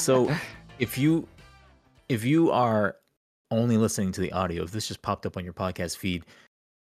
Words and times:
So 0.00 0.34
if 0.78 0.96
you 0.96 1.28
if 2.08 2.24
you 2.24 2.50
are 2.50 2.96
only 3.50 3.76
listening 3.76 4.12
to 4.12 4.22
the 4.22 4.32
audio, 4.32 4.62
if 4.62 4.70
this 4.70 4.88
just 4.88 5.02
popped 5.02 5.26
up 5.26 5.36
on 5.36 5.44
your 5.44 5.52
podcast 5.52 5.98
feed, 5.98 6.24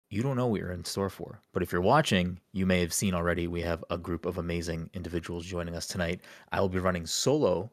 you 0.09 0.23
don't 0.23 0.37
know 0.37 0.47
what 0.47 0.61
you're 0.61 0.71
in 0.71 0.85
store 0.85 1.09
for. 1.09 1.41
But 1.51 1.63
if 1.63 1.73
you're 1.73 1.81
watching, 1.81 2.39
you 2.53 2.65
may 2.65 2.79
have 2.79 2.93
seen 2.93 3.13
already 3.13 3.47
we 3.47 3.59
have 3.61 3.83
a 3.89 3.97
group 3.97 4.25
of 4.25 4.37
amazing 4.37 4.89
individuals 4.93 5.45
joining 5.45 5.75
us 5.75 5.85
tonight. 5.85 6.21
I 6.53 6.61
will 6.61 6.69
be 6.69 6.79
running 6.79 7.05
solo 7.05 7.69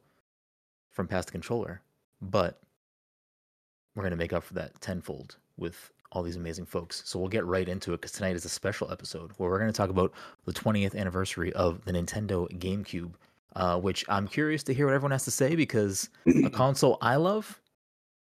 from 0.90 1.06
Pass 1.06 1.26
the 1.26 1.32
Controller, 1.32 1.80
but 2.20 2.60
we're 3.94 4.02
going 4.02 4.10
to 4.10 4.16
make 4.16 4.32
up 4.32 4.42
for 4.42 4.54
that 4.54 4.80
tenfold 4.80 5.36
with 5.56 5.92
all 6.10 6.24
these 6.24 6.36
amazing 6.36 6.66
folks. 6.66 7.02
So 7.06 7.20
we'll 7.20 7.28
get 7.28 7.46
right 7.46 7.68
into 7.68 7.92
it 7.92 8.00
because 8.00 8.12
tonight 8.12 8.34
is 8.34 8.44
a 8.44 8.48
special 8.48 8.90
episode 8.90 9.30
where 9.36 9.48
we're 9.48 9.60
going 9.60 9.72
to 9.72 9.76
talk 9.76 9.90
about 9.90 10.12
the 10.44 10.52
20th 10.52 10.96
anniversary 10.96 11.52
of 11.52 11.84
the 11.84 11.92
Nintendo 11.92 12.50
GameCube, 12.58 13.12
uh, 13.56 13.78
which 13.78 14.04
I'm 14.08 14.28
curious 14.28 14.62
to 14.64 14.74
hear 14.74 14.86
what 14.86 14.94
everyone 14.94 15.12
has 15.12 15.24
to 15.24 15.30
say 15.30 15.54
because 15.56 16.08
a 16.44 16.50
console 16.52 16.98
I 17.00 17.16
love, 17.16 17.60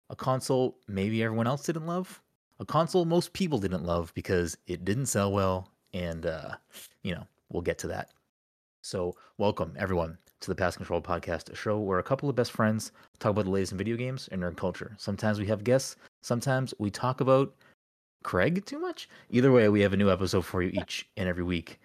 a 0.10 0.16
console 0.16 0.78
maybe 0.88 1.24
everyone 1.24 1.48
else 1.48 1.64
didn't 1.64 1.86
love, 1.86 2.22
a 2.60 2.66
console 2.66 3.06
most 3.06 3.34
people 3.34 3.60
didn't 3.60 3.86
love 3.86 4.14
because 4.16 4.58
it 4.68 4.86
didn't 4.86 5.06
sell 5.06 5.32
well, 5.32 5.70
and 5.94 6.26
uh, 6.26 6.56
you 7.04 7.14
know 7.14 7.26
we'll 7.50 7.62
get 7.62 7.78
to 7.80 7.88
that. 7.88 8.10
So 8.82 9.16
welcome 9.38 9.73
everyone 9.78 10.18
to 10.42 10.48
the 10.48 10.56
Pass 10.56 10.78
Control 10.78 11.02
Podcast, 11.02 11.52
a 11.52 11.56
show 11.56 11.80
where 11.80 12.00
a 12.00 12.04
couple 12.04 12.30
of 12.30 12.36
best 12.36 12.52
friends 12.52 12.92
talk 13.20 13.32
about 13.32 13.46
the 13.46 13.52
latest 13.52 13.73
in 13.73 13.78
video 13.78 13.98
games 13.98 14.30
and 14.32 14.42
nerd 14.42 14.58
culture. 14.58 14.96
Sometimes 14.98 15.40
we 15.40 15.48
have 15.48 15.64
guests, 15.64 15.96
sometimes 16.22 16.73
we 16.80 16.90
talk 16.90 17.22
about 17.22 17.54
Craig 18.23 18.66
too 18.66 18.80
much. 18.80 19.09
Either 19.30 19.52
way, 19.52 19.70
we 19.70 19.81
have 19.81 19.94
a 19.94 19.98
new 19.98 20.09
episode 20.09 20.46
for 20.46 20.62
you 20.62 20.72
each 20.81 21.08
and 21.18 21.28
every 21.28 21.44
week. 21.44 21.80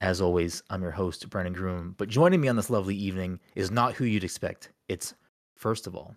As 0.00 0.20
always, 0.20 0.62
I'm 0.70 0.82
your 0.82 0.90
host, 0.90 1.28
Brennan 1.28 1.52
Groom. 1.52 1.94
But 1.98 2.08
joining 2.08 2.40
me 2.40 2.48
on 2.48 2.56
this 2.56 2.70
lovely 2.70 2.96
evening 2.96 3.38
is 3.54 3.70
not 3.70 3.94
who 3.94 4.04
you'd 4.04 4.24
expect. 4.24 4.70
It's 4.88 5.14
first 5.56 5.86
of 5.86 5.94
all, 5.94 6.14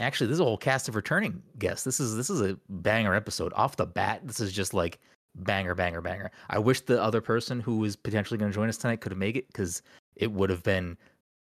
actually, 0.00 0.26
this 0.26 0.34
is 0.34 0.40
a 0.40 0.44
whole 0.44 0.58
cast 0.58 0.88
of 0.88 0.96
returning 0.96 1.40
guests. 1.58 1.84
This 1.84 2.00
is 2.00 2.16
this 2.16 2.30
is 2.30 2.40
a 2.40 2.58
banger 2.68 3.14
episode 3.14 3.52
off 3.54 3.76
the 3.76 3.86
bat. 3.86 4.22
This 4.24 4.40
is 4.40 4.52
just 4.52 4.74
like 4.74 4.98
banger, 5.36 5.74
banger, 5.74 6.00
banger. 6.00 6.32
I 6.50 6.58
wish 6.58 6.80
the 6.80 7.00
other 7.00 7.20
person 7.20 7.60
who 7.60 7.78
was 7.78 7.94
potentially 7.94 8.38
going 8.38 8.50
to 8.50 8.54
join 8.54 8.68
us 8.68 8.76
tonight 8.76 9.00
could 9.00 9.12
have 9.12 9.18
made 9.18 9.36
it 9.36 9.46
because 9.46 9.82
it 10.16 10.32
would 10.32 10.50
have 10.50 10.64
been 10.64 10.96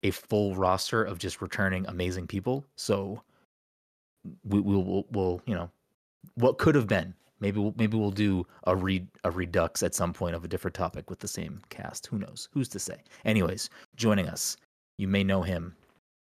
a 0.04 0.12
full 0.12 0.54
roster 0.54 1.02
of 1.02 1.18
just 1.18 1.42
returning 1.42 1.86
amazing 1.88 2.28
people. 2.28 2.64
So 2.76 3.20
we 4.44 4.60
will 4.60 4.84
we'll, 4.84 5.06
we'll 5.10 5.42
you 5.44 5.54
know 5.56 5.70
what 6.34 6.58
could 6.58 6.76
have 6.76 6.86
been. 6.86 7.14
Maybe 7.44 7.60
we'll, 7.60 7.74
maybe 7.76 7.98
we'll 7.98 8.10
do 8.10 8.46
a 8.66 8.74
re 8.74 9.06
a 9.24 9.30
redux 9.30 9.82
at 9.82 9.94
some 9.94 10.14
point 10.14 10.34
of 10.34 10.44
a 10.44 10.48
different 10.48 10.74
topic 10.74 11.10
with 11.10 11.18
the 11.18 11.28
same 11.28 11.60
cast. 11.68 12.06
Who 12.06 12.18
knows? 12.18 12.48
Who's 12.54 12.70
to 12.70 12.78
say? 12.78 13.02
Anyways, 13.26 13.68
joining 13.96 14.30
us, 14.30 14.56
you 14.96 15.06
may 15.08 15.22
know 15.22 15.42
him 15.42 15.76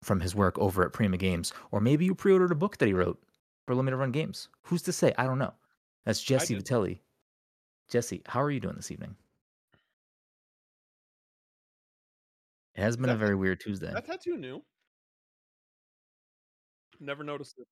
from 0.04 0.20
his 0.20 0.36
work 0.36 0.60
over 0.60 0.86
at 0.86 0.94
Prima 0.94 1.18
Games, 1.18 1.54
or 1.72 1.82
maybe 1.82 2.06
you 2.06 2.14
pre-ordered 2.14 2.52
a 2.52 2.56
book 2.56 2.78
that 2.78 2.86
he 2.86 2.94
wrote 2.94 3.20
for 3.66 3.74
limited 3.74 3.98
run 3.98 4.12
games. 4.12 4.50
Who's 4.62 4.84
to 4.84 4.94
say? 4.94 5.12
I 5.18 5.24
don't 5.24 5.40
know. 5.40 5.56
That's 6.06 6.22
Jesse. 6.22 6.56
Vitelli. 6.56 7.00
Jesse, 7.90 8.22
how 8.28 8.44
are 8.44 8.52
you 8.52 8.60
doing 8.60 8.76
this 8.76 8.92
evening? 8.92 9.16
It 12.76 12.82
has 12.82 12.96
been 12.96 13.10
a 13.10 13.18
very 13.18 13.34
weird 13.34 13.60
Tuesday. 13.60 13.92
That 13.92 14.06
tattoo 14.06 14.38
new. 14.38 14.62
Never 17.00 17.24
noticed 17.24 17.58
it. 17.58 17.66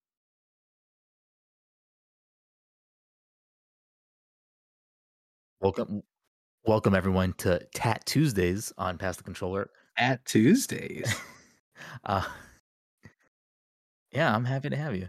Welcome, 5.66 6.04
welcome 6.68 6.94
everyone 6.94 7.34
to 7.40 7.60
Tat 7.74 8.06
Tuesdays 8.06 8.72
on 8.78 9.00
Pass 9.00 9.18
the 9.18 9.24
Controller. 9.24 9.72
at 9.98 10.24
Tuesdays. 10.24 11.12
Uh, 12.04 12.24
yeah, 14.12 14.34
I'm 14.34 14.46
happy 14.46 14.70
to 14.70 14.76
have 14.76 14.96
you. 14.96 15.08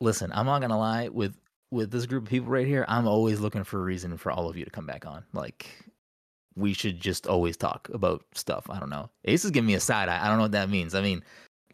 Listen, 0.00 0.30
I'm 0.32 0.44
not 0.44 0.60
gonna 0.60 0.78
lie 0.78 1.08
with 1.08 1.34
with 1.70 1.90
this 1.90 2.04
group 2.04 2.24
of 2.24 2.28
people 2.28 2.50
right 2.50 2.66
here. 2.66 2.84
I'm 2.88 3.08
always 3.08 3.40
looking 3.40 3.64
for 3.64 3.78
a 3.80 3.82
reason 3.82 4.16
for 4.18 4.30
all 4.30 4.48
of 4.50 4.56
you 4.56 4.64
to 4.66 4.70
come 4.70 4.86
back 4.86 5.06
on. 5.06 5.24
Like, 5.32 5.66
we 6.54 6.74
should 6.74 7.00
just 7.00 7.26
always 7.26 7.56
talk 7.56 7.88
about 7.92 8.22
stuff. 8.34 8.68
I 8.68 8.78
don't 8.78 8.90
know. 8.90 9.10
Ace 9.24 9.46
is 9.46 9.50
giving 9.50 9.66
me 9.66 9.74
a 9.74 9.80
side 9.80 10.08
eye. 10.10 10.22
I 10.22 10.28
don't 10.28 10.36
know 10.36 10.44
what 10.44 10.52
that 10.52 10.70
means. 10.70 10.94
I 10.94 11.00
mean, 11.00 11.24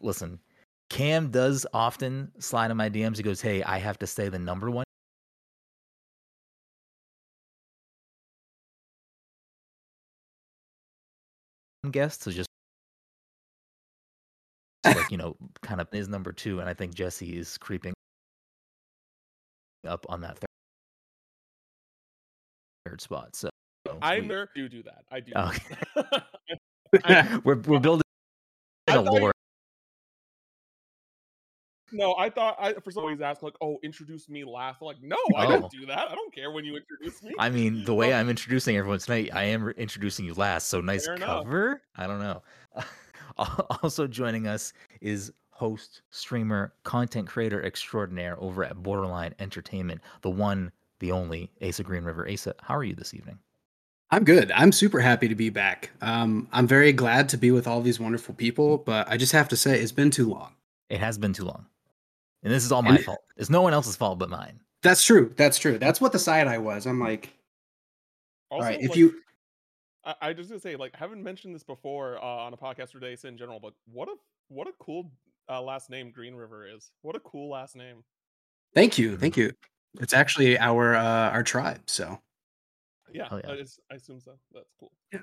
listen, 0.01 0.39
Cam 0.89 1.29
does 1.29 1.67
often 1.73 2.31
slide 2.39 2.71
in 2.71 2.77
my 2.77 2.89
DMs. 2.89 3.17
He 3.17 3.23
goes, 3.23 3.41
"Hey, 3.41 3.61
I 3.63 3.77
have 3.79 3.99
to 3.99 4.07
say 4.07 4.29
the 4.29 4.39
number 4.39 4.71
one." 4.71 4.86
Guest 11.91 12.23
so 12.23 12.31
just 12.31 12.47
like 14.85 15.11
you 15.11 15.17
know 15.17 15.35
kind 15.61 15.81
of 15.81 15.87
is 15.93 16.07
number 16.07 16.31
two 16.31 16.59
and 16.59 16.69
i 16.69 16.73
think 16.73 16.93
jesse 16.93 17.37
is 17.37 17.57
creeping 17.57 17.93
up 19.87 20.05
on 20.09 20.21
that 20.21 20.37
third 22.85 23.01
spot 23.01 23.35
so 23.35 23.49
I 24.01 24.19
we- 24.19 24.27
do 24.55 24.69
do 24.69 24.83
that. 24.83 25.05
I 25.11 25.19
do. 25.19 25.31
Okay. 25.35 25.75
we're, 27.43 27.55
we're 27.55 27.79
building 27.79 28.01
a 28.87 29.01
lore 29.01 29.31
no, 31.91 32.15
I 32.17 32.29
thought 32.29 32.55
I 32.59 32.73
for 32.73 32.91
some 32.91 33.05
reason 33.05 33.23
asked 33.23 33.43
like, 33.43 33.55
"Oh, 33.61 33.77
introduce 33.83 34.27
me 34.29 34.43
last." 34.43 34.79
I'm 34.81 34.87
like, 34.87 35.01
no, 35.01 35.17
I 35.35 35.45
Oh. 35.45 35.59
don't 35.59 35.71
do 35.71 35.85
that. 35.85 36.09
I 36.11 36.15
don't 36.15 36.33
care 36.33 36.51
when 36.51 36.65
you 36.65 36.75
introduce 36.77 37.21
me. 37.23 37.33
i 37.39 37.49
mean 37.49 37.83
the 37.85 37.93
way 37.93 38.09
Well, 38.09 38.19
i'm 38.19 38.29
introducing 38.29 38.75
everyone 38.77 38.99
tonight 38.99 39.29
i 39.33 39.43
am 39.43 39.63
re- 39.63 39.73
introducing 39.77 40.25
you 40.25 40.33
last 40.33 40.67
so 40.69 40.81
nice 40.81 41.05
Fair 41.05 41.15
enough. 41.15 41.43
cover 41.43 41.81
i 41.95 42.05
don't 42.07 42.19
know 42.19 42.41
also 43.83 44.07
joining 44.07 44.47
us 44.47 44.73
is 45.01 45.31
host 45.49 46.01
streamer 46.11 46.73
content 46.83 47.27
creator 47.27 47.63
extraordinaire 47.63 48.35
over 48.39 48.63
at 48.63 48.75
borderline 48.83 49.33
entertainment 49.39 50.01
the 50.21 50.29
one 50.29 50.71
the 50.99 51.11
only 51.11 51.49
asa 51.61 51.83
green 51.83 52.03
river 52.03 52.27
asa 52.29 52.53
how 52.61 52.75
are 52.75 52.83
you 52.83 52.95
this 52.95 53.13
evening 53.13 53.37
I'm 54.09 54.23
good. 54.23 54.53
I'm 54.53 54.71
super 54.71 55.01
happy 55.01 55.27
to 55.27 55.35
be 55.35 55.49
back. 55.49 55.89
Um, 55.99 56.47
I'm 56.53 56.65
very 56.65 56.93
glad 56.93 57.27
to 57.27 57.37
be 57.37 57.51
with 57.51 57.67
all 57.67 57.81
these 57.81 57.99
wonderful 57.99 58.33
people, 58.35 58.77
but 58.77 59.05
I 59.09 59.17
just 59.17 59.33
have 59.33 59.49
to 59.49 59.57
say 59.57 59.81
it's 59.81 59.91
been 59.91 60.11
too 60.11 60.29
long. 60.29 60.53
It 60.89 61.01
has 61.01 61.17
been 61.17 61.33
too 61.33 61.43
long. 61.43 61.65
And 62.43 62.53
this 62.53 62.63
is 62.63 62.71
all 62.71 62.81
my 62.81 62.95
And- 62.95 63.03
fault. 63.03 63.19
It's 63.35 63.49
no 63.49 63.61
one 63.61 63.73
else's 63.73 63.95
fault 63.95 64.19
but 64.19 64.29
mine. 64.29 64.59
That's 64.83 65.03
true. 65.03 65.33
That's 65.37 65.57
true. 65.57 65.77
That's 65.77 65.99
what 65.99 66.11
the 66.11 66.19
side 66.19 66.47
eye 66.47 66.57
was. 66.59 66.85
I'm 66.85 66.99
like, 66.99 67.33
also, 68.49 68.63
all 68.63 68.69
right, 68.71 68.79
if 68.81 68.89
like, 68.91 68.97
you 68.97 69.21
I, 70.05 70.15
I 70.21 70.33
just 70.33 70.49
gonna 70.49 70.59
say, 70.61 70.75
like, 70.75 70.95
haven't 70.95 71.21
mentioned 71.23 71.53
this 71.53 71.63
before 71.63 72.17
uh, 72.17 72.21
on 72.25 72.53
a 72.53 72.57
podcast 72.57 72.95
or 72.95 72.99
days 72.99 73.25
in 73.25 73.37
general, 73.37 73.59
but 73.59 73.73
what 73.91 74.07
a 74.07 74.13
what 74.49 74.67
a 74.67 74.71
cool 74.79 75.11
uh, 75.49 75.61
last 75.61 75.89
name 75.89 76.11
Green 76.11 76.35
River 76.35 76.65
is. 76.67 76.91
What 77.01 77.15
a 77.15 77.19
cool 77.21 77.49
last 77.49 77.75
name. 77.75 78.03
thank 78.73 78.97
you, 78.97 79.17
thank 79.17 79.35
you. 79.35 79.51
It's 79.99 80.13
actually 80.13 80.57
our 80.59 80.95
uh, 80.95 81.31
our 81.31 81.43
tribe. 81.43 81.81
So 81.87 82.19
Yeah, 83.11 83.27
Oh, 83.31 83.37
yeah. 83.43 83.49
I, 83.51 83.65
I 83.91 83.95
assume 83.95 84.19
so. 84.21 84.37
That's 84.53 84.71
cool. 84.79 84.91
Yeah. 85.11 85.19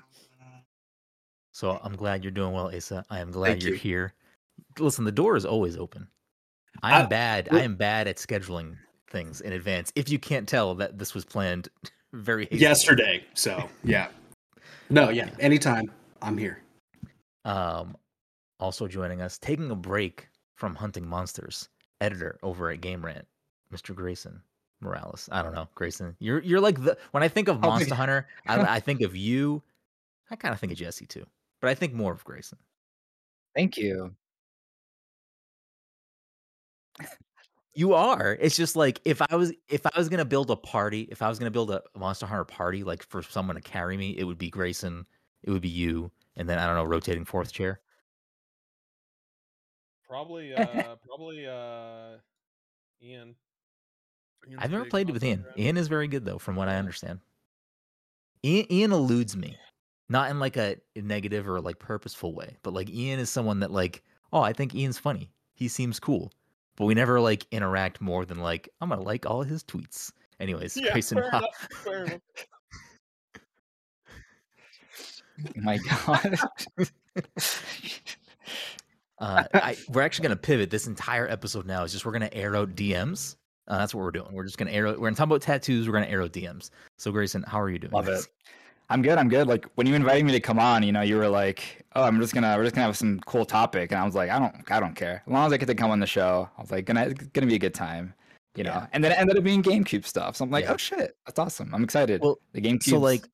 So 1.53 1.79
I'm 1.83 1.95
glad 1.95 2.23
you're 2.23 2.31
doing 2.31 2.51
well, 2.51 2.75
Asa. 2.75 3.05
I 3.09 3.19
am 3.21 3.31
glad 3.31 3.51
Thank 3.51 3.63
you're 3.63 3.73
you. 3.73 3.79
here. 3.79 4.13
Listen, 4.77 5.05
the 5.05 5.11
door 5.11 5.37
is 5.37 5.45
always 5.45 5.77
open. 5.77 6.07
I 6.83 6.99
am 6.99 7.05
I- 7.05 7.09
bad. 7.09 7.49
I 7.51 7.61
am 7.61 7.75
bad 7.75 8.07
at 8.07 8.17
scheduling 8.17 8.75
things 9.09 9.41
in 9.41 9.53
advance. 9.53 9.91
If 9.95 10.09
you 10.09 10.19
can't 10.19 10.47
tell 10.47 10.75
that 10.75 10.97
this 10.97 11.13
was 11.13 11.25
planned 11.25 11.69
very 12.13 12.43
hastily. 12.45 12.61
yesterday. 12.61 13.25
So 13.33 13.69
yeah. 13.83 14.07
No, 14.89 15.09
yeah. 15.09 15.29
Anytime 15.39 15.91
I'm 16.21 16.37
here. 16.37 16.61
Um, 17.43 17.95
also 18.59 18.87
joining 18.87 19.21
us, 19.21 19.37
taking 19.37 19.69
a 19.71 19.75
break 19.75 20.27
from 20.55 20.75
hunting 20.75 21.05
monsters, 21.07 21.69
editor 22.01 22.37
over 22.43 22.69
at 22.71 22.81
Game 22.81 23.03
Rant, 23.05 23.27
Mr. 23.73 23.93
Grayson 23.93 24.41
Morales. 24.81 25.29
I 25.31 25.41
don't 25.41 25.53
know, 25.53 25.67
Grayson. 25.75 26.15
You're 26.19 26.41
you're 26.41 26.59
like 26.59 26.83
the 26.83 26.97
when 27.11 27.23
I 27.23 27.27
think 27.27 27.47
of 27.47 27.59
Monster 27.61 27.89
yeah. 27.89 27.95
Hunter, 27.95 28.27
I, 28.47 28.59
I 28.75 28.79
think 28.79 29.01
of 29.01 29.15
you. 29.15 29.61
I 30.31 30.35
kind 30.35 30.53
of 30.53 30.59
think 30.59 30.71
of 30.71 30.77
Jesse 30.77 31.05
too, 31.05 31.25
but 31.61 31.69
I 31.69 31.75
think 31.75 31.93
more 31.93 32.11
of 32.11 32.23
Grayson. 32.23 32.57
Thank 33.55 33.77
you. 33.77 34.13
You 37.73 37.93
are. 37.93 38.37
It's 38.39 38.55
just 38.55 38.77
like 38.77 39.01
if 39.03 39.21
I 39.21 39.35
was 39.35 39.51
if 39.67 39.85
I 39.85 39.97
was 39.97 40.07
gonna 40.07 40.23
build 40.25 40.49
a 40.49 40.55
party, 40.55 41.07
if 41.11 41.21
I 41.21 41.27
was 41.27 41.37
gonna 41.37 41.51
build 41.51 41.71
a 41.71 41.81
Monster 41.97 42.25
Hunter 42.25 42.45
party, 42.45 42.83
like 42.83 43.03
for 43.03 43.21
someone 43.21 43.57
to 43.57 43.61
carry 43.61 43.97
me, 43.97 44.15
it 44.17 44.23
would 44.23 44.37
be 44.37 44.49
Grayson, 44.49 45.05
it 45.43 45.51
would 45.51 45.61
be 45.61 45.69
you, 45.69 46.09
and 46.37 46.47
then 46.47 46.57
I 46.57 46.65
don't 46.65 46.75
know, 46.75 46.85
rotating 46.85 47.25
fourth 47.25 47.51
chair. 47.51 47.81
Probably, 50.07 50.53
uh, 50.55 50.95
probably, 51.05 51.45
uh, 51.47 52.17
Ian. 53.03 53.35
Ian's 54.47 54.59
I've 54.59 54.71
never 54.71 54.83
big 54.83 54.91
played 54.91 55.09
with 55.09 55.23
Ian. 55.23 55.39
Hunter. 55.39 55.53
Ian 55.57 55.77
is 55.77 55.89
very 55.89 56.07
good 56.07 56.23
though, 56.23 56.37
from 56.37 56.55
what 56.55 56.69
I 56.69 56.77
understand. 56.77 57.19
Ian, 58.45 58.71
Ian 58.71 58.91
eludes 58.93 59.35
me, 59.35 59.57
not 60.07 60.29
in 60.29 60.39
like 60.39 60.55
a 60.55 60.77
negative 60.95 61.49
or 61.49 61.59
like 61.59 61.79
purposeful 61.79 62.33
way, 62.33 62.55
but 62.63 62.73
like 62.73 62.89
Ian 62.89 63.19
is 63.19 63.29
someone 63.29 63.59
that 63.59 63.71
like, 63.71 64.01
oh, 64.31 64.41
I 64.41 64.53
think 64.53 64.73
Ian's 64.73 64.97
funny. 64.97 65.31
He 65.55 65.67
seems 65.67 65.99
cool, 65.99 66.31
but 66.75 66.85
we 66.85 66.93
never 66.93 67.19
like 67.19 67.45
interact 67.51 68.01
more 68.01 68.25
than 68.25 68.39
like 68.39 68.69
I'm 68.81 68.89
gonna 68.89 69.01
like 69.01 69.25
all 69.25 69.43
his 69.43 69.63
tweets. 69.63 70.11
Anyways, 70.39 70.75
Yeah, 70.77 70.91
Grayson, 70.91 71.17
fair 71.17 71.27
enough, 71.27 71.67
fair 71.83 72.05
enough. 72.05 72.21
Oh 75.39 75.61
my 75.61 75.77
god. 75.77 76.37
Uh, 79.17 79.43
I, 79.53 79.77
we're 79.89 80.01
actually 80.01 80.23
going 80.23 80.37
to 80.37 80.41
pivot. 80.41 80.69
This 80.69 80.87
entire 80.87 81.27
episode 81.27 81.65
now 81.65 81.83
is 81.83 81.91
just 81.93 82.05
we're 82.05 82.11
going 82.11 82.29
to 82.29 82.33
air 82.33 82.55
out 82.55 82.75
DMs. 82.75 83.37
Uh, 83.67 83.77
that's 83.77 83.95
what 83.95 84.01
we're 84.01 84.11
doing. 84.11 84.27
We're 84.31 84.43
just 84.43 84.57
going 84.57 84.67
to 84.67 84.73
air 84.73 84.87
out. 84.87 84.95
We're 84.95 85.07
going 85.07 85.15
to 85.15 85.17
talk 85.17 85.27
about 85.27 85.41
tattoos. 85.41 85.87
We're 85.87 85.93
going 85.93 86.05
to 86.05 86.11
air 86.11 86.21
out 86.21 86.33
DMs. 86.33 86.69
So 86.97 87.11
Grayson, 87.11 87.43
how 87.47 87.61
are 87.61 87.69
you 87.69 87.79
doing? 87.79 87.93
Love 87.93 88.09
it. 88.09 88.27
I'm 88.89 89.01
good. 89.01 89.17
I'm 89.17 89.29
good. 89.29 89.47
Like 89.47 89.65
when 89.75 89.87
you 89.87 89.95
invited 89.95 90.25
me 90.25 90.31
to 90.33 90.39
come 90.39 90.59
on, 90.59 90.83
you 90.83 90.91
know, 90.91 91.01
you 91.01 91.17
were 91.17 91.27
like, 91.27 91.83
"Oh, 91.95 92.03
I'm 92.03 92.19
just 92.19 92.33
gonna, 92.33 92.55
we're 92.55 92.63
just 92.63 92.75
gonna 92.75 92.85
have 92.85 92.97
some 92.97 93.19
cool 93.21 93.45
topic," 93.45 93.91
and 93.91 93.99
I 93.99 94.05
was 94.05 94.13
like, 94.15 94.29
"I 94.29 94.37
don't, 94.39 94.71
I 94.71 94.79
don't 94.79 94.95
care. 94.95 95.23
As 95.25 95.31
long 95.33 95.47
as 95.47 95.53
I 95.53 95.57
get 95.57 95.65
to 95.67 95.75
come 95.75 95.91
on 95.91 95.99
the 95.99 96.05
show, 96.05 96.49
I 96.57 96.61
was 96.61 96.71
like, 96.71 96.85
gonna, 96.85 97.07
it's 97.07 97.23
gonna 97.27 97.47
be 97.47 97.55
a 97.55 97.59
good 97.59 97.73
time." 97.73 98.13
You 98.55 98.63
know, 98.63 98.87
and 98.93 99.03
then 99.03 99.11
it 99.11 99.19
ended 99.19 99.37
up 99.37 99.43
being 99.43 99.61
GameCube 99.61 100.05
stuff. 100.05 100.37
So 100.37 100.45
I'm 100.45 100.51
like, 100.51 100.65
Yeah. 100.65 100.73
"Oh 100.73 100.77
shit, 100.77 101.17
that's 101.25 101.39
awesome! 101.39 101.73
I'm 101.73 101.83
excited." 101.83 102.21
Well, 102.21 102.39
the 102.53 102.61
GameCube. 102.61 102.83
So 102.83 102.99
like, 102.99 103.25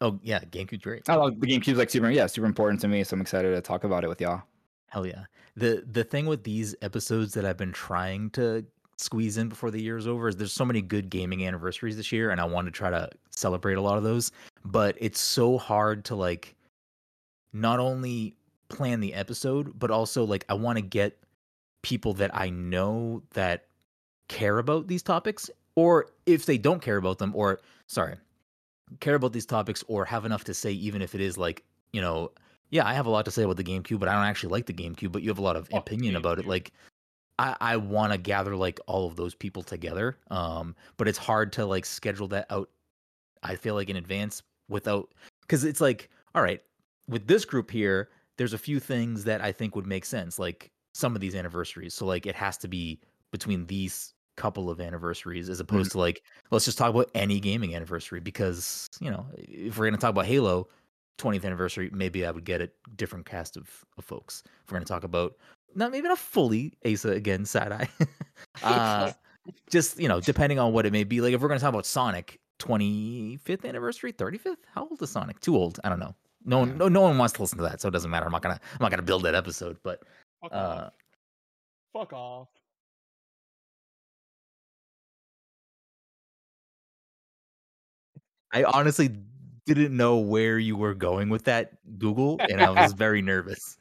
oh 0.00 0.18
yeah, 0.22 0.40
GameCube's 0.40 0.82
great. 0.82 1.02
oh, 1.08 1.30
the 1.30 1.46
GameCube's 1.46 1.78
like 1.78 1.90
super, 1.90 2.10
yeah, 2.10 2.26
super 2.26 2.46
important 2.46 2.80
to 2.82 2.88
me. 2.88 3.04
So 3.04 3.14
I'm 3.14 3.20
excited 3.20 3.54
to 3.54 3.60
talk 3.60 3.84
about 3.84 4.04
it 4.04 4.08
with 4.08 4.20
y'all. 4.20 4.42
Hell 4.88 5.06
yeah. 5.06 5.24
The 5.56 5.84
the 5.90 6.04
thing 6.04 6.26
with 6.26 6.42
these 6.42 6.74
episodes 6.82 7.32
that 7.34 7.44
I've 7.44 7.56
been 7.56 7.72
trying 7.72 8.30
to 8.30 8.66
squeeze 8.96 9.36
in 9.36 9.48
before 9.48 9.70
the 9.70 9.82
year 9.82 9.96
is 9.96 10.06
over 10.06 10.28
is 10.28 10.36
there's 10.36 10.52
so 10.52 10.64
many 10.64 10.80
good 10.80 11.10
gaming 11.10 11.46
anniversaries 11.46 11.96
this 11.96 12.12
year 12.12 12.30
and 12.30 12.40
I 12.40 12.44
want 12.44 12.66
to 12.66 12.70
try 12.70 12.90
to 12.90 13.08
celebrate 13.30 13.74
a 13.74 13.80
lot 13.80 13.98
of 13.98 14.04
those, 14.04 14.32
but 14.64 14.96
it's 14.98 15.20
so 15.20 15.58
hard 15.58 16.04
to 16.06 16.14
like 16.14 16.54
not 17.52 17.80
only 17.80 18.36
plan 18.68 19.00
the 19.00 19.14
episode, 19.14 19.78
but 19.78 19.90
also 19.90 20.24
like 20.24 20.44
I 20.48 20.54
want 20.54 20.78
to 20.78 20.82
get 20.82 21.18
people 21.82 22.14
that 22.14 22.30
I 22.34 22.50
know 22.50 23.22
that 23.34 23.66
care 24.28 24.58
about 24.58 24.88
these 24.88 25.02
topics 25.02 25.50
or 25.76 26.06
if 26.26 26.46
they 26.46 26.58
don't 26.58 26.80
care 26.80 26.96
about 26.96 27.18
them 27.18 27.32
or 27.34 27.60
sorry, 27.86 28.16
care 29.00 29.14
about 29.14 29.32
these 29.32 29.46
topics 29.46 29.84
or 29.88 30.04
have 30.04 30.24
enough 30.24 30.44
to 30.44 30.54
say 30.54 30.72
even 30.72 31.02
if 31.02 31.14
it 31.14 31.20
is 31.20 31.36
like, 31.36 31.64
you 31.92 32.00
know, 32.00 32.30
yeah, 32.70 32.86
I 32.86 32.94
have 32.94 33.06
a 33.06 33.10
lot 33.10 33.24
to 33.26 33.30
say 33.30 33.42
about 33.42 33.56
the 33.56 33.64
GameCube, 33.64 34.00
but 34.00 34.08
I 34.08 34.14
don't 34.14 34.24
actually 34.24 34.50
like 34.50 34.66
the 34.66 34.72
GameCube, 34.72 35.12
but 35.12 35.22
you 35.22 35.28
have 35.28 35.38
a 35.38 35.42
lot 35.42 35.56
of 35.56 35.68
Fuck 35.68 35.80
opinion 35.80 36.16
about 36.16 36.38
it. 36.38 36.46
Like 36.46 36.72
I, 37.38 37.56
I 37.60 37.76
want 37.76 38.12
to 38.12 38.18
gather 38.18 38.54
like 38.56 38.80
all 38.86 39.06
of 39.06 39.16
those 39.16 39.34
people 39.34 39.62
together. 39.62 40.18
Um, 40.30 40.74
but 40.96 41.08
it's 41.08 41.18
hard 41.18 41.52
to 41.54 41.66
like 41.66 41.84
schedule 41.84 42.28
that 42.28 42.46
out. 42.50 42.70
I 43.42 43.56
feel 43.56 43.74
like 43.74 43.90
in 43.90 43.96
advance 43.96 44.42
without 44.68 45.12
because 45.42 45.64
it's 45.64 45.80
like, 45.80 46.10
all 46.34 46.42
right, 46.42 46.62
with 47.08 47.26
this 47.26 47.44
group 47.44 47.70
here, 47.70 48.08
there's 48.36 48.52
a 48.52 48.58
few 48.58 48.80
things 48.80 49.24
that 49.24 49.40
I 49.40 49.52
think 49.52 49.76
would 49.76 49.86
make 49.86 50.04
sense, 50.04 50.38
like 50.38 50.70
some 50.94 51.14
of 51.14 51.20
these 51.20 51.34
anniversaries. 51.34 51.94
So 51.94 52.06
like 52.06 52.26
it 52.26 52.34
has 52.34 52.56
to 52.58 52.68
be 52.68 53.00
between 53.30 53.66
these 53.66 54.14
couple 54.36 54.70
of 54.70 54.80
anniversaries 54.80 55.48
as 55.48 55.60
opposed 55.60 55.92
to 55.92 55.98
like 55.98 56.22
let's 56.50 56.64
just 56.64 56.76
talk 56.76 56.90
about 56.90 57.08
any 57.14 57.38
gaming 57.38 57.72
anniversary 57.72 58.18
because 58.18 58.88
you 59.00 59.08
know 59.08 59.24
if 59.36 59.78
we're 59.78 59.84
gonna 59.84 59.96
talk 59.96 60.10
about 60.10 60.26
Halo 60.26 60.66
20th 61.18 61.44
anniversary, 61.44 61.90
maybe 61.92 62.26
I 62.26 62.30
would 62.30 62.44
get 62.44 62.60
a 62.60 62.68
different 62.96 63.26
cast 63.26 63.56
of, 63.56 63.84
of 63.96 64.04
folks. 64.04 64.42
If 64.64 64.72
we're 64.72 64.78
gonna 64.78 64.86
talk 64.86 65.04
about 65.04 65.36
not 65.74 65.92
maybe 65.92 66.08
not 66.08 66.18
fully 66.18 66.74
Asa 66.86 67.10
again, 67.10 67.44
side 67.44 67.72
eye. 67.72 67.88
uh 68.62 69.12
just 69.70 69.98
you 69.98 70.08
know, 70.08 70.20
depending 70.20 70.58
on 70.58 70.72
what 70.72 70.86
it 70.86 70.92
may 70.92 71.04
be. 71.04 71.20
Like 71.20 71.34
if 71.34 71.40
we're 71.40 71.48
gonna 71.48 71.60
talk 71.60 71.70
about 71.70 71.86
Sonic 71.86 72.40
25th 72.60 73.64
anniversary, 73.64 74.12
35th, 74.12 74.56
how 74.74 74.88
old 74.88 75.02
is 75.02 75.10
Sonic? 75.10 75.40
Too 75.40 75.56
old. 75.56 75.80
I 75.84 75.88
don't 75.88 75.98
know. 75.98 76.14
No 76.46 76.58
one, 76.58 76.76
no, 76.76 76.88
no 76.88 77.00
one 77.00 77.16
wants 77.16 77.32
to 77.34 77.42
listen 77.42 77.56
to 77.58 77.64
that, 77.64 77.80
so 77.80 77.88
it 77.88 77.92
doesn't 77.92 78.10
matter. 78.10 78.26
I'm 78.26 78.32
not 78.32 78.42
gonna, 78.42 78.60
I'm 78.72 78.78
not 78.80 78.90
gonna 78.90 79.02
build 79.02 79.22
that 79.22 79.34
episode. 79.34 79.78
But 79.82 80.02
Fuck 80.42 80.52
uh, 80.52 80.56
off. 80.56 80.92
Fuck 81.92 82.12
off. 82.12 82.48
I 88.52 88.64
honestly 88.64 89.10
didn't 89.66 89.96
know 89.96 90.18
where 90.18 90.58
you 90.58 90.76
were 90.76 90.94
going 90.94 91.28
with 91.28 91.44
that 91.44 91.72
Google, 91.98 92.38
and 92.40 92.60
I 92.60 92.70
was 92.70 92.92
very 92.96 93.22
nervous. 93.22 93.78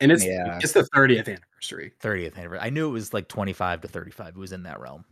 And 0.00 0.10
it's 0.10 0.24
Yeah. 0.24 0.58
it's 0.58 0.72
the 0.72 0.84
30th 0.94 1.28
anniversary. 1.28 1.92
30th 2.00 2.38
anniversary. 2.38 2.66
I 2.66 2.70
knew 2.70 2.88
it 2.88 2.92
was 2.92 3.12
like 3.12 3.28
25 3.28 3.82
to 3.82 3.88
35. 3.88 4.28
It 4.28 4.36
was 4.36 4.52
in 4.52 4.62
that 4.64 4.80
realm. 4.80 5.04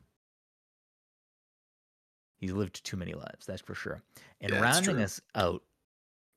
He's 2.38 2.52
lived 2.52 2.84
too 2.84 2.96
many 2.96 3.14
lives, 3.14 3.46
that's 3.46 3.60
for 3.60 3.74
sure. 3.74 4.00
And 4.40 4.52
Yeah, 4.52 4.60
rounding 4.60 5.00
us 5.00 5.20
out, 5.34 5.62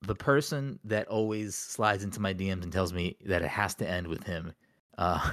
the 0.02 0.16
person 0.16 0.80
that 0.84 1.08
always 1.08 1.56
slides 1.56 2.04
into 2.04 2.20
my 2.20 2.34
DMs 2.34 2.64
and 2.64 2.74
tells 2.74 2.92
me 2.92 3.18
that 3.26 3.44
it 3.44 3.48
has 3.50 3.76
to 3.76 3.88
end 3.88 4.08
with 4.08 4.24
him, 4.24 4.52
uh, 4.98 5.32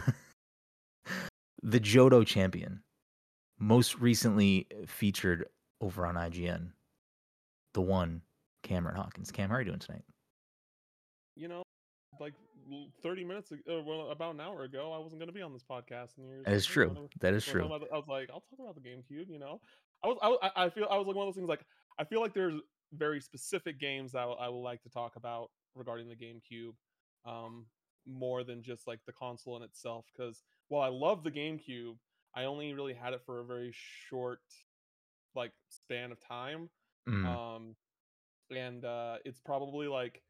the 1.62 1.80
Jodo 1.80 2.24
champion, 2.26 2.82
most 3.58 3.98
recently 3.98 4.66
featured 4.86 5.46
over 5.80 6.04
on 6.06 6.16
IGN, 6.16 6.70
the 7.72 7.80
one 7.80 8.20
Cameron 8.62 8.96
Hawkins. 8.96 9.30
Cam, 9.32 9.48
how 9.48 9.56
are 9.56 9.60
you 9.60 9.66
doing 9.66 9.78
tonight? 9.78 10.04
You 11.34 11.48
know, 11.48 11.62
like 12.20 12.34
l- 12.34 12.47
30 13.02 13.24
minutes 13.24 13.50
ago, 13.52 13.82
well, 13.86 14.10
about 14.10 14.34
an 14.34 14.40
hour 14.40 14.64
ago, 14.64 14.92
I 14.92 14.98
wasn't 14.98 15.20
going 15.20 15.28
to 15.28 15.32
be 15.34 15.42
on 15.42 15.52
this 15.52 15.64
podcast. 15.64 16.18
And 16.18 16.28
you're 16.28 16.42
That 16.44 16.54
is 16.54 16.66
just 16.66 16.76
like, 16.76 16.88
"Hey, 16.88 16.94
true. 16.94 17.08
That 17.20 17.34
is 17.34 17.44
true. 17.44 17.62
I 17.64 17.96
was 17.96 18.08
like, 18.08 18.30
I'll 18.30 18.40
talk 18.40 18.58
about 18.60 18.74
the 18.74 18.80
GameCube. 18.80 19.28
You 19.30 19.38
know, 19.38 19.60
I 20.02 20.08
was, 20.08 20.18
I, 20.22 20.28
was- 20.28 20.38
I 20.42 20.64
I 20.66 20.70
feel, 20.70 20.86
I 20.90 20.96
was 20.96 21.06
like 21.06 21.16
one 21.16 21.26
of 21.26 21.34
those 21.34 21.36
things. 21.38 21.48
Like, 21.48 21.64
I 21.98 22.04
feel 22.04 22.20
like 22.20 22.34
there's 22.34 22.60
very 22.92 23.20
specific 23.20 23.78
games 23.78 24.12
that 24.12 24.20
I, 24.20 24.24
I 24.24 24.48
would 24.48 24.60
like 24.60 24.82
to 24.82 24.90
talk 24.90 25.16
about 25.16 25.50
regarding 25.74 26.08
the 26.08 26.16
GameCube, 26.16 26.74
um, 27.24 27.66
more 28.06 28.44
than 28.44 28.62
just 28.62 28.86
like 28.86 29.00
the 29.06 29.12
console 29.12 29.56
in 29.56 29.62
itself. 29.62 30.06
Because 30.12 30.42
while 30.68 30.82
I 30.82 30.88
love 30.88 31.22
the 31.22 31.30
GameCube, 31.30 31.98
I 32.34 32.44
only 32.44 32.72
really 32.72 32.94
had 32.94 33.12
it 33.12 33.22
for 33.24 33.40
a 33.40 33.44
very 33.44 33.70
short, 33.72 34.40
like, 35.34 35.52
span 35.68 36.12
of 36.12 36.20
time 36.20 36.70
Mm, 37.08 37.24
um 37.24 37.76
and 38.50 38.84
uh 38.84 39.18
it's 39.24 39.40
probably 39.40 39.88
like 39.88 40.22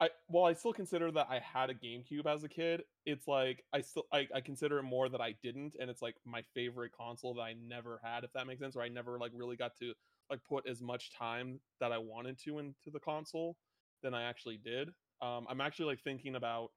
i 0.00 0.08
well 0.28 0.44
i 0.44 0.52
still 0.52 0.72
consider 0.72 1.10
that 1.10 1.26
i 1.30 1.38
had 1.38 1.70
a 1.70 1.74
gamecube 1.74 2.26
as 2.26 2.42
a 2.44 2.48
kid 2.48 2.82
it's 3.06 3.28
like 3.28 3.64
i 3.72 3.80
still 3.80 4.04
I, 4.12 4.26
I 4.34 4.40
consider 4.40 4.78
it 4.78 4.82
more 4.84 5.08
that 5.08 5.20
i 5.20 5.34
didn't 5.42 5.76
and 5.78 5.88
it's 5.90 6.02
like 6.02 6.16
my 6.24 6.42
favorite 6.54 6.92
console 6.96 7.34
that 7.34 7.42
i 7.42 7.54
never 7.66 8.00
had 8.02 8.24
if 8.24 8.32
that 8.32 8.46
makes 8.46 8.60
sense 8.60 8.76
or 8.76 8.82
i 8.82 8.88
never 8.88 9.18
like 9.18 9.32
really 9.34 9.56
got 9.56 9.76
to 9.78 9.92
like 10.30 10.40
put 10.48 10.66
as 10.68 10.80
much 10.82 11.12
time 11.12 11.60
that 11.80 11.92
i 11.92 11.98
wanted 11.98 12.38
to 12.44 12.58
into 12.58 12.90
the 12.92 13.00
console 13.00 13.56
than 14.02 14.14
i 14.14 14.22
actually 14.24 14.56
did 14.56 14.88
um 15.22 15.46
i'm 15.48 15.60
actually 15.60 15.86
like 15.86 16.00
thinking 16.02 16.34
about 16.34 16.70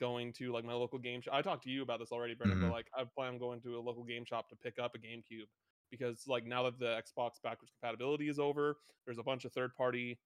going 0.00 0.32
to 0.32 0.52
like 0.52 0.64
my 0.64 0.72
local 0.72 0.98
game 0.98 1.20
shop 1.20 1.34
i 1.34 1.42
talked 1.42 1.64
to 1.64 1.70
you 1.70 1.82
about 1.82 1.98
this 1.98 2.12
already 2.12 2.34
brendan 2.34 2.58
Mhm. 2.58 2.62
but 2.62 2.70
like 2.72 2.86
i 2.96 3.02
plan 3.16 3.34
on 3.34 3.38
going 3.38 3.60
to 3.60 3.78
a 3.78 3.80
local 3.80 4.04
game 4.04 4.24
shop 4.24 4.48
to 4.48 4.56
pick 4.56 4.78
up 4.78 4.94
a 4.94 4.98
gamecube 4.98 5.46
because 5.90 6.24
like 6.28 6.46
now 6.46 6.62
that 6.62 6.78
the 6.78 6.86
Xbox 7.02 7.32
backwards 7.42 7.72
compatibility 7.80 8.28
is 8.28 8.38
over, 8.38 8.76
there's 9.04 9.18
a 9.18 9.24
bunch 9.24 9.44
of 9.44 9.52
third 9.52 9.74
party 9.74 10.20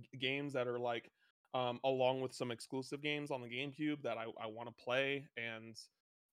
g- 0.00 0.18
games 0.18 0.52
that 0.54 0.66
are 0.66 0.78
like 0.78 1.10
um, 1.54 1.80
along 1.84 2.20
with 2.20 2.34
some 2.34 2.50
exclusive 2.50 3.02
games 3.02 3.30
on 3.30 3.42
the 3.42 3.48
GameCube 3.48 4.02
that 4.02 4.16
I, 4.16 4.24
I 4.42 4.46
want 4.46 4.68
to 4.68 4.84
play, 4.84 5.26
and 5.36 5.76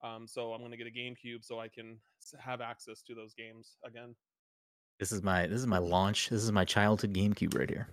um, 0.03 0.27
so 0.27 0.53
I'm 0.53 0.62
gonna 0.62 0.77
get 0.77 0.88
a 0.88 0.91
GameCube 0.91 1.43
so 1.43 1.59
I 1.59 1.67
can 1.67 2.00
have 2.39 2.62
access 2.62 3.01
to 3.03 3.15
those 3.15 3.33
games 3.33 3.77
again. 3.86 4.15
This 5.00 5.12
is 5.12 5.21
my 5.24 5.47
this 5.47 5.59
is 5.59 5.67
my 5.67 5.77
launch. 5.77 6.29
This 6.29 6.43
is 6.43 6.51
my 6.51 6.65
childhood 6.65 7.13
GameCube 7.13 7.57
right 7.57 7.69
here. 7.69 7.88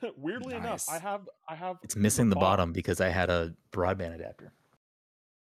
Weirdly 0.16 0.54
enough, 0.54 0.86
I 0.88 0.98
have 0.98 1.28
I 1.48 1.54
have 1.54 1.76
It's 1.82 1.96
missing 1.96 2.30
the 2.30 2.36
box- 2.36 2.44
bottom 2.44 2.72
because 2.72 3.00
I 3.00 3.08
had 3.08 3.30
a 3.30 3.54
broadband 3.72 4.14
adapter. 4.14 4.52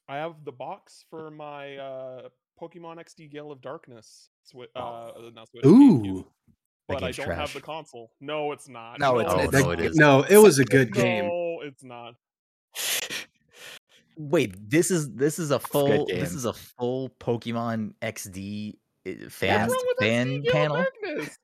I 0.07 0.17
have 0.17 0.45
the 0.45 0.51
box 0.51 1.05
for 1.10 1.31
my 1.31 1.77
uh, 1.77 2.29
Pokemon 2.62 2.98
XD 2.98 3.31
Gale 3.31 3.51
of 3.51 3.62
Darkness. 3.62 4.29
Swi- 4.51 4.67
uh, 4.75 4.79
uh, 4.79 5.12
not 5.34 5.50
Switch, 5.50 5.63
GameCube, 5.63 6.05
Ooh. 6.07 6.27
That 6.44 6.44
but 6.88 7.04
I 7.04 7.12
don't 7.12 7.32
have 7.32 7.54
the 7.54 7.62
console. 7.62 8.12
No, 8.22 8.51
it's 8.51 8.68
not. 8.68 9.00
No, 9.00 9.20
it's- 9.20 9.34
Oh, 9.36 9.39
it's- 9.42 9.63
no, 9.63 9.72
it 9.72 9.80
is. 9.80 9.96
No, 9.96 10.22
it 10.30 10.38
was 10.38 10.60
a 10.60 10.65
good 10.65 10.94
game. 10.94 11.25
No, 11.27 11.62
it's 11.63 11.84
not. 11.84 12.15
Wait, 14.18 14.56
this 14.70 14.92
is 14.92 15.12
this 15.13 15.39
is 15.39 15.51
a 15.51 15.60
full 15.60 16.06
game. 16.06 16.20
this 16.20 16.34
is 16.34 16.46
a 16.46 16.54
full 16.54 17.10
Pokemon 17.20 17.94
XD 18.01 18.75
uh, 19.08 19.12
What's 19.24 19.36
fan 19.36 19.70
fan 20.00 20.27
XD 20.27 20.44
Gale 20.44 20.48
of 20.48 20.54
panel. 20.54 20.75
Darkness? 20.77 21.39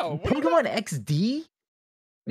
Yeah, 0.00 0.06
what 0.06 0.20
is 0.22 0.30
that- 0.30 0.42
Pokemon 0.42 0.76
XD. 0.76 1.44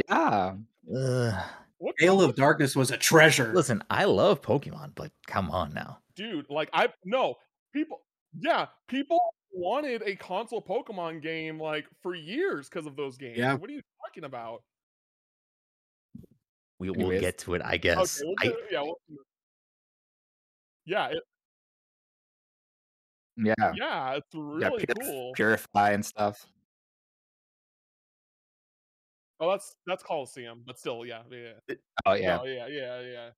Yeah. 0.09 0.53
Ugh. 0.95 1.43
what- 1.79 1.97
Gale 1.97 2.21
of 2.21 2.35
Darkness 2.35 2.75
was 2.77 2.91
a 2.91 2.97
treasure. 2.97 3.51
Listen, 3.53 3.83
I 3.89 4.05
love 4.05 4.41
Pokemon, 4.41 4.91
but 4.95 5.11
come 5.27 5.51
on 5.51 5.73
now. 5.73 5.99
dude 6.15 6.45
like 6.49 6.69
i 6.73 6.87
no 7.05 7.35
people 7.73 8.01
yeah 8.39 8.67
people 8.87 9.19
wanted 9.57 10.01
a 10.05 10.15
console 10.15 10.61
pokemon 10.61 11.21
game 11.21 11.59
like 11.59 11.85
for 12.01 12.15
years 12.15 12.69
because 12.69 12.85
of 12.85 12.95
those 12.95 13.17
games 13.17 13.37
Yeah. 13.37 13.55
what 13.55 13.69
are 13.69 13.73
you 13.73 13.81
talking 14.05 14.23
about 14.23 14.63
We 16.79 16.89
will 16.91 16.97
Anyways. 16.99 17.21
get 17.21 17.37
to 17.39 17.55
it, 17.55 17.61
I 17.65 17.77
guess. 17.77 18.21
okay 18.21 18.25
we'll 18.25 18.35
I, 18.39 18.45
do- 18.47 18.63
yeah 18.71 18.81
we'll, 18.81 18.95
yeah 20.85 21.07
it, 21.09 21.23
Yeah. 23.35 23.71
yeah 23.75 24.13
it's 24.13 24.27
really 24.35 24.85
Purif- 24.85 25.01
cool 25.05 25.31
Purify 25.35 25.91
and 25.91 26.05
stuff. 26.05 26.45
oh 29.39 29.51
that's 29.51 29.75
that's 29.85 30.03
Colosseum 30.03 30.63
but 30.65 30.79
still 30.79 31.05
yeah 31.05 31.21
yeah 31.31 31.53
yeah 31.67 31.75
Oh 32.05 32.13
yeah. 32.13 32.37
No, 32.37 32.45
yeah 32.45 32.67
yeah 32.67 33.01
yeah 33.01 33.01
yeah 33.01 33.29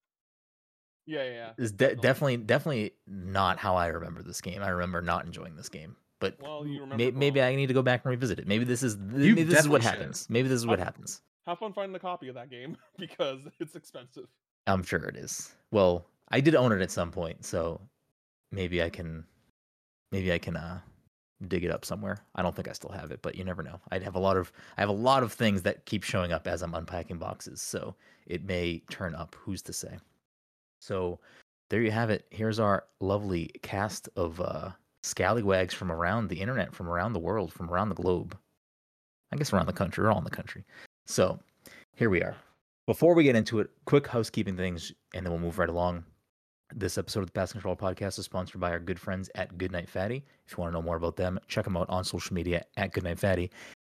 yeah 1.06 1.24
yeah 1.24 1.52
It's 1.58 1.72
de- 1.72 1.96
definitely. 1.96 2.38
definitely 2.38 2.38
definitely 2.38 2.92
not 3.08 3.58
how 3.58 3.76
I 3.76 3.88
remember 3.88 4.22
this 4.22 4.42
game. 4.42 4.62
I 4.62 4.70
remember 4.70 5.02
not 5.02 5.26
enjoying 5.26 5.56
this 5.56 5.70
game. 5.70 5.96
But 6.20 6.38
well 6.42 6.66
you 6.68 6.82
remember 6.82 6.98
may- 6.98 7.12
maybe. 7.12 7.42
I 7.42 7.56
need 7.56 7.68
to 7.68 7.74
go 7.74 7.82
back 7.82 8.04
and 8.04 8.10
revisit 8.12 8.40
it. 8.40 8.48
Maybe 8.48 8.66
this 8.66 8.84
is 8.84 8.96
You 8.96 9.02
maybe 9.36 9.44
this 9.44 9.60
is 9.60 9.68
what 9.70 9.82
definitely 9.82 9.82
should. 9.82 10.00
happens. 10.00 10.30
Maybe 10.30 10.48
this 10.50 10.58
is 10.58 10.68
what 10.68 10.80
I- 10.80 10.84
happens. 10.84 11.22
have 11.46 11.60
fun 11.60 11.74
finding 11.74 11.96
a 11.96 12.00
copy 12.00 12.28
of 12.28 12.36
that 12.36 12.50
game 12.50 12.76
because 12.98 13.40
it's 13.60 13.76
expensive. 13.76 14.28
I'm 14.68 14.84
sure 14.84 15.00
it 15.06 15.16
is. 15.16 15.54
Well, 15.72 16.06
I 16.30 16.42
did 16.42 16.56
own 16.56 16.72
it 16.72 16.82
at 16.82 16.92
some 16.92 17.12
point, 17.12 17.44
so 17.46 17.80
maybe 18.52 18.84
I 18.84 18.90
can 18.90 19.24
maybe 20.12 20.32
I 20.34 20.38
can 20.38 20.56
uh 20.58 20.80
dig 21.48 21.64
it 21.64 21.72
up 21.72 21.86
somewhere. 21.86 22.18
I 22.36 22.42
don't 22.42 22.54
think 22.54 22.68
I 22.68 22.74
still 22.74 22.92
have 22.92 23.12
it, 23.12 23.22
but 23.22 23.36
you 23.36 23.46
never 23.46 23.64
know. 23.64 23.80
I'd 23.92 24.04
have 24.04 24.16
a 24.16 24.20
lot 24.20 24.36
of 24.36 24.52
I 24.78 24.82
have 24.82 24.90
a 24.90 24.94
lot 24.94 25.24
of 25.24 25.32
things 25.32 25.62
that 25.62 25.86
keep 25.86 26.04
showing 26.04 26.34
up 26.34 26.48
as 26.48 26.62
I'm 26.62 26.76
unpacking 26.76 27.18
boxes, 27.18 27.62
so 27.62 27.96
it 28.28 28.44
may 28.44 28.80
turn 28.90 29.16
up. 29.16 29.36
Who's 29.40 29.62
to 29.64 29.74
say? 29.74 29.98
So 30.82 31.20
there 31.70 31.82
you 31.82 31.92
have 31.92 32.10
it. 32.10 32.26
Here's 32.30 32.60
our 32.60 32.84
lovely 33.00 33.52
cast 33.62 34.10
of 34.16 34.40
uh, 34.42 34.72
scallywags 35.04 35.74
from 35.74 35.92
around 35.92 36.28
the 36.28 36.42
internet, 36.42 36.74
from 36.74 36.88
around 36.88 37.14
the 37.14 37.20
world, 37.20 37.54
from 37.54 37.70
around 37.70 37.90
the 37.90 37.96
globe. 37.96 38.38
I 39.32 39.38
guess 39.38 39.54
around 39.54 39.68
the 39.68 39.74
country, 39.74 40.04
or 40.04 40.12
all 40.12 40.18
in 40.18 40.24
the 40.24 40.30
country. 40.30 40.66
So 41.06 41.40
here 41.94 42.10
we 42.10 42.22
are. 42.22 42.36
Before 42.88 43.14
we 43.14 43.24
get 43.24 43.36
into 43.36 43.60
it, 43.60 43.70
quick 43.86 44.08
housekeeping 44.08 44.58
things, 44.58 44.92
and 45.14 45.26
then 45.26 45.32
we'll 45.32 45.42
move 45.42 45.60
right 45.60 45.70
along. 45.70 46.04
This 46.74 46.98
episode 46.98 47.22
of 47.22 47.26
the 47.28 47.32
Pass 47.32 47.52
Control 47.52 47.76
Podcast 47.76 48.18
is 48.20 48.26
sponsored 48.26 48.62
by 48.62 48.72
our 48.72 48.80
good 48.80 49.00
friends 49.00 49.30
at 49.36 49.58
Goodnight 49.58 49.90
Fatty. 49.90 50.26
If 50.48 50.54
you 50.54 50.62
want 50.62 50.72
to 50.72 50.74
know 50.74 50.84
more 50.84 50.96
about 50.96 51.16
them, 51.16 51.40
check 51.48 51.66
them 51.66 51.78
out 51.78 51.90
on 51.90 52.04
social 52.04 52.34
media 52.34 52.64
at 52.78 52.94
Goodnight 52.94 53.20
Fatty. 53.20 53.52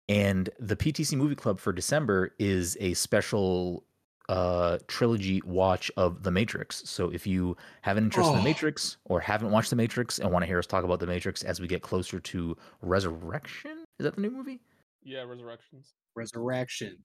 And 0.09 0.49
the 0.59 0.77
PTC 0.77 1.17
Movie 1.17 1.35
Club 1.35 1.59
for 1.59 1.73
December 1.73 2.35
is 2.39 2.77
a 2.81 2.95
special 2.95 3.85
uh 4.28 4.78
trilogy 4.88 5.40
watch 5.45 5.90
of 5.97 6.23
The 6.23 6.30
Matrix. 6.30 6.83
So 6.88 7.11
if 7.11 7.26
you 7.26 7.56
have 7.83 7.97
an 7.97 8.04
interest 8.04 8.28
in 8.28 8.35
Oh. 8.35 8.38
The 8.38 8.45
Matrix 8.45 8.97
or 9.04 9.21
haven't 9.21 9.50
watched 9.50 9.71
The 9.71 9.76
Matrix 9.76 10.18
and 10.18 10.30
want 10.33 10.42
to 10.42 10.47
hear 10.47 10.59
us 10.59 10.66
talk 10.66 10.85
about 10.85 11.00
The 11.00 11.06
Matrix 11.06 11.42
as 11.45 11.61
we 11.61 11.66
get 11.68 11.83
closer 11.83 12.18
to 12.18 12.56
Resurrection, 12.83 13.85
is 13.99 14.04
that 14.04 14.14
the 14.16 14.21
new 14.21 14.30
movie? 14.30 14.61
Yeah, 15.02 15.23
Resurrections. 15.23 15.95
Resurrection. 16.16 16.99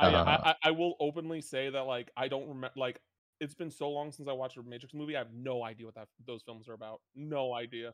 I, 0.00 0.06
Uh, 0.06 0.24
I, 0.24 0.50
I 0.50 0.54
I 0.64 0.70
will 0.70 0.94
openly 1.00 1.40
say 1.40 1.70
that 1.70 1.82
like 1.82 2.10
I 2.16 2.28
don't 2.28 2.46
remember 2.46 2.70
like 2.76 3.00
it's 3.40 3.54
been 3.54 3.70
so 3.70 3.88
long 3.90 4.12
since 4.12 4.28
I 4.28 4.32
watched 4.32 4.56
a 4.56 4.62
Matrix 4.62 4.94
movie. 4.94 5.16
I 5.16 5.20
have 5.20 5.32
no 5.32 5.64
idea 5.64 5.86
what 5.86 5.94
that 5.96 6.08
those 6.26 6.42
films 6.42 6.68
are 6.68 6.74
about. 6.74 7.00
No 7.16 7.54
idea. 7.54 7.92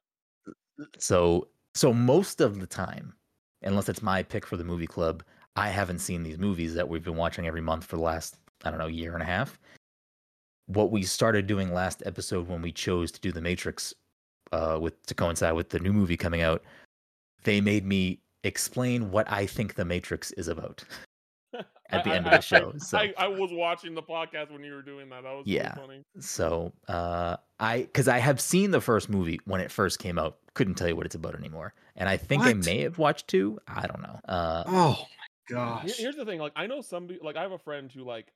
So 0.98 1.48
so 1.74 1.92
most 1.92 2.40
of 2.40 2.60
the 2.60 2.66
time, 2.66 3.14
unless 3.62 3.88
it's 3.88 4.02
my 4.02 4.22
pick 4.22 4.46
for 4.46 4.56
the 4.56 4.64
movie 4.64 4.86
club, 4.86 5.22
I 5.56 5.68
haven't 5.68 6.00
seen 6.00 6.22
these 6.22 6.38
movies 6.38 6.74
that 6.74 6.88
we've 6.88 7.04
been 7.04 7.16
watching 7.16 7.46
every 7.46 7.60
month 7.60 7.84
for 7.84 7.96
the 7.96 8.02
last 8.02 8.36
I 8.64 8.70
don't 8.70 8.78
know 8.78 8.86
year 8.86 9.14
and 9.14 9.22
a 9.22 9.26
half. 9.26 9.58
What 10.66 10.90
we 10.90 11.02
started 11.02 11.46
doing 11.46 11.72
last 11.74 12.02
episode 12.06 12.48
when 12.48 12.62
we 12.62 12.72
chose 12.72 13.12
to 13.12 13.20
do 13.20 13.32
the 13.32 13.42
Matrix, 13.42 13.92
uh, 14.52 14.78
with 14.80 15.04
to 15.06 15.14
coincide 15.14 15.54
with 15.54 15.68
the 15.68 15.78
new 15.78 15.92
movie 15.92 16.16
coming 16.16 16.40
out, 16.40 16.62
they 17.42 17.60
made 17.60 17.84
me 17.84 18.20
explain 18.44 19.10
what 19.10 19.30
I 19.30 19.44
think 19.46 19.74
the 19.74 19.84
Matrix 19.84 20.30
is 20.32 20.48
about 20.48 20.82
at 21.90 22.04
the 22.04 22.10
I- 22.10 22.16
end 22.16 22.26
of 22.26 22.32
the 22.32 22.36
I- 22.38 22.40
show. 22.40 22.72
so 22.78 22.96
I, 22.98 23.12
I 23.18 23.28
was 23.28 23.50
watching 23.52 23.94
the 23.94 24.02
podcast 24.02 24.50
when 24.50 24.64
you 24.64 24.72
were 24.72 24.82
doing 24.82 25.10
that. 25.10 25.22
That 25.24 25.32
was 25.34 25.46
Yeah. 25.46 25.74
so 25.74 25.80
funny. 25.82 26.02
So 26.20 26.72
uh, 26.88 27.36
I, 27.60 27.82
because 27.82 28.08
I 28.08 28.18
have 28.18 28.40
seen 28.40 28.70
the 28.70 28.80
first 28.80 29.10
movie 29.10 29.40
when 29.44 29.60
it 29.60 29.70
first 29.70 29.98
came 29.98 30.18
out, 30.18 30.38
couldn't 30.54 30.74
tell 30.76 30.88
you 30.88 30.96
what 30.96 31.04
it's 31.04 31.14
about 31.14 31.34
anymore, 31.34 31.74
and 31.96 32.08
I 32.08 32.16
think 32.16 32.42
I 32.44 32.54
may 32.54 32.80
have 32.82 32.96
watched 32.96 33.28
two. 33.28 33.58
I 33.68 33.86
don't 33.86 34.00
know. 34.00 34.18
Uh, 34.26 34.64
Oh 34.66 34.72
my 34.72 34.96
Here- 35.48 35.56
gosh. 35.58 35.96
Here's 35.98 36.16
the 36.16 36.24
thing, 36.24 36.38
like 36.40 36.52
I 36.56 36.66
know 36.66 36.80
some 36.80 37.06
like 37.22 37.36
I 37.36 37.42
have 37.42 37.52
a 37.52 37.58
friend 37.58 37.92
who 37.92 38.02
like 38.04 38.32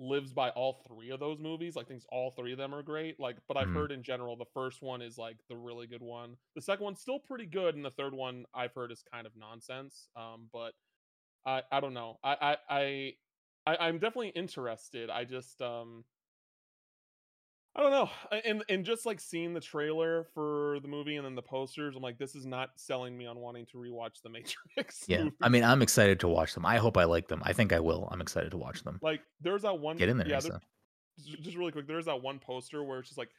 lives 0.00 0.32
by 0.34 0.50
all 0.50 0.82
three 0.88 1.10
of 1.10 1.20
those 1.20 1.38
movies, 1.38 1.76
like 1.76 1.88
thinks 1.88 2.06
all 2.10 2.32
three 2.32 2.52
of 2.52 2.58
them 2.58 2.74
are 2.74 2.82
great. 2.82 3.20
Like, 3.20 3.38
but 3.48 3.56
I've 3.58 3.70
Mhm. 3.70 3.72
heard 3.72 3.92
in 3.92 4.02
general 4.02 4.36
the 4.36 4.46
first 4.46 4.82
one 4.82 5.02
is 5.02 5.18
like 5.18 5.38
the 5.48 5.56
really 5.58 5.86
good 5.86 6.02
one. 6.02 6.38
The 6.56 6.62
second 6.62 6.84
one's 6.84 7.00
still 7.00 7.20
pretty 7.20 7.46
good, 7.46 7.76
and 7.76 7.84
the 7.84 7.90
third 7.92 8.14
one 8.14 8.46
I've 8.54 8.74
heard 8.74 8.92
is 8.92 9.02
kind 9.02 9.26
of 9.26 9.36
nonsense. 9.36 10.08
Um, 10.16 10.50
but 10.52 10.74
I 11.44 11.62
I 11.70 11.80
don't 11.80 11.94
know. 11.94 12.18
I 12.22 12.34
I 12.40 12.58
I, 12.68 13.14
I 13.66 13.88
I'm 13.88 13.98
definitely 13.98 14.30
interested. 14.30 15.10
I 15.10 15.24
just 15.24 15.60
um 15.62 16.04
I 17.80 17.82
don't 17.82 17.92
know. 17.92 18.10
Uh, 18.30 18.40
and 18.44 18.62
and 18.68 18.84
just 18.84 19.06
like 19.06 19.20
seeing 19.20 19.54
the 19.54 19.60
trailer 19.60 20.26
for 20.34 20.78
the 20.82 20.88
movie 20.88 21.16
and 21.16 21.24
then 21.24 21.34
the 21.34 21.40
posters, 21.40 21.96
I'm 21.96 22.02
like, 22.02 22.18
this 22.18 22.34
is 22.34 22.44
not 22.44 22.72
selling 22.76 23.16
me 23.16 23.24
on 23.24 23.38
wanting 23.38 23.64
to 23.72 23.78
rewatch 23.78 24.20
the 24.22 24.28
Matrix. 24.28 25.04
yeah, 25.08 25.30
I 25.40 25.48
mean, 25.48 25.64
I'm 25.64 25.80
excited 25.80 26.20
to 26.20 26.28
watch 26.28 26.52
them. 26.52 26.66
I 26.66 26.76
hope 26.76 26.98
I 26.98 27.04
like 27.04 27.28
them. 27.28 27.40
I 27.42 27.54
think 27.54 27.72
I 27.72 27.80
will. 27.80 28.06
I'm 28.12 28.20
excited 28.20 28.50
to 28.50 28.58
watch 28.58 28.84
them. 28.84 28.98
Like 29.00 29.22
there's 29.40 29.62
that 29.62 29.78
one 29.78 29.96
Get 29.96 30.10
in 30.10 30.18
there, 30.18 30.28
Yeah, 30.28 30.40
there- 30.40 30.60
just 31.40 31.56
really 31.56 31.72
quick. 31.72 31.86
There's 31.86 32.04
that 32.04 32.20
one 32.20 32.38
poster 32.38 32.84
where 32.84 32.98
it's 32.98 33.08
just 33.08 33.18
like 33.18 33.30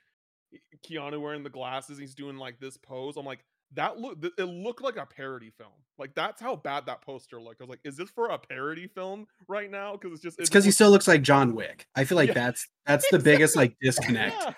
Keanu 0.89 1.21
wearing 1.21 1.43
the 1.43 1.49
glasses. 1.51 1.99
He's 1.99 2.15
doing 2.15 2.37
like 2.37 2.59
this 2.59 2.77
pose. 2.77 3.17
I'm 3.17 3.25
like, 3.25 3.45
that 3.73 3.99
look 3.99 4.17
it 4.37 4.43
looked 4.43 4.81
like 4.83 4.97
a 4.97 5.05
parody 5.05 5.51
film. 5.57 5.71
Like 5.97 6.13
that's 6.15 6.41
how 6.41 6.55
bad 6.55 6.85
that 6.87 7.01
poster 7.01 7.39
looked. 7.41 7.61
I 7.61 7.65
was 7.65 7.69
like, 7.69 7.79
is 7.83 7.95
this 7.95 8.09
for 8.09 8.29
a 8.29 8.37
parody 8.37 8.87
film 8.87 9.27
right 9.47 9.69
now? 9.69 9.93
Because 9.93 10.13
it's 10.13 10.21
just 10.21 10.39
It's 10.39 10.49
because 10.49 10.65
he 10.65 10.71
still 10.71 10.89
looks 10.89 11.07
like 11.07 11.21
John 11.21 11.53
Wick. 11.55 11.85
I 11.95 12.03
feel 12.05 12.15
like 12.15 12.29
Yeah. 12.29 12.33
that's 12.35 12.67
that's 12.85 13.09
the 13.11 13.19
biggest 13.31 13.55
like 13.55 13.75
disconnect. 13.81 14.35
Yeah, 14.39 14.53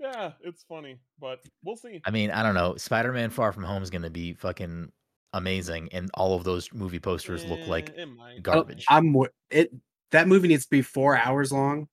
yeah, 0.00 0.32
it's 0.42 0.64
funny, 0.68 0.98
but 1.20 1.40
we'll 1.64 1.76
see. 1.76 2.00
I 2.04 2.10
mean, 2.10 2.30
I 2.30 2.42
don't 2.42 2.54
know. 2.54 2.76
Spider-Man: 2.76 3.30
Far 3.30 3.52
From 3.52 3.62
Home 3.62 3.82
is 3.82 3.90
going 3.90 4.02
to 4.02 4.10
be 4.10 4.32
fucking 4.34 4.90
amazing, 5.32 5.88
and 5.92 6.10
all 6.14 6.34
of 6.34 6.44
those 6.44 6.72
movie 6.74 6.98
posters 6.98 7.44
look 7.46 7.66
like 7.66 7.90
Eh, 7.96 8.04
it. 8.36 8.42
garbage 8.42 8.84
i'm 8.90 9.14
it 9.50 9.72
that 10.10 10.28
movie 10.28 10.46
needs 10.48 10.64
to 10.64 10.70
be 10.70 10.82
four 10.82 11.16
hours 11.16 11.50
long 11.52 11.88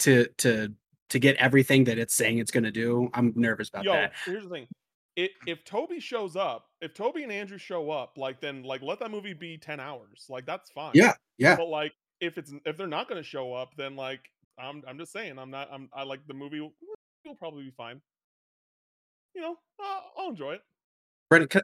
to 0.00 0.26
to 0.38 0.72
to 1.08 1.18
get 1.18 1.34
everything 1.38 1.82
that 1.84 1.98
it's 1.98 2.14
saying 2.14 2.38
it's 2.38 2.52
gonna 2.52 2.70
do. 2.70 3.10
I'm 3.14 3.32
nervous 3.34 3.68
about 3.70 3.84
Yo, 3.84 3.92
that. 3.92 4.12
here's 4.24 4.44
the 4.44 4.50
thing. 4.50 4.66
It, 5.20 5.32
if 5.46 5.62
Tobey 5.66 6.00
shows 6.00 6.34
up, 6.34 6.64
if 6.80 6.94
Tobey 6.94 7.24
and 7.24 7.30
Andrew 7.30 7.58
show 7.58 7.90
up, 7.90 8.16
like 8.16 8.40
then 8.40 8.62
like 8.62 8.80
let 8.80 9.00
that 9.00 9.10
movie 9.10 9.34
be 9.34 9.58
ten 9.58 9.78
hours. 9.78 10.24
Like 10.30 10.46
that's 10.46 10.70
fine. 10.70 10.92
Yeah, 10.94 11.12
yeah. 11.36 11.56
But 11.56 11.68
like 11.68 11.92
if 12.22 12.38
it's 12.38 12.54
if 12.64 12.78
they're 12.78 12.86
not 12.86 13.06
going 13.06 13.22
to 13.22 13.28
show 13.28 13.52
up, 13.52 13.72
then 13.76 13.96
like 13.96 14.20
I'm 14.58 14.82
I'm 14.88 14.96
just 14.96 15.12
saying 15.12 15.38
I'm 15.38 15.50
not 15.50 15.68
I'm 15.70 15.90
I 15.92 16.04
like 16.04 16.20
the 16.26 16.32
movie 16.32 16.60
will, 16.60 16.72
will 17.26 17.34
probably 17.34 17.64
be 17.64 17.70
fine. 17.70 18.00
You 19.34 19.42
know, 19.42 19.56
I'll, 19.78 20.04
I'll 20.16 20.30
enjoy 20.30 20.52
it. 20.52 20.62
Brendan, 21.28 21.48
ca- 21.48 21.60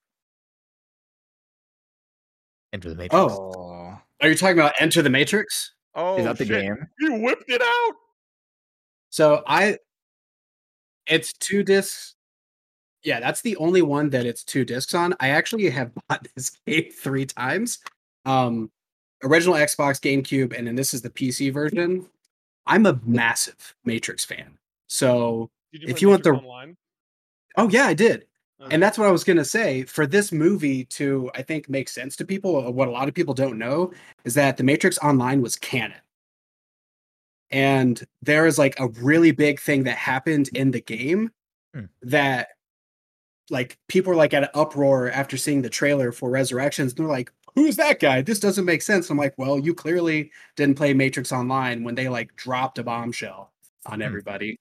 Enter 2.75 2.91
the 2.91 2.95
Matrix. 2.95 3.15
Oh. 3.15 3.53
Oh, 3.57 3.99
are 4.21 4.29
you 4.29 4.35
talking 4.35 4.59
about 4.59 4.75
Enter 4.79 5.01
the 5.01 5.09
Matrix? 5.09 5.73
Oh, 5.95 6.19
is 6.19 6.27
that 6.27 6.37
the 6.37 6.45
shit. 6.45 6.61
game? 6.61 6.77
You 7.01 7.15
whipped 7.23 7.49
it 7.49 7.63
out. 7.63 7.95
So 9.09 9.43
I 9.47 9.79
it's 11.07 11.33
two 11.33 11.63
discs. 11.63 12.16
Yeah, 13.07 13.21
that's 13.21 13.41
the 13.41 13.57
only 13.59 13.83
one 13.83 14.11
that 14.11 14.27
it's 14.27 14.43
two 14.43 14.65
discs 14.65 14.93
on. 14.93 15.15
I 15.21 15.29
actually 15.29 15.71
have 15.71 15.93
bought 16.09 16.27
this 16.35 16.51
game 16.67 16.91
three 16.93 17.25
times. 17.25 17.79
Um 18.25 18.71
original 19.25 19.55
Xbox, 19.55 20.01
GameCube, 20.01 20.53
and 20.59 20.67
then 20.67 20.75
this 20.75 20.93
is 20.93 21.01
the 21.03 21.09
PC 21.11 21.53
version. 21.53 22.07
I'm 22.67 22.85
a 22.85 23.01
massive 23.05 23.75
Matrix 23.85 24.25
fan. 24.25 24.59
So 24.89 25.51
you 25.71 25.81
If 25.85 25.89
play 25.97 26.01
you 26.01 26.09
want 26.11 26.25
the- 26.25 26.31
online? 26.33 26.77
oh 27.57 27.69
yeah, 27.71 27.87
I 27.87 27.95
did. 27.95 28.27
Okay. 28.61 28.75
And 28.75 28.83
that's 28.83 28.99
what 28.99 29.07
I 29.07 29.11
was 29.13 29.23
gonna 29.23 29.45
say. 29.45 29.85
For 29.85 30.07
this 30.07 30.33
movie 30.33 30.85
to, 30.87 31.31
I 31.35 31.43
think, 31.43 31.69
make 31.69 31.89
sense 31.89 32.17
to 32.17 32.25
people, 32.25 32.67
uh, 32.67 32.71
what 32.71 32.89
a 32.89 32.91
lot 32.91 33.07
of 33.07 33.15
people 33.15 33.35
don't 33.35 33.59
know 33.59 33.93
is 34.25 34.35
that 34.35 34.57
the 34.57 34.65
Matrix 34.65 34.99
Online 34.99 35.41
was 35.43 35.55
canon. 35.57 36.01
And 37.51 38.03
there 38.23 38.47
is 38.47 38.59
like 38.59 38.79
a 38.81 38.89
really 38.89 39.31
big 39.31 39.61
thing 39.61 39.85
that 39.85 39.97
happened 39.97 40.49
in 40.55 40.73
the 40.73 40.81
game 40.81 41.31
Hmm. 41.75 41.85
that 42.03 42.49
like 43.51 43.79
people 43.89 44.11
were 44.11 44.17
like 44.17 44.35
at 44.35 44.45
an 44.45 44.49
uproar 44.55 45.11
after 45.11 45.37
seeing 45.37 45.63
the 45.63 45.71
trailer 45.71 46.13
for 46.13 46.31
Resurrections. 46.31 46.93
And 46.93 46.99
they're 46.99 47.07
like, 47.07 47.33
who's 47.55 47.77
that 47.77 48.01
guy? 48.01 48.23
This 48.23 48.41
doesn't 48.41 48.65
make 48.65 48.83
sense. 48.83 49.11
I'm 49.11 49.19
like, 49.19 49.35
well, 49.39 49.59
you 49.59 49.75
clearly 49.75 50.31
didn't 50.57 50.77
play 50.77 50.93
Matrix 50.95 51.33
Online 51.33 51.85
when 51.85 51.95
they 51.95 52.09
like 52.09 52.35
dropped 52.37 52.79
a 52.79 52.85
bombshell 52.85 53.53
on 53.87 54.01
Hmm. 54.01 54.03
everybody. 54.03 54.59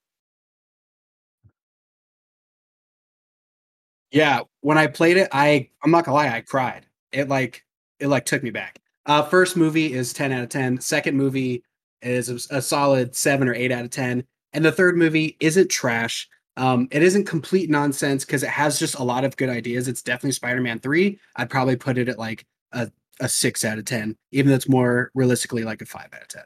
Yeah, 4.11 4.41
when 4.61 4.77
I 4.77 4.87
played 4.87 5.17
it, 5.17 5.29
I 5.31 5.69
I'm 5.83 5.91
not 5.91 6.05
gonna 6.05 6.15
lie, 6.15 6.29
I 6.29 6.41
cried. 6.41 6.85
It 7.11 7.27
like 7.29 7.65
it 7.99 8.07
like 8.07 8.25
took 8.25 8.43
me 8.43 8.49
back. 8.49 8.79
Uh 9.05 9.23
first 9.23 9.57
movie 9.57 9.93
is 9.93 10.13
10 10.13 10.31
out 10.31 10.43
of 10.43 10.49
10. 10.49 10.79
Second 10.79 11.17
movie 11.17 11.63
is 12.01 12.29
a, 12.29 12.57
a 12.57 12.61
solid 12.61 13.15
7 13.15 13.47
or 13.47 13.53
8 13.53 13.71
out 13.71 13.85
of 13.85 13.91
10. 13.91 14.23
And 14.53 14.63
the 14.63 14.71
third 14.71 14.97
movie 14.97 15.35
isn't 15.39 15.69
trash. 15.69 16.29
Um 16.57 16.87
it 16.91 17.03
isn't 17.03 17.25
complete 17.25 17.69
nonsense 17.69 18.23
because 18.25 18.43
it 18.43 18.49
has 18.49 18.79
just 18.79 18.95
a 18.95 19.03
lot 19.03 19.23
of 19.23 19.35
good 19.37 19.49
ideas. 19.49 19.87
It's 19.87 20.01
definitely 20.01 20.31
Spider-Man 20.33 20.79
3. 20.79 21.19
I'd 21.35 21.49
probably 21.49 21.75
put 21.75 21.97
it 21.97 22.07
at 22.09 22.17
like 22.19 22.45
a 22.71 22.91
a 23.21 23.29
6 23.29 23.63
out 23.63 23.77
of 23.77 23.85
10, 23.85 24.17
even 24.31 24.49
though 24.49 24.55
it's 24.55 24.67
more 24.67 25.09
realistically 25.15 25.63
like 25.63 25.81
a 25.81 25.85
5 25.85 26.09
out 26.13 26.21
of 26.21 26.27
10. 26.27 26.43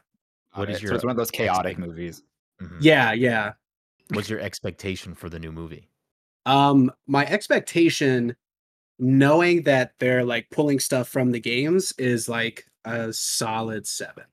What 0.53 0.65
Got 0.67 0.75
is 0.75 0.81
your 0.83 0.89
So 0.91 0.95
it's 0.95 1.03
one 1.03 1.11
of 1.11 1.17
those 1.17 1.31
chaotic 1.31 1.71
expect- 1.73 1.87
movies. 1.89 2.23
Mhm. 2.61 2.77
Yeah, 2.81 3.11
yeah. 3.13 3.53
What's 4.13 4.29
your 4.29 4.39
expectation 4.39 5.15
for 5.15 5.29
the 5.29 5.39
new 5.39 5.51
movie? 5.51 5.89
Um, 6.45 6.91
my 7.07 7.25
expectation, 7.25 8.35
knowing 8.97 9.63
that 9.63 9.93
they're 9.99 10.23
like 10.25 10.49
pulling 10.51 10.79
stuff 10.79 11.07
from 11.07 11.31
the 11.31 11.39
games, 11.39 11.93
is 11.97 12.27
like 12.29 12.65
a 12.85 13.13
solid 13.13 13.85
seven. 13.87 14.25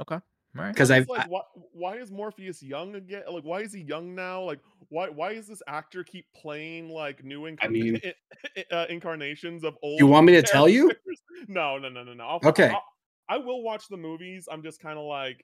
Okay. 0.00 0.18
All 0.58 0.64
right. 0.64 0.72
Because 0.74 0.90
I've 0.90 1.02
it's 1.02 1.10
like, 1.10 1.30
why, 1.30 1.42
why 1.72 1.96
is 1.98 2.10
Morpheus 2.10 2.60
young 2.62 2.96
again? 2.96 3.22
Like, 3.30 3.44
why 3.44 3.60
is 3.60 3.72
he 3.72 3.82
young 3.82 4.14
now? 4.16 4.42
Like, 4.42 4.58
why 4.88 5.08
why 5.08 5.30
is 5.32 5.46
this 5.46 5.62
actor 5.68 6.02
keep 6.02 6.26
playing 6.34 6.88
like 6.88 7.22
new 7.22 7.42
incar- 7.42 7.70
mean- 7.70 8.00
uh, 8.72 8.86
incarnations 8.88 9.62
of 9.62 9.76
old? 9.82 10.00
you 10.00 10.06
want 10.08 10.26
me 10.26 10.32
to 10.32 10.42
tell 10.42 10.68
you? 10.68 10.90
No, 11.48 11.78
no, 11.78 11.88
no, 11.88 12.02
no, 12.04 12.12
no. 12.12 12.24
I'll, 12.24 12.40
Okay. 12.44 12.68
I'll, 12.68 12.84
I 13.28 13.38
will 13.38 13.62
watch 13.62 13.84
the 13.88 13.96
movies. 13.96 14.46
I'm 14.50 14.62
just 14.62 14.78
kind 14.78 14.98
of 14.98 15.06
like, 15.06 15.42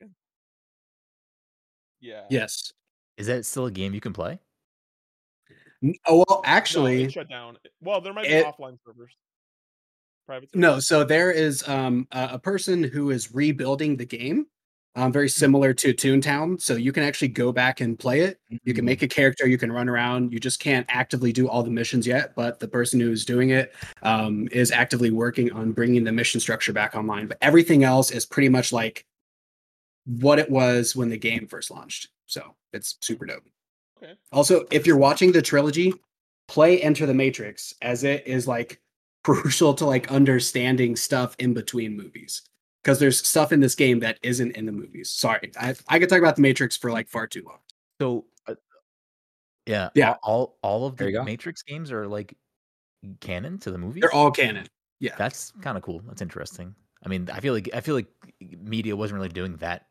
yeah. 2.01 2.25
Yes. 2.29 2.73
Is 3.17 3.27
that 3.29 3.47
still 3.47 3.67
a 3.67 3.71
game 3.71 3.95
you 3.95 4.01
can 4.01 4.13
play? 4.13 4.39
N- 5.83 5.95
Oh 6.07 6.25
well, 6.29 6.43
actually, 6.45 7.05
it 7.05 7.13
shut 7.13 7.31
down. 7.31 7.57
Well, 7.81 8.01
there 8.01 8.13
might 8.13 8.27
be 8.27 8.35
It- 8.35 8.47
offline 8.47 8.77
servers. 8.85 9.15
Private. 10.27 10.51
no. 10.55 10.81
So 10.81 11.05
there 11.05 11.31
is 11.31 11.67
um 11.69 12.09
a, 12.13 12.31
a 12.33 12.39
person 12.39 12.83
who 12.83 13.11
is 13.11 13.33
rebuilding 13.33 13.97
the 13.97 14.05
game, 14.05 14.47
um, 14.97 15.13
very 15.13 15.27
Mm-hmm. 15.27 15.39
similar 15.39 15.75
to 15.75 15.95
Toontown. 15.95 16.61
So 16.61 16.75
you 16.75 16.91
can 16.91 17.03
actually 17.05 17.29
go 17.29 17.53
back 17.53 17.81
and 17.81 17.99
play 17.99 18.21
it. 18.23 18.41
You 18.65 18.75
can 18.75 18.85
make 18.85 19.03
a 19.03 19.09
character, 19.09 19.47
you 19.47 19.59
can 19.59 19.71
run 19.71 19.89
around. 19.89 20.33
You 20.33 20.41
just 20.41 20.59
can't 20.59 20.87
actively 20.89 21.33
do 21.33 21.49
all 21.49 21.63
the 21.63 21.71
missions 21.71 22.07
yet. 22.07 22.35
But 22.35 22.59
the 22.59 22.69
person 22.69 22.99
who's 22.99 23.25
doing 23.25 23.51
it 23.51 23.75
um, 24.03 24.49
is 24.51 24.73
actively 24.73 25.11
working 25.11 25.53
on 25.53 25.73
bringing 25.73 26.03
the 26.05 26.13
mission 26.13 26.41
structure 26.41 26.73
back 26.73 26.95
online. 26.97 27.27
But 27.29 27.39
everything 27.43 27.85
else 27.85 28.11
is 28.11 28.27
pretty 28.27 28.49
much 28.49 28.73
like 28.73 29.07
what 30.07 30.39
it 30.39 30.51
was 30.51 30.97
when 30.97 31.09
the 31.09 31.19
game 31.19 31.47
first 31.47 31.71
launched. 31.71 32.09
So 32.27 32.55
it's 32.73 32.97
super 33.01 33.27
dope. 33.27 33.45
Okay. 34.03 34.15
Also, 34.33 34.65
if 34.71 34.87
you're 34.87 34.97
watching 34.97 35.33
the 35.33 35.43
trilogy, 35.43 35.93
play 36.49 36.81
Enter 36.81 37.07
the 37.07 37.15
Matrix 37.15 37.75
as 37.83 38.05
it 38.05 38.27
is 38.27 38.47
like 38.47 38.81
crucial 39.25 39.75
to 39.75 39.85
like 39.85 40.11
understanding 40.13 40.95
stuff 40.97 41.35
in 41.39 41.53
between 41.53 41.97
movies. 41.97 42.43
Because 42.87 43.01
there's 43.01 43.27
stuff 43.27 43.51
in 43.51 43.59
this 43.59 43.75
game 43.75 43.99
that 43.99 44.21
isn't 44.23 44.53
in 44.53 44.65
the 44.65 44.71
movies. 44.71 45.11
Sorry, 45.11 45.51
I, 45.59 45.75
I 45.89 45.99
could 45.99 46.09
talk 46.09 46.21
about 46.21 46.37
the 46.37 46.43
Matrix 46.43 46.77
for 46.77 46.93
like 46.93 47.09
far 47.09 47.27
too 47.27 47.43
long. 47.45 47.59
So, 48.01 48.27
uh, 48.47 48.55
yeah, 49.67 49.89
Yeah. 49.97 50.15
All, 50.23 50.57
all 50.63 50.83
all 50.83 50.87
of 50.87 50.97
the. 50.97 51.25
Matrix 51.25 51.65
games 51.65 51.91
are 51.91 52.07
like 52.07 52.37
canon 53.19 53.59
to 53.59 53.73
the 53.73 53.79
movies. 53.79 54.03
They're 54.03 54.13
all 54.13 54.31
canon. 54.31 54.69
Yeah. 55.01 55.17
That's 55.19 55.53
kind 55.63 55.77
of 55.77 55.83
cool. 55.83 56.01
That's 56.07 56.23
interesting. 56.23 56.77
I 57.05 57.09
mean, 57.09 57.29
I 57.33 57.41
feel 57.41 57.55
like 57.55 57.71
I 57.75 57.81
feel 57.81 57.97
like 57.97 58.07
media 58.41 58.95
wasn't 58.95 59.17
really 59.17 59.31
doing 59.31 59.57
that 59.57 59.87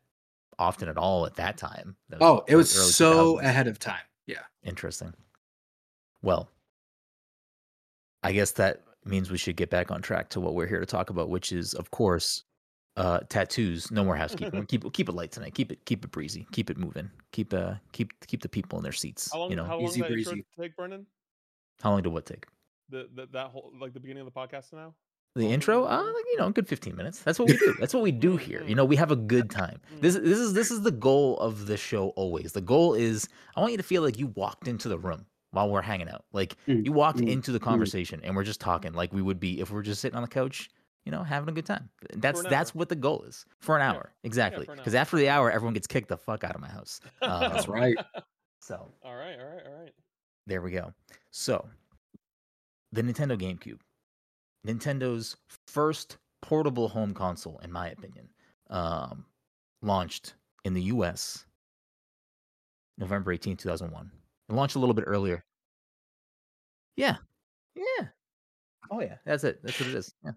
often 0.57 0.87
at 0.87 0.95
all 0.97 1.25
at 1.25 1.35
that 1.35 1.57
time. 1.57 1.97
That 2.07 2.21
Oh, 2.21 2.45
it 2.47 2.55
was 2.55 2.77
early 2.77 2.91
so 2.91 3.35
2000s. 3.39 3.43
ahead 3.43 3.67
of 3.67 3.77
time. 3.77 4.05
Yeah. 4.25 4.43
Interesting. 4.63 5.13
Well, 6.21 6.47
I 8.23 8.31
guess 8.31 8.51
that 8.53 8.83
means 9.03 9.29
we 9.29 9.37
should 9.37 9.57
get 9.57 9.69
back 9.69 9.91
on 9.91 10.01
track 10.01 10.29
to 10.29 10.39
what 10.39 10.55
we're 10.55 10.65
here 10.65 10.79
to 10.79 10.85
talk 10.85 11.09
about, 11.09 11.27
which 11.29 11.51
is, 11.51 11.73
of 11.73 11.91
course, 11.91 12.45
uh, 12.97 13.19
tattoos. 13.29 13.91
No 13.91 14.03
more 14.03 14.15
housekeeping. 14.15 14.65
keep 14.67 14.91
keep 14.93 15.09
it 15.09 15.13
light 15.13 15.31
tonight. 15.31 15.53
Keep 15.53 15.71
it 15.71 15.85
keep 15.85 16.05
it 16.05 16.11
breezy. 16.11 16.47
Keep 16.51 16.69
it 16.69 16.77
moving. 16.77 17.09
Keep 17.31 17.53
uh 17.53 17.75
keep 17.91 18.13
keep 18.27 18.41
the 18.41 18.49
people 18.49 18.77
in 18.79 18.83
their 18.83 18.91
seats. 18.91 19.31
How 19.31 19.39
long? 19.39 19.49
you 19.51 19.55
know, 19.55 19.65
how 19.65 19.77
long 19.77 19.85
easy 19.85 20.01
did 20.01 20.11
breezy. 20.11 20.45
take, 20.59 20.75
Brennan? 20.75 21.05
how 21.81 21.91
long 21.91 22.01
did 22.01 22.13
what 22.13 22.25
take? 22.25 22.45
The, 22.89 23.09
the 23.13 23.27
that 23.33 23.47
whole 23.47 23.73
like 23.79 23.93
the 23.93 23.99
beginning 23.99 24.25
of 24.25 24.33
the 24.33 24.39
podcast 24.39 24.73
now. 24.73 24.93
The 25.35 25.51
intro, 25.51 25.81
did 25.81 25.91
uh, 25.91 25.97
like, 25.97 26.25
you 26.31 26.37
know, 26.37 26.47
a 26.47 26.51
good 26.51 26.67
fifteen 26.67 26.95
minutes. 26.95 27.19
That's 27.19 27.37
what 27.39 27.49
we 27.49 27.57
do. 27.57 27.75
That's 27.77 27.93
what 27.93 28.03
we 28.03 28.11
do 28.13 28.37
here. 28.37 28.63
You 28.65 28.75
know, 28.75 28.85
we 28.85 28.95
have 28.95 29.11
a 29.11 29.17
good 29.17 29.49
time. 29.61 29.81
This 29.99 30.15
this 30.15 30.39
is 30.39 30.53
this 30.53 30.71
is 30.71 30.81
the 30.81 30.91
goal 30.91 31.37
of 31.39 31.67
the 31.67 31.75
show 31.75 32.09
always. 32.09 32.53
The 32.53 32.61
goal 32.61 32.93
is 32.93 33.27
I 33.55 33.59
want 33.59 33.71
you 33.73 33.77
to 33.77 33.83
feel 33.83 34.01
like 34.01 34.17
you 34.17 34.27
walked 34.27 34.69
into 34.69 34.87
the 34.87 34.97
room 34.97 35.25
while 35.51 35.69
we're 35.69 35.81
hanging 35.81 36.07
out. 36.09 36.23
Like 36.31 36.55
Mm, 36.69 36.85
you 36.85 36.93
walked 36.93 37.19
mm, 37.19 37.27
into 37.27 37.51
the 37.51 37.59
conversation 37.59 38.21
and 38.23 38.35
we're 38.35 38.43
just 38.43 38.61
talking 38.61 38.93
like 38.93 39.11
we 39.13 39.21
would 39.21 39.39
be 39.39 39.59
if 39.59 39.71
we 39.71 39.79
are 39.79 39.83
just 39.83 39.99
sitting 40.01 40.15
on 40.15 40.21
the 40.21 40.27
couch, 40.29 40.69
you 41.05 41.11
know, 41.11 41.23
having 41.23 41.49
a 41.49 41.51
good 41.51 41.65
time. 41.65 41.89
That's 42.13 42.41
that's 42.43 42.71
hour. 42.71 42.79
what 42.79 42.89
the 42.89 42.95
goal 42.95 43.23
is. 43.23 43.45
For 43.59 43.75
an 43.77 43.81
Yeah. 43.81 43.91
hour. 43.93 44.13
Exactly. 44.23 44.65
Because 44.75 44.95
hour. 44.95 45.01
after 45.01 45.17
the 45.17 45.29
hour 45.29 45.51
everyone 45.51 45.73
gets 45.73 45.87
kicked 45.87 46.09
the 46.09 46.17
fuck 46.17 46.43
out 46.43 46.55
of 46.55 46.61
my 46.61 46.69
house. 46.69 46.99
That's 47.21 47.67
Um, 47.67 47.73
right. 47.73 47.97
So 48.61 48.91
all 49.03 49.15
right, 49.15 49.39
all 49.39 49.45
right, 49.47 49.65
all 49.67 49.79
right. 49.81 49.93
there 50.47 50.61
we 50.61 50.71
go. 50.71 50.91
So, 51.31 51.67
the 52.91 53.01
Nintendo 53.03 53.37
GameCube, 53.39 53.79
Nintendo's 54.65 55.35
first 55.67 56.17
portable 56.41 56.87
home 56.87 57.13
console, 57.13 57.59
in 57.59 57.71
my 57.71 57.89
opinion, 57.89 58.27
um, 58.71 59.25
launched 59.83 60.33
in 60.63 60.73
the 60.73 60.81
U.S. 60.83 61.45
November 62.97 63.31
18, 63.33 63.57
2001. 63.57 64.09
It 64.49 64.53
launched 64.53 64.75
a 64.75 64.79
little 64.79 64.95
bit 64.95 65.03
earlier. 65.05 65.43
Yeah, 66.95 67.17
yeah. 67.75 68.07
Oh 68.89 69.01
yeah, 69.01 69.17
that's 69.25 69.43
it. 69.43 69.59
That's 69.63 69.79
what 69.79 69.89
it 69.89 69.95
is. 69.95 70.13
Yeah. 70.23 70.31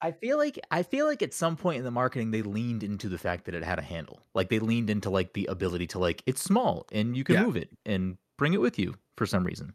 I 0.00 0.12
feel 0.12 0.36
like 0.36 0.58
I 0.70 0.82
feel 0.82 1.06
like 1.06 1.22
at 1.22 1.32
some 1.32 1.56
point 1.56 1.78
in 1.78 1.84
the 1.84 1.90
marketing 1.90 2.30
they 2.30 2.42
leaned 2.42 2.82
into 2.82 3.08
the 3.08 3.18
fact 3.18 3.46
that 3.46 3.54
it 3.54 3.64
had 3.64 3.78
a 3.78 3.82
handle. 3.82 4.20
Like 4.34 4.50
they 4.50 4.58
leaned 4.58 4.90
into 4.90 5.10
like 5.10 5.32
the 5.32 5.46
ability 5.46 5.86
to 5.88 5.98
like 5.98 6.22
it's 6.26 6.42
small 6.42 6.86
and 6.92 7.16
you 7.16 7.24
can 7.24 7.34
Yeah. 7.36 7.44
move 7.44 7.56
it 7.56 7.70
and 7.86 8.18
bring 8.36 8.52
it 8.52 8.60
with 8.60 8.78
you 8.78 8.94
for 9.16 9.26
some 9.26 9.44
reason. 9.44 9.74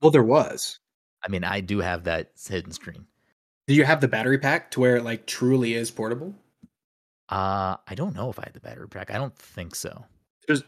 Well, 0.00 0.10
there 0.10 0.22
was. 0.22 0.78
I 1.24 1.28
mean, 1.28 1.44
I 1.44 1.60
do 1.60 1.78
have 1.80 2.04
that 2.04 2.30
hidden 2.48 2.70
screen. 2.72 3.06
Do 3.66 3.74
you 3.74 3.84
have 3.84 4.00
the 4.00 4.08
battery 4.08 4.38
pack 4.38 4.70
to 4.72 4.80
where 4.80 4.96
it 4.96 5.04
like 5.04 5.26
truly 5.26 5.74
is 5.74 5.90
portable? 5.90 6.34
Uh, 7.28 7.76
I 7.86 7.94
don't 7.94 8.14
know 8.14 8.30
if 8.30 8.38
I 8.38 8.44
had 8.44 8.54
the 8.54 8.60
battery 8.60 8.88
pack. 8.88 9.10
I 9.10 9.18
don't 9.18 9.36
think 9.36 9.74
so. 9.74 10.04
There's 10.46 10.62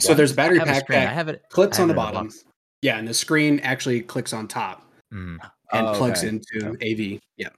so 0.00 0.14
there's 0.14 0.32
a 0.32 0.34
battery 0.34 0.58
have 0.58 0.68
a 0.68 0.72
pack. 0.72 0.90
I 0.90 1.12
have 1.12 1.28
it. 1.28 1.44
clips 1.50 1.78
on 1.78 1.88
the 1.88 1.94
bottom. 1.94 2.30
Box. 2.80 2.86
Yeah, 2.86 2.98
and 2.98 3.06
the 3.08 3.14
screen 3.14 3.60
actually 3.60 4.00
clicks 4.02 4.32
on 4.32 4.48
top 4.48 4.86
Mm. 5.12 5.38
and 5.72 5.86
Oh, 5.86 5.94
plugs 5.94 6.20
okay. 6.24 6.28
into 6.28 6.76
AV. 6.82 7.20
Yeah. 7.36 7.48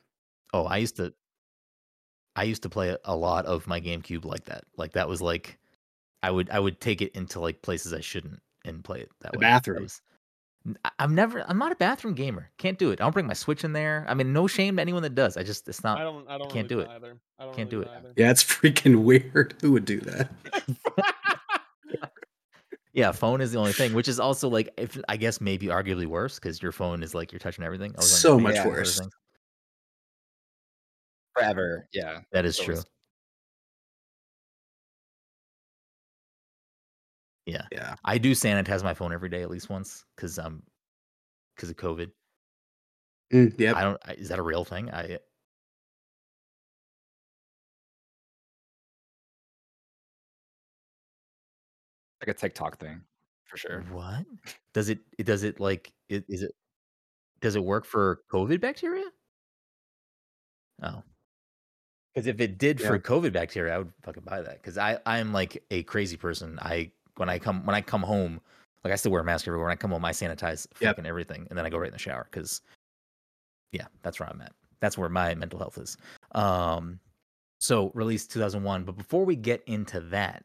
Oh, 0.52 0.64
I 0.64 0.78
used 0.78 0.96
to. 0.96 1.12
I 2.34 2.44
used 2.44 2.62
to 2.62 2.70
play 2.70 2.96
a 3.04 3.14
lot 3.14 3.44
of 3.44 3.66
my 3.66 3.78
GameCube 3.80 4.24
like 4.24 4.46
that. 4.46 4.64
Like 4.78 4.92
that 4.92 5.06
was 5.08 5.20
like, 5.20 5.58
I 6.22 6.30
would 6.30 6.48
I 6.50 6.58
would 6.60 6.80
take 6.80 7.02
it 7.02 7.12
into 7.14 7.40
like 7.40 7.60
places 7.62 7.92
I 7.92 8.00
shouldn't 8.00 8.40
and 8.64 8.82
play 8.82 9.00
it 9.00 9.10
that 9.20 9.32
The 9.32 9.38
way. 9.38 9.42
That 9.42 9.50
bathroom. 9.64 9.82
was- 9.82 10.00
N- 10.64 10.78
I- 10.84 10.90
I'm 11.00 11.14
never. 11.14 11.40
I'm 11.50 11.58
not 11.58 11.72
a 11.72 11.76
bathroom 11.76 12.14
gamer. 12.14 12.48
Can't 12.56 12.78
do 12.78 12.90
it. 12.92 13.00
I 13.00 13.04
don't 13.04 13.12
bring 13.12 13.26
my 13.26 13.32
Switch 13.34 13.64
in 13.64 13.72
there. 13.72 14.06
I 14.08 14.14
mean, 14.14 14.32
no 14.32 14.46
shame 14.46 14.76
to 14.76 14.80
anyone 14.80 15.02
that 15.02 15.14
does. 15.16 15.36
I 15.36 15.42
just 15.42 15.68
it's 15.68 15.82
not. 15.82 15.98
I 16.00 16.04
not. 16.04 16.12
don't. 16.12 16.28
I 16.30 16.38
don't 16.38 16.52
can't 16.52 16.70
really 16.70 16.84
do 16.84 16.88
do 16.88 16.90
it. 16.92 16.94
either. 16.94 17.16
I 17.40 17.44
don't 17.44 17.56
Can't 17.56 17.72
really 17.72 17.84
do 17.84 17.90
it. 17.90 17.96
either. 17.96 18.12
Yeah, 18.16 18.30
it's 18.30 18.44
freaking 18.60 19.02
weird. 19.02 19.54
Who 19.60 19.72
would 19.72 19.84
do 19.84 19.98
that? 20.02 20.30
Yeah, 22.94 23.10
phone 23.12 23.40
is 23.40 23.52
the 23.52 23.58
only 23.58 23.72
thing, 23.72 23.94
which 23.94 24.06
is 24.08 24.20
also 24.20 24.48
like, 24.48 24.68
if 24.76 24.98
I 25.08 25.16
guess 25.16 25.40
maybe 25.40 25.66
arguably 25.68 26.06
worse 26.06 26.38
because 26.38 26.60
your 26.62 26.72
phone 26.72 27.02
is 27.02 27.14
like 27.14 27.32
you're 27.32 27.38
touching 27.38 27.64
everything. 27.64 27.92
I 27.96 27.98
was 27.98 28.20
So 28.20 28.38
much 28.38 28.54
face 28.56 28.64
and 28.64 28.70
other 28.72 28.80
worse. 28.80 29.00
Forever. 31.34 31.88
Yeah. 31.92 32.20
That 32.32 32.44
is 32.44 32.56
So 32.56 32.64
true. 32.64 32.74
is- 32.74 32.84
Yeah, 37.46 37.66
Yeah. 37.72 37.96
I 38.04 38.18
do 38.18 38.32
sanitize 38.32 38.84
my 38.84 38.94
phone 38.94 39.12
every 39.12 39.28
day 39.28 39.42
at 39.42 39.50
least 39.50 39.68
once 39.68 40.04
because 40.14 40.38
um 40.38 40.62
because 41.56 41.70
of 41.70 41.76
COVID. 41.76 42.12
Mm, 43.32 43.58
yep. 43.58 43.76
I 43.76 43.82
don't. 43.82 44.00
Is 44.18 44.28
that 44.28 44.38
a 44.38 44.42
real 44.42 44.64
thing? 44.64 44.90
I 44.90 45.18
Like 52.22 52.36
a 52.36 52.38
TikTok 52.38 52.78
thing, 52.78 53.00
for 53.46 53.56
sure. 53.56 53.84
what 53.90 54.24
does 54.72 54.88
it? 54.88 55.00
it 55.18 55.26
does 55.26 55.42
it 55.42 55.58
like? 55.58 55.92
It, 56.08 56.24
is 56.28 56.42
it? 56.42 56.52
Does 57.40 57.56
it 57.56 57.64
work 57.64 57.84
for 57.84 58.20
COVID 58.32 58.60
bacteria? 58.60 59.04
Oh, 60.82 61.02
because 62.14 62.26
if 62.26 62.40
it 62.40 62.58
did 62.58 62.80
for 62.80 62.98
COVID 62.98 63.32
bacteria, 63.32 63.74
I 63.74 63.78
would 63.78 63.92
fucking 64.02 64.22
buy 64.24 64.40
that. 64.42 64.62
Because 64.62 64.78
I 64.78 64.98
I 65.06 65.18
am 65.18 65.32
like 65.32 65.62
a 65.70 65.82
crazy 65.84 66.16
person. 66.16 66.58
I 66.62 66.90
when 67.16 67.28
I 67.28 67.38
come 67.38 67.64
when 67.66 67.74
I 67.74 67.80
come 67.80 68.02
home, 68.02 68.40
like 68.84 68.92
I 68.92 68.96
still 68.96 69.12
wear 69.12 69.22
a 69.22 69.24
mask 69.24 69.46
everywhere. 69.48 69.66
When 69.66 69.72
I 69.72 69.76
come 69.76 69.90
home, 69.90 70.04
I 70.04 70.12
sanitize 70.12 70.66
Yep. 70.80 70.96
fucking 70.96 71.06
everything, 71.06 71.46
and 71.50 71.58
then 71.58 71.66
I 71.66 71.70
go 71.70 71.78
right 71.78 71.88
in 71.88 71.92
the 71.92 71.98
shower. 71.98 72.28
Because 72.30 72.60
yeah, 73.72 73.86
that's 74.02 74.20
where 74.20 74.28
I'm 74.28 74.40
at. 74.40 74.52
That's 74.80 74.98
where 74.98 75.08
my 75.08 75.34
mental 75.34 75.58
health 75.58 75.78
is. 75.78 75.96
Um, 76.32 77.00
so 77.58 77.90
released 77.94 78.32
2001. 78.32 78.84
But 78.84 78.96
before 78.96 79.24
we 79.24 79.36
get 79.36 79.62
into 79.66 80.00
that, 80.00 80.44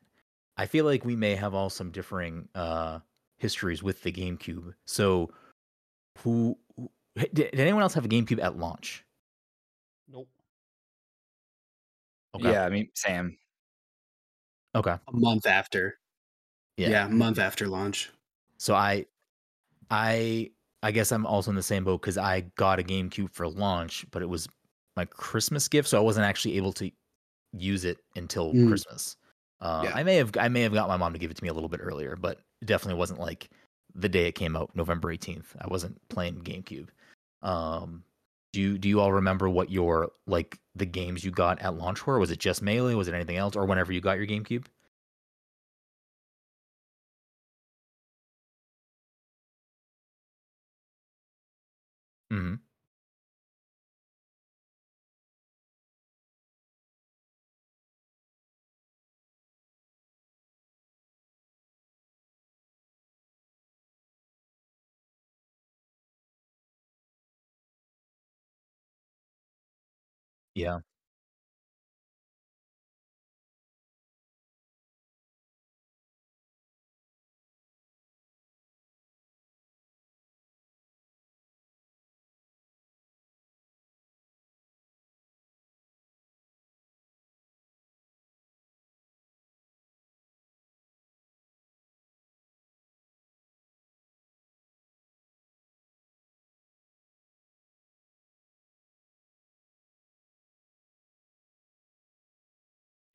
I 0.58 0.66
feel 0.66 0.86
like 0.86 1.06
we 1.06 1.16
may 1.16 1.36
have 1.36 1.54
all 1.54 1.70
some 1.70 1.92
differing 1.92 2.50
uh 2.56 3.00
histories 3.38 3.84
with 3.84 4.02
the 4.02 4.12
GameCube. 4.12 4.74
So 4.86 5.32
who, 6.20 6.58
who 6.76 6.90
did, 7.16 7.34
did 7.34 7.60
anyone 7.60 7.84
else 7.84 7.94
have 7.94 8.06
a 8.06 8.10
GameCube 8.10 8.42
at 8.42 8.58
launch? 8.58 9.06
Nope. 10.10 10.28
Okay. 12.36 12.52
Yeah, 12.52 12.66
I 12.66 12.70
mean, 12.70 12.90
Sam. 12.96 13.38
Okay. 14.76 14.92
A 14.92 15.12
month 15.14 15.46
after. 15.46 16.00
Yeah. 16.78 16.90
Yeah. 16.90 17.06
a 17.06 17.10
month 17.10 17.40
after 17.40 17.68
launch. 17.68 18.12
So 18.58 18.74
I, 18.74 19.06
I, 19.92 20.52
I 20.84 20.92
guess 20.92 21.12
I'm 21.12 21.26
also 21.26 21.52
in 21.52 21.56
the 21.56 21.64
same 21.64 21.84
boat 21.84 22.02
because 22.02 22.18
I 22.18 22.42
got 22.56 22.80
a 22.80 22.84
GameCube 22.84 23.32
for 23.32 23.48
launch, 23.48 24.06
but 24.12 24.22
it 24.22 24.30
was 24.30 24.48
my 24.96 25.06
Christmas 25.06 25.68
gift, 25.68 25.88
so 25.90 25.98
I 25.98 26.02
wasn't 26.02 26.26
actually 26.26 26.58
able 26.58 26.74
to 26.74 26.90
use 27.54 27.86
it 27.86 28.00
until 28.16 28.54
Mm. 28.54 28.68
Christmas. 28.68 29.16
Uh, 29.60 29.82
Yeah. 29.86 29.92
I 29.96 30.04
may 30.04 30.16
have, 30.18 30.32
I 30.38 30.48
may 30.50 30.62
have 30.62 30.74
got 30.74 30.88
my 30.88 30.98
mom 30.98 31.14
to 31.14 31.20
give 31.20 31.32
it 31.32 31.38
to 31.38 31.44
me 31.44 31.50
a 31.50 31.54
little 31.54 31.70
bit 31.70 31.80
earlier, 31.84 32.16
but 32.16 32.40
it 32.62 32.66
definitely 32.66 33.00
wasn't 33.00 33.20
like 33.20 33.50
the 33.96 34.10
day 34.10 34.28
it 34.28 34.34
came 34.34 34.56
out, 34.56 34.76
November 34.76 35.12
18th. 35.12 35.56
I 35.60 35.68
wasn't 35.68 36.00
playing 36.10 36.42
GameCube. 36.44 36.90
Um, 37.42 38.04
do 38.54 38.62
you, 38.62 38.78
do 38.78 38.90
you 38.90 39.00
all 39.00 39.14
remember 39.14 39.50
what 39.50 39.70
your 39.72 40.12
like 40.28 40.58
the 40.76 40.86
games 40.86 41.24
you 41.24 41.32
got 41.32 41.60
at 41.62 41.76
launch 41.76 42.06
were? 42.06 42.20
Was 42.20 42.32
it 42.32 42.40
just 42.40 42.62
Melee? 42.62 42.96
Was 42.96 43.08
it 43.08 43.14
anything 43.14 43.38
else, 43.38 43.56
or 43.56 43.66
whenever 43.66 43.92
you 43.92 44.02
got 44.02 44.18
your 44.18 44.28
GameCube? 44.28 44.66
hmm 52.32 52.67
Yeah. 70.58 70.80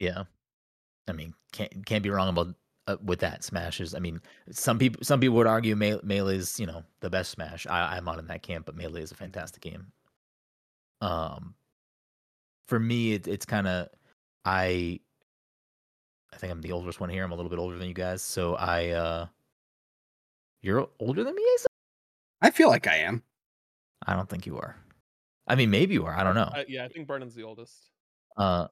Yeah. 0.02 0.24
I 1.06 1.12
mean, 1.12 1.32
can't 1.52 1.86
can't 1.86 2.02
be 2.02 2.10
wrong 2.10 2.28
about 2.28 2.48
uh, 2.88 2.96
with 3.04 3.20
that 3.20 3.44
smashes. 3.44 3.94
I 3.94 4.00
mean, 4.00 4.20
some 4.50 4.76
people 4.78 5.04
some 5.04 5.20
people 5.20 5.36
would 5.36 5.46
argue 5.46 5.76
Me- 5.76 6.00
Melee 6.02 6.36
is 6.36 6.58
you 6.58 6.66
know 6.66 6.82
the 7.00 7.08
best 7.08 7.30
Smash. 7.30 7.68
I, 7.68 7.96
I'm 7.96 8.04
not 8.04 8.18
in 8.18 8.26
that 8.26 8.42
camp, 8.42 8.66
but 8.66 8.74
Melee 8.76 9.02
is 9.02 9.12
a 9.12 9.16
fantastic 9.16 9.62
game. 9.62 9.92
Um, 11.00 11.54
for 12.66 12.80
me, 12.80 13.12
it, 13.12 13.28
it's 13.28 13.46
kind 13.46 13.68
of 13.68 13.88
I. 14.44 14.98
I 16.32 16.36
think 16.38 16.50
I'm 16.50 16.62
the 16.62 16.72
oldest 16.72 16.98
one 16.98 17.10
here. 17.10 17.22
I'm 17.24 17.30
a 17.32 17.36
little 17.36 17.50
bit 17.50 17.58
older 17.60 17.78
than 17.78 17.86
you 17.88 17.94
guys, 17.94 18.22
so 18.22 18.56
I. 18.56 18.88
uh 18.90 19.26
You're 20.62 20.88
older 20.98 21.22
than 21.22 21.34
me, 21.36 21.42
Asa? 21.54 21.68
I 22.40 22.50
feel 22.50 22.68
like 22.68 22.88
I 22.88 22.96
am. 22.96 23.22
I 24.06 24.14
don't 24.14 24.28
think 24.28 24.46
you 24.46 24.56
are. 24.56 24.76
I 25.46 25.54
mean, 25.54 25.70
maybe 25.70 25.94
you 25.94 26.06
are. 26.06 26.14
I 26.14 26.24
don't 26.24 26.34
know. 26.34 26.50
I, 26.52 26.64
yeah, 26.66 26.84
I 26.84 26.88
think 26.88 27.06
Brennan's 27.06 27.34
the 27.34 27.44
oldest. 27.44 27.90
Uh, 28.36 28.66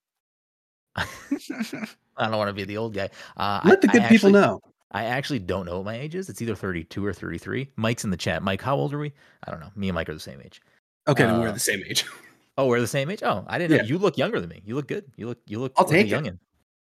I 0.96 2.26
don't 2.29 2.37
want 2.37 2.48
to 2.48 2.53
be 2.53 2.64
the 2.64 2.76
old 2.76 2.94
guy. 2.94 3.09
Uh, 3.37 3.61
Let 3.64 3.79
I, 3.79 3.81
the 3.81 3.88
good 3.88 4.09
people 4.09 4.31
know. 4.31 4.61
I 4.92 5.05
actually 5.05 5.38
don't 5.38 5.66
know 5.66 5.76
what 5.76 5.85
my 5.85 5.94
age 5.96 6.14
is. 6.14 6.29
It's 6.29 6.42
either 6.42 6.55
32 6.55 7.05
or 7.05 7.12
33. 7.12 7.68
Mike's 7.76 8.05
in 8.05 8.11
the 8.11 8.16
chat. 8.16 8.42
Mike, 8.42 8.61
how 8.61 8.76
old 8.76 8.92
are 8.92 8.98
we? 8.98 9.12
I 9.46 9.50
don't 9.50 9.61
know. 9.61 9.70
Me 9.76 9.88
and 9.88 9.94
Mike 9.94 10.09
are 10.09 10.14
the 10.14 10.20
same 10.20 10.40
age. 10.44 10.61
Okay, 11.07 11.24
then 11.24 11.40
we're 11.40 11.48
Uh, 11.48 11.53
the 11.53 11.61
same 11.61 11.83
age. 11.88 12.05
Oh, 12.59 12.66
we're 12.66 12.81
the 12.81 12.87
same 12.87 13.09
age. 13.09 13.22
Oh, 13.22 13.42
I 13.46 13.57
didn't 13.57 13.79
know. 13.79 13.85
You 13.85 13.96
look 13.96 14.18
younger 14.18 14.38
than 14.38 14.50
me. 14.50 14.61
You 14.66 14.74
look 14.74 14.87
good. 14.87 15.11
You 15.16 15.29
look. 15.29 15.38
You 15.46 15.61
look. 15.61 15.72
I'll 15.79 15.85
take 15.87 16.11
it. 16.11 16.38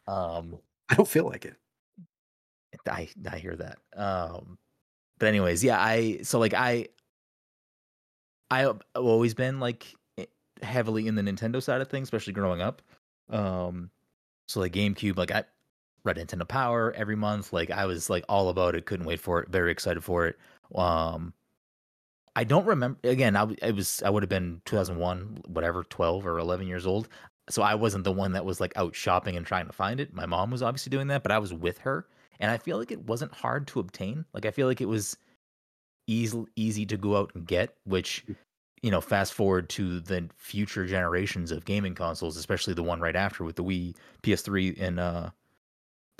Um, 0.07 0.57
I 0.87 0.95
don't 0.95 1.07
feel 1.07 1.25
like 1.25 1.43
it. 1.43 1.55
I 2.87 3.09
I 3.29 3.37
hear 3.37 3.53
that. 3.57 3.77
Um, 3.93 4.57
but 5.19 5.25
anyways, 5.27 5.61
yeah. 5.65 5.77
I 5.77 6.19
so 6.21 6.39
like 6.39 6.53
I. 6.53 6.87
I've 8.49 8.79
always 8.95 9.33
been 9.33 9.59
like 9.59 9.93
heavily 10.61 11.07
in 11.07 11.15
the 11.15 11.21
Nintendo 11.21 11.61
side 11.61 11.81
of 11.81 11.89
things, 11.89 12.05
especially 12.05 12.33
growing 12.33 12.61
up. 12.61 12.81
Um, 13.29 13.89
so 14.47 14.59
like 14.59 14.73
GameCube, 14.73 15.17
like 15.17 15.31
I 15.31 15.43
read 16.03 16.17
Nintendo 16.17 16.47
Power 16.47 16.93
every 16.95 17.15
month. 17.15 17.53
Like 17.53 17.71
I 17.71 17.85
was 17.85 18.09
like 18.09 18.23
all 18.29 18.49
about 18.49 18.75
it. 18.75 18.85
Couldn't 18.85 19.05
wait 19.05 19.19
for 19.19 19.41
it. 19.41 19.49
Very 19.49 19.71
excited 19.71 20.03
for 20.03 20.27
it. 20.27 20.37
Um, 20.75 21.33
I 22.35 22.43
don't 22.43 22.65
remember. 22.65 22.99
Again, 23.03 23.35
I 23.35 23.47
it 23.61 23.75
was 23.75 24.01
I 24.03 24.09
would 24.09 24.23
have 24.23 24.29
been 24.29 24.61
2001, 24.65 25.43
whatever, 25.47 25.83
12 25.83 26.25
or 26.25 26.37
11 26.37 26.67
years 26.67 26.85
old. 26.85 27.09
So 27.49 27.61
I 27.61 27.75
wasn't 27.75 28.03
the 28.03 28.11
one 28.11 28.33
that 28.33 28.45
was 28.45 28.59
like 28.59 28.73
out 28.75 28.95
shopping 28.95 29.37
and 29.37 29.45
trying 29.45 29.67
to 29.67 29.73
find 29.73 29.99
it. 29.99 30.13
My 30.13 30.25
mom 30.25 30.51
was 30.51 30.61
obviously 30.61 30.89
doing 30.89 31.07
that, 31.07 31.23
but 31.23 31.31
I 31.31 31.39
was 31.39 31.53
with 31.53 31.77
her, 31.79 32.07
and 32.39 32.51
I 32.51 32.57
feel 32.57 32.77
like 32.77 32.91
it 32.91 33.05
wasn't 33.07 33.33
hard 33.33 33.67
to 33.67 33.79
obtain. 33.79 34.25
Like 34.33 34.45
I 34.45 34.51
feel 34.51 34.67
like 34.67 34.81
it 34.81 34.87
was 34.87 35.17
easy 36.07 36.45
easy 36.55 36.85
to 36.85 36.97
go 36.97 37.17
out 37.17 37.31
and 37.35 37.45
get, 37.47 37.75
which 37.85 38.25
you 38.81 38.91
know, 38.91 39.01
fast 39.01 39.33
forward 39.33 39.69
to 39.69 39.99
the 39.99 40.29
future 40.37 40.85
generations 40.85 41.51
of 41.51 41.65
gaming 41.65 41.95
consoles, 41.95 42.37
especially 42.37 42.73
the 42.73 42.83
one 42.83 42.99
right 42.99 43.15
after 43.15 43.43
with 43.43 43.55
the 43.55 43.63
Wii, 43.63 43.95
PS3, 44.23 44.79
and 44.79 44.99
uh, 44.99 45.29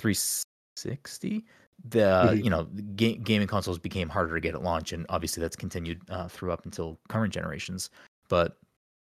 360. 0.00 1.44
The 1.90 1.98
Mhm. 1.98 2.44
you 2.44 2.50
know 2.50 2.64
ga- 2.96 3.16
gaming 3.18 3.46
consoles 3.46 3.78
became 3.78 4.08
harder 4.08 4.34
to 4.34 4.40
get 4.40 4.54
at 4.54 4.62
launch, 4.62 4.92
and 4.92 5.06
obviously 5.08 5.40
that's 5.40 5.54
continued 5.56 6.02
uh, 6.10 6.26
through 6.26 6.50
up 6.52 6.64
until 6.64 6.98
current 7.08 7.32
generations. 7.32 7.90
But 8.28 8.58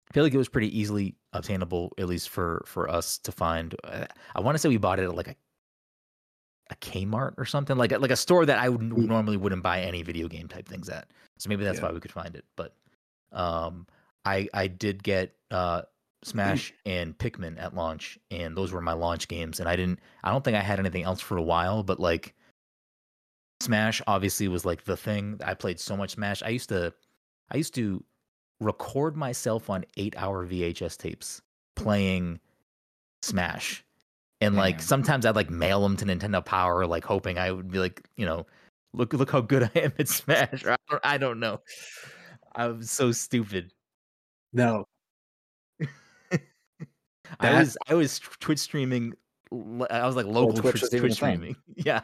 I 0.08 0.14
feel 0.14 0.22
like 0.22 0.32
it 0.34 0.38
was 0.38 0.48
pretty 0.48 0.76
easily 0.78 1.16
obtainable, 1.32 1.92
at 1.98 2.06
least 2.06 2.28
for 2.28 2.62
for 2.66 2.88
us 2.88 3.18
to 3.18 3.32
find. 3.32 3.74
Uh, 3.82 4.06
I 4.36 4.40
want 4.40 4.54
to 4.54 4.58
say 4.60 4.68
we 4.68 4.76
bought 4.76 5.00
it 5.00 5.04
at 5.04 5.14
like 5.16 5.28
a 5.28 5.36
a 6.70 6.76
Kmart 6.76 7.34
or 7.36 7.44
something 7.44 7.76
like 7.76 7.90
a- 7.90 7.98
like 7.98 8.12
a 8.12 8.16
store 8.16 8.46
that 8.46 8.58
I 8.60 8.68
would 8.68 8.80
Mm. 8.80 9.08
normally 9.08 9.36
wouldn't 9.36 9.64
buy 9.64 9.80
any 9.80 10.02
video 10.04 10.28
game 10.28 10.46
type 10.46 10.68
things 10.68 10.88
at. 10.88 11.10
So 11.38 11.48
maybe 11.48 11.64
that's 11.64 11.80
Yeah. 11.80 11.86
why 11.86 11.92
we 11.92 11.98
could 11.98 12.12
find 12.12 12.36
it. 12.36 12.44
But 12.54 12.76
um, 13.32 13.86
I 14.24 14.48
I 14.52 14.66
did 14.66 15.02
get 15.02 15.34
uh, 15.50 15.82
Smash 16.22 16.72
and 16.86 17.16
Pikmin 17.16 17.60
at 17.60 17.74
launch, 17.74 18.18
and 18.30 18.56
those 18.56 18.72
were 18.72 18.80
my 18.80 18.92
launch 18.92 19.28
games. 19.28 19.60
And 19.60 19.68
I 19.68 19.76
didn't. 19.76 20.00
I 20.22 20.30
don't 20.30 20.44
think 20.44 20.56
I 20.56 20.60
had 20.60 20.78
anything 20.78 21.04
else 21.04 21.20
for 21.20 21.36
a 21.36 21.42
while, 21.42 21.82
but 21.82 22.00
like 22.00 22.34
Smash 23.60 24.00
obviously 24.06 24.48
was 24.48 24.64
like 24.64 24.84
the 24.84 24.96
thing. 24.96 25.40
I 25.44 25.54
played 25.54 25.80
so 25.80 25.96
much 25.96 26.12
Smash. 26.12 26.42
I 26.42 26.48
used 26.48 26.68
to 26.70 26.92
I 27.50 27.56
used 27.56 27.74
to 27.74 28.02
record 28.60 29.16
myself 29.16 29.70
on 29.70 29.84
eight 29.96 30.14
hour 30.16 30.46
VHS 30.46 30.96
tapes 30.96 31.42
playing 31.76 32.40
Smash. 33.22 33.84
And 34.42 34.56
like 34.56 34.78
Damn. 34.78 34.86
sometimes 34.86 35.26
I'd 35.26 35.36
like 35.36 35.50
mail 35.50 35.82
them 35.82 35.96
to 35.98 36.06
Nintendo 36.06 36.44
Power, 36.44 36.86
like 36.86 37.04
hoping 37.04 37.38
I 37.38 37.50
would 37.50 37.70
be 37.70 37.78
like, 37.78 38.08
you 38.16 38.24
know, 38.24 38.46
look 38.94 39.12
look 39.12 39.30
how 39.30 39.40
good 39.40 39.64
I 39.74 39.78
am 39.80 39.92
at 39.98 40.08
Smash. 40.08 40.64
Or 40.64 40.72
I 40.72 40.76
don't, 40.88 41.00
I 41.04 41.18
don't 41.18 41.40
know. 41.40 41.60
I 42.54 42.66
was 42.68 42.90
so 42.90 43.12
stupid. 43.12 43.72
No. 44.52 44.86
I 47.40 47.58
was 47.60 47.76
I 47.88 47.94
was 47.94 48.18
Twitch 48.18 48.58
streaming. 48.58 49.14
I 49.52 50.06
was 50.06 50.16
like 50.16 50.26
local 50.26 50.54
Twitch 50.56 50.80
Twitch, 50.80 50.90
Twitch 50.90 51.00
thing. 51.02 51.12
streaming. 51.12 51.56
Yeah. 51.76 52.00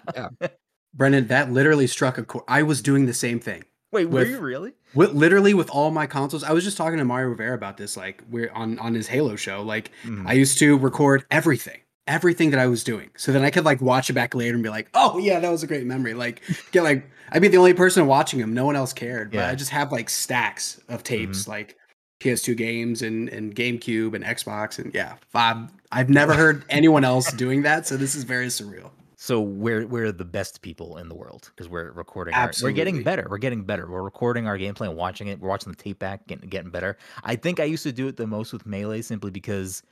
Brendan, 0.95 1.27
that 1.29 1.53
literally 1.53 1.87
struck 1.87 2.17
a 2.19 2.23
chord. 2.25 2.45
I 2.49 2.63
was 2.63 2.81
doing 2.81 3.07
the 3.07 3.13
same 3.15 3.39
thing. 3.41 3.65
Wait, 3.93 4.07
were 4.07 4.25
you 4.25 4.39
really? 4.41 4.73
With, 4.95 5.13
literally 5.13 5.55
with 5.55 5.71
all 5.71 5.91
my 5.91 6.07
consoles. 6.07 6.43
I 6.43 6.53
was 6.53 6.65
just 6.65 6.77
talking 6.77 6.99
to 6.99 7.05
Mario 7.05 7.29
Rivera 7.29 7.55
about 7.55 7.77
this, 7.77 7.97
like 7.97 8.23
we're 8.31 8.51
on 8.53 8.79
on 8.79 8.95
his 8.95 9.07
Halo 9.09 9.37
show. 9.37 9.63
Like 9.63 9.91
Mhm. 10.05 10.27
I 10.27 10.33
used 10.33 10.59
to 10.59 10.77
record 10.79 11.25
everything, 11.31 11.81
everything 12.07 12.51
that 12.51 12.61
I 12.61 12.67
was 12.67 12.85
doing, 12.85 13.11
so 13.17 13.33
then 13.33 13.43
I 13.43 13.51
could 13.51 13.65
like 13.65 13.81
watch 13.81 14.11
it 14.11 14.15
back 14.15 14.35
later 14.35 14.55
and 14.55 14.63
be 14.63 14.69
like, 14.69 14.89
"Oh 14.95 15.19
yeah, 15.19 15.41
that 15.41 15.51
was 15.51 15.63
a 15.63 15.67
great 15.67 15.87
memory." 15.87 16.15
Like 16.15 16.43
get 16.73 16.83
like 16.83 17.09
I'd 17.33 17.43
be 17.43 17.49
the 17.49 17.57
only 17.57 17.75
person 17.75 18.07
watching 18.07 18.41
them. 18.41 18.55
No 18.55 18.65
one 18.65 18.77
else 18.77 18.93
cared. 18.93 19.31
But 19.31 19.39
Yeah. 19.39 19.49
I 19.49 19.55
just 19.55 19.71
have 19.71 19.93
like 19.93 20.09
stacks 20.09 20.81
of 20.89 21.03
tapes, 21.03 21.43
mm-hmm. 21.43 21.51
like 21.51 21.77
PS2 22.21 22.57
games 22.57 23.03
and 23.03 23.29
and 23.29 23.55
GameCube 23.55 24.15
and 24.15 24.25
Xbox 24.25 24.79
and 24.79 24.95
yeah, 24.95 25.15
five. 25.29 25.71
I've 25.93 26.11
never 26.11 26.35
heard 26.35 26.65
anyone 26.69 27.05
else 27.05 27.33
doing 27.35 27.63
that, 27.63 27.87
so 27.87 27.97
this 27.97 28.15
is 28.15 28.25
very 28.25 28.47
surreal. 28.47 28.91
So 29.19 29.41
we're 29.41 29.87
we're 29.87 30.13
the 30.13 30.25
best 30.25 30.63
people 30.63 30.99
in 30.99 31.09
the 31.09 31.15
world 31.15 31.51
because 31.55 31.69
we're 31.69 31.91
recording. 31.93 32.35
Our, 32.35 32.53
we're 32.63 32.71
getting 32.71 33.03
better. 33.03 33.27
We're 33.29 33.39
getting 33.39 33.65
better. 33.65 33.91
We're 33.91 34.03
recording 34.03 34.47
our 34.47 34.59
gameplay 34.59 34.89
and 34.89 34.97
watching 34.97 35.29
it. 35.29 35.41
We're 35.41 35.49
watching 35.49 35.73
the 35.73 35.77
tape 35.77 35.99
back, 35.99 36.27
getting 36.27 36.49
getting 36.49 36.71
better. 36.71 36.97
I 37.25 37.35
think 37.35 37.59
I 37.59 37.65
used 37.65 37.83
to 37.85 37.93
do 37.93 38.09
it 38.09 38.17
the 38.17 38.27
most 38.27 38.53
with 38.53 38.67
melee 38.67 39.03
simply 39.03 39.31
because 39.31 39.83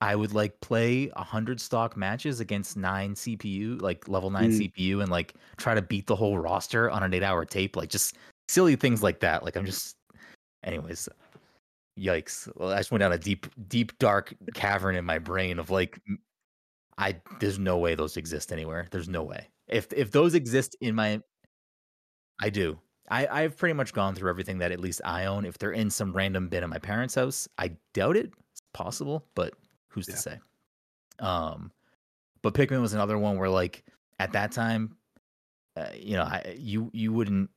I 0.00 0.14
would 0.14 0.32
like 0.32 0.60
play 0.60 1.10
a 1.16 1.24
hundred 1.24 1.60
stock 1.60 1.96
matches 1.96 2.40
against 2.40 2.76
nine 2.76 3.14
CPU, 3.14 3.80
like 3.82 4.08
level 4.08 4.30
nine 4.30 4.50
Mm. 4.52 4.70
CPU, 4.72 5.02
and 5.02 5.10
like 5.10 5.34
try 5.56 5.74
to 5.74 5.82
beat 5.82 6.06
the 6.06 6.16
whole 6.16 6.38
roster 6.38 6.90
on 6.90 7.02
an 7.02 7.12
eight 7.14 7.22
hour 7.24 7.44
tape. 7.44 7.76
Like 7.76 7.90
just 7.90 8.16
silly 8.48 8.76
things 8.76 9.02
like 9.02 9.20
that. 9.20 9.44
Like 9.44 9.56
I'm 9.56 9.66
just, 9.66 9.96
anyways. 10.62 11.08
Yikes! 11.98 12.48
Well, 12.54 12.70
I 12.70 12.78
just 12.78 12.92
went 12.92 13.00
down 13.00 13.12
a 13.12 13.18
deep, 13.18 13.48
deep, 13.66 13.98
dark 13.98 14.32
cavern 14.54 14.94
in 14.94 15.04
my 15.04 15.18
brain 15.18 15.58
of 15.58 15.68
like 15.70 16.00
I 16.96 17.16
there's 17.40 17.58
no 17.58 17.78
way 17.78 17.96
those 17.96 18.16
exist 18.16 18.52
anywhere. 18.52 18.86
There's 18.92 19.08
no 19.08 19.24
way. 19.24 19.48
If 19.66 19.92
if 19.92 20.12
those 20.12 20.34
exist 20.34 20.76
in 20.80 20.94
my 20.94 21.20
I 22.40 22.50
do. 22.50 22.78
I, 23.10 23.26
I've 23.26 23.56
pretty 23.56 23.72
much 23.72 23.92
gone 23.94 24.14
through 24.14 24.30
everything 24.30 24.58
that 24.58 24.70
at 24.70 24.80
least 24.80 25.00
I 25.04 25.24
own. 25.24 25.44
If 25.44 25.58
they're 25.58 25.72
in 25.72 25.90
some 25.90 26.12
random 26.12 26.48
bin 26.48 26.62
at 26.62 26.68
my 26.68 26.78
parents' 26.78 27.14
house, 27.14 27.48
I 27.56 27.72
doubt 27.94 28.16
it. 28.16 28.30
It's 28.52 28.62
possible, 28.74 29.24
but 29.34 29.54
who's 29.98 30.08
Yeah. 30.08 30.14
to 30.14 30.20
say? 30.20 30.38
Um, 31.18 31.72
but 32.42 32.54
Pikmin 32.54 32.80
was 32.80 32.94
another 32.94 33.18
one 33.18 33.36
where, 33.38 33.48
like, 33.48 33.84
at 34.20 34.32
that 34.32 34.52
time, 34.52 34.96
uh, 35.76 35.90
you 35.94 36.16
know, 36.16 36.22
I 36.22 36.56
you 36.58 36.90
you 36.92 37.12
wouldn't 37.12 37.50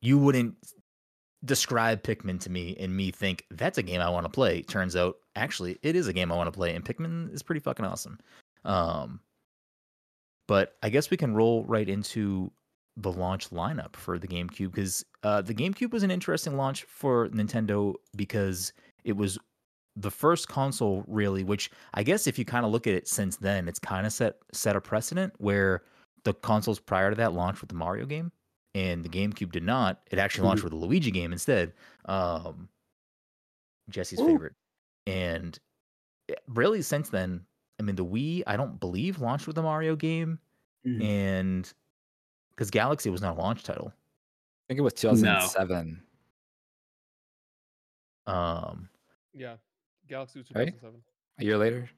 you 0.00 0.18
wouldn't 0.18 0.54
describe 1.44 2.02
Pikmin 2.02 2.40
to 2.40 2.50
me 2.50 2.76
and 2.80 2.94
me 2.96 3.10
think 3.10 3.44
that's 3.50 3.78
a 3.78 3.82
game 3.82 4.00
I 4.00 4.08
want 4.10 4.24
to 4.24 4.30
play. 4.30 4.62
Turns 4.62 4.96
out, 4.96 5.16
actually, 5.36 5.78
it 5.82 5.94
is 5.96 6.08
a 6.08 6.12
game 6.12 6.32
I 6.32 6.36
want 6.36 6.48
to 6.48 6.56
play, 6.56 6.74
and 6.74 6.84
Pikmin 6.84 7.32
is 7.32 7.42
pretty 7.42 7.60
fucking 7.60 7.84
awesome. 7.84 8.18
Um, 8.64 9.20
but 10.46 10.76
I 10.82 10.88
guess 10.88 11.10
we 11.10 11.16
can 11.16 11.34
roll 11.34 11.64
right 11.64 11.88
into 11.88 12.50
the 12.96 13.12
launch 13.12 13.50
lineup 13.50 13.94
for 13.94 14.18
the 14.18 14.26
GameCube 14.26 14.72
because 14.72 15.04
uh, 15.22 15.40
the 15.42 15.54
GameCube 15.54 15.92
was 15.92 16.02
an 16.02 16.10
interesting 16.10 16.56
launch 16.56 16.84
for 16.84 17.28
Nintendo 17.28 17.94
because 18.16 18.72
it 19.04 19.16
was 19.16 19.38
the 20.00 20.10
first 20.10 20.48
console 20.48 21.04
really, 21.08 21.44
which 21.44 21.70
I 21.94 22.02
guess 22.04 22.26
if 22.26 22.38
you 22.38 22.44
kind 22.44 22.66
of 22.66 22.72
look 22.72 22.86
at 22.86 22.94
it 22.94 23.08
since 23.08 23.36
then, 23.38 23.68
it's 23.68 23.78
kind 23.80 24.06
of 24.06 24.12
set 24.12 24.38
set 24.52 24.76
a 24.76 24.80
precedent 24.80 25.34
where 25.38 25.84
the 26.24 26.34
consoles 26.34 26.80
prior 26.80 27.10
to 27.10 27.16
that 27.16 27.32
launched 27.34 27.60
with 27.62 27.70
the 27.70 27.76
Mario 27.76 28.06
game, 28.06 28.32
and 28.74 29.04
the 29.04 29.08
GameCube 29.10 29.52
did 29.52 29.64
not. 29.64 30.02
It 30.10 30.18
actually 30.18 30.46
launched 30.46 30.62
Mhm. 30.62 30.64
with 30.64 30.72
the 30.72 30.78
Luigi 30.78 31.10
game 31.10 31.32
instead. 31.32 31.74
Um, 32.06 32.68
Jesse's 33.88 34.20
Ooh. 34.20 34.20
favorite, 34.20 34.54
and 35.06 35.58
eh, 36.30 36.34
really 36.48 36.82
since 36.82 37.10
then, 37.10 37.46
I 37.80 37.84
mean, 37.84 37.96
the 37.96 38.06
Wii 38.06 38.44
I 38.46 38.56
don't 38.56 38.80
believe 38.80 39.20
launched 39.20 39.46
with 39.48 39.56
the 39.56 39.62
Mario 39.62 39.96
game, 39.96 40.40
Mhm. 40.84 41.08
and 41.08 41.72
because 42.50 42.70
Galaxy 42.70 43.10
was 43.10 43.22
not 43.22 43.36
a 43.36 43.40
launch 43.40 43.64
title. 43.64 43.92
I 44.68 44.68
think 44.68 44.78
it 44.78 44.82
was 44.82 44.92
2007. 44.94 46.02
Um, 48.26 48.90
Yeah, 49.32 49.56
Galaxy 50.08 50.38
was 50.40 50.48
Right? 50.54 50.66
2007. 50.68 51.00
A 51.40 51.44
year 51.44 51.56
later. 51.58 51.88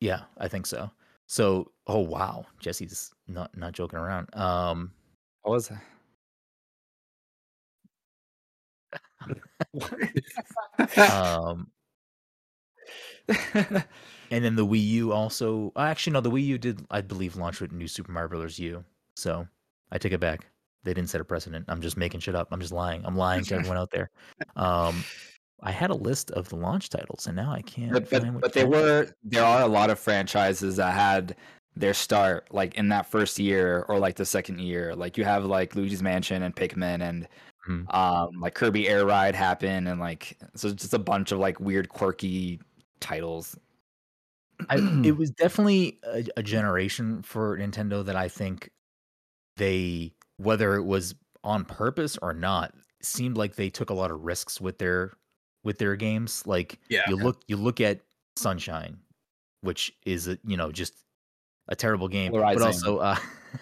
yeah, 0.00 0.22
I 0.38 0.48
think 0.48 0.66
so. 0.66 0.90
So, 1.26 1.70
oh 1.86 2.00
wow, 2.00 2.44
Jesse's 2.58 3.12
not 3.28 3.56
not 3.56 3.72
joking 3.72 3.98
around. 3.98 4.34
Um, 4.34 4.92
What 5.42 5.52
was 5.52 5.68
that? 5.68 5.82
um, 11.12 11.68
and 14.30 14.44
then 14.44 14.56
the 14.56 14.66
Wii 14.66 14.84
U 14.88 15.12
also. 15.12 15.72
uh, 15.76 15.80
Actually, 15.80 16.14
no, 16.14 16.20
the 16.20 16.30
Wii 16.30 16.44
U 16.46 16.58
did, 16.58 16.84
I 16.90 17.00
believe, 17.00 17.36
launch 17.36 17.60
with 17.60 17.72
New 17.72 17.86
Super 17.88 18.12
Mario 18.12 18.28
Brothers 18.28 18.58
U. 18.58 18.84
So 19.14 19.46
I 19.92 19.98
take 19.98 20.12
it 20.12 20.20
back. 20.20 20.46
They 20.82 20.94
didn't 20.94 21.10
set 21.10 21.20
a 21.20 21.24
precedent. 21.24 21.66
I'm 21.68 21.82
just 21.82 21.96
making 21.96 22.20
shit 22.20 22.34
up. 22.34 22.48
I'm 22.50 22.60
just 22.60 22.72
lying. 22.72 23.04
I'm 23.04 23.16
lying 23.16 23.44
to 23.44 23.54
everyone 23.54 23.76
out 23.76 23.90
there. 23.90 24.10
Um, 24.56 25.04
I 25.62 25.72
had 25.72 25.90
a 25.90 25.94
list 25.94 26.30
of 26.32 26.48
the 26.48 26.56
launch 26.56 26.88
titles, 26.90 27.26
and 27.26 27.36
now 27.36 27.52
I 27.52 27.62
can't 27.62 27.92
but 27.92 28.08
find 28.08 28.34
but, 28.34 28.40
but 28.40 28.52
they 28.54 28.64
were 28.64 29.08
there 29.22 29.44
are 29.44 29.62
a 29.62 29.66
lot 29.66 29.90
of 29.90 29.98
franchises 29.98 30.76
that 30.76 30.92
had 30.94 31.36
their 31.76 31.94
start 31.94 32.52
like 32.52 32.74
in 32.74 32.88
that 32.88 33.06
first 33.06 33.38
year 33.38 33.84
or 33.88 33.98
like 33.98 34.16
the 34.16 34.24
second 34.26 34.60
year. 34.60 34.94
Like 34.94 35.16
you 35.18 35.24
have 35.24 35.44
like 35.44 35.74
Luigi's 35.74 36.02
Mansion 36.02 36.42
and 36.42 36.54
Pikmin 36.54 37.00
and 37.02 37.28
Mhm. 37.68 37.90
um 37.94 38.40
like 38.40 38.54
Kirby 38.54 38.88
Air 38.88 39.06
Ride 39.06 39.34
happened 39.34 39.88
and 39.88 40.00
like 40.00 40.38
so 40.56 40.68
it's 40.68 40.82
just 40.82 40.94
a 40.94 40.98
bunch 40.98 41.32
of 41.32 41.38
like 41.40 41.60
weird 41.60 41.88
quirky 41.90 42.60
titles. 43.00 43.56
I, 44.68 44.82
it 45.02 45.12
was 45.16 45.30
definitely 45.30 45.98
a, 46.04 46.24
a 46.36 46.42
generation 46.42 47.22
for 47.22 47.56
Nintendo 47.58 48.04
that 48.04 48.16
I 48.16 48.28
think 48.28 48.70
they, 49.56 50.14
whether 50.38 50.76
it 50.76 50.84
was 50.84 51.14
on 51.44 51.64
purpose 51.64 52.18
or 52.22 52.34
not, 52.34 52.74
seemed 53.02 53.36
like 53.36 53.56
they 53.56 53.70
took 53.70 53.90
a 53.90 53.94
lot 53.94 54.10
of 54.10 54.22
risks 54.22 54.60
with 54.60 54.78
their 54.78 55.14
with 55.64 55.78
their 55.78 55.96
games. 55.96 56.46
Like 56.46 56.78
Yeah. 56.88 57.02
you 57.08 57.16
look 57.16 57.42
you 57.46 57.56
look 57.56 57.80
at 57.80 58.00
Sunshine, 58.36 58.98
which 59.62 59.92
is 60.04 60.28
a, 60.28 60.38
you 60.44 60.56
know 60.56 60.72
just 60.72 60.94
a 61.68 61.76
terrible 61.76 62.08
game, 62.08 62.32
but 62.32 62.62
also 62.62 62.98
uh, 62.98 63.16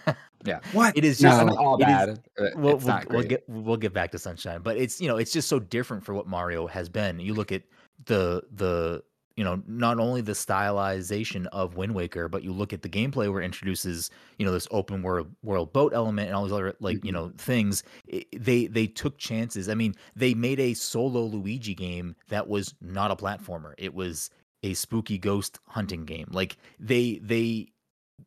yeah, 0.44 0.60
What? 0.72 0.96
it 0.96 1.04
is 1.04 1.18
just 1.18 1.40
It's 1.40 1.50
not 1.50 1.56
all 1.58 1.76
bad. 1.78 2.08
uh, 2.10 2.46
we'll, 2.54 2.76
it's 2.76 2.84
we'll, 2.84 2.94
not 2.94 3.10
we'll 3.10 3.22
get 3.22 3.44
we'll 3.48 3.76
get 3.76 3.92
back 3.92 4.10
to 4.12 4.18
Sunshine, 4.18 4.62
but 4.62 4.76
it's 4.76 5.00
you 5.00 5.08
know 5.08 5.16
it's 5.16 5.32
just 5.32 5.48
so 5.48 5.58
different 5.58 6.04
for 6.04 6.14
what 6.14 6.26
Mario 6.26 6.66
has 6.66 6.88
been. 6.88 7.18
You 7.20 7.34
look 7.34 7.52
at 7.52 7.62
the 8.06 8.42
the 8.52 9.02
you 9.38 9.44
know 9.44 9.62
not 9.68 10.00
only 10.00 10.20
the 10.20 10.32
stylization 10.32 11.46
of 11.52 11.76
Wind 11.76 11.94
Waker, 11.94 12.28
but 12.28 12.42
you 12.42 12.52
look 12.52 12.72
at 12.72 12.82
the 12.82 12.88
gameplay 12.88 13.30
where 13.32 13.40
it 13.40 13.44
introduces 13.44 14.10
you 14.36 14.44
know 14.44 14.50
this 14.50 14.66
open 14.72 15.00
world 15.02 15.30
world 15.44 15.72
boat 15.72 15.92
element 15.94 16.26
and 16.26 16.36
all 16.36 16.42
these 16.42 16.52
other 16.52 16.74
like 16.80 17.04
you 17.04 17.12
Mhm. 17.12 17.14
know 17.14 17.32
things. 17.38 17.84
I 18.12 18.24
they 18.36 18.66
they 18.66 18.88
took 18.88 19.16
chances. 19.18 19.68
I 19.68 19.74
mean, 19.74 19.94
they 20.16 20.34
made 20.34 20.58
a 20.58 20.74
solo 20.74 21.22
Luigi 21.22 21.74
game 21.74 22.16
that 22.28 22.48
was 22.48 22.74
not 22.80 23.12
a 23.12 23.16
platformer. 23.16 23.74
It 23.78 23.94
was 23.94 24.30
a 24.64 24.74
spooky 24.74 25.18
ghost 25.18 25.60
hunting 25.68 26.04
game. 26.04 26.26
Like 26.32 26.56
they 26.80 27.20
they 27.22 27.68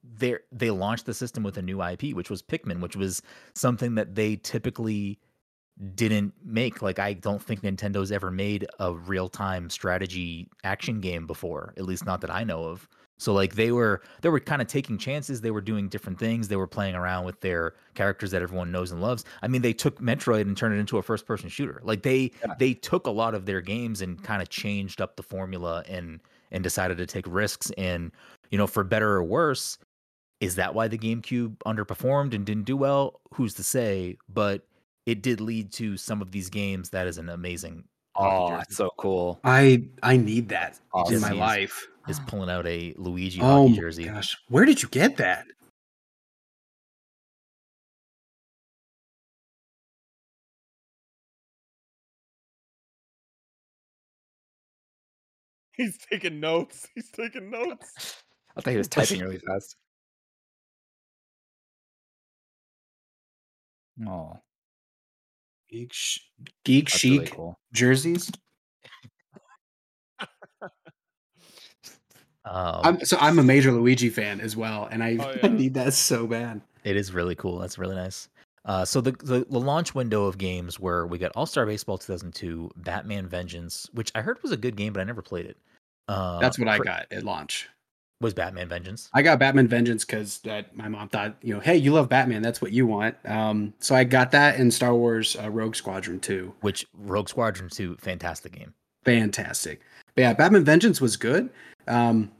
they 0.04 0.38
they 0.52 0.72
launched 0.72 1.06
the 1.06 1.14
system 1.14 1.44
with 1.44 1.58
a 1.58 1.62
new 1.62 1.82
IP, 1.82 2.14
which 2.14 2.30
was 2.30 2.42
Pikmin, 2.42 2.80
which 2.80 2.96
was 2.96 3.22
something 3.54 3.96
that 3.96 4.16
they 4.16 4.38
typically 4.38 5.20
didn't 5.96 6.34
make. 6.44 6.82
Like 6.82 7.00
I 7.00 7.14
don't 7.14 7.42
think 7.42 7.62
Nintendo's 7.62 8.12
ever 8.12 8.32
made 8.32 8.66
a 8.80 8.94
real 8.94 9.30
time 9.30 9.70
strategy 9.70 10.48
action 10.64 11.00
game 11.02 11.26
before, 11.28 11.74
at 11.78 11.86
least 11.86 12.06
not 12.06 12.22
that 12.22 12.30
I 12.32 12.44
know 12.44 12.64
of. 12.66 12.88
So 13.18 13.34
like 13.34 13.54
they 13.56 13.72
were 13.72 14.02
they 14.22 14.30
were 14.30 14.40
kind 14.40 14.62
of 14.62 14.68
taking 14.68 14.98
chances, 14.98 15.42
they 15.42 15.52
were 15.52 15.62
doing 15.62 15.90
different 15.90 16.18
things, 16.18 16.48
they 16.48 16.56
were 16.56 16.68
playing 16.68 16.96
around 16.96 17.26
with 17.26 17.40
their 17.42 17.74
characters 17.94 18.32
that 18.32 18.42
everyone 18.42 18.72
knows 18.72 18.92
and 18.92 19.00
loves. 19.02 19.26
I 19.44 19.48
mean, 19.48 19.62
they 19.62 19.74
took 19.74 20.00
Metroid 20.00 20.42
and 20.42 20.58
turned 20.58 20.74
it 20.74 20.80
into 20.80 20.98
a 20.98 21.04
first 21.04 21.26
person 21.28 21.48
shooter. 21.50 21.82
Like 21.84 22.02
they 22.04 22.32
Yeah. 22.46 22.56
they 22.58 22.74
took 22.74 23.06
a 23.06 23.12
lot 23.12 23.36
of 23.36 23.46
their 23.46 23.62
games 23.62 24.02
and 24.02 24.24
kind 24.24 24.42
of 24.42 24.50
changed 24.50 25.02
up 25.02 25.16
the 25.18 25.24
formula 25.24 25.84
and 25.88 26.20
and 26.52 26.64
decided 26.64 26.98
to 26.98 27.06
take 27.06 27.26
risks 27.28 27.72
and 27.78 28.12
you 28.50 28.58
know, 28.58 28.68
for 28.68 28.84
better 28.84 29.12
or 29.12 29.24
worse, 29.24 29.78
is 30.42 30.56
that 30.56 30.74
why 30.74 30.88
the 30.88 30.98
GameCube 30.98 31.58
underperformed 31.60 32.34
and 32.34 32.46
didn't 32.46 32.66
do 32.66 32.76
well? 32.76 33.22
Who's 33.36 33.54
to 33.54 33.64
say? 33.64 34.18
But 34.28 34.66
it 35.06 35.22
did 35.22 35.42
lead 35.42 35.72
to 35.74 35.98
some 35.98 36.22
of 36.22 36.32
these 36.32 36.50
games 36.50 36.90
that 36.92 37.08
is 37.08 37.18
an 37.18 37.30
amazing. 37.30 37.86
Oh, 38.16 38.58
that's 38.58 38.76
so 38.76 38.90
cool. 38.98 39.40
I 39.44 39.84
I 40.04 40.18
need 40.18 40.50
that 40.50 40.80
Awesome. 40.94 41.16
in 41.16 41.22
my 41.22 41.32
life. 41.32 41.88
is 42.08 42.20
pulling 42.28 42.50
out 42.50 42.68
a 42.68 42.94
Luigi 42.98 43.40
Oh 43.42 43.46
hockey 43.64 43.70
my 43.70 43.76
jersey. 43.78 44.06
gosh, 44.06 44.38
where 44.50 44.66
did 44.66 44.84
you 44.84 44.90
get 44.90 45.18
that? 45.18 45.46
He's 55.74 55.98
taking 55.98 56.40
notes. 56.40 56.88
He's 56.96 57.10
taking 57.12 57.50
notes. 57.50 58.24
I 58.58 58.62
thought 58.62 58.72
he 58.72 58.78
was 58.78 58.88
typing 58.88 59.22
really 59.22 59.40
fast. 59.40 59.76
Oh, 64.08 64.40
Geek, 65.72 65.94
sh- 65.94 66.20
geek 66.66 66.90
that's 66.90 67.00
chic 67.00 67.12
really 67.22 67.28
cool. 67.32 67.60
jerseys. 67.74 68.30
Um, 72.44 72.82
I'm 72.84 73.06
so 73.06 73.18
I'm 73.20 73.38
a 73.38 73.44
major 73.44 73.72
Luigi 73.72 74.10
fan 74.10 74.42
as 74.42 74.58
well, 74.58 74.88
and 74.92 75.04
I, 75.04 75.18
Oh, 75.20 75.36
I 75.44 75.48
need 75.48 75.76
that 75.76 75.94
so 75.94 76.26
bad. 76.26 76.60
It 76.84 76.96
is 76.96 77.14
really 77.14 77.36
cool. 77.36 77.60
That's 77.60 77.78
really 77.78 77.96
nice. 77.96 78.30
Uh, 78.66 78.84
so 78.84 79.00
the, 79.00 79.12
the 79.12 79.46
the 79.48 79.60
launch 79.60 79.94
window 79.94 80.26
of 80.26 80.40
games 80.40 80.80
where 80.80 81.06
we 81.06 81.20
got 81.20 81.32
All 81.36 81.46
Star 81.46 81.68
Baseball 81.68 82.00
2002, 82.00 82.72
Batman 82.78 83.28
Vengeance, 83.28 83.88
which 83.94 84.12
I 84.16 84.22
heard 84.22 84.42
was 84.42 84.52
a 84.52 84.58
good 84.58 84.76
game, 84.76 84.92
but 84.92 85.02
I 85.02 85.04
never 85.04 85.22
played 85.22 85.46
it. 85.46 85.58
Uh, 86.08 86.40
That's 86.40 86.58
what 86.58 86.68
I 86.68 86.78
Cra- 86.78 86.86
got 86.86 87.06
at 87.12 87.24
launch. 87.24 87.70
Was 88.22 88.34
Batman 88.34 88.70
Vengeance? 88.70 89.10
I 89.14 89.22
got 89.24 89.40
Batman 89.40 89.68
Vengeance 89.68 90.06
because 90.06 90.38
that 90.40 90.76
my 90.76 90.88
mom 90.88 91.10
thought, 91.10 91.36
you 91.42 91.54
know, 91.54 91.60
hey, 91.60 91.76
you 91.76 91.92
love 91.92 92.08
Batman, 92.08 92.42
that's 92.42 92.62
what 92.62 92.72
you 92.72 92.86
want. 92.88 93.16
Um, 93.26 93.74
so 93.80 93.96
I 93.96 94.04
got 94.04 94.32
that 94.32 94.58
in 94.60 94.70
Star 94.72 94.94
Wars 94.94 95.36
uh, 95.42 95.50
Rogue 95.50 95.76
Squadron 95.76 96.20
2. 96.20 96.54
Which 96.62 96.86
Rogue 96.94 97.28
Squadron 97.30 97.70
2, 97.70 97.98
fantastic 98.00 98.52
game. 98.54 98.74
Fantastic. 99.04 99.82
But 100.16 100.22
yeah, 100.22 100.34
Batman 100.34 100.64
Vengeance 100.64 101.02
was 101.02 101.18
good. 101.18 101.50
Um, 101.88 102.32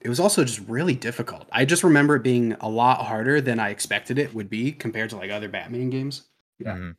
it 0.00 0.08
was 0.08 0.20
also 0.20 0.44
just 0.44 0.60
really 0.68 0.94
difficult. 0.94 1.48
I 1.50 1.64
just 1.64 1.82
remember 1.82 2.14
it 2.16 2.22
being 2.22 2.52
a 2.60 2.68
lot 2.68 3.04
harder 3.04 3.40
than 3.40 3.58
I 3.58 3.70
expected 3.70 4.18
it 4.18 4.32
would 4.34 4.48
be 4.48 4.70
compared 4.70 5.10
to 5.10 5.16
like 5.16 5.30
other 5.32 5.48
Batman 5.48 5.90
games. 5.90 6.22
Yeah. 6.60 6.76
Mhm. 6.76 6.96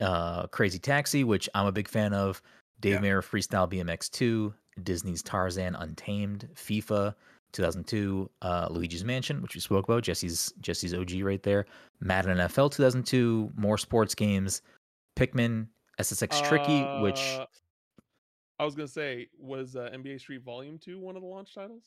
Uh, 0.00 0.46
Crazy 0.48 0.78
Taxi, 0.78 1.24
which 1.24 1.48
I'm 1.54 1.66
a 1.66 1.72
big 1.72 1.88
fan 1.88 2.12
of. 2.12 2.42
Dave 2.80 2.94
Yeah. 2.94 3.00
Mirra 3.00 3.22
Freestyle 3.22 3.70
BMX 3.70 4.10
2, 4.10 4.52
Disney's 4.82 5.22
Tarzan 5.22 5.74
Untamed, 5.76 6.48
FIFA 6.54 7.14
2002, 7.52 8.30
uh, 8.42 8.68
Luigi's 8.70 9.04
Mansion, 9.04 9.40
which 9.42 9.54
we 9.54 9.60
spoke 9.60 9.84
about. 9.88 10.02
Jesse's 10.02 10.52
Jesse's 10.60 10.92
OG 10.94 11.22
right 11.22 11.42
there. 11.42 11.66
Madden 12.00 12.36
NFL 12.38 12.72
2002, 12.72 13.52
more 13.56 13.78
sports 13.78 14.14
games. 14.14 14.62
Pikmin, 15.16 15.68
SSX 16.00 16.42
Tricky, 16.48 16.82
which 17.02 17.20
Uh, 17.38 17.46
I 18.58 18.64
was 18.64 18.74
gonna 18.74 18.88
say 18.88 19.28
was 19.38 19.76
uh, 19.76 19.90
NBA 19.94 20.18
Street 20.20 20.42
Volume 20.42 20.78
Two 20.78 20.98
one 20.98 21.16
of 21.16 21.22
the 21.22 21.28
launch 21.28 21.54
titles. 21.54 21.84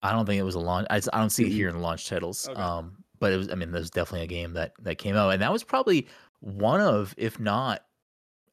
I 0.00 0.12
don't 0.12 0.26
think 0.26 0.38
it 0.38 0.44
was 0.44 0.54
a 0.54 0.60
launch. 0.60 0.86
I, 0.90 0.96
I 1.12 1.18
don't 1.18 1.30
see 1.30 1.46
it 1.46 1.50
here 1.50 1.68
in 1.68 1.74
the 1.74 1.82
launch 1.82 2.08
titles. 2.08 2.48
Okay. 2.48 2.60
Um, 2.60 3.02
but 3.18 3.32
it 3.32 3.36
was. 3.36 3.50
I 3.50 3.56
mean, 3.56 3.72
there's 3.72 3.90
definitely 3.90 4.24
a 4.24 4.28
game 4.28 4.52
that 4.52 4.74
that 4.82 4.98
came 4.98 5.16
out, 5.16 5.30
and 5.30 5.42
that 5.42 5.52
was 5.52 5.64
probably 5.64 6.06
one 6.40 6.80
of, 6.80 7.14
if 7.18 7.40
not, 7.40 7.84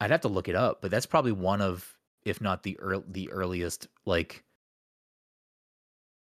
I'd 0.02 0.10
have 0.10 0.22
to 0.22 0.28
look 0.28 0.48
it 0.48 0.56
up, 0.56 0.82
but 0.82 0.90
that's 0.90 1.06
probably 1.06 1.32
one 1.32 1.62
of, 1.62 1.95
if 2.26 2.42
not 2.42 2.64
the 2.64 2.78
earl 2.80 3.04
the 3.08 3.32
earliest 3.32 3.88
like 4.06 4.44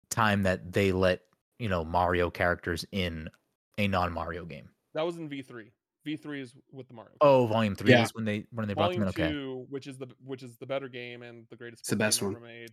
time 0.09 0.43
that 0.43 0.71
they 0.71 0.91
let 0.91 1.21
you 1.59 1.69
know 1.69 1.83
Mario 1.83 2.29
characters 2.29 2.85
in 2.91 3.29
a 3.77 3.87
non 3.87 4.11
Mario 4.13 4.45
game. 4.45 4.69
That 4.93 5.05
was 5.05 5.17
in 5.17 5.27
V 5.29 5.41
three. 5.41 5.71
V 6.05 6.15
three 6.15 6.41
is 6.41 6.53
with 6.71 6.87
the 6.87 6.93
Mario. 6.93 7.11
Oh, 7.21 7.47
Volume 7.47 7.75
Three 7.75 7.91
Yeah. 7.91 8.03
is 8.03 8.13
when 8.13 8.25
they 8.25 8.45
when 8.51 8.67
they 8.67 8.73
brought 8.73 8.87
Volume 8.93 9.05
them 9.05 9.13
in. 9.17 9.23
Okay, 9.23 9.31
two, 9.31 9.65
which 9.69 9.87
is 9.87 9.97
the 9.97 10.07
which 10.23 10.43
is 10.43 10.57
the 10.57 10.65
better 10.65 10.87
game 10.89 11.23
and 11.23 11.45
the 11.49 11.55
greatest. 11.55 11.81
It's 11.81 11.89
the 11.89 11.95
best 11.95 12.19
game 12.19 12.29
one. 12.29 12.35
ever 12.37 12.45
made. 12.45 12.71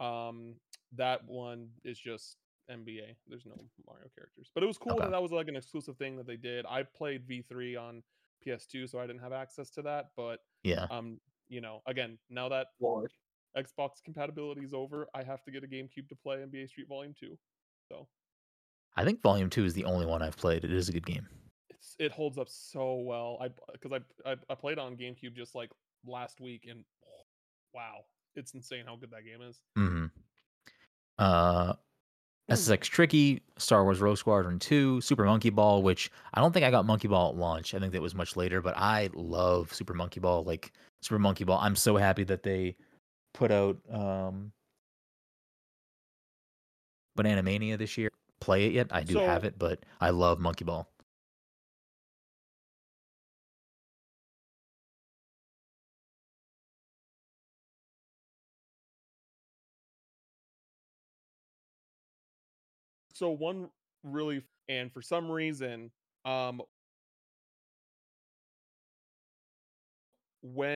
Um, 0.00 0.56
that 0.96 1.24
one 1.26 1.70
is 1.84 1.98
just 1.98 2.36
NBA. 2.70 3.14
There's 3.28 3.46
no 3.46 3.54
Mario 3.86 4.08
characters, 4.14 4.50
but 4.54 4.62
it 4.62 4.66
was 4.66 4.78
cool 4.78 4.92
Okay. 4.94 5.04
that 5.04 5.10
that 5.12 5.22
was 5.22 5.32
like 5.32 5.48
an 5.48 5.56
exclusive 5.56 5.96
thing 5.96 6.16
that 6.16 6.26
they 6.26 6.36
did. 6.36 6.66
I 6.66 6.82
played 6.82 7.26
V3 7.28 7.76
on 7.80 8.02
PS2, 8.44 8.88
so 8.88 8.98
I 8.98 9.06
didn't 9.06 9.22
have 9.22 9.32
access 9.32 9.70
to 9.70 9.82
that. 9.82 10.10
But 10.16 10.40
Yeah. 10.64 10.86
um, 10.90 11.20
you 11.48 11.60
know, 11.60 11.80
again, 11.86 12.18
now 12.30 12.48
that 12.48 12.68
Lord. 12.80 13.10
Xbox 13.56 14.02
compatibility 14.04 14.62
is 14.62 14.74
over, 14.74 15.06
I 15.14 15.22
have 15.22 15.42
to 15.44 15.50
get 15.50 15.62
a 15.64 15.66
GameCube 15.66 16.08
to 16.08 16.16
play 16.22 16.36
NBA 16.38 16.68
Street 16.68 16.88
Volume 16.88 17.14
Two. 17.18 17.38
So 17.88 18.08
I 18.96 19.04
think 19.04 19.22
Volume 19.22 19.50
Two 19.50 19.64
is 19.64 19.74
the 19.74 19.84
only 19.84 20.06
one 20.06 20.22
I've 20.22 20.36
played. 20.36 20.64
It 20.64 20.72
is 20.72 20.88
a 20.88 20.92
good 20.92 21.06
game. 21.06 21.26
it's 21.70 21.94
it 21.98 22.12
holds 22.12 22.38
up 22.38 22.48
so 22.48 22.94
well. 22.96 23.38
I 23.40 23.48
because 23.72 23.92
I, 23.92 24.30
I 24.30 24.36
I 24.50 24.54
played 24.54 24.78
on 24.78 24.96
GameCube 24.96 25.34
just 25.34 25.54
like 25.54 25.70
last 26.06 26.40
week, 26.40 26.66
and 26.68 26.84
wow, 27.72 28.04
it's 28.34 28.54
insane 28.54 28.84
how 28.86 28.96
good 28.96 29.10
that 29.10 29.24
game 29.24 29.42
is. 29.42 29.60
hmm 29.76 30.06
Uh, 31.18 31.74
SSX 32.50 32.82
Tricky, 32.82 33.42
Star 33.56 33.84
Wars 33.84 34.00
Rogue 34.00 34.18
Squadron 34.18 34.58
2, 34.58 35.00
Super 35.00 35.24
Monkey 35.24 35.50
Ball, 35.50 35.82
which 35.82 36.10
I 36.34 36.40
don't 36.40 36.52
think 36.52 36.64
I 36.64 36.70
got 36.70 36.84
Monkey 36.84 37.08
Ball 37.08 37.30
at 37.30 37.36
launch. 37.36 37.74
I 37.74 37.78
think 37.78 37.92
that 37.92 38.02
was 38.02 38.14
much 38.14 38.36
later, 38.36 38.60
but 38.60 38.76
I 38.76 39.08
love 39.14 39.72
Super 39.72 39.94
Monkey 39.94 40.20
Ball. 40.20 40.44
Like 40.44 40.72
Super 41.00 41.18
Monkey 41.18 41.44
Ball, 41.44 41.58
I'm 41.60 41.76
so 41.76 41.96
happy 41.96 42.24
that 42.24 42.42
they 42.42 42.76
put 43.32 43.50
out 43.50 43.78
um 43.90 44.52
Banana 47.16 47.42
Mania 47.42 47.76
this 47.76 47.96
year. 47.96 48.10
Play 48.40 48.66
it 48.66 48.72
yet? 48.72 48.88
I 48.90 49.02
do 49.02 49.18
have 49.18 49.44
it, 49.44 49.58
but 49.58 49.80
I 50.00 50.10
love 50.10 50.38
Monkey 50.38 50.64
Ball. 50.64 50.86
So 63.14 63.30
one 63.30 63.70
really 64.02 64.42
and 64.68 64.92
for 64.92 65.00
some 65.00 65.30
reason, 65.30 65.90
um 66.26 66.60
when 70.42 70.74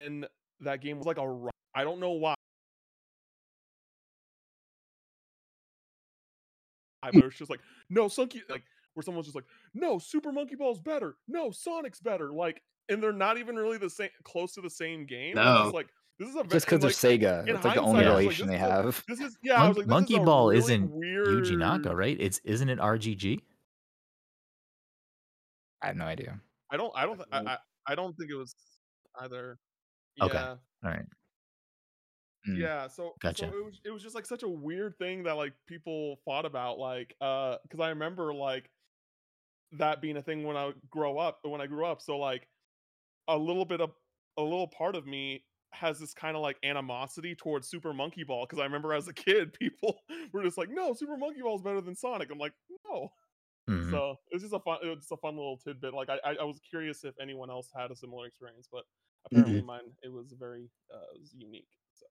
and 0.00 0.26
that 0.60 0.80
game 0.80 0.96
was 0.96 1.06
like 1.06 1.18
a 1.18 1.48
I 1.74 1.84
don't 1.84 2.00
know 2.00 2.12
why. 2.12 2.34
But 7.02 7.16
it 7.16 7.24
was 7.24 7.34
just 7.34 7.50
like, 7.50 7.60
no, 7.90 8.06
Sunky, 8.06 8.42
like 8.48 8.62
where 8.94 9.02
someone's 9.02 9.26
just 9.26 9.34
like, 9.34 9.46
no, 9.74 9.98
Super 9.98 10.30
Monkey 10.30 10.54
Ball's 10.54 10.78
better. 10.80 11.16
No, 11.26 11.50
Sonic's 11.50 12.00
better. 12.00 12.32
Like, 12.32 12.62
and 12.88 13.02
they're 13.02 13.12
not 13.12 13.38
even 13.38 13.56
really 13.56 13.78
the 13.78 13.90
same, 13.90 14.10
close 14.22 14.52
to 14.54 14.60
the 14.60 14.70
same 14.70 15.04
game. 15.04 15.42
It's 15.42 15.44
No. 15.44 15.62
just 15.62 15.74
like 15.74 15.88
this 16.22 16.30
is 16.30 16.36
a 16.36 16.44
Just 16.44 16.66
because 16.66 16.84
and, 16.84 16.84
of 16.84 16.90
Sega. 16.92 17.48
It's 17.48 17.64
like 17.64 17.74
the 17.74 17.82
only 17.82 18.04
hindsight, 18.04 18.06
I 18.06 18.14
was 18.14 18.16
like, 18.16 18.18
relation 18.18 18.46
they 18.46 18.58
have. 18.58 19.04
This 19.08 19.20
is 19.20 19.36
yeah. 19.42 19.62
I 19.62 19.68
was 19.68 19.76
Mon- 19.76 19.86
like, 19.86 19.86
Monkey 19.88 20.14
is 20.14 20.24
Ball 20.24 20.48
really 20.48 20.58
isn't 20.58 20.90
weird... 20.90 21.26
Yuji 21.26 21.58
Naka, 21.58 21.94
right? 21.94 22.16
It's 22.18 22.40
isn't 22.44 22.68
it 22.68 22.78
RGG? 22.78 23.40
I 25.82 25.86
have 25.88 25.96
no 25.96 26.04
idea. 26.04 26.38
I 26.70 26.76
don't. 26.76 26.92
I 26.94 27.06
don't. 27.06 27.16
th- 27.16 27.28
I. 27.32 27.38
I. 27.40 27.58
I 27.88 27.94
don't 27.96 28.16
think 28.16 28.30
it 28.30 28.36
was 28.36 28.54
either. 29.20 29.58
Okay. 30.20 30.38
All 30.38 30.58
right. 30.84 31.04
Mm. 32.48 32.58
Yeah, 32.58 32.88
so 32.88 33.14
Gotcha. 33.20 33.48
so 33.48 33.56
it 33.56 33.64
was 33.64 33.80
it 33.84 33.90
was 33.90 34.02
just 34.02 34.14
like 34.14 34.26
such 34.26 34.42
a 34.42 34.48
weird 34.48 34.98
thing 34.98 35.22
that 35.24 35.36
like 35.36 35.52
people 35.68 36.16
fought 36.24 36.44
about 36.44 36.78
like 36.78 37.14
uh 37.20 37.56
cuz 37.70 37.78
I 37.78 37.90
remember 37.90 38.34
like 38.34 38.68
that 39.72 40.02
being 40.02 40.16
a 40.16 40.22
thing 40.22 40.42
when 40.42 40.56
I 40.56 40.72
grow 40.90 41.18
up 41.18 41.38
when 41.44 41.60
I 41.60 41.68
grew 41.68 41.86
up 41.86 42.02
so 42.02 42.18
like 42.18 42.48
a 43.28 43.38
little 43.38 43.64
bit 43.64 43.80
of 43.80 43.92
a 44.38 44.42
little 44.42 44.66
part 44.66 44.96
of 44.96 45.06
me 45.06 45.44
has 45.72 45.98
this 45.98 46.14
kind 46.14 46.36
of 46.36 46.42
like 46.42 46.58
animosity 46.64 47.34
towards 47.34 47.68
Super 47.68 47.92
Monkey 47.92 48.24
Ball 48.24 48.46
cuz 48.46 48.58
I 48.58 48.64
remember 48.64 48.92
as 48.94 49.08
a 49.08 49.14
kid 49.14 49.52
people 49.58 50.00
were 50.32 50.42
just 50.42 50.58
like 50.58 50.68
no 50.70 50.94
Super 50.94 51.16
Monkey 51.16 51.42
Ball 51.42 51.56
is 51.56 51.62
better 51.62 51.80
than 51.80 51.94
Sonic 51.96 52.30
I'm 52.30 52.38
like 52.38 52.54
no 52.88 53.10
Mhm. 53.68 54.02
so 54.02 54.16
it's 54.30 54.42
just 54.42 54.54
a 54.54 54.60
fun 54.60 54.78
it 54.82 54.88
was 54.88 54.98
just 55.00 55.12
a 55.12 55.16
fun 55.18 55.36
little 55.36 55.58
tidbit 55.58 55.94
like 55.94 56.08
I 56.08 56.18
I, 56.40 56.44
was 56.44 56.60
curious 56.60 57.04
if 57.04 57.14
anyone 57.20 57.50
else 57.50 57.70
had 57.74 57.90
a 57.90 57.96
similar 57.96 58.26
experience 58.26 58.68
but 58.70 58.84
apparently 59.26 59.60
mine 59.62 59.96
it 60.02 60.10
was 60.12 60.32
very 60.38 60.70
uh 60.92 61.12
was 61.18 61.34
unique 61.34 61.68
so 61.94 62.06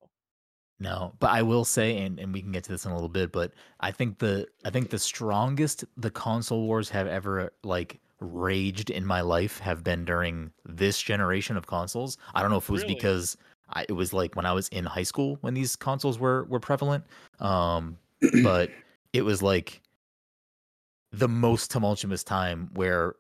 No, 0.80 1.13
but 1.19 1.30
I 1.30 1.43
will 1.43 1.63
say, 1.63 1.97
and, 2.04 2.19
and 2.19 2.34
we 2.34 2.41
can 2.41 2.52
get 2.52 2.63
to 2.63 2.71
this 2.71 2.86
in 2.86 2.91
a 2.91 2.95
little 2.95 3.10
bit, 3.10 3.32
but 3.32 3.54
I 3.82 3.91
think 3.91 4.17
the 4.17 4.47
I 4.65 4.71
think 4.71 4.89
the 4.89 4.97
strongest 4.97 5.86
the 5.95 6.10
console 6.10 6.63
wars 6.65 6.89
have 6.89 7.06
ever 7.08 7.54
like 7.63 8.02
raged 8.19 8.89
in 8.89 9.06
my 9.06 9.21
life 9.21 9.60
have 9.60 9.84
been 9.84 10.06
during 10.06 10.54
this 10.65 11.00
generation 11.02 11.56
of 11.56 11.67
consoles. 11.67 12.17
I 12.34 12.41
don't 12.41 12.50
know 12.52 12.58
if 12.58 12.67
it 12.69 12.71
was 12.71 12.84
Really? 12.84 12.86
because 12.86 13.38
I, 13.73 13.86
it 13.88 13.93
was 13.93 14.13
like 14.13 14.36
when 14.36 14.45
I 14.45 14.53
was 14.53 14.67
in 14.69 14.86
high 14.86 15.03
school 15.03 15.38
when 15.41 15.53
these 15.53 15.75
consoles 15.75 16.19
were 16.19 16.45
were 16.45 16.60
prevalent, 16.60 17.05
um, 17.39 17.97
but 18.43 18.69
it 19.13 19.23
was 19.23 19.41
like 19.41 19.81
the 21.12 21.27
most 21.27 21.71
tumultuous 21.71 22.23
time 22.23 22.69
where 22.73 23.15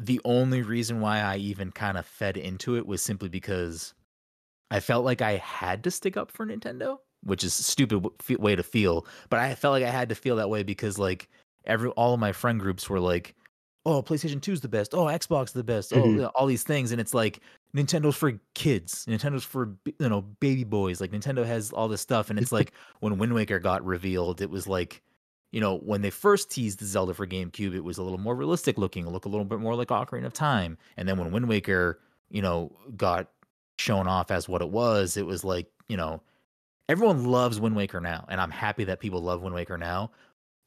the 0.00 0.20
only 0.24 0.62
reason 0.62 1.00
why 1.00 1.20
I 1.20 1.36
even 1.36 1.72
kind 1.72 1.98
of 1.98 2.06
fed 2.06 2.36
into 2.36 2.76
it 2.76 2.86
was 2.86 3.02
simply 3.02 3.28
because 3.28 3.94
I 4.70 4.80
felt 4.80 5.04
like 5.04 5.22
I 5.22 5.36
had 5.36 5.82
to 5.84 5.90
stick 5.90 6.16
up 6.16 6.30
for 6.30 6.46
Nintendo, 6.46 6.98
which 7.24 7.42
is 7.42 7.58
a 7.58 7.62
stupid 7.62 8.02
w- 8.02 8.38
way 8.38 8.54
to 8.54 8.62
feel, 8.62 9.06
but 9.28 9.40
I 9.40 9.54
felt 9.54 9.72
like 9.72 9.84
I 9.84 9.90
had 9.90 10.08
to 10.10 10.14
feel 10.14 10.36
that 10.36 10.50
way 10.50 10.62
because 10.62 10.98
like 10.98 11.28
every 11.64 11.90
all 11.90 12.14
of 12.14 12.20
my 12.20 12.32
friend 12.32 12.60
groups 12.60 12.88
were 12.88 13.00
like, 13.00 13.34
"Oh, 13.86 14.02
PlayStation 14.02 14.40
2 14.42 14.52
is 14.52 14.60
the 14.60 14.68
best. 14.68 14.94
Oh, 14.94 15.04
Xbox 15.06 15.46
is 15.46 15.52
the 15.52 15.64
best. 15.64 15.92
Oh, 15.92 16.02
Mhm. 16.02 16.20
yeah, 16.20 16.26
all 16.34 16.46
these 16.46 16.64
things." 16.64 16.92
And 16.92 17.00
it's 17.00 17.14
like 17.14 17.40
Nintendo's 17.74 18.16
for 18.16 18.32
kids. 18.54 19.06
Nintendo's 19.06 19.44
for 19.44 19.76
you 19.98 20.08
know, 20.08 20.22
baby 20.22 20.64
boys. 20.64 21.00
Like 21.00 21.10
Nintendo 21.12 21.44
has 21.46 21.72
all 21.72 21.88
this 21.88 22.00
stuff 22.00 22.30
and 22.30 22.38
it's 22.38 22.52
like 22.52 22.72
when 23.00 23.18
Wind 23.18 23.34
Waker 23.34 23.58
got 23.58 23.84
revealed, 23.84 24.40
it 24.40 24.50
was 24.50 24.66
like 24.66 25.02
you 25.50 25.62
know, 25.62 25.78
when 25.78 26.02
they 26.02 26.10
first 26.10 26.50
teased 26.50 26.80
Zelda 26.84 27.14
for 27.14 27.26
GameCube, 27.26 27.74
it 27.74 27.80
was 27.80 27.96
a 27.96 28.02
little 28.02 28.18
more 28.18 28.36
realistic 28.36 28.76
looking, 28.76 29.06
it 29.06 29.10
looked 29.10 29.24
a 29.24 29.30
little 29.30 29.46
bit 29.46 29.60
more 29.60 29.74
like 29.74 29.88
Ocarina 29.88 30.26
of 30.26 30.34
Time. 30.34 30.76
And 30.98 31.08
then 31.08 31.16
when 31.16 31.32
Wind 31.32 31.48
Waker, 31.48 32.00
you 32.28 32.42
know, 32.42 32.70
got 32.98 33.30
shown 33.78 34.06
off 34.06 34.30
as 34.30 34.46
what 34.46 34.60
it 34.60 34.68
was, 34.68 35.16
it 35.16 35.24
was 35.24 35.44
like, 35.44 35.70
you 35.88 35.96
know, 35.96 36.20
everyone 36.88 37.24
loves 37.24 37.60
Wind 37.60 37.76
Waker 37.76 38.00
now, 38.00 38.26
and 38.28 38.40
I'm 38.40 38.50
happy 38.50 38.84
that 38.84 39.00
people 39.00 39.22
love 39.22 39.42
Wind 39.42 39.54
Waker 39.54 39.78
now. 39.78 40.10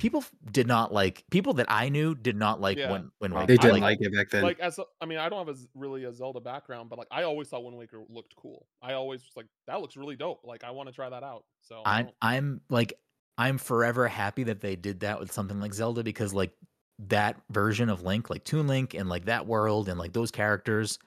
People 0.02 0.26
did 0.52 0.66
not 0.66 0.92
like 0.92 1.24
people 1.30 1.54
that 1.54 1.68
I 1.70 1.90
knew 1.90 2.16
did 2.16 2.36
not 2.36 2.60
like 2.60 2.76
Yeah. 2.80 2.92
when 2.92 3.12
Wind 3.22 3.36
Wow. 3.36 3.42
Waker. 3.42 3.48
They 3.54 3.58
didn't 3.58 3.82
like- 3.82 4.00
like 4.00 4.02
it 4.02 4.12
back 4.12 4.32
then. 4.32 4.42
like 4.42 4.60
as 4.60 4.80
a, 4.80 4.86
I 5.00 5.06
mean, 5.06 5.20
I 5.20 5.30
don't 5.30 5.38
have 5.46 5.56
a 5.56 5.56
z- 5.56 5.68
really 5.76 6.06
a 6.06 6.12
Zelda 6.12 6.40
background, 6.40 6.90
but 6.90 6.98
like 6.98 7.08
I 7.12 7.22
always 7.22 7.50
thought 7.50 7.64
Wind 7.64 7.78
Waker 7.78 8.02
looked 8.10 8.36
cool. 8.36 8.66
I 8.82 8.94
always 8.94 9.22
was 9.22 9.30
like, 9.36 9.46
that 9.68 9.80
looks 9.80 9.96
really 9.96 10.16
dope. 10.16 10.42
Like 10.44 10.64
I 10.64 10.72
want 10.72 10.90
to 10.90 10.96
try 10.96 11.08
that 11.08 11.22
out. 11.22 11.46
So 11.62 11.84
I 11.86 12.00
I'm 12.00 12.06
don't- 12.06 12.16
I'm 12.24 12.62
like 12.72 12.94
I'm 13.38 13.60
forever 13.60 14.08
happy 14.08 14.42
that 14.46 14.60
they 14.60 14.76
did 14.76 15.02
that 15.02 15.20
with 15.20 15.32
something 15.32 15.60
like 15.62 15.76
Zelda 15.76 16.02
because 16.04 16.34
like 16.34 16.52
that 16.98 17.40
version 17.52 17.88
of 17.88 18.02
Link, 18.02 18.32
like 18.32 18.44
Toon 18.44 18.66
Link 18.68 18.96
and 18.96 19.08
like 19.08 19.26
that 19.26 19.46
world 19.46 19.88
and 19.88 20.00
like 20.00 20.14
those 20.14 20.32
characters, 20.32 20.98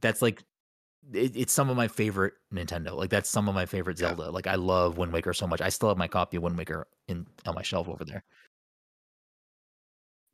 that's 0.00 0.22
like 0.22 0.42
it, 1.12 1.36
it's 1.36 1.52
some 1.52 1.70
of 1.70 1.76
my 1.76 1.88
favorite 1.88 2.34
Nintendo. 2.52 2.94
Like 2.96 3.10
that's 3.10 3.28
some 3.30 3.48
of 3.48 3.54
my 3.54 3.66
favorite 3.66 3.98
Yeah. 3.98 4.08
Zelda. 4.08 4.30
Like 4.30 4.46
I 4.46 4.54
love 4.56 4.96
Wind 4.98 5.12
Waker 5.12 5.32
so 5.32 5.46
much. 5.46 5.60
I 5.60 5.68
still 5.68 5.88
have 5.88 5.98
my 5.98 6.08
copy 6.08 6.36
of 6.36 6.42
Wind 6.42 6.56
Waker 6.58 6.86
in 7.08 7.26
on 7.46 7.54
my 7.54 7.62
shelf 7.62 7.88
over 7.88 8.04
there. 8.04 8.24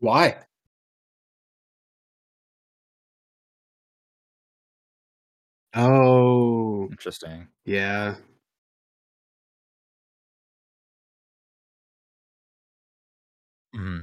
Why? 0.00 0.46
Oh, 5.74 6.88
Interesting. 6.90 7.48
yeah. 7.64 8.16
hmm 13.74 14.01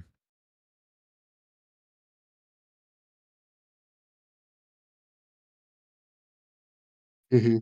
hmm 7.32 7.58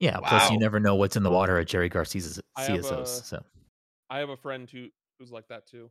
Yeah. 0.00 0.20
Plus, 0.20 0.48
you 0.50 0.58
Wow. 0.58 0.58
never 0.58 0.80
know 0.80 0.94
what's 0.94 1.16
in 1.16 1.22
the 1.22 1.30
water 1.30 1.58
at 1.58 1.68
Jerry 1.68 1.88
Garcia's 1.88 2.40
I 2.56 2.64
have 2.64 2.84
CSOs. 2.84 3.10
a- 3.10 3.24
So 3.24 3.42
I 4.10 4.18
have 4.18 4.30
a 4.30 4.36
friend 4.36 4.68
who 4.70 4.90
who's 5.18 5.32
like 5.32 5.48
that 5.48 5.66
too, 5.66 5.90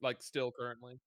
like 0.00 0.22
still 0.22 0.52
currently. 0.52 1.00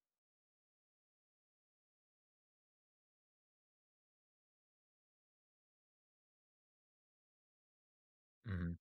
mhm. 8.44 8.76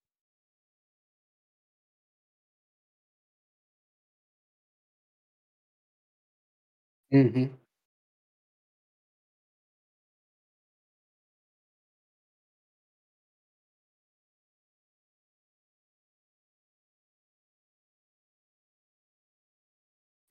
hmm 7.11 7.49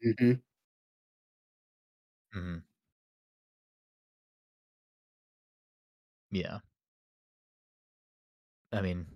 hmm 0.05 0.35
Mhm. 2.35 2.65
Yeah. 6.31 6.59
I 8.73 8.81
mean, 8.81 9.07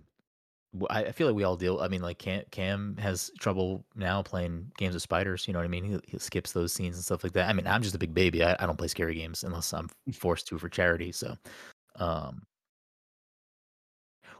w- 0.73 0.87
I 0.89 1.05
I 1.09 1.11
feel 1.13 1.27
like 1.27 1.35
we 1.35 1.43
all 1.45 1.57
deal. 1.57 1.79
I 1.81 1.87
mean, 1.87 2.01
like 2.01 2.19
Cam, 2.19 2.43
Cam 2.51 2.97
has 2.99 3.31
trouble 3.39 3.85
now 3.95 4.23
playing 4.23 4.71
games 4.77 4.93
with 4.95 5.03
spiders. 5.03 5.47
You 5.47 5.53
know 5.53 5.59
what 5.59 5.65
I 5.65 5.69
mean? 5.69 5.85
He, 5.85 5.99
he 6.07 6.19
skips 6.19 6.53
those 6.53 6.73
scenes 6.73 6.97
and 6.97 7.05
stuff 7.05 7.23
like 7.23 7.33
that. 7.33 7.49
I 7.49 7.53
mean, 7.53 7.67
I'm 7.67 7.83
just 7.83 7.95
a 7.95 7.99
big 7.99 8.13
baby. 8.13 8.43
I, 8.43 8.55
I 8.59 8.67
don't 8.67 8.77
play 8.77 8.87
scary 8.89 9.15
games 9.15 9.43
unless 9.45 9.73
I'm 9.73 9.89
forced 10.13 10.47
to 10.49 10.59
for 10.59 10.69
charity. 10.69 11.11
So, 11.11 11.37
um, 11.97 12.43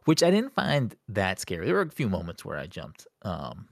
which 0.05 0.23
I 0.23 0.31
didn't 0.31 0.53
find 0.53 0.95
that 1.09 1.39
scary. 1.39 1.65
There 1.65 1.75
were 1.75 1.81
a 1.81 1.89
few 1.89 2.09
moments 2.09 2.43
where 2.43 2.57
I 2.57 2.67
jumped. 2.67 3.07
Um, 3.21 3.67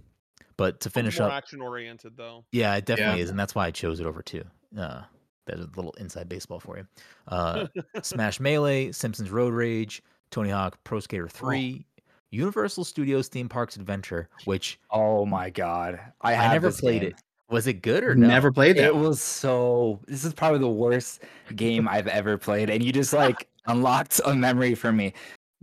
but 0.58 0.80
to 0.82 0.90
finish 0.90 1.20
more 1.20 1.30
up, 1.30 1.34
action 1.36 1.62
oriented 1.62 2.18
though. 2.18 2.44
yeah, 2.52 2.76
it 2.76 2.86
definitely 2.86 3.20
Yeah. 3.20 3.24
is, 3.24 3.30
and 3.30 3.40
that's 3.40 3.56
why 3.56 3.66
I 3.68 3.72
chose 3.72 4.00
it 4.00 4.06
over 4.06 4.22
two. 4.22 4.44
Uh, 4.78 5.04
there's 5.46 5.62
a 5.62 5.70
little 5.76 5.94
inside 6.00 6.28
baseball 6.28 6.60
for 6.60 6.78
you. 6.78 6.88
Uh, 7.28 7.68
Smash 8.02 8.40
Melee, 8.40 8.92
Simpsons 8.92 9.30
Road 9.32 9.54
Rage, 9.54 10.04
Tony 10.30 10.50
Hawk 10.50 10.78
Pro 10.84 11.00
Skater 11.00 11.28
3, 11.30 11.86
Universal 12.32 12.84
Studios 12.84 13.30
Theme 13.30 13.48
Parks 13.48 13.78
Adventure, 13.78 14.28
which 14.46 14.80
Oh 14.92 15.26
my 15.26 15.50
god, 15.50 16.00
I, 16.22 16.36
I, 16.36 16.52
never 16.52 16.72
played 16.72 17.02
game. 17.02 17.12
it. 17.12 17.22
Was 17.50 17.66
it 17.68 17.82
good 17.82 18.04
or 18.04 18.14
no? 18.14 18.28
Never 18.28 18.52
played 18.52 18.76
that. 18.76 18.84
It 18.84 18.96
was 18.96 19.22
so. 19.22 20.02
This 20.06 20.26
is 20.26 20.34
probably 20.34 20.60
the 20.60 20.68
worst 20.68 21.22
game 21.56 21.88
I've 21.88 22.08
ever 22.08 22.38
played, 22.38 22.70
and 22.70 22.84
you 22.84 22.92
just 22.92 23.14
like 23.14 23.48
unlocked 23.68 24.20
a 24.26 24.36
memory 24.36 24.76
for 24.76 24.92
me. 24.92 25.14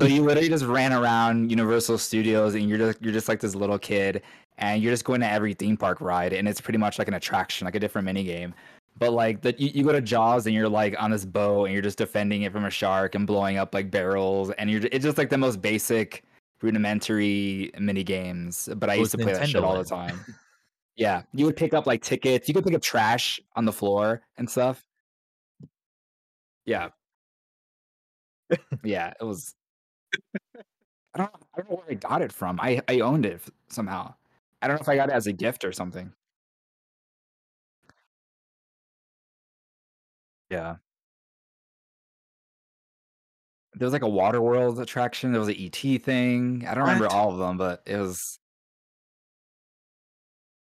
So 0.01 0.07
you 0.07 0.22
literally 0.24 0.49
just 0.49 0.64
ran 0.64 0.95
around 0.95 1.51
Universal 1.51 1.99
Studios, 1.99 2.55
and 2.55 2.66
you're 2.70 2.78
just 2.78 3.03
you're 3.03 3.12
just 3.12 3.28
like 3.28 3.40
this 3.40 3.55
little 3.55 3.78
kid, 3.78 4.22
and 4.59 4.82
you're 4.82 4.92
just 4.92 5.05
going 5.05 5.20
to 5.20 5.30
every 5.30 5.55
theme 5.55 5.76
park 5.76 6.00
ride, 6.00 6.32
and 6.32 6.48
it's 6.48 6.61
pretty 6.61 6.78
much 6.78 6.98
like 6.98 7.09
an 7.09 7.14
attraction, 7.14 7.64
like 7.64 7.74
a 7.74 7.80
different 7.80 8.05
mini 8.05 8.24
game. 8.24 8.55
But 8.98 9.12
like 9.12 9.42
the 9.42 9.55
you, 9.59 9.70
you 9.74 9.84
go 9.84 9.92
to 9.92 10.00
Jaws, 10.00 10.46
and 10.46 10.55
you're 10.55 10.68
like 10.68 10.94
on 11.00 11.11
this 11.11 11.24
boat, 11.24 11.64
and 11.64 11.72
you're 11.72 11.82
just 11.82 11.98
defending 11.98 12.42
it 12.42 12.52
from 12.52 12.64
a 12.64 12.70
shark 12.70 13.14
and 13.14 13.26
blowing 13.26 13.57
up 13.57 13.74
like 13.74 13.90
barrels, 13.90 14.50
and 14.52 14.70
you're 14.70 14.82
it's 14.92 15.05
just 15.05 15.18
like 15.18 15.30
the 15.30 15.38
most 15.38 15.61
basic, 15.61 16.22
rudimentary 16.62 17.72
mini 17.78 18.05
games. 18.05 18.68
But 18.76 18.90
I 18.90 18.94
used 18.94 19.12
to 19.12 19.18
play 19.18 19.32
that 19.32 19.48
shit 19.48 19.62
Nintendo 19.62 19.64
all 19.64 19.78
the 19.78 19.84
time. 19.84 20.20
Yeah, 20.96 21.22
you 21.32 21.44
would 21.46 21.57
pick 21.57 21.74
up 21.74 21.88
like 21.88 22.02
tickets. 22.02 22.46
You 22.46 22.55
could 22.55 22.62
pick 22.62 22.72
up 22.72 22.80
trash 22.80 23.40
on 23.57 23.64
the 23.64 23.72
floor 23.72 24.22
and 24.36 24.48
stuff. 24.48 24.84
Yeah, 26.66 26.90
yeah, 28.82 29.12
it 29.20 29.24
was. 29.24 29.55
I 31.14 31.18
don't. 31.18 31.30
I 31.34 31.61
don't 31.61 31.70
know 31.70 31.76
where 31.76 31.90
I 31.90 31.94
got 31.94 32.22
it 32.22 32.32
from. 32.32 32.61
I 32.61 32.80
I 32.88 33.00
owned 33.00 33.26
it 33.26 33.40
somehow. 33.68 34.14
I 34.65 34.67
don't 34.67 34.77
know 34.77 34.81
if 34.81 34.89
I 34.89 34.97
got 34.97 35.11
it 35.11 35.12
as 35.12 35.27
a 35.27 35.33
gift 35.33 35.62
or 35.65 35.73
something. 35.73 36.11
Yeah, 40.51 40.77
there 43.75 43.87
was 43.87 43.93
like 43.93 44.03
a 44.03 44.09
Water 44.09 44.41
World 44.41 44.81
attraction. 44.81 45.33
There 45.33 45.41
was 45.41 45.49
an 45.49 45.57
ET 45.59 45.77
thing. 46.03 46.65
I 46.67 46.75
don't 46.75 46.85
remember 46.85 47.07
What? 47.07 47.15
all 47.15 47.31
of 47.33 47.39
them, 47.39 47.59
but 47.59 47.83
it 47.87 47.97
was. 47.99 48.39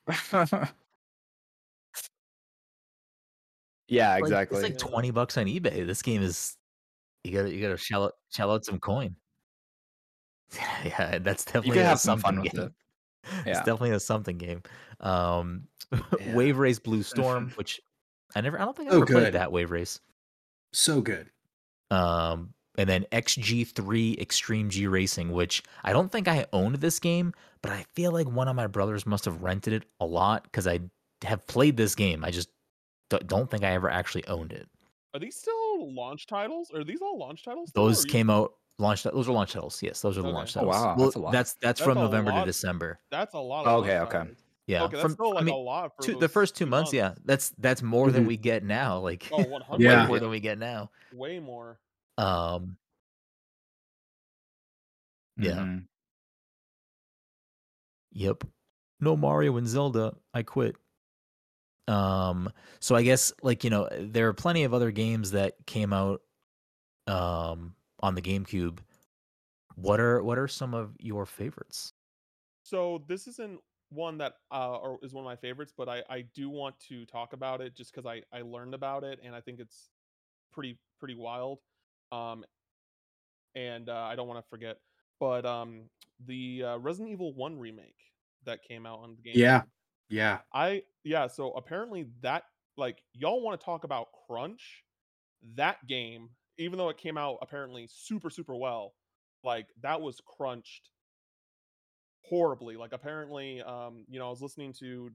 yeah, 3.88 4.14
Like, 4.14 4.24
exactly. 4.24 4.58
It's 4.60 4.64
like 4.70 4.78
twenty 4.78 5.12
bucks 5.12 5.38
on 5.38 5.46
eBay. 5.46 5.86
This 5.86 6.02
game 6.02 6.24
is 6.24 6.58
you 7.24 7.32
gotta 7.32 7.54
you 7.54 7.62
gotta 7.62 7.78
shell 7.78 8.06
out 8.06 8.14
shell 8.32 8.52
out 8.52 8.66
some 8.66 8.80
coin. 8.80 9.16
yeah, 10.84 11.20
that's 11.20 11.46
definitely 11.46 11.68
you 11.70 11.74
can 11.74 11.84
a 11.84 11.90
have 11.90 12.00
some 12.00 12.20
fun 12.20 12.42
with 12.42 12.54
game. 12.54 12.64
it. 12.64 12.72
It's 13.46 13.60
definitely 13.60 13.92
a 13.92 14.00
something 14.00 14.38
game. 14.38 14.64
Um, 15.00 15.68
Yeah. 16.20 16.34
Wave 16.36 16.58
Race 16.58 16.80
Blue 16.80 17.04
Storm, 17.04 17.52
which 17.56 17.80
I 18.36 18.42
never, 18.42 18.60
I 18.60 18.66
don't 18.66 18.76
think 18.76 18.90
I 18.90 18.94
Oh, 18.94 18.98
ever 18.98 19.06
played 19.06 19.34
that 19.34 19.52
Wave 19.52 19.70
Race. 19.72 20.00
So 20.74 21.02
good. 21.02 21.30
Um, 21.92 22.54
and 22.78 22.90
then 22.90 23.06
XG3 23.12 24.20
Extreme 24.20 24.70
G 24.72 24.88
Racing, 24.88 25.32
which 25.32 25.62
I 25.84 25.94
don't 25.94 26.12
think 26.12 26.28
I 26.28 26.48
owned 26.52 26.76
this 26.78 27.00
game, 27.00 27.34
but 27.62 27.72
I 27.72 27.86
feel 27.94 28.12
like 28.12 28.28
one 28.28 28.48
of 28.48 28.56
my 28.56 28.66
brothers 28.68 29.06
must 29.06 29.26
have 29.26 29.44
rented 29.44 29.74
it 29.74 29.86
a 30.00 30.06
lot 30.06 30.44
because 30.46 30.66
I 30.66 30.80
have 31.24 31.46
played 31.46 31.78
this 31.78 31.94
game. 31.94 32.24
I 32.26 32.32
just 32.32 32.50
don't 33.28 33.50
think 33.52 33.64
I 33.64 33.74
ever 33.74 33.90
actually 33.92 34.26
owned 34.28 34.52
it. 34.52 34.68
Are 35.14 35.20
these 35.20 35.36
still 35.36 35.94
launch 35.94 36.26
titles? 36.26 36.72
Are 36.74 36.84
these 36.84 37.02
all 37.04 37.20
launch 37.20 37.44
titles? 37.46 37.70
Those 37.76 38.04
or 38.04 38.08
you- 38.08 38.12
came 38.12 38.30
out 38.32 38.54
launch. 38.80 39.04
Those 39.04 39.30
are 39.30 39.34
launch 39.34 39.54
titles. 39.54 39.82
Yes, 39.84 40.02
those 40.02 40.18
are 40.18 40.22
the 40.24 40.28
Okay. 40.28 40.30
launch 40.30 40.54
Oh, 40.58 40.64
titles. 40.64 40.66
wow, 40.66 40.96
Well, 40.96 41.14
that's 41.14 41.16
a 41.16 41.20
lot. 41.20 41.40
That's 41.40 41.56
that's, 41.62 41.80
That's 41.80 41.82
from 41.82 41.98
a 41.98 42.00
November 42.00 42.32
to. 42.32 42.44
December. 42.44 43.00
That's 43.12 43.34
a 43.36 43.40
lot 43.40 43.66
of. 43.68 43.78
Okay, 43.82 44.00
okay. 44.02 44.24
titles. 44.24 44.46
Yeah, 44.68 44.90
Okay, 44.90 44.98
that's 44.98 45.14
from 45.14 45.16
still 45.16 45.34
like 45.34 45.42
I 45.42 45.46
mean, 45.46 45.56
a 45.56 45.58
lot 45.58 45.96
for 45.96 46.08
two, 46.08 46.16
the 46.16 46.30
first 46.30 46.56
two 46.56 46.66
months, 46.68 46.94
Yeah, 46.94 47.16
that's 47.26 47.52
that's 47.60 47.82
more 47.84 48.12
than 48.12 48.26
Mhm. 48.26 48.28
we 48.28 48.38
get 48.38 48.64
now. 48.64 49.00
Like 49.00 49.32
Oh, 49.32 49.44
100. 49.44 50.00
Yeah. 50.08 50.08
more 50.08 50.20
than 50.20 50.30
we 50.30 50.40
get 50.42 50.58
now. 50.60 50.92
Way 51.12 51.40
more. 51.40 51.80
Um, 52.18 52.78
Yeah. 55.38 55.66
Mhm. 55.66 55.88
Yep. 58.12 58.44
No 59.00 59.18
Mario 59.18 59.58
and 59.58 59.68
Zelda. 59.68 60.16
I 60.34 60.44
quit. 60.44 60.76
Um 61.88 62.50
so 62.80 62.96
I 62.96 63.04
guess 63.04 63.34
like 63.42 63.64
you 63.64 63.70
know 63.70 63.90
there 63.92 64.30
are 64.30 64.34
plenty 64.34 64.64
of 64.64 64.74
other 64.74 64.92
games 64.92 65.32
that 65.32 65.66
came 65.66 65.92
out 65.92 66.22
um 67.08 67.76
on 68.04 68.14
the 68.14 68.22
GameCube. 68.22 68.80
What 69.76 70.00
are 70.00 70.22
what 70.22 70.38
are 70.38 70.48
some 70.48 70.76
of 70.76 70.96
your 71.00 71.26
favorites? 71.26 71.94
So 72.62 73.04
this 73.08 73.28
isn't 73.28 73.60
one 73.90 74.18
that 74.20 74.34
uh 74.52 74.76
or 74.76 75.00
is 75.02 75.14
one 75.14 75.24
of 75.24 75.30
my 75.30 75.36
favorites, 75.36 75.74
but 75.76 75.90
I 75.90 76.04
I 76.10 76.26
do 76.36 76.50
want 76.50 76.80
to 76.90 77.06
talk 77.06 77.34
about 77.34 77.62
it 77.62 77.76
just 77.76 77.96
because 77.96 78.06
I 78.06 78.22
I 78.38 78.42
learned 78.42 78.76
about 78.76 79.04
it 79.04 79.20
and 79.24 79.34
I 79.34 79.42
think 79.42 79.60
it's 79.60 79.90
pretty 80.52 80.78
pretty 81.00 81.16
wild. 81.16 81.60
Um, 82.12 82.46
and 83.56 83.90
uh, 83.90 84.08
I 84.10 84.16
don't 84.16 84.28
want 84.28 84.44
to 84.44 84.50
forget, 84.50 84.78
but 85.20 85.46
um 85.46 85.90
the 86.26 86.64
uh, 86.64 86.78
Resident 86.78 87.12
Evil 87.12 87.34
One 87.34 87.58
remake 87.58 87.98
that 88.46 88.62
came 88.64 88.86
out 88.86 89.00
on 89.00 89.16
the 89.16 89.22
game. 89.22 89.34
Yeah. 89.36 89.64
Yeah. 90.10 90.40
I 90.54 90.84
yeah, 91.04 91.28
so 91.28 91.54
apparently 91.54 92.08
that 92.22 92.44
like 92.78 93.02
y'all 93.14 93.42
want 93.42 93.60
to 93.60 93.66
talk 93.66 93.86
about 93.86 94.08
crunch, 94.28 94.84
that 95.56 95.86
game, 95.88 96.30
even 96.58 96.78
though 96.78 96.90
it 96.90 96.98
came 96.98 97.18
out 97.18 97.38
apparently 97.42 97.88
super 97.92 98.30
super 98.30 98.56
well, 98.56 98.94
like 99.44 99.68
that 99.82 100.02
was 100.02 100.22
crunched 100.26 100.90
horribly. 102.26 102.78
Like 102.78 102.94
apparently 102.94 103.62
um 103.62 104.06
you 104.08 104.20
know, 104.20 104.28
I 104.28 104.30
was 104.30 104.42
listening 104.42 104.74
to 104.80 105.12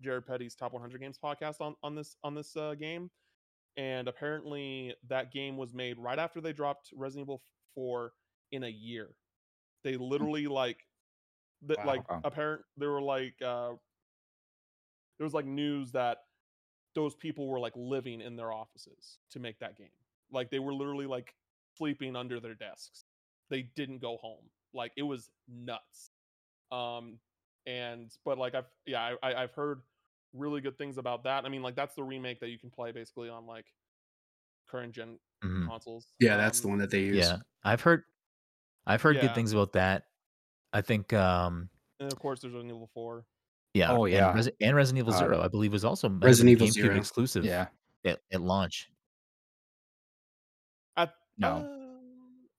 Jared 0.00 0.26
Petty's 0.26 0.54
Top 0.54 0.72
100 0.72 1.00
Games 1.00 1.18
podcast 1.22 1.60
on 1.60 1.74
on 1.82 1.94
this 1.94 2.16
on 2.22 2.34
this 2.34 2.56
uh, 2.56 2.74
game 2.74 3.10
and 3.76 4.08
apparently 4.08 4.94
that 5.08 5.32
game 5.32 5.56
was 5.56 5.72
made 5.72 5.98
right 5.98 6.18
after 6.18 6.40
they 6.40 6.52
dropped 6.52 6.90
Resident 6.94 7.26
Evil 7.26 7.42
4 7.74 8.12
in 8.50 8.64
a 8.64 8.68
year. 8.68 9.10
They 9.84 9.96
literally 9.96 10.46
like 10.48 10.84
that 11.66 11.78
Wow. 11.78 11.86
like 11.86 12.02
apparent 12.24 12.62
there 12.76 12.90
were 12.90 13.02
like 13.02 13.34
uh 13.42 13.70
there 15.18 15.24
was 15.24 15.34
like 15.34 15.46
news 15.46 15.92
that 15.92 16.18
those 16.94 17.14
people 17.14 17.46
were 17.48 17.60
like 17.60 17.72
living 17.76 18.20
in 18.20 18.36
their 18.36 18.52
offices 18.52 19.18
to 19.30 19.40
make 19.40 19.58
that 19.60 19.76
game. 19.76 19.88
Like 20.32 20.50
they 20.50 20.58
were 20.58 20.74
literally 20.74 21.06
like 21.06 21.34
sleeping 21.76 22.16
under 22.16 22.40
their 22.40 22.54
desks. 22.54 23.04
They 23.50 23.62
didn't 23.76 24.00
go 24.00 24.16
home. 24.18 24.44
Like 24.74 24.92
it 24.96 25.02
was 25.02 25.30
nuts. 25.48 26.10
Um 26.70 27.18
and 27.66 28.10
but 28.24 28.38
like 28.38 28.54
I've 28.54 28.66
yeah, 28.86 29.14
I, 29.22 29.30
I 29.30 29.42
I've 29.42 29.52
heard 29.52 29.82
really 30.34 30.60
good 30.60 30.76
things 30.76 30.98
about 30.98 31.24
that. 31.24 31.44
I 31.44 31.48
mean 31.48 31.62
like 31.62 31.74
that's 31.74 31.94
the 31.94 32.02
remake 32.04 32.40
that 32.40 32.48
you 32.50 32.58
can 32.58 32.70
play 32.70 32.92
basically 32.92 33.28
on 33.30 33.46
like 33.46 33.66
current 34.68 34.94
gen 34.94 35.18
Mhm. 35.44 35.66
consoles. 35.68 36.08
Yeah, 36.18 36.36
that's 36.36 36.60
the 36.60 36.66
Um, 36.66 36.72
one 36.72 36.78
that 36.80 36.90
they 36.90 37.00
use. 37.04 37.16
Yeah. 37.16 37.38
I've 37.64 37.80
heard 37.80 38.04
I've 38.86 39.00
heard 39.02 39.16
Yeah. 39.16 39.22
good 39.22 39.34
things 39.34 39.52
about 39.52 39.72
that. 39.74 40.08
I 40.72 40.80
think 40.82 41.12
um 41.12 41.70
And 42.00 42.12
of 42.12 42.18
course 42.18 42.40
there's 42.40 42.52
Resident 42.52 42.74
Evil 42.76 42.90
4. 42.92 43.24
yeah. 43.74 43.90
Oh, 43.92 44.04
yeah. 44.06 44.30
And, 44.30 44.38
Resi- 44.38 44.56
and 44.60 44.76
Resident 44.76 44.98
Evil 45.06 45.14
Uh, 45.14 45.18
0 45.18 45.40
I 45.40 45.48
believe 45.48 45.72
was 45.72 45.84
also 45.84 46.08
Resident 46.10 46.50
Evil 46.52 46.66
GameCube 46.68 46.72
0. 46.72 46.96
exclusive 46.96 47.44
Yeah. 47.44 47.68
at, 48.04 48.20
at 48.32 48.40
launch. 48.42 48.90
At, 51.42 51.50
No. 51.50 51.56
um, 51.56 51.98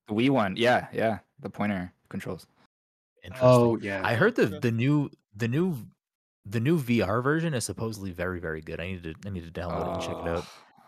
The 0.07 0.13
Wii 0.13 0.29
one. 0.29 0.55
Yeah, 0.57 0.87
yeah. 0.93 1.19
The 1.39 1.49
pointer 1.49 1.93
controls. 2.09 2.47
Interesting. 3.23 3.49
Oh 3.49 3.77
yeah. 3.77 4.01
I 4.03 4.15
heard 4.15 4.35
the 4.35 4.45
the 4.47 4.71
new 4.71 5.09
the 5.35 5.47
new 5.47 5.77
the 6.45 6.59
new 6.59 6.79
VR 6.79 7.21
version 7.23 7.53
is 7.53 7.65
supposedly 7.65 8.11
very 8.11 8.39
very 8.39 8.61
good. 8.61 8.79
I 8.79 8.87
need 8.87 9.03
to 9.03 9.13
I 9.25 9.29
need 9.29 9.45
to 9.45 9.51
download 9.61 9.87
it 9.87 9.93
and 9.93 10.01
check 10.01 10.17
it 10.17 10.27
out. 10.27 10.45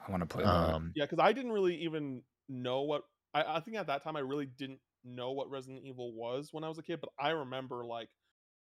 I 0.08 0.12
want 0.12 0.22
to 0.22 0.28
play. 0.28 0.44
Um, 0.44 0.92
Yeah, 0.96 1.06
because 1.06 1.20
I 1.20 1.34
didn't 1.34 1.52
really 1.52 1.76
even 1.84 2.24
know 2.50 2.82
what 2.82 3.04
I, 3.34 3.44
I 3.58 3.60
think 3.60 3.78
at 3.78 3.88
that 3.88 4.04
time 4.04 4.16
I 4.16 4.22
really 4.22 4.46
didn't 4.48 4.80
know 5.04 5.32
what 5.32 5.50
Resident 5.50 5.84
Evil 5.84 6.14
was 6.14 6.50
when 6.52 6.64
I 6.64 6.68
was 6.70 6.78
a 6.78 6.84
kid, 6.84 7.00
but 7.02 7.10
I 7.20 7.30
remember 7.30 7.86
like, 7.86 8.10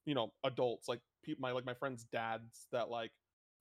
you 0.06 0.16
know, 0.16 0.34
adults 0.44 0.88
like 0.88 1.00
people 1.24 1.42
my 1.42 1.52
like 1.52 1.66
my 1.66 1.74
friends' 1.74 2.06
dads 2.12 2.68
that 2.72 2.90
like 2.90 3.12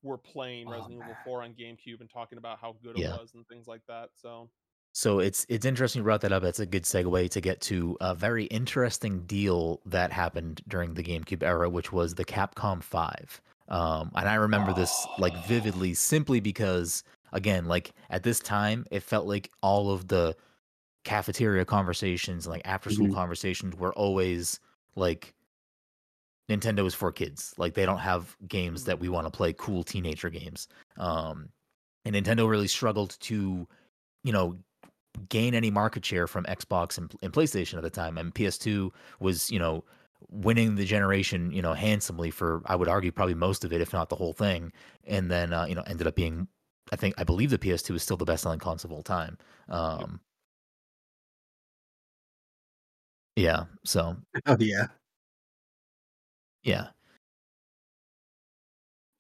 were 0.03 0.18
playing 0.18 0.66
Oh, 0.68 0.72
Resident 0.72 1.01
Evil 1.03 1.16
4 1.24 1.42
on 1.42 1.55
GameCube 1.55 2.01
and 2.01 2.09
talking 2.11 2.38
about 2.38 2.59
how 2.61 2.76
good 2.82 2.96
Yeah. 2.98 3.14
it 3.14 3.20
was 3.20 3.34
and 3.34 3.46
things 3.48 3.66
like 3.66 3.82
that. 3.88 4.11
So 4.14 4.51
so 4.93 5.20
it's 5.20 5.47
it's 5.49 5.64
interesting 5.64 6.01
you 6.01 6.05
brought 6.05 6.20
that 6.22 6.32
up. 6.32 6.43
That's 6.43 6.59
a 6.61 6.66
good 6.66 6.82
segue 6.84 7.30
to 7.30 7.41
get 7.41 7.61
to 7.62 7.97
a 8.01 8.14
very 8.14 8.45
interesting 8.47 9.24
deal 9.26 9.80
that 9.86 10.12
happened 10.12 10.62
during 10.68 10.95
the 10.95 11.03
GameCube 11.03 11.43
era, 11.43 11.70
which 11.70 11.93
was 11.93 12.14
the 12.14 12.24
Capcom 12.24 12.82
Five. 12.82 13.41
Um, 13.68 14.11
and 14.16 14.28
I 14.28 14.34
remember 14.34 14.72
this 14.72 15.09
like 15.16 15.36
vividly, 15.36 15.95
simply 15.95 16.41
because 16.41 17.05
again, 17.32 17.66
like 17.66 17.93
at 18.11 18.24
this 18.24 18.41
time, 18.41 18.84
it 18.91 19.01
felt 19.03 19.26
like 19.26 19.51
all 19.62 19.91
of 19.93 20.09
the 20.09 20.36
cafeteria 21.05 21.64
conversations 21.64 22.47
and 22.47 22.53
like 22.55 22.62
after 22.66 22.91
school 22.91 23.09
Mhm. 23.09 23.14
conversations 23.14 23.76
were 23.76 23.95
always 23.95 24.61
like 24.97 25.34
Nintendo 26.49 26.84
is 26.86 26.95
for 26.95 27.12
kids. 27.12 27.55
Like 27.59 27.74
they 27.74 27.86
don't 27.86 27.99
have 27.99 28.36
games 28.49 28.84
that 28.84 28.99
we 28.99 29.09
want 29.09 29.26
to 29.26 29.30
play 29.30 29.53
cool 29.53 29.84
teenager 29.84 30.30
games. 30.30 30.68
Um 30.97 31.51
and 32.05 32.16
Nintendo 32.16 32.49
really 32.49 32.68
struggled 32.68 33.18
to, 33.20 33.68
you 34.24 34.32
know, 34.32 34.59
gain 35.28 35.54
any 35.54 35.70
market 35.70 36.04
share 36.04 36.26
from 36.26 36.44
Xbox 36.44 36.98
and, 36.98 37.14
and 37.22 37.32
PlayStation 37.32 37.74
at 37.76 37.82
the 37.82 37.90
time. 37.90 38.18
And 38.18 38.34
PS2 38.34 38.92
was, 39.20 39.50
you 39.50 39.58
know, 39.58 39.84
winning 40.30 40.74
the 40.76 40.84
generation, 40.84 41.50
you 41.52 41.62
know, 41.62 41.72
handsomely 41.74 42.30
for 42.30 42.62
I 42.66 42.76
would 42.76 42.88
argue 42.88 43.12
probably 43.12 43.34
most 43.34 43.64
of 43.64 43.72
it, 43.72 43.80
if 43.80 43.92
not 43.92 44.08
the 44.08 44.16
whole 44.16 44.32
thing. 44.32 44.72
And 45.06 45.30
then 45.30 45.52
uh, 45.52 45.66
you 45.66 45.74
know, 45.74 45.82
ended 45.86 46.06
up 46.06 46.14
being 46.16 46.48
I 46.92 46.96
think 46.96 47.14
I 47.18 47.24
believe 47.24 47.50
the 47.50 47.58
PS2 47.58 47.94
is 47.94 48.02
still 48.02 48.16
the 48.16 48.24
best 48.24 48.42
selling 48.42 48.58
console 48.61 48.90
of 48.90 48.96
all 48.96 49.02
time. 49.02 49.38
Um 49.68 50.20
Yeah, 53.36 53.64
so 53.84 54.16
Oh 54.46 54.56
yeah. 54.61 54.86
yeah. 56.62 56.90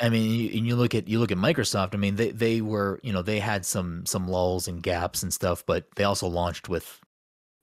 I 0.00 0.08
mean, 0.08 0.30
you, 0.30 0.58
and 0.58 0.66
you 0.66 0.76
look 0.76 0.94
at 0.94 1.08
you 1.08 1.18
look 1.18 1.30
at 1.32 1.38
Microsoft. 1.38 1.94
I 1.94 1.98
mean, 1.98 2.16
they 2.16 2.30
they 2.30 2.60
were 2.60 3.00
you 3.02 3.12
know 3.12 3.22
they 3.22 3.38
had 3.38 3.66
some 3.66 4.06
some 4.06 4.28
lulls 4.28 4.66
and 4.68 4.82
gaps 4.82 5.22
and 5.22 5.32
stuff, 5.32 5.64
but 5.66 5.86
they 5.96 6.04
also 6.04 6.26
launched 6.26 6.68
with 6.68 7.00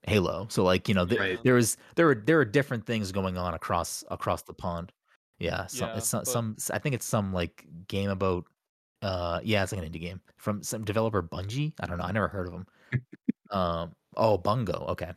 Halo. 0.04 0.48
So 0.50 0.64
like 0.64 0.88
you 0.88 0.94
know 0.96 1.06
th- 1.06 1.20
Right. 1.20 1.44
there 1.44 1.56
was 1.56 1.78
there 1.96 2.06
were 2.06 2.16
there 2.16 2.40
are 2.40 2.46
different 2.46 2.86
things 2.86 3.12
going 3.12 3.38
on 3.38 3.54
across 3.54 4.04
across 4.10 4.44
the 4.44 4.54
pond. 4.54 4.92
Yeah, 5.40 5.68
some, 5.68 5.90
Yeah, 5.90 5.98
it's 5.98 6.08
some, 6.10 6.20
but- 6.22 6.28
some 6.28 6.56
I 6.74 6.80
think 6.80 6.96
it's 6.96 7.06
some 7.06 7.34
like 7.34 7.66
game 7.88 8.10
about 8.10 8.46
uh 9.04 9.40
yeah 9.44 9.62
it's 9.64 9.72
like 9.72 9.84
an 9.84 9.92
indie 9.92 10.02
game 10.02 10.22
from 10.38 10.64
some 10.64 10.84
developer 10.84 11.22
Bungie. 11.22 11.74
I 11.80 11.86
don't 11.88 11.98
know. 11.98 12.04
I 12.06 12.12
never 12.12 12.28
heard 12.28 12.48
of 12.48 12.54
them. 12.54 12.68
um 13.52 13.92
oh 14.16 14.38
Bungo. 14.38 14.86
Okay. 14.90 15.12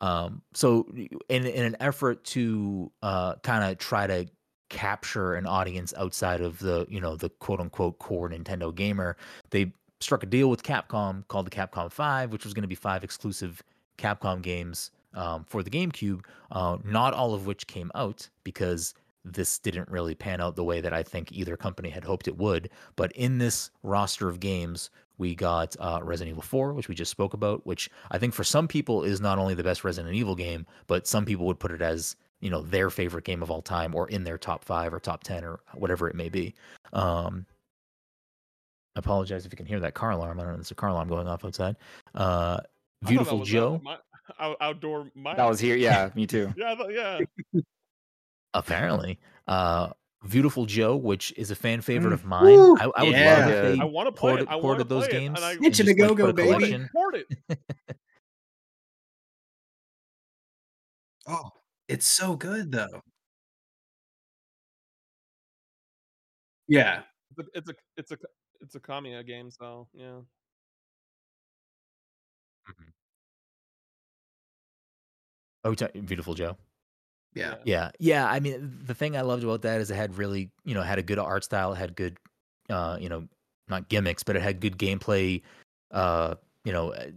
Um 0.00 0.42
so 0.54 0.86
in 1.28 1.44
in 1.46 1.64
an 1.64 1.76
effort 1.80 2.24
to 2.26 2.90
uh 3.02 3.34
kind 3.42 3.64
of 3.70 3.78
try 3.78 4.06
to 4.06 4.26
capture 4.68 5.34
an 5.34 5.46
audience 5.46 5.94
outside 5.96 6.40
of 6.40 6.58
the 6.58 6.86
you 6.88 7.00
know 7.00 7.16
the 7.16 7.30
quote 7.30 7.60
unquote 7.60 7.98
core 7.98 8.28
Nintendo 8.28 8.74
gamer, 8.74 9.16
they 9.50 9.72
struck 10.00 10.22
a 10.22 10.26
deal 10.26 10.48
with 10.48 10.62
Capcom 10.62 11.26
called 11.28 11.46
the 11.46 11.50
Capcom 11.50 11.90
Five, 11.90 12.32
which 12.32 12.44
was 12.44 12.54
going 12.54 12.62
to 12.62 12.68
be 12.68 12.74
five 12.74 13.04
exclusive 13.04 13.62
Capcom 13.98 14.42
games 14.42 14.90
um, 15.14 15.44
for 15.44 15.62
the 15.62 15.70
GameCube. 15.70 16.24
Uh, 16.50 16.78
not 16.84 17.14
all 17.14 17.34
of 17.34 17.46
which 17.46 17.66
came 17.66 17.90
out 17.94 18.28
because 18.44 18.94
this 19.24 19.58
didn't 19.58 19.88
really 19.88 20.14
pan 20.14 20.40
out 20.40 20.56
the 20.56 20.64
way 20.64 20.80
that 20.80 20.92
I 20.92 21.02
think 21.02 21.32
either 21.32 21.56
company 21.56 21.90
had 21.90 22.04
hoped 22.04 22.28
it 22.28 22.38
would. 22.38 22.70
But 22.96 23.12
in 23.12 23.38
this 23.38 23.70
roster 23.82 24.28
of 24.28 24.40
games, 24.40 24.90
we 25.18 25.34
got 25.34 25.76
uh, 25.80 26.00
Resident 26.02 26.34
Evil 26.34 26.42
4, 26.42 26.72
which 26.72 26.88
we 26.88 26.94
just 26.94 27.10
spoke 27.10 27.34
about, 27.34 27.66
which 27.66 27.90
I 28.10 28.18
think 28.18 28.34
for 28.34 28.44
some 28.44 28.68
people 28.68 29.02
is 29.02 29.20
not 29.20 29.38
only 29.38 29.54
the 29.54 29.64
best 29.64 29.84
Resident 29.84 30.14
Evil 30.14 30.36
game, 30.36 30.64
but 30.86 31.06
some 31.06 31.24
people 31.24 31.46
would 31.46 31.58
put 31.58 31.72
it 31.72 31.82
as 31.82 32.16
you 32.40 32.50
know 32.50 32.62
their 32.62 32.88
favorite 32.90 33.24
game 33.24 33.42
of 33.42 33.50
all 33.50 33.62
time 33.62 33.94
or 33.94 34.08
in 34.08 34.24
their 34.24 34.38
top 34.38 34.64
five 34.64 34.94
or 34.94 35.00
top 35.00 35.22
10 35.24 35.44
or 35.44 35.60
whatever 35.74 36.08
it 36.08 36.14
may 36.14 36.28
be 36.28 36.54
um 36.92 37.44
I 38.96 39.00
apologize 39.00 39.46
if 39.46 39.52
you 39.52 39.56
can 39.56 39.66
hear 39.66 39.80
that 39.80 39.94
car 39.94 40.10
alarm 40.10 40.38
i 40.38 40.42
don't 40.42 40.52
know 40.52 40.56
there's 40.58 40.70
a 40.70 40.74
car 40.74 40.90
alarm 40.90 41.08
going 41.08 41.26
off 41.28 41.44
outside 41.44 41.76
uh 42.14 42.18
I 42.20 42.24
thought 42.24 42.62
that 43.02 43.08
beautiful 43.08 43.38
was 43.40 43.48
joe 43.48 43.74
out- 43.74 43.82
my, 43.82 44.56
outdoor. 44.60 45.10
My 45.14 45.34
That 45.34 45.48
was 45.48 45.58
here. 45.58 45.74
Yeah, 45.76 46.10
me 46.14 46.26
too. 46.26 46.52
Yeah, 46.56 46.74
thought- 46.74 46.92
yeah. 46.92 47.18
apparently 48.54 49.18
uh 49.46 49.90
viewtiful 50.24 50.66
joe 50.66 50.96
which 50.96 51.32
is 51.36 51.50
a 51.50 51.54
fan 51.54 51.80
favorite 51.80 52.10
Mm. 52.10 52.14
of 52.14 52.24
mine 52.24 52.44
Woo! 52.44 52.76
I, 52.76 52.90
I 52.96 53.02
would 53.04 53.12
Yeah. 53.12 53.38
love 53.38 53.50
if 53.50 53.62
they 53.76 53.80
I 53.80 53.84
want 53.84 54.06
to 54.08 54.12
play 54.12 54.30
ported, 54.32 54.48
it. 54.48 54.52
I 54.52 54.60
ported 54.60 54.88
those 54.88 55.06
play 55.08 55.16
it, 55.16 55.20
games 55.20 55.38
and 55.38 55.44
I 55.44 55.52
and 55.52 55.60
Itchin' 55.62 55.70
just, 55.74 55.88
to 55.88 55.94
go-go, 55.94 56.24
put 56.26 56.30
a 56.30 56.32
baby. 56.34 56.52
collection. 56.54 56.90
Port 56.92 57.14
it. 57.16 57.26
Oh, 61.30 61.50
it's 61.88 62.06
so 62.06 62.36
good 62.36 62.72
though. 62.72 63.02
Yeah. 66.68 67.02
It's 67.30 67.38
a, 67.40 67.58
it's 67.58 67.70
a 67.70 67.74
it's 67.96 68.12
a 68.12 68.16
it's 68.60 68.74
a 68.74 68.80
Kamiya 68.80 69.26
game, 69.26 69.50
so 69.50 69.88
yeah. 69.94 70.20
oh 75.64 75.74
ta- 75.74 75.88
viewtiful 75.94 76.34
joe 76.34 76.56
Yeah. 77.34 77.56
Yeah, 77.64 77.90
yeah. 78.00 78.26
I 78.30 78.40
mean, 78.40 78.78
the 78.86 78.94
thing 78.94 79.16
I 79.16 79.22
loved 79.22 79.44
about 79.44 79.62
that 79.62 79.80
is 79.80 79.90
it 79.90 79.96
had 79.96 80.18
really, 80.18 80.50
you 80.64 80.74
know, 80.74 80.82
had 80.82 80.98
a 80.98 81.02
good 81.02 81.18
art 81.20 81.44
style. 81.44 81.72
It 81.74 81.78
had 81.78 81.96
good, 81.96 82.18
uh, 82.70 82.98
you 83.00 83.08
know, 83.08 83.28
not 83.68 83.88
gimmicks, 83.88 84.24
but 84.24 84.36
it 84.36 84.42
had 84.42 84.60
good 84.60 84.78
gameplay. 84.78 85.42
Uh, 85.92 86.36
you 86.64 86.72
know, 86.72 86.92
uh, 86.94 87.10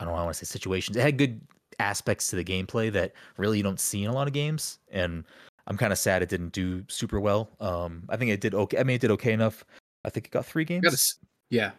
I 0.00 0.04
don't 0.04 0.14
want 0.14 0.28
to 0.30 0.34
say 0.34 0.48
situations. 0.50 0.96
It 0.96 1.02
had 1.02 1.18
good 1.18 1.40
aspects 1.82 2.28
to 2.28 2.36
the 2.36 2.44
gameplay 2.44 2.90
that 2.92 3.12
really 3.36 3.58
you 3.58 3.62
don't 3.64 3.80
see 3.80 4.04
in 4.04 4.10
a 4.10 4.14
lot 4.14 4.26
of 4.26 4.32
games. 4.32 4.78
And 4.90 5.24
I'm 5.66 5.76
kind 5.76 5.92
of 5.92 5.98
sad 5.98 6.22
it 6.22 6.28
didn't 6.28 6.52
do 6.52 6.84
super 6.88 7.20
well. 7.20 7.50
Um, 7.60 8.04
I 8.08 8.16
think 8.16 8.30
it 8.30 8.40
did 8.40 8.54
okay. 8.54 8.78
I 8.78 8.84
mean, 8.84 8.94
it 8.96 9.00
did 9.00 9.10
okay 9.12 9.32
enough. 9.32 9.64
I 10.04 10.10
think 10.10 10.26
it 10.26 10.30
got 10.30 10.46
three 10.46 10.64
games. 10.64 10.82
Got 10.84 10.92
s- 10.94 11.18
yeah. 11.50 11.72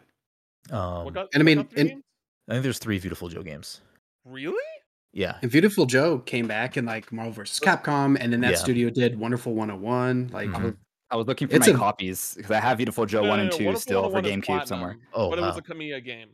Um, 0.70 1.12
got, 1.12 1.28
and 1.34 1.42
I 1.42 1.44
mean, 1.44 1.66
and- 1.76 2.02
I 2.48 2.52
think 2.52 2.62
there's 2.62 2.78
three 2.78 2.98
Viewtiful 2.98 3.28
Joe 3.28 3.42
games. 3.42 3.80
Really? 4.26 4.62
Yeah, 5.12 5.38
And 5.42 5.50
Viewtiful 5.50 5.86
Joe 5.86 6.18
came 6.18 6.48
back 6.48 6.76
in 6.76 6.84
like 6.86 7.12
Marvel 7.12 7.32
vs. 7.32 7.60
Capcom, 7.60 8.16
and 8.20 8.32
then 8.32 8.40
that 8.40 8.52
Yeah. 8.52 8.56
studio 8.56 8.90
did 8.90 9.16
Wonderful 9.18 9.54
101. 9.54 10.28
Like, 10.32 10.48
Mhm. 10.48 10.54
I 10.56 10.64
was, 10.64 10.74
I 11.10 11.16
was 11.16 11.26
looking 11.28 11.46
for 11.48 11.54
It's 11.54 11.68
my 11.68 11.74
a- 11.74 11.76
copies 11.76 12.34
because 12.36 12.50
I 12.50 12.58
have 12.60 12.78
Viewtiful 12.78 13.06
Joe 13.06 13.22
No, 13.22 13.28
one 13.28 13.38
no, 13.38 13.42
and 13.44 13.52
two 13.52 13.64
Wonderful 13.64 13.80
still 13.80 14.02
for 14.02 14.08
101 14.10 14.24
is 14.40 14.44
GameCube 14.44 14.66
somewhere. 14.66 14.88
platinum, 14.94 15.08
Oh, 15.14 15.30
but 15.30 15.38
it 15.38 15.42
was 15.42 15.56
a 15.56 15.62
Kamiya 15.62 16.04
game. 16.04 16.30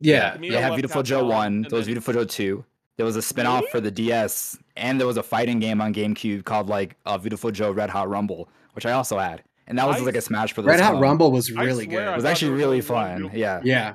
yeah, 0.00 0.36
Kamiya 0.36 0.40
They 0.40 0.46
have 0.54 0.62
left 0.70 0.74
Viewtiful 0.76 1.02
Joe 1.02 1.24
one. 1.26 1.46
and 1.46 1.64
There 1.64 1.76
was 1.78 1.86
Viewtiful 1.86 2.14
Joe 2.14 2.24
two. 2.24 2.64
There 2.98 3.06
was 3.06 3.16
a 3.16 3.22
spin-off 3.22 3.60
Really? 3.62 3.70
for 3.70 3.80
the 3.80 3.90
DS, 3.90 4.58
and 4.76 5.00
there 5.00 5.06
was 5.06 5.16
a 5.16 5.22
fighting 5.22 5.58
game 5.60 5.80
on 5.80 5.94
GameCube 5.94 6.44
called 6.44 6.68
like 6.68 6.96
uh, 7.06 7.16
Viewtiful 7.18 7.50
Joe 7.50 7.70
Red 7.72 7.90
Hot 7.90 8.08
Rumble, 8.08 8.48
which 8.74 8.84
I 8.86 8.92
also 8.92 9.18
had, 9.18 9.42
and 9.66 9.78
that 9.78 9.86
was 9.88 9.96
I 9.96 10.04
like 10.04 10.14
a 10.16 10.20
Smash 10.20 10.52
Brothers. 10.54 10.68
Red 10.70 10.80
Hot 10.80 10.90
clone. 10.92 11.02
Rumble 11.02 11.32
was 11.32 11.50
really 11.50 11.84
swear 11.84 12.00
It 12.02 12.04
good. 12.04 12.08
I 12.08 12.16
was 12.16 12.24
actually 12.24 12.48
there 12.48 12.56
was 12.56 12.64
really 12.64 12.80
fun. 12.82 13.30
Yeah. 13.32 13.60
yeah. 13.64 13.94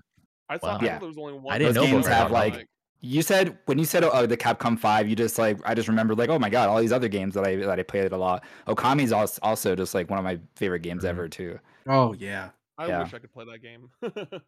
I 0.50 0.58
thought, 0.58 0.82
Wow. 0.82 0.86
Yeah. 0.88 0.94
thought 0.94 1.00
there 1.02 1.08
was 1.10 1.18
only 1.18 1.34
one. 1.34 1.54
I 1.54 1.58
didn't 1.60 1.76
Those 1.76 1.76
know 1.76 1.82
about 1.84 1.92
games 1.92 2.08
Red 2.08 2.14
have 2.16 2.32
like 2.32 2.54
Rumble. 2.54 2.68
you 3.02 3.22
said 3.22 3.58
when 3.66 3.78
you 3.78 3.86
said 3.86 4.04
uh, 4.04 4.26
the 4.26 4.38
Capcom 4.38 4.80
Five, 4.80 5.08
you 5.08 5.16
just 5.16 5.38
like 5.38 5.60
I 5.64 5.74
just 5.76 5.88
remembered 5.88 6.18
like 6.18 6.30
oh 6.30 6.40
my 6.40 6.50
god, 6.50 6.68
all 6.70 6.80
these 6.80 6.92
other 6.94 7.08
games 7.10 7.36
that 7.36 7.46
I 7.46 7.56
that 7.58 7.80
I 7.80 7.84
played 7.84 8.12
a 8.12 8.18
lot. 8.18 8.44
Okami's 8.68 9.12
also 9.12 9.40
also 9.44 9.76
just 9.76 9.94
like 9.94 10.10
one 10.10 10.18
of 10.18 10.26
my 10.26 10.40
favorite 10.56 10.82
games 10.82 11.04
Mhm. 11.04 11.10
ever 11.10 11.28
too. 11.30 11.60
Oh 11.88 12.14
yeah. 12.14 12.50
I 12.80 12.88
Yeah. 12.88 13.04
wish 13.04 13.14
I 13.14 13.20
could 13.20 13.32
play 13.34 13.46
that 13.46 13.62
game. 13.62 13.90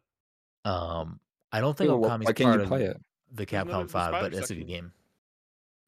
Um, 0.64 1.20
I 1.52 1.60
don't 1.60 1.76
think 1.76 1.90
Why- 1.90 1.96
Okami's 2.08 2.26
why 2.26 2.32
can't 2.32 2.48
part 2.48 2.56
you 2.56 2.62
of 2.62 2.68
play 2.68 2.82
it? 2.84 3.00
The 3.32 3.44
There's 3.46 3.52
no- 3.66 3.72
Capcom 3.72 3.82
the 3.86 3.88
Five, 3.88 4.10
but 4.12 4.18
spider 4.20 4.36
that's 4.36 4.50
a 4.50 4.54
good 4.54 4.66
game. 4.66 4.92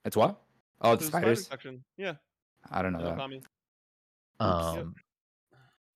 It's 0.05 0.16
what? 0.16 0.40
Oh, 0.80 0.93
it's 0.93 1.01
There's 1.03 1.09
a 1.09 1.11
spider 1.12 1.24
spiders. 1.36 1.47
section. 1.47 1.84
Yeah. 1.97 2.14
I 2.70 2.82
don't 2.82 2.93
know 2.93 2.99
in 3.01 3.05
that. 3.05 3.18
Okami. 3.18 3.43
Um, 4.40 4.95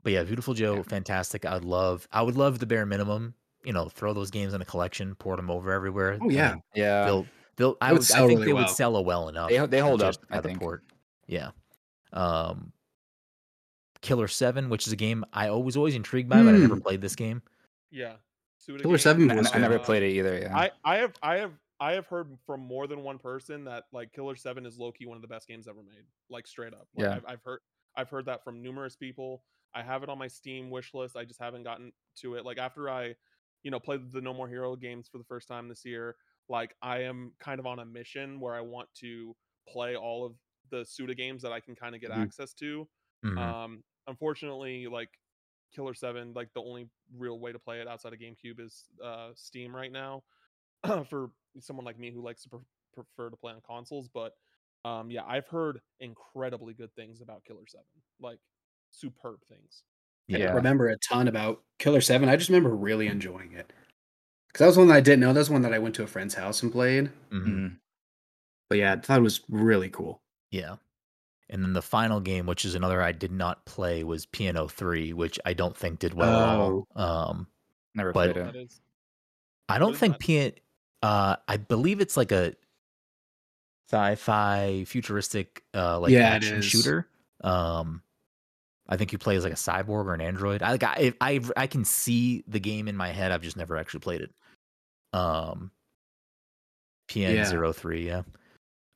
but 0.03 0.13
yeah, 0.13 0.23
Viewtiful 0.23 0.55
Joe, 0.55 0.77
Yeah. 0.77 0.83
fantastic. 0.83 1.45
I 1.45 1.55
would 1.55 1.65
love, 1.65 2.07
I 2.13 2.23
would 2.23 2.37
love 2.37 2.59
the 2.59 2.67
bare 2.67 2.87
minimum. 2.87 3.35
You 3.65 3.73
know, 3.73 3.89
throw 3.89 4.13
those 4.13 4.31
games 4.31 4.55
in 4.55 4.61
a 4.63 4.65
collection, 4.65 5.15
port 5.17 5.39
them 5.39 5.51
over 5.51 5.73
everywhere. 5.73 6.19
Oh 6.21 6.31
yeah. 6.31 6.55
Yeah, 6.75 7.05
they'll, 7.05 7.27
they'll. 7.57 7.77
I 7.81 7.93
would 7.93 8.01
would, 8.03 8.13
I 8.13 8.19
think 8.19 8.31
really 8.31 8.47
they 8.47 8.53
well. 8.53 8.63
would 8.65 8.71
sell 8.71 8.97
a 8.97 9.03
well 9.03 9.29
enough. 9.29 9.49
They- 9.51 9.67
they 9.67 9.81
hold 9.81 10.03
up, 10.03 10.09
just 10.15 10.21
I 10.31 10.37
at 10.37 10.43
the 10.45 10.51
think. 10.51 10.61
port. 10.61 10.85
Yeah. 11.27 11.51
Um, 12.13 12.73
Killer 14.03 14.29
Seven, 14.29 14.69
which 14.69 14.87
is 14.87 14.93
a 14.93 14.97
game 14.97 15.25
I 15.33 15.51
was 15.51 15.77
always 15.77 15.97
intrigued 15.97 16.29
by, 16.29 16.41
but 16.43 16.55
I 16.55 16.59
never 16.59 16.77
Hmm. 16.77 16.81
played 16.83 17.01
this 17.01 17.17
game. 17.17 17.43
Yeah. 17.91 18.15
Suda 18.67 18.83
Killer 18.83 18.95
game. 18.97 18.99
7 18.99 19.31
I, 19.31 19.35
was 19.37 19.55
I 19.55 19.59
never 19.59 19.79
played 19.79 20.03
it 20.03 20.11
either. 20.13 20.39
Yeah, 20.39 20.57
I, 20.57 20.71
I 20.85 20.97
have 20.97 21.15
I 21.23 21.37
have 21.39 21.53
I 21.79 21.93
have 21.93 22.07
heard 22.07 22.37
from 22.47 22.61
more 22.61 22.87
than 22.87 23.03
one 23.03 23.19
person 23.19 23.65
that 23.65 23.85
like 23.93 24.13
Killer 24.13 24.35
Seven 24.37 24.67
is 24.67 24.79
low 24.79 24.93
key 24.93 25.07
one 25.07 25.17
of 25.17 25.23
the 25.23 25.29
best 25.29 25.47
games 25.47 25.69
ever 25.69 25.83
made. 25.83 26.05
Like 26.31 26.47
straight 26.47 26.73
up. 26.75 26.89
Like, 26.95 27.05
Yeah. 27.05 27.17
I've, 27.17 27.25
I've 27.29 27.43
heard 27.45 27.61
I've 27.97 28.11
heard 28.11 28.27
that 28.27 28.43
from 28.45 28.63
numerous 28.63 28.97
people. 28.97 29.43
I 29.75 29.83
have 29.83 30.03
it 30.03 30.09
on 30.09 30.19
my 30.19 30.27
Steam 30.29 30.71
wish 30.71 30.95
list. 30.95 31.17
I 31.17 31.25
just 31.25 31.41
haven't 31.41 31.65
gotten 31.65 31.93
to 32.23 32.35
it. 32.37 32.45
Like 32.45 32.59
after 32.59 32.89
I, 32.89 33.15
you 33.63 33.71
know, 33.71 33.79
played 33.81 34.11
the 34.11 34.21
No 34.23 34.33
More 34.33 34.49
Hero 34.49 34.75
games 34.77 35.09
for 35.11 35.19
the 35.19 35.25
first 35.25 35.49
time 35.49 35.69
this 35.69 35.85
year, 35.85 36.17
like 36.49 36.75
I 36.83 37.03
am 37.03 37.33
kind 37.41 37.61
of 37.61 37.67
on 37.67 37.79
a 37.79 37.85
mission 37.85 38.41
where 38.41 38.55
I 38.55 38.61
want 38.63 38.89
to 39.01 39.35
play 39.69 39.97
all 39.97 40.25
of 40.25 40.35
the 40.71 40.85
Suda 40.85 41.15
games 41.15 41.43
that 41.43 41.53
I 41.53 41.61
can 41.61 41.75
kind 41.75 41.95
of 41.95 42.01
get 42.01 42.11
Mhm. 42.11 42.23
access 42.23 42.53
to. 42.55 42.89
Mhm. 43.25 43.39
Um, 43.39 43.85
unfortunately, 44.07 44.87
like 44.87 45.11
Killer 45.75 45.95
Seven, 45.95 46.33
like 46.35 46.53
the 46.55 46.63
only 46.63 46.89
real 47.17 47.39
way 47.39 47.53
to 47.53 47.59
play 47.59 47.81
it 47.81 47.89
outside 47.89 48.13
of 48.13 48.19
GameCube 48.21 48.61
is 48.61 48.87
uh, 49.03 49.31
Steam 49.35 49.75
right 49.75 49.93
now 49.93 50.23
for 51.09 51.31
someone 51.61 51.85
like 51.87 51.99
me 51.99 52.11
who 52.13 52.23
likes 52.23 52.43
to 52.45 52.49
pre- 52.51 52.61
prefer 52.95 53.31
to 53.31 53.37
play 53.37 53.53
on 53.53 53.61
consoles. 53.61 54.09
But 54.09 54.35
um, 54.85 55.11
yeah, 55.11 55.25
I've 55.27 55.49
heard 55.49 55.81
incredibly 56.01 56.75
good 56.75 56.95
things 56.95 57.21
about 57.21 57.45
Killer 57.45 57.67
Seven, 57.67 57.87
like 58.21 58.41
superb 58.91 59.41
things. 59.49 59.85
I 60.33 60.39
don't 60.39 60.49
Yeah. 60.49 60.55
remember 60.55 60.89
a 60.89 60.97
ton 60.99 61.29
about 61.29 61.63
Killer 61.79 62.01
Seven. 62.01 62.29
I 62.29 62.37
just 62.37 62.51
remember 62.51 62.75
really 62.75 63.07
enjoying 63.09 63.53
it. 63.53 63.73
Because 64.49 64.61
that 64.61 64.67
was 64.67 64.79
one 64.79 64.89
that 64.89 64.97
I 64.97 65.01
didn't 65.01 65.21
know. 65.21 65.33
That 65.33 65.41
was 65.41 65.51
one 65.51 65.63
that 65.63 65.75
I 65.75 65.79
went 65.79 65.95
to 65.97 66.03
a 66.03 66.07
friend's 66.09 66.35
house 66.35 66.63
and 66.63 66.73
played. 66.73 67.13
Mhm. 67.31 67.47
Mhm. 67.47 67.81
But 68.69 68.79
yeah, 68.79 68.95
I 68.95 68.97
thought 69.01 69.19
it 69.21 69.23
was 69.23 69.43
really 69.49 69.91
cool. 69.91 70.23
Yeah. 70.51 70.77
And 71.49 71.63
then 71.63 71.73
the 71.75 71.83
final 71.83 72.21
game, 72.21 72.47
which 72.47 72.65
is 72.65 72.75
another 72.75 73.01
I 73.01 73.13
did 73.13 73.31
not 73.31 73.65
play, 73.67 74.03
was 74.03 74.27
Piano 74.27 74.67
3, 74.67 75.13
which 75.13 75.39
I 75.45 75.53
don't 75.53 75.77
think 75.77 76.01
did 76.01 76.13
well 76.13 76.41
at 76.41 76.59
all. 76.59 76.87
Um, 76.97 77.47
never 77.95 78.13
played 78.13 78.35
That 78.35 78.57
it. 78.57 78.57
is 78.57 78.81
I 79.69 79.79
don't 79.79 79.97
think 79.97 80.15
that? 80.15 80.21
Piano 80.21 80.53
Uh, 81.03 81.37
I 81.47 81.57
believe 81.57 82.01
it's 82.01 82.17
like 82.17 82.33
a 82.33 82.55
sci-fi 83.89 84.85
futuristic 84.85 85.63
uh 85.75 86.01
like 86.01 86.13
Yeah, 86.13 86.29
action 86.31 86.61
shooter. 86.63 87.09
Um, 87.45 88.03
I 88.89 88.97
think 88.97 89.13
you 89.13 89.19
play 89.19 89.37
as 89.37 89.45
like 89.45 89.53
a 89.53 89.57
cyborg 89.57 90.07
or 90.07 90.15
an 90.15 90.21
android. 90.21 90.63
I 90.63 90.73
like 90.73 90.83
I 90.83 91.13
I 91.21 91.41
I 91.57 91.67
can 91.67 91.85
see 91.85 92.45
the 92.49 92.61
game 92.61 92.89
in 92.89 92.97
my 92.97 93.09
head. 93.09 93.31
I've 93.33 93.43
just 93.43 93.57
never 93.57 93.77
actually 93.77 94.01
played 94.01 94.21
it. 94.23 94.33
Um, 95.13 95.71
PN03, 97.09 98.05
yeah. 98.05 98.23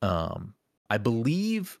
Um, 0.01 0.53
I 0.89 0.97
believe 0.97 1.79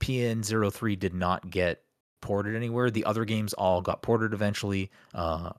PN03 0.00 0.98
did 0.98 1.14
not 1.14 1.50
get 1.50 1.82
ported 2.20 2.54
anywhere. 2.56 2.90
The 2.90 3.04
other 3.04 3.24
games 3.24 3.52
all 3.54 3.80
got 3.80 4.02
ported 4.02 4.32
eventually. 4.32 4.90
Uh, 5.14 5.50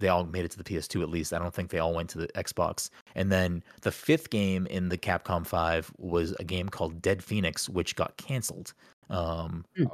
they 0.00 0.08
all 0.08 0.24
made 0.24 0.44
it 0.44 0.50
to 0.50 0.58
the 0.58 0.64
PS2 0.64 1.00
at 1.02 1.08
least. 1.10 1.32
I 1.32 1.38
don't 1.38 1.54
think 1.54 1.70
they 1.70 1.78
all 1.78 1.94
went 1.94 2.10
to 2.10 2.18
the 2.18 2.26
Xbox. 2.28 2.90
And 3.14 3.30
then 3.30 3.62
the 3.82 3.92
fifth 3.92 4.30
game 4.30 4.66
in 4.66 4.88
the 4.88 4.98
Capcom 4.98 5.46
5 5.46 5.92
was 5.98 6.32
a 6.40 6.44
game 6.44 6.68
called 6.68 7.00
Dead 7.00 7.22
Phoenix, 7.22 7.68
which 7.68 7.94
got 7.94 8.16
canceled. 8.16 8.74
Um, 9.10 9.64
Hmm. 9.76 9.84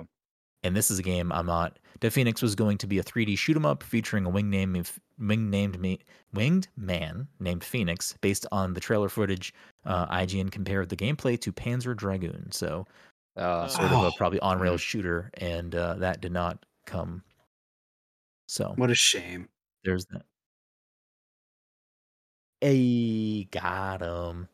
and 0.62 0.74
this 0.76 0.90
is 0.90 0.98
a 0.98 1.02
game 1.02 1.30
I'm 1.30 1.46
not. 1.46 1.78
Dead 2.00 2.12
Phoenix 2.12 2.40
was 2.40 2.54
going 2.54 2.78
to 2.78 2.86
be 2.86 2.98
a 2.98 3.02
3D 3.02 3.36
shoot 3.36 3.56
'em 3.56 3.66
up 3.66 3.82
featuring 3.82 4.24
a 4.24 4.30
wing 4.30 4.48
named 4.50 4.90
wing 5.18 5.50
named 5.50 5.78
me 5.80 5.98
winged 6.32 6.68
man 6.76 7.28
named 7.40 7.62
Phoenix, 7.64 8.14
based 8.20 8.46
on 8.52 8.72
the 8.74 8.80
trailer 8.80 9.08
footage. 9.08 9.52
Uh, 9.84 10.06
IGN 10.06 10.50
compared 10.50 10.88
the 10.88 10.96
gameplay 10.96 11.38
to 11.40 11.52
Panzer 11.52 11.96
Dragoon, 11.96 12.50
so 12.52 12.86
Uh, 13.38 13.64
Oh. 13.64 13.68
sort 13.68 13.84
of 13.86 13.92
a 13.92 14.06
Oh. 14.08 14.12
probably 14.16 14.40
on 14.40 14.58
rail 14.58 14.76
shooter, 14.76 15.30
and 15.34 15.74
uh, 15.74 15.94
that 15.94 16.20
did 16.20 16.32
not 16.32 16.64
come. 16.86 17.22
So 18.48 18.72
What 18.76 18.90
a 18.90 18.94
shame. 18.94 19.48
there's 19.84 20.06
that. 20.06 20.22
Hey, 22.60 23.44
got 23.44 24.00
him. 24.02 24.48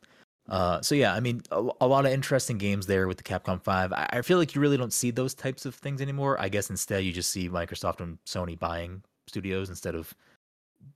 Uh, 0.47 0.79
so 0.81 0.93
yeah, 0.93 1.13
I 1.15 1.19
mean, 1.19 1.41
a, 1.49 1.67
a 1.81 1.87
lot 1.87 2.05
of 2.05 2.11
interesting 2.11 2.59
games 2.59 2.85
there 2.85 3.07
with 3.07 3.17
the 3.17 3.23
Capcom 3.23 3.63
Five. 3.63 3.91
I, 3.93 4.07
I 4.13 4.21
feel 4.21 4.37
like 4.37 4.53
you 4.53 4.61
really 4.61 4.77
don't 4.77 4.93
see 4.93 5.09
those 5.09 5.33
types 5.33 5.65
of 5.65 5.73
things 5.73 6.01
anymore. 6.01 6.39
I 6.39 6.49
guess 6.49 6.69
instead 6.69 7.03
you 7.03 7.11
just 7.11 7.31
see 7.31 7.49
Microsoft 7.49 7.99
and 8.01 8.19
Sony 8.25 8.57
buying 8.59 9.01
studios 9.27 9.69
instead 9.69 9.95
of 9.95 10.13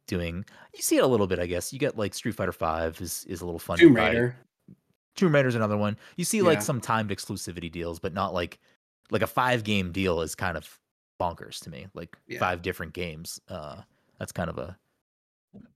doing. 0.07 0.45
You 0.75 0.83
see 0.83 0.97
it 0.97 1.03
a 1.03 1.07
little 1.07 1.25
bit, 1.25 1.39
I 1.39 1.47
guess. 1.47 1.73
You 1.73 1.79
get 1.79 1.97
like 1.97 2.13
Street 2.13 2.35
Fighter 2.35 2.51
Five 2.51 3.01
is 3.01 3.25
is 3.27 3.41
a 3.41 3.45
little 3.45 3.57
fun. 3.59 3.79
Tomb. 3.79 3.95
Raider. 3.95 4.35
Tomb 5.19 5.33
Raider's 5.35 5.55
another 5.55 5.77
one. 5.77 5.97
You 6.15 6.23
see 6.25 6.41
like 6.41 6.57
Yeah. 6.59 6.63
some 6.63 6.79
timed 6.81 7.09
exclusivity 7.11 7.71
deals, 7.71 7.99
but 7.99 8.13
not 8.13 8.33
like 8.33 8.59
like 9.11 9.21
a 9.21 9.27
five 9.27 9.63
game 9.63 9.91
deal 9.91 10.21
is 10.21 10.35
kind 10.35 10.55
of 10.55 10.79
bonkers 11.19 11.59
to 11.61 11.69
me. 11.69 11.87
Like 11.93 12.17
Yeah. 12.27 12.39
five 12.39 12.61
different 12.61 12.93
games. 12.93 13.39
Uh 13.49 13.81
that's 14.17 14.31
kind 14.31 14.49
of 14.49 14.57
a 14.57 14.77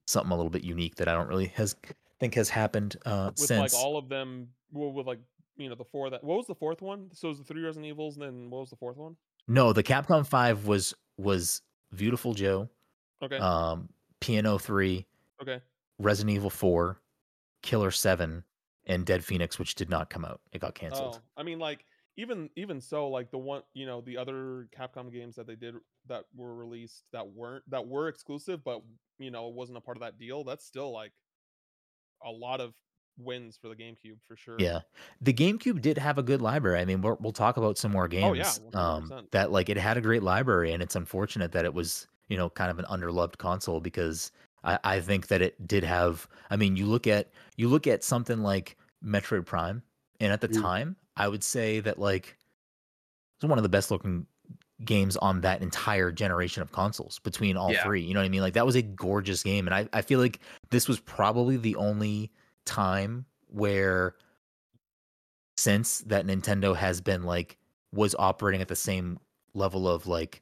something 0.07 0.31
a 0.31 0.35
little 0.35 0.49
bit 0.49 0.63
unique 0.63 0.95
that 0.95 1.07
I 1.07 1.13
don't 1.13 1.27
really 1.27 1.47
has 1.47 1.75
think 2.19 2.35
has 2.35 2.49
happened 2.49 2.95
uh 3.05 3.31
with 3.31 3.39
since 3.47 3.73
like 3.73 3.83
all 3.83 3.97
of 3.97 4.07
them 4.07 4.49
well, 4.71 4.91
with 4.91 5.07
like 5.07 5.19
you 5.57 5.67
know 5.69 5.75
the 5.75 5.83
four 5.83 6.09
that 6.09 6.23
what 6.23 6.37
was 6.37 6.47
the 6.47 6.55
fourth 6.55 6.81
one 6.81 7.09
so 7.11 7.27
it 7.27 7.31
was 7.31 7.37
the 7.39 7.43
three 7.43 7.61
resident 7.61 7.87
evils 7.87 8.15
and 8.15 8.23
then 8.25 8.49
what 8.49 8.59
was 8.61 8.69
the 8.69 8.75
fourth 8.75 8.97
one 8.97 9.15
No, 9.47 9.73
the 9.73 9.83
Capcom 9.83 10.25
5 10.25 10.67
was 10.67 10.93
was 11.17 11.61
Viewtiful 11.91 12.33
Joe, 12.33 12.69
okay 13.21 13.37
um 13.37 13.89
Piano 14.21 14.57
3, 14.57 15.05
okay 15.41 15.59
Resident 15.99 16.35
Evil 16.35 16.49
4, 16.49 16.97
Killer 17.61 17.91
7 17.91 18.43
and 18.85 19.05
Dead 19.05 19.23
Phoenix 19.23 19.57
which 19.59 19.75
did 19.75 19.89
not 19.89 20.09
come 20.09 20.25
out. 20.25 20.41
It 20.51 20.59
got 20.61 20.75
canceled. 20.75 21.19
oh 21.19 21.41
i 21.41 21.43
mean 21.43 21.59
like 21.59 21.85
even 22.15 22.49
even 22.55 22.79
so 22.79 23.07
like 23.07 23.31
the 23.31 23.37
one 23.37 23.61
you 23.73 23.85
know 23.85 24.01
the 24.01 24.17
other 24.17 24.67
capcom 24.77 25.11
games 25.11 25.35
that 25.35 25.47
they 25.47 25.55
did 25.55 25.75
that 26.07 26.25
were 26.35 26.53
released 26.53 27.05
that 27.11 27.27
weren't 27.27 27.63
that 27.69 27.87
were 27.87 28.07
exclusive 28.07 28.63
but 28.63 28.81
you 29.17 29.31
know 29.31 29.47
it 29.47 29.53
wasn't 29.53 29.77
a 29.77 29.81
part 29.81 29.97
of 29.97 30.01
that 30.01 30.19
deal 30.19 30.43
that's 30.43 30.65
still 30.65 30.91
like 30.91 31.11
a 32.23 32.29
lot 32.29 32.61
of 32.61 32.73
wins 33.17 33.57
for 33.61 33.67
the 33.67 33.75
gamecube 33.75 34.17
for 34.27 34.35
sure 34.35 34.55
Yeah, 34.59 34.79
the 35.21 35.33
GameCube 35.33 35.81
did 35.81 35.97
have 35.97 36.17
a 36.17 36.23
good 36.23 36.41
library. 36.41 36.79
I 36.79 36.85
mean, 36.85 37.01
we're, 37.01 37.13
we'll 37.19 37.31
talk 37.31 37.57
about 37.57 37.77
some 37.77 37.91
more 37.91 38.07
games. 38.07 38.59
Oh, 38.63 38.69
yeah, 38.73 38.79
um, 38.79 39.27
that 39.31 39.51
like 39.51 39.69
it 39.69 39.77
had 39.77 39.97
a 39.97 40.01
great 40.01 40.23
library, 40.23 40.71
and 40.73 40.81
it's 40.81 40.95
unfortunate 40.95 41.51
that 41.51 41.65
it 41.65 41.73
was 41.73 42.07
you 42.27 42.37
know 42.37 42.49
kind 42.49 42.71
of 42.71 42.79
an 42.79 42.85
underloved 42.85 43.37
console 43.37 43.79
because 43.79 44.31
I, 44.63 44.79
I 44.83 44.99
think 45.01 45.27
that 45.27 45.41
it 45.41 45.67
did 45.67 45.83
have. 45.83 46.27
I 46.49 46.55
mean, 46.55 46.75
you 46.75 46.85
look 46.85 47.07
at 47.07 47.31
you 47.57 47.67
look 47.67 47.87
at 47.87 48.03
something 48.03 48.41
like 48.41 48.77
Metroid 49.03 49.45
Prime, 49.45 49.83
and 50.19 50.31
at 50.31 50.41
the 50.41 50.47
Mm. 50.47 50.61
time, 50.61 50.95
I 51.17 51.27
would 51.27 51.43
say 51.43 51.79
that 51.81 51.99
like 51.99 52.37
it's 53.37 53.47
one 53.49 53.57
of 53.59 53.63
the 53.63 53.69
best 53.69 53.91
looking 53.91 54.25
games 54.83 55.15
on 55.17 55.41
that 55.41 55.61
entire 55.61 56.11
generation 56.11 56.61
of 56.61 56.71
consoles 56.71 57.19
between 57.19 57.57
all 57.57 57.71
Yeah. 57.71 57.83
three. 57.83 58.01
You 58.01 58.13
know 58.13 58.19
what 58.19 58.25
I 58.25 58.29
mean? 58.29 58.41
Like 58.41 58.53
that 58.53 58.65
was 58.65 58.75
a 58.75 58.81
gorgeous 58.81 59.43
game. 59.43 59.67
And 59.67 59.73
I, 59.73 59.87
I 59.93 60.01
feel 60.01 60.19
like 60.19 60.39
this 60.71 60.87
was 60.87 60.99
probably 60.99 61.57
the 61.57 61.75
only 61.75 62.31
time 62.65 63.25
where 63.47 64.15
since 65.57 65.99
that 65.99 66.25
Nintendo 66.25 66.75
has 66.75 67.01
been 67.01 67.23
like 67.23 67.57
was 67.91 68.15
operating 68.17 68.61
at 68.61 68.67
the 68.67 68.75
same 68.75 69.19
level 69.53 69.87
of 69.87 70.07
like 70.07 70.41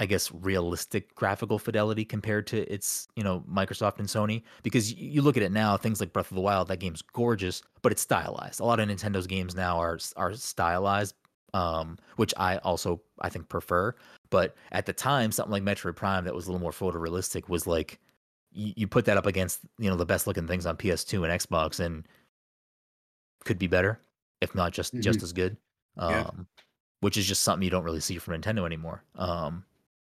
I 0.00 0.06
guess 0.06 0.32
realistic 0.32 1.14
graphical 1.14 1.58
fidelity 1.58 2.04
compared 2.04 2.46
to 2.48 2.72
its, 2.72 3.06
you 3.16 3.22
know, 3.22 3.44
Microsoft 3.48 3.98
and 4.00 4.08
Sony. 4.08 4.42
Because 4.62 4.92
you 4.92 5.22
look 5.22 5.36
at 5.36 5.42
it 5.44 5.52
now, 5.52 5.76
things 5.76 6.00
like 6.00 6.12
Breath 6.12 6.30
of 6.30 6.34
the 6.34 6.40
Wild, 6.40 6.68
that 6.68 6.78
game's 6.80 7.02
gorgeous, 7.02 7.62
but 7.82 7.92
it's 7.92 8.02
stylized. 8.02 8.60
A 8.60 8.64
lot 8.64 8.80
of 8.80 8.88
Nintendo's 8.88 9.26
games 9.26 9.54
now 9.54 9.78
are 9.78 9.98
are 10.16 10.34
stylized, 10.34 11.14
um, 11.52 11.96
which 12.16 12.34
I 12.36 12.58
also 12.58 13.00
I 13.20 13.28
think 13.28 13.48
prefer. 13.48 13.94
But 14.30 14.56
at 14.72 14.86
the 14.86 14.92
time, 14.92 15.30
something 15.30 15.52
like 15.52 15.62
Metroid 15.62 15.94
Prime 15.96 16.24
that 16.24 16.34
was 16.34 16.46
a 16.46 16.50
little 16.50 16.60
more 16.60 16.72
photorealistic 16.72 17.48
was 17.48 17.66
like 17.66 18.00
you, 18.52 18.72
you 18.76 18.86
put 18.88 19.04
that 19.04 19.16
up 19.16 19.26
against 19.26 19.60
you 19.78 19.88
know 19.90 19.96
the 19.96 20.06
best 20.06 20.26
looking 20.26 20.46
things 20.48 20.66
on 20.66 20.76
PS2 20.76 21.22
and 21.24 21.40
Xbox, 21.40 21.78
and 21.78 22.06
could 23.44 23.58
be 23.58 23.66
better, 23.66 24.00
if 24.40 24.54
not 24.54 24.72
just 24.72 24.98
just 25.00 25.22
as 25.22 25.32
good. 25.32 25.56
Um, 25.96 26.10
Yeah. 26.10 26.30
which 27.00 27.16
is 27.16 27.26
just 27.26 27.42
something 27.42 27.62
you 27.62 27.70
don't 27.70 27.84
really 27.84 28.00
see 28.00 28.18
from 28.18 28.40
Nintendo 28.40 28.66
anymore. 28.66 29.04
Um, 29.16 29.64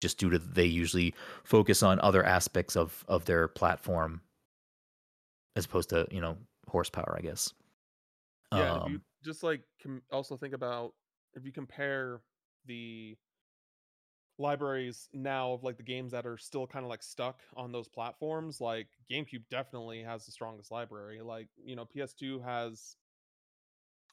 just 0.03 0.19
due 0.19 0.29
to 0.29 0.37
they 0.37 0.65
usually 0.65 1.15
focus 1.43 1.81
on 1.81 1.99
other 2.01 2.23
aspects 2.23 2.75
of 2.75 3.03
of 3.07 3.25
their 3.25 3.47
platform 3.47 4.21
as 5.55 5.65
opposed 5.65 5.89
to 5.89 6.05
you 6.11 6.21
know 6.21 6.37
horsepower, 6.67 7.15
I 7.17 7.21
guess. 7.21 7.51
Yeah, 8.51 8.73
Um, 8.73 9.01
just 9.23 9.41
like 9.41 9.61
com- 9.81 10.03
also 10.11 10.37
think 10.37 10.53
about 10.53 10.93
if 11.33 11.45
you 11.45 11.51
compare 11.51 12.21
the 12.65 13.17
libraries 14.37 15.09
now 15.13 15.53
of 15.53 15.63
like 15.63 15.77
the 15.77 15.83
games 15.83 16.11
that 16.11 16.25
are 16.25 16.37
still 16.37 16.67
kind 16.67 16.83
of 16.83 16.89
like 16.89 17.01
stuck 17.03 17.39
on 17.55 17.71
those 17.71 17.87
platforms, 17.87 18.59
like 18.61 18.87
GameCube 19.09 19.43
definitely 19.49 20.03
has 20.03 20.25
the 20.25 20.31
strongest 20.31 20.71
library. 20.71 21.21
Like, 21.21 21.47
you 21.63 21.75
know, 21.75 21.85
PS2 21.85 22.43
has 22.43 22.95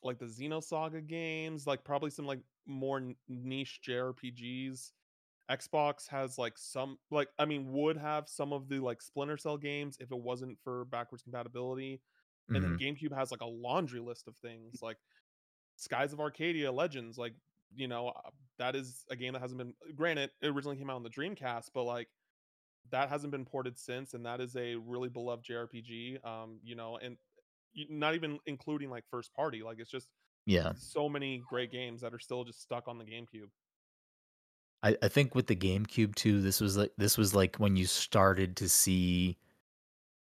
like 0.03 0.19
the 0.19 0.27
Xenosaga 0.27 1.07
games, 1.07 1.67
like 1.67 1.85
probably 1.85 2.11
some 2.11 2.27
like 2.27 2.41
more 2.67 3.03
niche 3.29 3.81
JRPGs. 3.87 4.93
Xbox 5.51 6.09
has 6.09 6.39
like 6.39 6.55
some 6.57 6.99
like 7.11 7.29
I 7.39 7.45
mean 7.45 7.73
would 7.73 7.97
have 7.97 8.29
some 8.29 8.53
of 8.53 8.69
the 8.69 8.79
like 8.79 9.03
Splinter 9.03 9.37
Cell 9.37 9.57
games 9.57 9.97
if 10.01 10.11
it 10.13 10.19
wasn't 10.19 10.59
for 10.63 10.85
backwards 10.87 11.23
compatibility 11.23 12.01
and 12.49 12.57
mhm. 12.57 12.63
then 12.63 12.79
GameCube 12.79 13.17
has 13.17 13.31
like 13.31 13.41
a 13.41 13.47
laundry 13.47 14.01
list 14.01 14.29
of 14.29 14.37
things 14.37 14.81
like 14.83 14.97
Skies 15.77 16.13
of 16.13 16.21
Arcadia 16.21 16.71
Legends 16.71 17.19
like 17.19 17.35
you 17.75 17.89
know 17.89 18.09
uh, 18.09 18.31
that 18.59 18.77
is 18.77 19.05
a 19.11 19.17
game 19.17 19.33
that 19.33 19.43
hasn't 19.43 19.59
been 19.59 19.75
granted 19.97 20.31
it 20.41 20.49
originally 20.49 20.77
came 20.77 20.91
out 20.91 20.97
on 20.97 21.03
the 21.03 21.11
Dreamcast 21.11 21.71
but 21.75 21.85
like 21.85 22.09
that 22.91 23.09
hasn't 23.09 23.31
been 23.31 23.45
ported 23.45 23.79
since 23.79 24.15
and 24.15 24.25
that 24.27 24.41
is 24.41 24.57
a 24.57 24.77
really 24.77 25.09
beloved 25.09 25.45
JRPG 25.45 26.25
um 26.25 26.61
you 26.63 26.77
know 26.77 26.99
and 27.03 27.17
not 27.89 28.15
even 28.15 28.39
including 28.47 28.91
like 28.91 29.05
first 29.11 29.33
party 29.35 29.63
like 29.63 29.79
it's 29.79 29.91
just 29.91 30.09
yeah, 30.47 30.73
so 30.75 31.09
many 31.09 31.43
great 31.49 31.71
games 31.71 32.01
that 32.01 32.15
are 32.15 32.19
still 32.19 32.45
just 32.45 32.63
stuck 32.63 32.89
on 32.89 32.99
the 32.99 33.05
GameCube 33.05 33.51
I, 34.83 34.97
I 35.03 35.09
think 35.09 35.35
with 35.35 35.47
the 35.47 35.57
GameCube 35.57 36.15
too, 36.15 36.41
this 36.41 36.61
was 36.61 36.77
like 36.77 36.93
this 36.97 37.19
was 37.19 37.35
like 37.35 37.57
when 37.57 37.77
you 37.77 37.87
started 37.87 38.57
to 38.57 38.69
see 38.69 39.37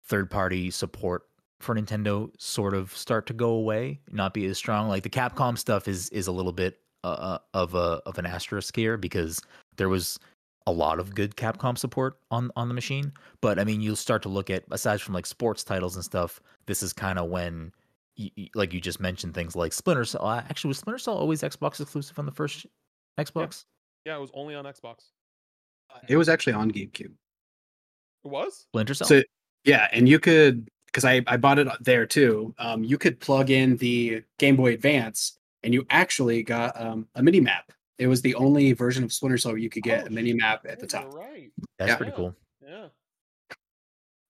third 0.06 0.30
party 0.30 0.72
support 0.72 1.24
for 1.60 1.76
Nintendo 1.76 2.30
sort 2.38 2.74
of 2.74 2.96
start 2.96 3.26
to 3.28 3.34
go 3.34 3.50
away, 3.50 4.00
not 4.12 4.34
be 4.34 4.46
as 4.46 4.58
strong. 4.58 4.88
Like 4.88 5.04
the 5.04 5.10
Capcom 5.10 5.58
stuff 5.58 5.88
is 5.88 6.10
is 6.10 6.28
a 6.28 6.32
little 6.32 6.52
bit 6.52 6.80
uh, 7.04 7.08
uh, 7.08 7.38
of 7.54 7.76
a 7.76 8.02
of 8.06 8.18
an 8.18 8.26
asterisk 8.26 8.76
here 8.76 8.98
because 8.98 9.42
there 9.78 9.90
was 9.90 10.20
a 10.68 10.72
lot 10.72 11.00
of 11.00 11.14
good 11.14 11.36
Capcom 11.36 11.78
support 11.78 12.18
on 12.32 12.52
on 12.56 12.68
the 12.68 12.74
machine. 12.74 13.12
But 13.42 13.60
I 13.60 13.64
mean, 13.64 13.82
you'll 13.82 13.96
start 13.96 14.22
to 14.24 14.30
look 14.30 14.50
at 14.50 14.64
aside 14.72 15.02
from 15.02 15.14
like 15.14 15.26
sports 15.26 15.64
titles 15.64 15.96
and 15.96 16.06
stuff. 16.06 16.40
This 16.66 16.82
is 16.84 16.94
kind 16.94 17.20
of 17.20 17.30
when. 17.30 17.72
Like 18.54 18.74
you 18.74 18.80
just 18.80 19.02
mentioned, 19.02 19.34
things 19.34 19.58
like 19.58 19.74
Splinter 19.74 20.06
Cell. 20.06 20.26
Actually, 20.30 20.70
was 20.70 20.78
Splinter 20.78 21.00
Cell 21.00 21.18
always 21.18 21.42
Xbox 21.42 21.82
exclusive 21.82 22.18
on 22.18 22.26
the 22.26 22.32
first 22.32 22.66
Xbox? 23.20 23.66
Yeah 24.06 24.16
it 24.16 24.22
was 24.22 24.32
only 24.34 24.56
on 24.56 24.66
Xbox 24.66 25.10
It 26.08 26.18
was 26.18 26.30
actually 26.30 26.54
on 26.54 26.72
GameCube. 26.72 27.12
it 28.24 28.28
was 28.30 28.66
Splinter 28.70 28.94
Cell. 28.94 29.08
So 29.08 29.22
yeah, 29.64 29.88
and 29.92 30.08
you 30.08 30.20
could 30.20 30.68
because 30.88 31.06
I 31.06 31.24
I 31.28 31.38
bought 31.38 31.60
it 31.60 31.68
there 31.82 32.06
too. 32.06 32.54
Um, 32.60 32.84
you 32.84 32.98
could 32.98 33.20
plug 33.20 33.50
in 33.50 33.78
the 33.78 34.24
Game 34.38 34.56
Boy 34.56 34.74
Advance, 34.74 35.38
and 35.64 35.74
you 35.74 35.86
actually 35.90 36.44
got 36.44 36.80
um, 36.80 37.08
a 37.16 37.24
mini 37.24 37.40
map. 37.40 37.72
It 37.98 38.08
was 38.08 38.22
the 38.22 38.36
only 38.36 38.74
version 38.74 39.04
of 39.04 39.12
Splinter 39.14 39.38
Cell 39.38 39.58
you 39.58 39.70
could 39.70 39.84
get 39.84 40.04
Oh, 40.04 40.08
a 40.08 40.10
mini 40.10 40.34
map 40.34 40.66
at 40.68 40.80
the 40.80 40.86
top. 40.88 41.14
right 41.14 41.50
That's 41.80 41.90
yeah. 41.90 41.96
pretty 41.96 42.12
cool. 42.12 42.36
Yeah. 42.62 42.88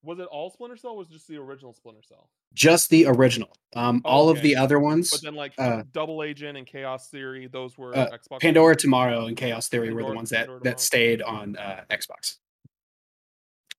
Was 0.06 0.20
it 0.20 0.28
all 0.32 0.49
Splinter 0.49 0.78
Cell? 0.78 0.91
or 0.91 0.97
Was 0.97 1.10
it 1.10 1.14
just 1.14 1.28
the 1.28 1.38
original 1.38 1.74
Splinter 1.74 2.01
Cell? 2.03 2.30
Just 2.53 2.89
the 2.89 3.06
original. 3.08 3.49
Um, 3.76 4.01
Oh, 4.06 4.10
all 4.10 4.30
of 4.30 4.41
the 4.41 4.56
other 4.56 4.80
ones, 4.80 5.12
But 5.12 5.22
then 5.24 5.36
like 5.36 5.53
uh, 5.58 5.84
Double 5.91 6.24
Agent 6.24 6.58
and 6.58 6.66
Chaos 6.66 7.10
Theory, 7.10 7.47
those 7.47 7.78
were 7.78 7.95
uh, 7.97 8.08
Xbox. 8.12 8.39
Pandora 8.39 8.76
Tomorrow 8.76 9.26
and 9.26 9.36
Chaos 9.36 9.68
Theory 9.68 9.93
were 9.93 10.03
the 10.03 10.14
ones 10.14 10.30
that 10.30 10.41
Pandora 10.47 10.60
that 10.62 10.78
Tomorrow. 10.78 10.78
stayed 10.78 11.22
on 11.22 11.58
uh, 11.58 11.82
Xbox. 11.89 12.38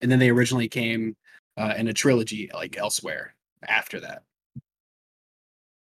And 0.03 0.11
then 0.11 0.18
they 0.18 0.29
originally 0.31 0.68
came 0.68 1.16
uh, 1.57 1.74
in 1.79 1.89
a 1.89 1.93
trilogy 1.93 2.51
like 2.53 2.77
elsewhere 2.77 3.35
after 3.66 4.01
that. 4.01 4.22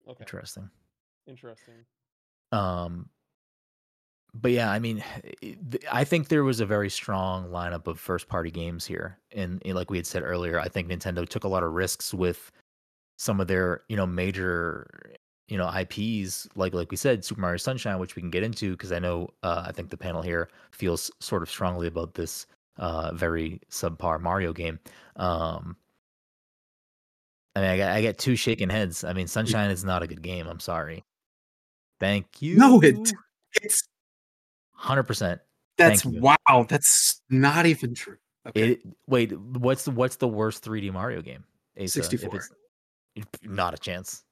Okay, 0.08 0.20
Interesting. 0.20 0.68
interesting. 1.26 1.74
Um, 2.50 3.08
but 4.34 4.50
yeah, 4.50 4.70
I 4.70 4.78
mean, 4.78 5.04
I 5.90 6.04
think 6.04 6.28
there 6.28 6.44
was 6.44 6.60
a 6.60 6.66
very 6.66 6.88
strong 6.88 7.48
lineup 7.50 7.86
of 7.86 8.00
first 8.00 8.28
party 8.28 8.50
games 8.50 8.86
here, 8.86 9.18
and, 9.32 9.62
like 9.66 9.90
we 9.90 9.98
had 9.98 10.06
said 10.06 10.22
earlier, 10.22 10.58
I 10.58 10.68
think 10.68 10.88
Nintendo 10.88 11.28
took 11.28 11.44
a 11.44 11.48
lot 11.48 11.62
of 11.62 11.72
risks 11.72 12.14
with 12.14 12.50
some 13.18 13.40
of 13.40 13.46
their 13.46 13.82
you 13.88 13.96
know 13.96 14.06
major 14.06 14.86
you 15.48 15.58
know 15.58 15.70
IPs, 15.70 16.48
like 16.56 16.72
like 16.72 16.90
we 16.90 16.96
said, 16.96 17.24
Super 17.24 17.42
Mario 17.42 17.58
Sunshine, 17.58 17.98
which 17.98 18.16
we 18.16 18.22
can 18.22 18.30
get 18.30 18.42
into 18.42 18.72
because 18.72 18.90
I 18.90 18.98
know 18.98 19.28
uh, 19.42 19.64
I 19.66 19.72
think 19.72 19.90
the 19.90 19.98
panel 19.98 20.22
here 20.22 20.48
feels 20.70 21.10
sort 21.20 21.42
of 21.42 21.50
strongly 21.50 21.86
about 21.86 22.14
this 22.14 22.46
uh, 22.78 23.12
very 23.12 23.60
subpar 23.70 24.18
Mario 24.18 24.54
game. 24.54 24.78
Um, 25.16 25.76
I 27.54 27.60
mean, 27.60 27.70
I 27.70 27.76
got 27.76 27.92
I 27.92 28.00
get 28.00 28.18
two 28.18 28.34
shaking 28.34 28.70
heads. 28.70 29.04
I 29.04 29.12
mean, 29.12 29.26
Sunshine 29.26 29.70
is 29.70 29.84
not 29.84 30.02
a 30.02 30.06
good 30.06 30.22
game. 30.22 30.46
I'm 30.46 30.60
sorry. 30.60 31.04
Thank 32.00 32.40
you. 32.40 32.56
No, 32.56 32.80
it 32.80 32.96
it's 33.60 33.82
Hundred 34.82 35.04
percent. 35.04 35.40
that's 35.78 36.04
wow. 36.04 36.66
That's 36.68 37.22
not 37.30 37.66
even 37.66 37.94
true. 37.94 38.16
Okay. 38.48 38.72
It 38.72 38.80
wait. 39.06 39.38
What's 39.38 39.84
the 39.84 39.92
what's 39.92 40.16
the 40.16 40.26
worst 40.26 40.64
3D 40.64 40.92
Mario 40.92 41.22
game? 41.22 41.44
Asa, 41.80 42.00
uh, 42.00 42.02
if 42.02 42.10
64. 42.10 42.36
it's- 43.16 43.26
Not 43.44 43.74
a 43.74 43.78
chance. 43.78 44.24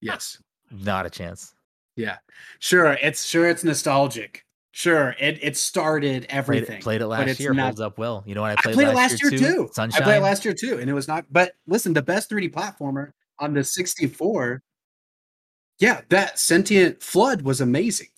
yes. 0.00 0.40
Not 0.70 1.06
a 1.06 1.10
chance. 1.10 1.54
Yeah. 1.96 2.18
Sure. 2.60 2.92
It's 3.02 3.24
sure 3.26 3.48
it's 3.48 3.64
nostalgic. 3.64 4.44
Sure. 4.70 5.16
It 5.18 5.40
it 5.42 5.56
started 5.56 6.22
Played 6.28 6.38
everything. 6.38 6.76
it, 6.76 6.82
played 6.82 7.00
it 7.00 7.08
last 7.08 7.28
it's 7.28 7.40
year. 7.40 7.52
not- 7.52 7.64
Holds 7.64 7.80
up 7.80 7.98
well. 7.98 8.22
You 8.26 8.36
know 8.36 8.42
what 8.42 8.50
I 8.50 8.52
I 8.52 8.62
played, 8.62 8.74
played 8.74 8.88
it 8.88 8.94
last 8.94 9.20
year, 9.20 9.30
too. 9.32 9.68
Sunshine. 9.72 10.02
I 10.02 10.04
played 10.04 10.18
it 10.18 10.22
last 10.22 10.44
year 10.44 10.54
too, 10.54 10.78
and 10.78 10.88
it 10.88 10.92
was 10.92 11.08
not. 11.08 11.24
But 11.32 11.54
listen, 11.66 11.92
the 11.92 12.02
best 12.02 12.30
3D 12.30 12.52
platformer 12.52 13.10
on 13.40 13.54
the 13.54 13.64
64. 13.64 14.62
Yeah, 15.80 16.02
that 16.10 16.38
sentient 16.38 17.00
FLUDD 17.00 17.42
was 17.42 17.60
amazing. 17.60 18.08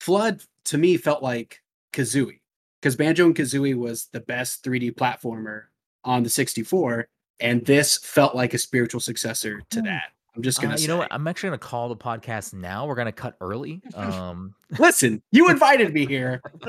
FLUDD 0.00 0.46
to 0.68 0.78
me 0.78 0.96
felt 0.96 1.22
like 1.22 1.60
Kazooie 1.92 2.40
because 2.80 2.96
Banjo 2.96 3.26
and 3.26 3.34
Kazooie 3.34 3.74
was 3.76 4.08
the 4.12 4.20
best 4.20 4.64
3D 4.64 4.94
platformer 4.94 5.64
on 6.04 6.22
the 6.22 6.30
64, 6.30 7.08
and 7.40 7.64
this 7.66 7.98
felt 7.98 8.34
like 8.34 8.54
a 8.54 8.58
spiritual 8.58 9.00
successor 9.00 9.60
to 9.70 9.80
Hmm. 9.80 9.86
that. 9.86 10.12
I'm 10.36 10.42
just 10.42 10.60
gonna 10.60 10.74
Uh, 10.74 10.76
say. 10.76 10.82
you 10.82 10.88
know 10.88 10.96
what? 10.98 11.08
I'm 11.12 11.26
actually 11.26 11.48
gonna 11.48 11.58
call 11.58 11.88
the 11.88 11.96
podcast 11.96 12.54
now. 12.54 12.86
We're 12.86 12.94
gonna 12.94 13.10
cut 13.12 13.36
early. 13.40 13.82
Um, 13.94 14.54
Listen, 14.78 15.20
you 15.32 15.50
invited 15.50 15.92
me 15.92 16.06
here. 16.06 16.40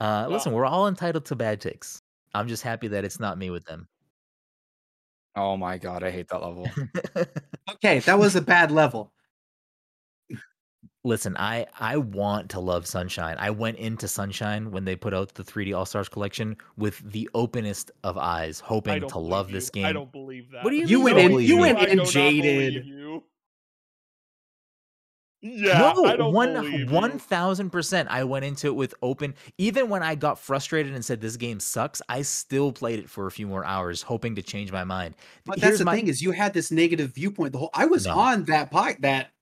uh, 0.00 0.26
listen, 0.28 0.52
we're 0.52 0.66
all 0.66 0.86
entitled 0.88 1.24
to 1.26 1.34
bad 1.36 1.60
takes. 1.60 2.00
I'm 2.34 2.46
just 2.48 2.62
happy 2.62 2.88
that 2.88 3.04
it's 3.04 3.18
not 3.20 3.38
me 3.38 3.50
with 3.50 3.64
them. 3.64 3.88
Oh 5.36 5.56
my 5.56 5.78
god, 5.78 6.02
I 6.04 6.10
hate 6.10 6.28
that 6.28 6.42
level. 6.42 6.68
Okay, 7.76 7.98
that 8.00 8.18
was 8.18 8.36
a 8.36 8.42
bad 8.42 8.70
level. 8.70 9.12
Listen, 11.06 11.36
I 11.38 11.66
I 11.78 11.98
want 11.98 12.48
to 12.52 12.60
love 12.60 12.86
Sunshine. 12.86 13.36
I 13.38 13.50
went 13.50 13.76
into 13.76 14.08
Sunshine 14.08 14.70
when 14.70 14.86
they 14.86 14.96
put 14.96 15.12
out 15.12 15.34
the 15.34 15.44
3D 15.44 15.76
All 15.76 15.84
Stars 15.84 16.08
collection 16.08 16.56
with 16.78 16.98
the 17.12 17.28
openest 17.34 17.90
of 18.04 18.16
eyes, 18.16 18.58
hoping 18.60 19.06
to 19.06 19.18
love 19.18 19.48
believe 19.48 19.52
this 19.54 19.66
you. 19.74 19.82
game. 19.82 19.86
I 19.86 19.92
don't 19.92 20.10
believe 20.10 20.50
that. 20.52 20.64
What 20.64 20.70
do 20.70 20.76
you 20.76 20.86
You 20.86 20.96
mean 20.98 21.04
went 21.04 21.18
in- 21.18 21.28
believe 21.30 21.48
you 21.48 21.58
went 21.58 21.78
in 21.78 21.84
do 21.90 21.96
not 21.96 22.12
believe 22.12 22.12
jaded. 22.12 22.86
Yeah, 25.46 25.92
no, 25.94 26.06
I 26.06 26.16
don't 26.16 26.32
one 26.32 26.54
believe 26.54 26.90
one 26.90 27.18
thousand 27.18 27.68
percent. 27.68 28.08
I 28.10 28.24
went 28.24 28.46
into 28.46 28.68
it 28.68 28.74
with 28.76 28.94
open. 29.02 29.34
Even 29.58 29.90
when 29.90 30.02
I 30.02 30.14
got 30.14 30.38
frustrated 30.38 30.94
and 30.94 31.04
said 31.04 31.20
this 31.20 31.36
game 31.36 31.60
sucks, 31.60 32.00
I 32.08 32.22
still 32.22 32.72
played 32.72 32.98
it 32.98 33.10
for 33.10 33.26
a 33.26 33.30
few 33.30 33.46
more 33.46 33.62
hours, 33.62 34.00
hoping 34.00 34.34
to 34.36 34.42
change 34.42 34.72
my 34.72 34.84
mind. 34.84 35.16
But 35.44 35.58
Here's 35.58 35.72
that's 35.72 35.78
the 35.80 35.84
my- 35.84 35.96
thing 35.96 36.06
is 36.08 36.22
you 36.22 36.30
had 36.30 36.54
this 36.54 36.70
negative 36.70 37.12
viewpoint. 37.14 37.52
The 37.52 37.58
whole 37.58 37.70
I 37.74 37.84
was 37.84 38.06
No. 38.06 38.18
on 38.18 38.44
that 38.44 38.70
pod 38.70 38.96
that 39.00 39.32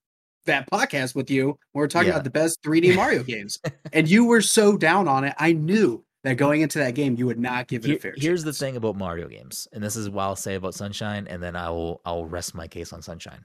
that 0.47 0.69
podcast 0.71 1.15
with 1.15 1.31
you 1.31 1.59
we 1.75 1.79
were 1.81 1.89
talking 1.89 2.09
Yeah. 2.09 2.15
about 2.15 2.25
the 2.25 2.31
best 2.31 2.63
3D 2.63 2.95
Mario 2.97 3.23
games, 3.23 3.59
and 3.93 4.09
you 4.09 4.25
were 4.25 4.41
so 4.41 4.77
down 4.77 5.09
on 5.09 5.25
it. 5.25 5.35
I 5.39 5.53
knew 5.53 6.05
that 6.25 6.35
going 6.37 6.61
into 6.61 6.79
that 6.79 6.95
game 6.95 7.17
you 7.17 7.27
would 7.27 7.39
not 7.39 7.69
give 7.69 7.85
it 7.85 7.89
Here- 7.89 7.97
a 7.97 8.01
fair. 8.01 8.15
here's 8.17 8.45
the 8.45 8.53
thing 8.53 8.77
about 8.77 8.97
Mario 8.97 9.29
games, 9.29 9.67
and 9.73 9.83
this 9.83 9.97
is 9.97 10.09
what 10.11 10.23
I'll 10.25 10.37
say 10.37 10.55
about 10.55 10.75
Sunshine, 10.75 11.27
and 11.29 11.43
then 11.43 11.57
I 11.57 11.71
will 11.71 12.01
I'll 12.05 12.27
rest 12.27 12.55
my 12.55 12.67
case 12.69 12.93
on 12.93 13.03
Sunshine. 13.03 13.45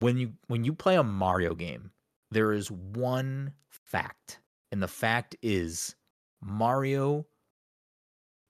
When 0.00 0.16
you 0.18 0.32
when 0.48 0.64
you 0.64 0.72
play 0.72 0.96
a 0.96 1.02
Mario 1.02 1.54
game, 1.54 1.90
there 2.30 2.52
is 2.52 2.70
one 2.70 3.52
fact, 3.70 4.40
and 4.72 4.82
the 4.82 4.88
fact 4.88 5.36
is 5.42 5.94
Mario 6.42 7.26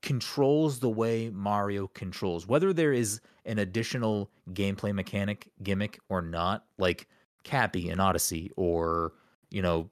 controls 0.02 0.78
the 0.78 0.88
way 0.88 1.30
Mario 1.30 1.88
controls. 1.88 2.46
Whether 2.46 2.72
there 2.72 2.92
is 2.92 3.20
an 3.44 3.58
additional 3.58 4.30
gameplay 4.52 4.94
mechanic 4.94 5.48
gimmick 5.62 5.98
or 6.08 6.22
not, 6.22 6.64
like 6.78 7.08
Cappy 7.46 7.88
in 7.88 8.00
Odyssey 8.00 8.50
or 8.56 9.12
you 9.50 9.62
know 9.62 9.88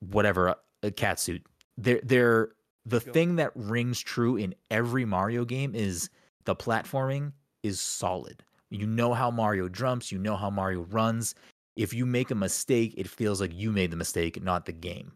whatever 0.00 0.48
uh, 0.48 0.54
a 0.82 0.90
cat 0.90 1.20
suit. 1.20 1.46
They're 1.78 2.00
they're 2.02 2.48
the 2.84 3.00
thing 3.00 3.36
that 3.36 3.52
rings 3.54 4.00
true 4.00 4.36
in 4.36 4.52
every 4.70 5.04
Mario 5.04 5.44
game 5.44 5.74
is 5.74 6.10
the 6.44 6.56
platforming 6.56 7.32
is 7.62 7.80
solid. 7.80 8.42
You 8.70 8.86
know 8.86 9.14
how 9.14 9.30
Mario 9.30 9.68
jumps, 9.68 10.10
you 10.10 10.18
know 10.18 10.36
how 10.36 10.50
Mario 10.50 10.82
runs. 10.90 11.36
If 11.76 11.94
you 11.94 12.04
make 12.04 12.32
a 12.32 12.34
mistake, 12.34 12.94
it 12.96 13.08
feels 13.08 13.40
like 13.40 13.54
you 13.54 13.70
made 13.70 13.92
the 13.92 13.96
mistake, 13.96 14.42
not 14.42 14.66
the 14.66 14.72
game. 14.72 15.12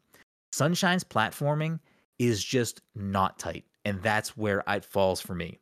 Sunshine's 0.52 1.04
platforming 1.04 1.80
is 2.20 2.44
just 2.44 2.80
not 2.94 3.40
tight, 3.40 3.64
and 3.84 4.00
that's 4.02 4.36
where 4.36 4.62
it 4.68 4.84
falls 4.84 5.20
for 5.20 5.34
me. 5.34 5.58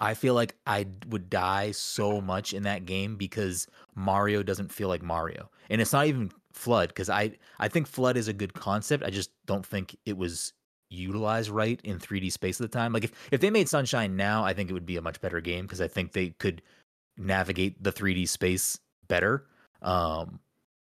I 0.00 0.14
feel 0.14 0.34
like 0.34 0.54
I 0.66 0.86
would 1.08 1.28
die 1.28 1.72
so 1.72 2.20
much 2.20 2.52
in 2.52 2.62
that 2.64 2.86
game 2.86 3.16
because 3.16 3.66
Mario 3.94 4.42
doesn't 4.42 4.72
feel 4.72 4.88
like 4.88 5.02
Mario. 5.02 5.50
And 5.70 5.80
it's 5.80 5.92
not 5.92 6.06
even 6.06 6.30
FLUDD 6.54 6.88
because 6.88 7.10
I 7.10 7.32
I 7.58 7.68
think 7.68 7.90
FLUDD 7.90 8.16
is 8.16 8.28
a 8.28 8.32
good 8.32 8.54
concept. 8.54 9.04
I 9.04 9.10
just 9.10 9.30
don't 9.46 9.66
think 9.66 9.96
it 10.06 10.16
was 10.16 10.52
utilized 10.90 11.50
right 11.50 11.80
in 11.84 11.98
3D 11.98 12.32
space 12.32 12.60
at 12.60 12.70
the 12.70 12.78
time. 12.78 12.92
Like 12.92 13.04
if 13.04 13.12
if 13.32 13.40
they 13.40 13.50
made 13.50 13.68
Sunshine 13.68 14.16
now, 14.16 14.44
I 14.44 14.54
think 14.54 14.70
it 14.70 14.72
would 14.72 14.86
be 14.86 14.96
a 14.96 15.02
much 15.02 15.20
better 15.20 15.40
game 15.40 15.66
because 15.66 15.80
I 15.80 15.88
think 15.88 16.12
they 16.12 16.30
could 16.30 16.62
navigate 17.16 17.82
the 17.82 17.92
3D 17.92 18.28
space 18.28 18.78
better. 19.08 19.46
Um 19.82 20.40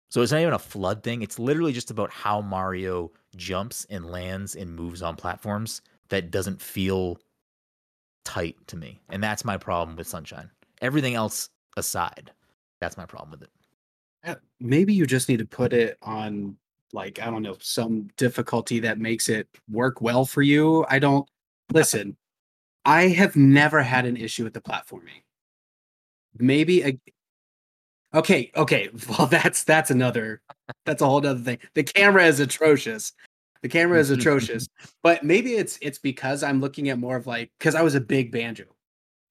so 0.10 0.22
it's 0.22 0.32
not 0.32 0.42
even 0.42 0.54
a 0.54 0.60
FLUDD 0.60 1.04
thing. 1.04 1.22
It's 1.24 1.40
literally 1.40 1.74
just 1.74 1.90
about 1.90 2.12
how 2.12 2.40
Mario 2.40 3.12
jumps 3.36 3.86
and 3.90 4.06
lands 4.06 4.56
and 4.56 4.76
moves 4.76 5.02
on 5.02 5.16
platforms 5.16 5.82
that 6.10 6.30
doesn't 6.30 6.62
feel 6.62 7.18
tight 8.26 8.56
to 8.68 8.78
me. 8.78 9.02
And 9.10 9.24
that's 9.24 9.46
my 9.46 9.58
problem 9.58 9.98
with 9.98 10.08
Sunshine. 10.08 10.50
Everything 10.82 11.16
else 11.16 11.50
aside, 11.78 12.32
that's 12.82 12.98
my 12.98 13.06
problem 13.06 13.32
with 13.32 13.44
it. 13.44 13.50
Uh, 14.26 14.36
Maybe 14.60 14.94
you 14.94 15.06
just 15.06 15.30
need 15.30 15.40
to 15.40 15.46
put 15.46 15.74
it 15.74 15.98
on 16.02 16.56
like 16.94 17.20
I 17.20 17.26
don't 17.26 17.42
know 17.42 17.58
some 17.60 18.10
difficulty 18.18 18.80
that 18.82 19.00
makes 19.00 19.28
it 19.30 19.48
work 19.70 20.02
well 20.02 20.26
for 20.26 20.42
you. 20.42 20.86
I 20.90 21.00
don't 21.00 21.28
listen. 21.74 22.16
I 22.86 23.08
have 23.08 23.36
never 23.36 23.82
had 23.82 24.06
an 24.06 24.18
issue 24.18 24.44
with 24.44 24.54
the 24.54 24.62
platforming. 24.62 25.24
Maybe 26.38 26.84
a 26.84 27.00
Okay, 28.14 28.52
okay. 28.56 28.90
Well, 29.10 29.28
that's 29.28 29.64
that's 29.64 29.92
another 29.92 30.42
that's 30.86 31.02
a 31.02 31.06
whole 31.06 31.26
other 31.26 31.40
thing. 31.40 31.60
The 31.74 31.84
camera 31.84 32.26
is 32.26 32.40
atrocious. 32.40 33.14
The 33.64 33.70
camera 33.70 34.00
is 34.00 34.10
atrocious. 34.12 34.68
But 35.02 35.24
maybe 35.24 35.54
it's 35.54 35.80
it's 35.82 35.98
because 35.98 36.44
I'm 36.44 36.62
looking 36.62 36.90
at 36.90 37.00
more 37.00 37.16
of 37.16 37.26
like 37.26 37.52
because 37.58 37.74
I 37.74 37.82
was 37.82 37.96
a 37.96 38.02
big 38.02 38.32
banjo 38.32 38.66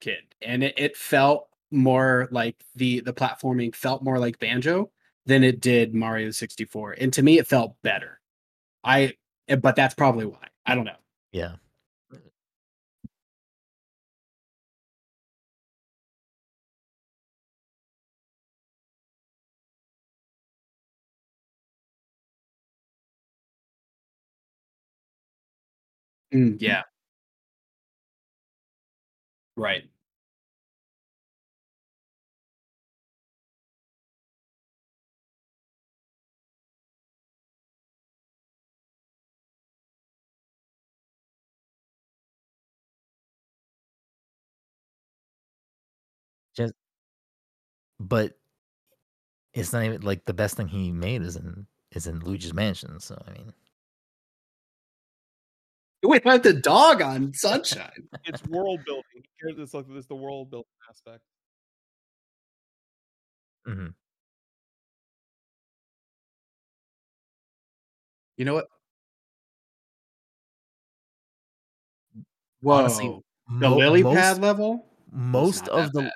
kid 0.00 0.22
and 0.40 0.64
it, 0.64 0.74
it 0.76 0.96
felt 0.96 1.48
more 1.70 2.28
like 2.32 2.56
the 2.74 3.00
the 3.00 3.12
platforming 3.12 3.74
felt 3.74 4.02
more 4.02 4.18
like 4.18 4.40
banjo 4.40 4.90
than 5.26 5.44
it 5.44 5.60
did 5.60 5.94
Mario 5.94 6.32
64. 6.32 6.96
And 6.98 7.12
to 7.12 7.22
me 7.22 7.38
it 7.38 7.46
felt 7.46 7.76
better. 7.82 8.20
I 8.82 9.14
eh, 9.46 9.56
but 9.56 9.76
that's 9.76 9.94
probably 9.94 10.26
why. 10.26 10.48
I 10.66 10.74
don't 10.74 10.84
know. 10.84 10.96
Yeah. 11.30 11.56
Mm, 26.32 26.56
yeah. 26.60 26.82
Right. 29.56 29.84
just 46.54 46.74
but 48.00 48.36
it's 49.54 49.72
not 49.72 49.84
even 49.84 50.00
like 50.02 50.24
the 50.24 50.34
best 50.34 50.56
thing 50.56 50.68
he 50.68 50.90
made 50.90 51.22
is 51.22 51.36
in 51.36 51.66
is 51.92 52.06
in 52.06 52.20
Luigi's 52.20 52.54
Mansion. 52.54 52.98
So 53.00 53.20
I 53.26 53.32
mean, 53.32 53.52
We 56.02 56.18
went 56.24 56.42
the 56.42 56.52
dog 56.54 57.00
on 57.00 57.32
Sunshine. 57.34 58.08
It's 58.24 58.42
world 58.46 58.80
building. 58.84 59.04
He 59.14 59.22
cares- 59.40 59.58
It's 59.58 59.74
like 59.74 59.86
it's 59.90 60.06
the 60.06 60.14
world 60.16 60.50
building 60.50 60.66
aspect. 60.90 61.22
mhm. 63.66 63.94
You 68.36 68.44
know 68.44 68.54
what? 68.54 68.66
Whoa. 72.60 72.74
Honestly, 72.74 73.06
the 73.48 73.68
mo- 73.70 73.76
lily 73.76 74.02
most, 74.02 74.16
pad 74.16 74.38
level? 74.40 74.86
most 75.10 75.68
of 75.68 75.92
the 75.92 76.02
bad. 76.02 76.12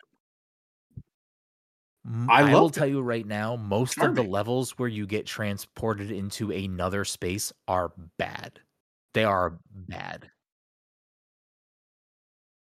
M- 2.07 2.31
I 2.31 2.43
I, 2.43 2.53
will 2.55 2.67
it. 2.69 2.75
tell 2.75 2.87
you 2.87 3.01
right 3.03 3.27
now, 3.27 3.57
most 3.57 3.99
of 3.99 4.15
the 4.15 4.23
levels 4.23 4.73
where 4.79 4.89
you 4.89 5.07
get 5.07 5.27
transported 5.27 6.11
into 6.11 6.53
another 6.53 7.05
space 7.05 7.53
are 7.67 7.93
bad. 8.17 8.61
They 9.17 9.25
are 9.25 9.59
bad. 9.73 10.31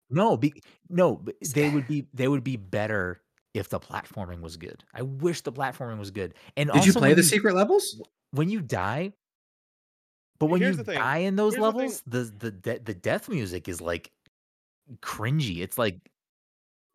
No, 0.10 0.38
be, 0.38 0.54
no, 0.88 1.22
they 1.54 1.70
would 1.70 1.86
be 1.86 2.08
they 2.14 2.30
would 2.30 2.46
be 2.46 2.56
better 2.56 3.20
if 3.54 3.68
the 3.68 3.78
platforming 3.78 4.40
was 4.40 4.56
good. 4.56 4.82
I 4.94 5.02
wish 5.02 5.42
the 5.42 5.52
platforming 5.52 6.00
was 6.00 6.12
good. 6.12 6.34
And 6.56 6.70
Did 6.72 6.86
you 6.86 6.92
also 6.92 7.00
play 7.00 7.10
when 7.10 7.18
the 7.18 7.24
secret 7.24 7.56
levels? 7.56 8.02
when 8.32 8.50
you 8.50 8.62
die, 8.62 9.12
but 10.40 10.46
when 10.46 10.62
Here's 10.62 10.78
you 10.78 10.84
the 10.84 10.92
thing. 10.94 10.98
die 10.98 11.18
in 11.18 11.36
those 11.36 11.56
Here's 11.56 11.66
the 11.66 11.72
thing. 11.72 11.78
levels, 11.80 12.04
the 12.08 12.32
the 12.40 12.52
de- 12.52 12.80
the 12.80 12.94
death 12.94 13.28
music 13.28 13.68
is 13.68 13.82
like 13.82 14.10
cringy. 15.02 15.58
It's 15.58 15.78
like 15.78 16.00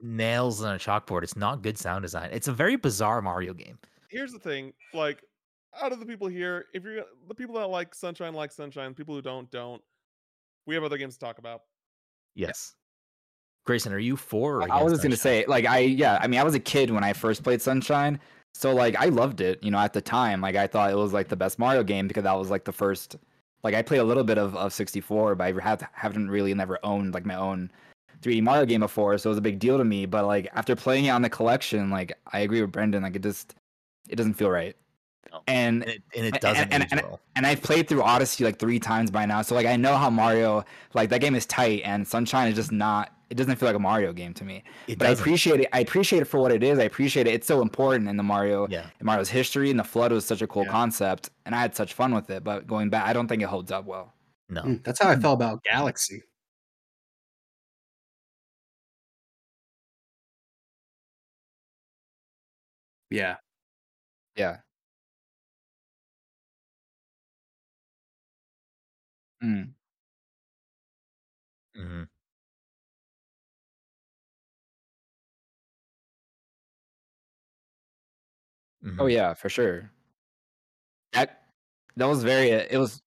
nails 0.00 0.62
on 0.62 0.74
a 0.74 0.78
chalkboard. 0.78 1.22
It's 1.22 1.36
not 1.36 1.60
good 1.60 1.76
sound 1.76 2.00
design. 2.00 2.30
It's 2.32 2.48
a 2.48 2.52
very 2.52 2.76
bizarre 2.76 3.20
Mario 3.20 3.52
game. 3.52 3.78
Here's 4.08 4.32
the 4.32 4.38
thing. 4.38 4.72
Like, 4.94 5.22
out 5.80 5.92
of 5.92 6.00
the 6.00 6.06
people 6.06 6.26
here, 6.26 6.66
if 6.74 6.84
you're 6.84 7.04
the 7.28 7.34
people 7.34 7.54
that 7.56 7.66
like 7.68 7.94
Sunshine 7.94 8.34
like 8.34 8.52
Sunshine, 8.52 8.94
people 8.94 9.14
who 9.14 9.22
don't 9.22 9.50
don't. 9.50 9.82
We 10.66 10.74
have 10.74 10.84
other 10.84 10.98
games 10.98 11.14
to 11.14 11.20
talk 11.20 11.38
about. 11.38 11.62
Yes. 12.34 12.74
Grayson, 13.64 13.92
are 13.92 13.98
you 13.98 14.16
for 14.16 14.62
or 14.62 14.72
I 14.72 14.82
was 14.82 14.92
against 14.92 14.94
just 14.94 15.02
gonna 15.02 15.16
say, 15.16 15.44
like, 15.46 15.66
I 15.66 15.80
yeah, 15.80 16.18
I 16.20 16.26
mean, 16.26 16.40
I 16.40 16.44
was 16.44 16.54
a 16.54 16.60
kid 16.60 16.90
when 16.90 17.04
I 17.04 17.12
first 17.12 17.42
played 17.42 17.60
Sunshine, 17.60 18.18
so 18.54 18.74
like, 18.74 18.96
I 18.96 19.06
loved 19.06 19.40
it. 19.40 19.62
You 19.62 19.70
know, 19.70 19.78
at 19.78 19.92
the 19.92 20.00
time, 20.00 20.40
like, 20.40 20.56
I 20.56 20.66
thought 20.66 20.90
it 20.90 20.96
was 20.96 21.12
like 21.12 21.28
the 21.28 21.36
best 21.36 21.58
Mario 21.58 21.82
game 21.82 22.08
because 22.08 22.24
that 22.24 22.32
was 22.32 22.50
like 22.50 22.64
the 22.64 22.72
first. 22.72 23.16
Like, 23.62 23.74
I 23.74 23.82
played 23.82 24.00
a 24.00 24.04
little 24.04 24.24
bit 24.24 24.38
of, 24.38 24.56
of 24.56 24.72
64, 24.72 25.34
but 25.34 25.44
I 25.44 25.60
have 25.62 25.86
haven't 25.92 26.30
really 26.30 26.54
never 26.54 26.78
owned 26.82 27.12
like 27.12 27.26
my 27.26 27.34
own 27.34 27.70
3D 28.22 28.42
Mario 28.42 28.64
game 28.64 28.80
before, 28.80 29.18
so 29.18 29.28
it 29.28 29.32
was 29.32 29.38
a 29.38 29.42
big 29.42 29.58
deal 29.58 29.76
to 29.76 29.84
me. 29.84 30.06
But 30.06 30.26
like, 30.26 30.48
after 30.54 30.74
playing 30.74 31.06
it 31.06 31.10
on 31.10 31.22
the 31.22 31.30
collection, 31.30 31.90
like, 31.90 32.18
I 32.32 32.40
agree 32.40 32.62
with 32.62 32.72
Brendan. 32.72 33.02
Like, 33.02 33.16
it 33.16 33.22
just 33.22 33.54
it 34.08 34.16
doesn't 34.16 34.34
feel 34.34 34.50
right. 34.50 34.76
No. 35.32 35.42
And 35.46 35.82
and 35.84 35.90
it, 35.90 36.02
and 36.16 36.26
it 36.26 36.40
doesn't 36.40 36.72
and- 36.72 36.86
and- 36.90 37.02
well. 37.02 37.20
and 37.36 37.46
I've 37.46 37.62
played 37.62 37.88
through 37.88 38.02
Odyssey 38.02 38.44
like 38.44 38.58
three 38.58 38.78
times 38.80 39.10
by 39.10 39.26
now, 39.26 39.42
so 39.42 39.54
like 39.54 39.66
I 39.66 39.76
know 39.76 39.96
how 39.96 40.10
Mario 40.10 40.64
like 40.94 41.10
that 41.10 41.20
game 41.20 41.34
is 41.34 41.46
tight, 41.46 41.82
and 41.84 42.06
Sunshine 42.06 42.48
is 42.48 42.54
just 42.56 42.72
not. 42.72 43.12
It 43.28 43.36
doesn't 43.36 43.54
feel 43.56 43.68
like 43.68 43.76
a 43.76 43.80
Mario 43.80 44.12
game 44.12 44.34
to 44.34 44.44
me. 44.44 44.64
It 44.88 44.98
But 44.98 45.06
I 45.06 45.10
doesn't. 45.10 45.22
appreciate 45.22 45.60
it. 45.60 45.68
I 45.72 45.80
appreciate 45.80 46.20
it 46.22 46.24
for 46.24 46.40
what 46.40 46.50
it 46.50 46.64
is. 46.64 46.80
I 46.80 46.82
appreciate 46.82 47.28
it. 47.28 47.34
It's 47.34 47.46
so 47.46 47.62
important 47.62 48.08
in 48.08 48.16
the 48.16 48.24
Mario 48.24 48.66
Yeah. 48.68 48.86
in 48.98 49.06
Mario's 49.06 49.28
history, 49.30 49.70
and 49.70 49.78
the 49.78 49.84
FLUDD 49.84 50.10
was 50.10 50.24
such 50.24 50.42
a 50.42 50.48
cool 50.48 50.64
Yeah. 50.64 50.70
concept, 50.72 51.30
and 51.46 51.54
I 51.54 51.60
had 51.60 51.76
such 51.76 51.94
fun 51.94 52.12
with 52.12 52.28
it. 52.30 52.42
But 52.42 52.66
going 52.66 52.90
back, 52.90 53.06
I 53.06 53.12
don't 53.12 53.28
think 53.28 53.40
it 53.42 53.46
holds 53.48 53.70
up 53.70 53.84
well. 53.84 54.12
No. 54.48 54.62
Mm, 54.62 54.82
That's 54.82 55.00
how 55.00 55.10
I 55.10 55.16
felt 55.16 55.34
about 55.38 55.62
Galaxy. 55.62 56.22
Yeah. 63.10 63.36
Yeah. 64.36 64.58
Mm. 69.42 69.74
hmm 71.74 72.02
Oh 78.98 79.06
yeah, 79.06 79.34
for 79.34 79.48
sure. 79.48 79.90
That 81.12 81.42
that 81.96 82.06
was 82.06 82.22
very. 82.24 82.50
It 82.50 82.78
was 82.78 83.02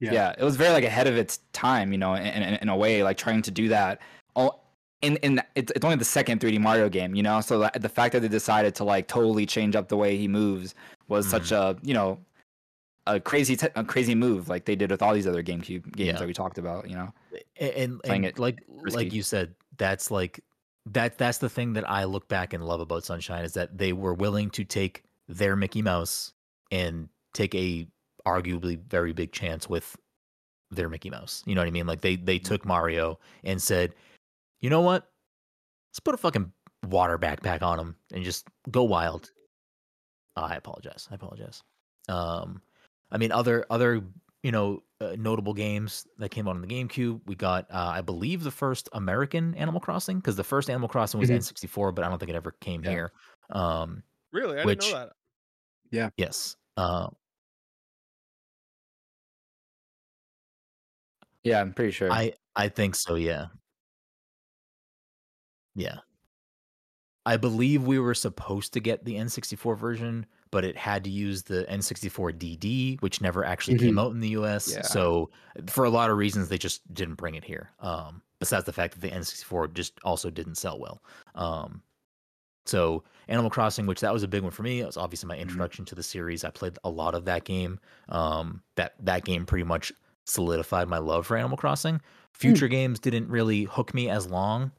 Yeah. 0.00 0.12
yeah. 0.12 0.34
it 0.38 0.44
was 0.44 0.56
very 0.56 0.70
like 0.72 0.84
ahead 0.84 1.06
of 1.06 1.16
its 1.16 1.38
time, 1.52 1.92
you 1.92 1.98
know, 1.98 2.14
in, 2.14 2.26
in, 2.26 2.54
in 2.54 2.68
a 2.68 2.76
way, 2.76 3.02
like 3.02 3.16
trying 3.16 3.42
to 3.42 3.50
do 3.50 3.68
that. 3.68 4.00
Oh, 4.34 4.60
in 5.02 5.16
in 5.18 5.40
it's, 5.54 5.72
it's 5.74 5.84
only 5.84 5.96
the 5.96 6.04
second 6.04 6.40
3D 6.40 6.60
Mario 6.60 6.88
game, 6.88 7.14
you 7.14 7.22
know, 7.22 7.40
so 7.40 7.60
that, 7.60 7.80
the 7.80 7.88
fact 7.88 8.12
that 8.12 8.20
they 8.20 8.28
decided 8.28 8.74
to 8.76 8.84
like 8.84 9.08
totally 9.08 9.46
change 9.46 9.76
up 9.76 9.88
the 9.88 9.96
way 9.96 10.16
he 10.16 10.28
moves 10.28 10.74
was 11.08 11.26
such 11.28 11.52
a 11.52 11.76
you 11.82 11.94
know 11.94 12.18
a 13.06 13.20
crazy 13.20 13.56
te- 13.56 13.68
a 13.74 13.84
crazy 13.84 14.14
move, 14.14 14.48
like 14.48 14.64
they 14.64 14.76
did 14.76 14.90
with 14.90 15.02
all 15.02 15.14
these 15.14 15.26
other 15.26 15.42
GameCube 15.42 15.92
games 15.96 16.06
Yeah. 16.08 16.12
that 16.18 16.26
we 16.26 16.32
talked 16.32 16.58
about, 16.58 16.88
you 16.88 16.96
know. 16.96 17.12
And, 17.58 17.70
and, 17.72 18.02
Playing 18.02 18.24
and 18.24 18.32
it 18.34 18.38
like 18.38 18.60
risky. 18.68 18.96
like 19.04 19.12
you 19.12 19.22
said, 19.22 19.54
that's 19.76 20.10
like 20.10 20.40
that 20.86 21.18
that's 21.18 21.38
the 21.38 21.48
thing 21.48 21.72
that 21.74 21.88
I 21.88 22.04
look 22.04 22.28
back 22.28 22.52
and 22.52 22.64
love 22.64 22.80
about 22.80 23.04
Sunshine 23.04 23.44
is 23.44 23.52
that 23.54 23.76
they 23.76 23.92
were 23.92 24.14
willing 24.14 24.50
to 24.50 24.64
take 24.64 25.04
their 25.28 25.56
Mickey 25.56 25.82
Mouse 25.82 26.32
and 26.70 27.08
take 27.34 27.54
a 27.54 27.86
arguably 28.26 28.78
very 28.88 29.12
big 29.12 29.32
chance 29.32 29.68
with 29.68 29.96
their 30.70 30.88
Mickey 30.88 31.10
Mouse. 31.10 31.42
You 31.46 31.54
know 31.54 31.60
what 31.60 31.68
I 31.68 31.72
mean? 31.72 31.86
Like 31.86 32.00
they 32.00 32.16
they 32.16 32.38
took 32.38 32.64
Mario 32.64 33.18
and 33.44 33.60
said, 33.62 33.94
"You 34.60 34.70
know 34.70 34.80
what? 34.80 35.08
Let's 35.90 36.00
put 36.00 36.14
a 36.14 36.18
fucking 36.18 36.52
water 36.88 37.18
backpack 37.18 37.62
on 37.62 37.78
him 37.78 37.96
and 38.12 38.24
just 38.24 38.48
go 38.70 38.82
wild." 38.84 39.30
Oh, 40.36 40.42
I 40.42 40.54
apologize. 40.56 41.08
I 41.10 41.14
apologize. 41.14 41.62
Um, 42.08 42.60
I 43.10 43.18
mean, 43.18 43.32
other 43.32 43.64
other 43.70 44.02
you 44.42 44.52
know 44.52 44.82
uh, 45.00 45.16
notable 45.18 45.54
games 45.54 46.06
that 46.18 46.30
came 46.30 46.48
out 46.48 46.54
on 46.56 46.62
the 46.62 46.66
GameCube. 46.66 47.20
We 47.26 47.34
got, 47.34 47.66
uh, 47.70 47.92
I 47.94 48.00
believe, 48.00 48.42
the 48.42 48.50
first 48.50 48.88
American 48.92 49.54
Animal 49.56 49.80
Crossing 49.80 50.18
because 50.18 50.36
the 50.36 50.44
first 50.44 50.70
Animal 50.70 50.88
Crossing 50.88 51.20
was 51.20 51.28
Mhm. 51.30 51.36
N64, 51.36 51.94
but 51.94 52.04
I 52.04 52.08
don't 52.08 52.18
think 52.18 52.30
it 52.30 52.34
ever 52.36 52.52
came 52.60 52.82
Yeah. 52.84 52.90
here. 52.90 53.12
Um, 53.50 54.02
Really, 54.32 54.58
I 54.60 54.64
Which- 54.64 54.80
didn't 54.80 54.92
know 54.94 54.98
that. 55.06 55.12
Yeah. 55.90 56.10
Yes. 56.16 56.56
Uh, 56.76 57.08
Yeah, 61.44 61.60
I'm 61.60 61.72
pretty 61.72 61.92
sure. 61.92 62.10
I 62.10 62.32
I 62.56 62.68
think 62.68 62.94
so. 62.94 63.14
Yeah. 63.14 63.46
Yeah. 65.74 65.98
I 67.24 67.36
believe 67.36 67.84
we 67.86 67.98
were 67.98 68.14
supposed 68.14 68.72
to 68.74 68.80
get 68.80 69.04
the 69.04 69.14
N64 69.16 69.76
version, 69.76 70.26
but 70.50 70.64
it 70.64 70.76
had 70.76 71.04
to 71.04 71.10
use 71.10 71.42
the 71.42 71.64
N64 71.68 72.38
DD, 72.38 73.00
which 73.02 73.20
never 73.20 73.44
actually 73.44 73.78
came 73.78 73.98
out 73.98 74.12
in 74.12 74.20
the 74.20 74.30
US. 74.30 74.72
Yeah. 74.72 74.82
So 74.82 75.30
for 75.66 75.84
a 75.84 75.90
lot 75.90 76.10
of 76.10 76.16
reasons, 76.16 76.48
they 76.48 76.58
just 76.58 76.92
didn't 76.94 77.14
bring 77.14 77.34
it 77.34 77.44
here. 77.44 77.70
Um, 77.80 78.22
besides 78.38 78.64
the 78.64 78.72
fact 78.72 78.94
that 78.94 79.00
the 79.00 79.14
N64 79.14 79.72
just 79.72 79.98
also 80.04 80.30
didn't 80.30 80.56
sell 80.56 80.78
well. 80.78 81.02
Um, 81.34 81.82
so 82.66 83.04
Animal 83.28 83.50
Crossing, 83.50 83.86
which 83.86 84.00
that 84.00 84.12
was 84.12 84.22
a 84.22 84.28
big 84.28 84.42
one 84.42 84.52
for 84.52 84.62
me. 84.62 84.80
It 84.80 84.86
was 84.86 84.96
obviously 84.96 85.28
my 85.28 85.36
introduction 85.36 85.84
to 85.86 85.94
the 85.94 86.02
series. 86.02 86.44
I 86.44 86.50
played 86.50 86.78
a 86.84 86.90
lot 86.90 87.14
of 87.14 87.24
that 87.24 87.44
game. 87.44 87.78
Um, 88.08 88.62
that 88.76 88.94
that 89.00 89.24
game 89.24 89.46
pretty 89.46 89.64
much 89.64 89.92
solidified 90.24 90.88
my 90.88 90.98
love 90.98 91.26
for 91.26 91.36
Animal 91.36 91.56
Crossing. 91.56 92.00
Future 92.32 92.68
games 92.68 92.98
didn't 92.98 93.28
really 93.28 93.64
hook 93.64 93.94
me 93.94 94.10
as 94.10 94.26
long. 94.26 94.72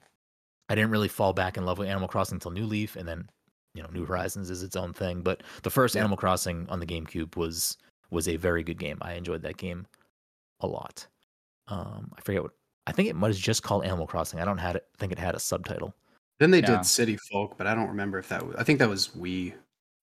I 0.69 0.75
didn't 0.75 0.91
really 0.91 1.07
fall 1.07 1.33
back 1.33 1.57
in 1.57 1.65
love 1.65 1.77
with 1.77 1.87
Animal 1.87 2.07
Crossing 2.07 2.35
until 2.35 2.51
New 2.51 2.65
Leaf, 2.65 2.95
and 2.95 3.07
then 3.07 3.29
you 3.77 3.83
know 3.83 3.89
New 3.93 4.05
Horizons 4.05 4.49
is 4.49 4.63
its 4.63 4.75
own 4.75 4.91
thing. 4.91 5.21
But 5.21 5.43
the 5.63 5.69
first 5.69 5.95
Yeah. 5.95 6.01
Animal 6.01 6.17
Crossing 6.17 6.67
on 6.69 6.79
the 6.79 6.85
GameCube 6.85 7.37
was 7.37 7.77
was 8.09 8.27
a 8.27 8.35
very 8.37 8.63
good 8.63 8.79
game. 8.79 8.97
I 9.01 9.13
enjoyed 9.13 9.43
that 9.43 9.57
game 9.57 9.85
a 10.61 10.67
lot. 10.67 11.05
Um, 11.67 12.11
I 12.17 12.21
forget 12.21 12.41
what 12.43 12.51
I 12.87 12.91
think 12.93 13.09
it 13.09 13.15
was 13.17 13.37
just 13.39 13.63
called 13.63 13.83
Animal 13.85 14.07
Crossing. 14.07 14.39
I 14.39 14.45
don't 14.45 14.57
had 14.57 14.75
it. 14.77 14.85
think 14.97 15.11
it 15.11 15.19
had 15.19 15.35
a 15.35 15.39
subtitle. 15.39 15.93
Then 16.39 16.51
they 16.51 16.59
Yeah. 16.61 16.77
did 16.77 16.85
City 16.85 17.17
Folk, 17.31 17.57
but 17.57 17.67
I 17.67 17.75
don't 17.75 17.89
remember 17.89 18.17
if 18.17 18.29
that 18.29 18.45
was. 18.45 18.55
I 18.57 18.63
think 18.63 18.79
that 18.79 18.89
was 18.89 19.09
Wii. 19.09 19.53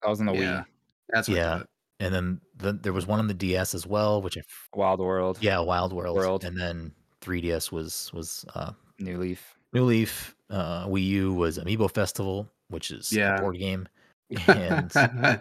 that 0.03 0.09
was 0.11 0.20
in 0.20 0.27
the 0.27 0.33
yeah. 0.35 0.41
Wii, 0.61 0.64
That's 1.09 1.29
what 1.29 1.37
Yeah. 1.37 1.62
And 2.01 2.12
then 2.14 2.41
the, 2.57 2.72
there 2.72 2.93
was 2.93 3.07
one 3.07 3.20
on 3.20 3.29
the 3.29 3.35
DS 3.35 3.75
as 3.75 3.87
well, 3.87 4.20
which 4.20 4.37
I 4.37 4.41
f- 4.41 4.68
Wild 4.75 5.01
World, 5.01 5.39
yeah, 5.41 5.61
Wild 5.61 5.93
World. 5.93 6.16
World. 6.16 6.45
And 6.45 6.57
then 6.59 6.93
3DS 7.22 7.70
was 7.72 8.12
was 8.12 8.45
uh, 8.55 8.72
New 8.99 9.16
Leaf. 9.18 9.57
New 9.72 9.85
Leaf. 9.85 10.35
Uh, 10.55 10.87
Wii 10.87 11.05
U 11.07 11.35
was 11.35 11.59
Amiibo 11.59 11.91
Festival, 11.91 12.49
which 12.69 12.91
is 12.93 13.13
Yeah. 13.13 13.37
a 13.37 13.41
board 13.41 13.59
game. 13.59 13.89
And 14.49 14.91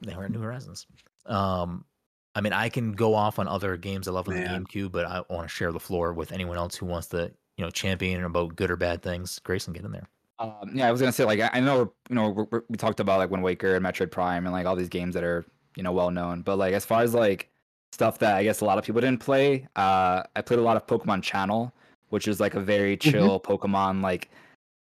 they 0.00 0.14
were 0.16 0.24
at 0.24 0.30
New 0.30 0.40
Horizons. 0.40 0.86
Um, 1.26 1.84
I 2.34 2.40
mean, 2.40 2.52
I 2.52 2.68
can 2.68 2.92
go 2.92 3.14
off 3.14 3.38
on 3.38 3.48
other 3.48 3.76
games 3.76 4.08
I 4.08 4.12
love 4.12 4.28
on 4.28 4.34
Man. 4.34 4.62
the 4.62 4.68
GameCube, 4.68 4.92
but 4.92 5.04
I 5.06 5.22
want 5.28 5.42
to 5.42 5.48
share 5.48 5.72
the 5.72 5.80
floor 5.80 6.12
with 6.12 6.32
anyone 6.32 6.56
else 6.56 6.76
who 6.76 6.86
wants 6.86 7.08
to, 7.08 7.32
you 7.56 7.64
know, 7.64 7.70
champion 7.70 8.24
about 8.24 8.56
good 8.56 8.70
or 8.70 8.76
bad 8.76 9.02
things. 9.02 9.38
Grayson, 9.40 9.72
get 9.72 9.84
in 9.84 9.92
there. 9.92 10.08
Um, 10.38 10.70
yeah, 10.72 10.88
I 10.88 10.92
was 10.92 11.00
gonna 11.00 11.12
say 11.12 11.24
like 11.24 11.40
I, 11.40 11.50
I 11.54 11.60
know 11.60 11.92
you 12.08 12.14
know 12.14 12.30
we 12.50 12.58
we 12.70 12.76
talked 12.78 12.98
about 13.00 13.18
like 13.18 13.30
Wind 13.30 13.42
Waker 13.44 13.74
and 13.76 13.84
Metroid 13.84 14.10
Prime 14.10 14.46
and 14.46 14.52
like 14.54 14.64
all 14.64 14.74
these 14.74 14.88
games 14.88 15.12
that 15.14 15.22
are 15.24 15.44
you 15.76 15.82
know 15.82 15.92
well 15.92 16.10
known, 16.10 16.40
but 16.40 16.56
like 16.56 16.72
as 16.72 16.84
far 16.86 17.02
as 17.02 17.12
like 17.12 17.50
stuff 17.92 18.18
that 18.20 18.36
I 18.36 18.44
guess 18.44 18.62
a 18.62 18.64
lot 18.64 18.78
of 18.78 18.84
people 18.84 19.02
didn't 19.02 19.20
play, 19.20 19.66
uh, 19.76 20.22
I 20.34 20.40
played 20.40 20.58
a 20.58 20.62
lot 20.62 20.76
of 20.78 20.86
Pokemon 20.86 21.22
Channel, 21.22 21.74
which 22.10 22.28
is 22.28 22.40
like 22.40 22.54
a 22.54 22.60
very 22.60 22.96
chill 22.96 23.40
Pokemon 23.40 24.02
like 24.02 24.30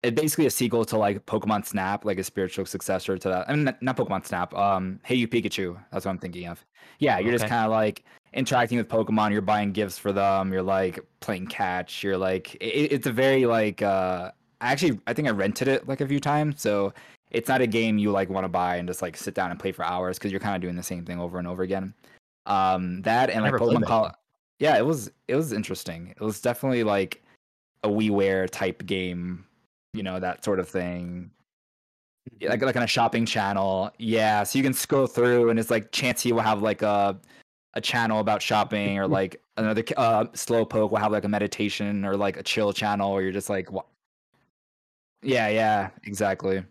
it's 0.04 0.20
basically 0.20 0.46
a 0.46 0.52
sequel 0.52 0.86
to 0.86 0.98
like 0.98 1.26
Pokemon 1.26 1.66
Snap, 1.66 2.06
like 2.06 2.20
a 2.20 2.24
spiritual 2.24 2.66
successor 2.66 3.18
to 3.18 3.30
that. 3.30 3.50
I 3.50 3.54
mean, 3.54 3.66
not, 3.66 3.82
not 3.82 3.98
Pokemon 3.98 4.26
Snap. 4.26 4.54
Um, 4.54 5.00
Hey 5.04 5.16
You 5.16 5.28
Pikachu. 5.28 5.78
That's 5.92 6.06
what 6.06 6.12
I'm 6.12 6.20
thinking 6.20 6.48
of. 6.48 6.64
Yeah, 7.00 7.20
you're 7.20 7.34
just 7.34 7.48
kind 7.48 7.66
of 7.66 7.72
like 7.72 8.06
interacting 8.34 8.78
with 8.78 8.88
Pokemon. 8.88 9.32
You're 9.32 9.42
buying 9.42 9.72
gifts 9.72 9.98
for 9.98 10.12
them. 10.12 10.54
You're 10.54 10.64
like 10.64 11.00
playing 11.20 11.48
catch. 11.48 12.04
You're 12.04 12.18
like 12.18 12.56
it, 12.56 12.92
it's 12.92 13.08
a 13.08 13.12
very 13.12 13.46
like 13.46 13.82
uh. 13.82 14.32
Actually, 14.62 15.00
I 15.08 15.14
think 15.14 15.28
I 15.28 15.32
rented 15.32 15.70
it 15.70 15.88
like 15.88 16.02
a 16.02 16.08
few 16.08 16.20
times, 16.20 16.62
so 16.62 16.94
it's 17.32 17.48
not 17.48 17.62
a 17.62 17.68
game 17.68 17.98
you 17.98 18.12
like 18.12 18.30
want 18.30 18.44
to 18.44 18.50
buy 18.50 18.76
and 18.76 18.88
just 18.90 19.02
like 19.02 19.16
sit 19.16 19.34
down 19.34 19.52
and 19.52 19.60
play 19.60 19.72
for 19.72 19.86
hours 19.86 20.18
because 20.18 20.32
you're 20.32 20.42
kind 20.42 20.56
of 20.56 20.62
doing 20.62 20.76
the 20.76 20.84
same 20.84 21.06
thing 21.06 21.18
over 21.18 21.40
and 21.40 21.48
over 21.48 21.64
again. 21.64 21.94
Um, 22.46 23.02
that 23.04 23.30
and 23.30 23.44
like 23.44 23.54
Pokemon 23.54 23.86
Call. 23.86 24.12
Yeah, 24.60 24.78
it 24.78 24.86
was 24.86 25.12
it 25.28 25.36
was 25.36 25.54
interesting. 25.54 26.10
It 26.10 26.22
was 26.22 26.42
definitely 26.42 26.84
like 26.84 27.24
a 27.84 27.90
WiiWare 27.90 28.50
type 28.50 28.86
game, 28.86 29.46
you 29.94 30.04
know, 30.04 30.20
that 30.20 30.44
sort 30.44 30.60
of 30.60 30.68
thing. 30.68 31.32
Like 32.42 32.62
like 32.62 32.76
on 32.76 32.84
a 32.84 32.88
shopping 32.88 33.26
channel. 33.26 33.92
Yeah, 33.98 34.44
so 34.44 34.60
you 34.60 34.64
can 34.64 34.74
scroll 34.74 35.08
through 35.08 35.50
and 35.50 35.60
it's 35.60 35.70
like 35.72 35.92
Chansey 35.92 36.32
will 36.32 36.42
have 36.42 36.62
like 36.62 36.82
a 36.82 37.20
a 37.76 37.82
channel 37.82 38.20
about 38.20 38.42
shopping 38.42 38.98
or 39.00 39.08
like 39.20 39.42
another 39.58 39.84
uh 39.98 40.26
Slowpoke 40.34 40.92
will 40.92 40.98
have 41.00 41.12
like 41.12 41.24
a 41.24 41.30
meditation 41.30 42.04
or 42.06 42.18
like 42.18 42.38
a 42.38 42.44
chill 42.44 42.74
channel 42.74 43.14
where 43.14 43.22
you're 43.24 43.32
just 43.32 43.50
like 43.50 43.72
wa- 43.72 43.84
Yeah, 45.22 45.48
yeah, 45.50 45.90
exactly. 46.04 46.64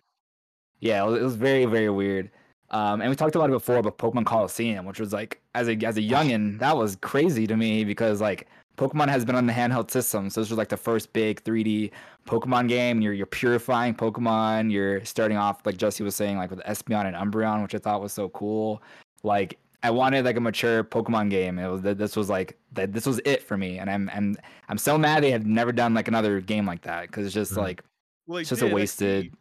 Yeah, 0.81 1.05
it 1.07 1.23
was 1.23 1.37
very 1.37 1.65
very 1.65 1.91
weird. 1.91 2.31
Um, 2.71 3.01
and 3.01 3.09
we 3.09 3.17
talked 3.17 3.35
about 3.35 3.49
it 3.49 3.53
before, 3.53 3.81
but 3.83 3.97
Pokemon 3.99 4.27
Colosseum, 4.27 4.85
which 4.85 5.01
was 5.01 5.13
like 5.13 5.41
as 5.55 5.69
a 5.69 5.77
as 5.85 5.97
a 5.97 6.03
youngin, 6.03 6.59
that 6.61 6.77
was 6.77 6.97
crazy 6.97 7.47
to 7.47 7.57
me 7.57 7.85
because 7.85 8.21
like 8.21 8.47
Pokemon 8.77 9.09
has 9.09 9.25
been 9.25 9.35
on 9.35 9.47
the 9.47 9.53
handheld 9.53 9.91
system, 9.91 10.31
so 10.31 10.41
this 10.41 10.51
was 10.51 10.59
like 10.59 10.69
the 10.69 10.77
first 10.77 11.13
big 11.13 11.43
3D 11.45 11.91
Pokemon 12.27 12.69
game. 12.69 13.01
You're 13.01 13.13
you're 13.15 13.27
purifying 13.27 13.95
Pokemon. 13.95 14.71
You're 14.71 15.05
starting 15.05 15.37
off 15.37 15.65
like 15.65 15.77
Jesse 15.79 16.05
was 16.05 16.15
saying, 16.15 16.37
like 16.37 16.51
with 16.51 16.61
Espeon 16.61 17.07
and 17.07 17.17
Umbreon, 17.17 17.63
which 17.63 17.75
I 17.75 17.79
thought 17.79 18.01
was 18.03 18.13
so 18.13 18.29
cool. 18.29 18.83
Like 19.23 19.59
I 19.83 19.91
wanted 19.91 20.25
like 20.25 20.37
a 20.37 20.41
mature 20.41 20.85
Pokemon 20.85 21.31
game. 21.31 21.59
It 21.59 21.69
was 21.69 21.83
this 21.83 22.17
was 22.17 22.29
like 22.29 22.57
that. 22.73 22.93
This 22.93 23.07
was 23.07 23.21
it 23.25 23.43
for 23.43 23.57
me, 23.57 23.79
and 23.79 23.89
I'm 23.91 24.11
and 24.13 24.39
I'm 24.69 24.79
so 24.79 24.99
mad 24.99 25.23
they 25.23 25.31
have 25.31 25.47
never 25.47 25.73
done 25.73 25.95
like 25.95 26.07
another 26.09 26.41
game 26.41 26.67
like 26.67 26.83
that 26.83 27.07
because 27.09 27.25
it's 27.25 27.35
just 27.35 27.53
Mhm. 27.55 27.59
like 27.59 27.83
Well, 28.27 28.39
it's 28.39 28.51
just 28.51 28.61
a 28.63 28.67
did, 28.67 28.73
XD. 28.73 28.75
wasted. 28.75 29.35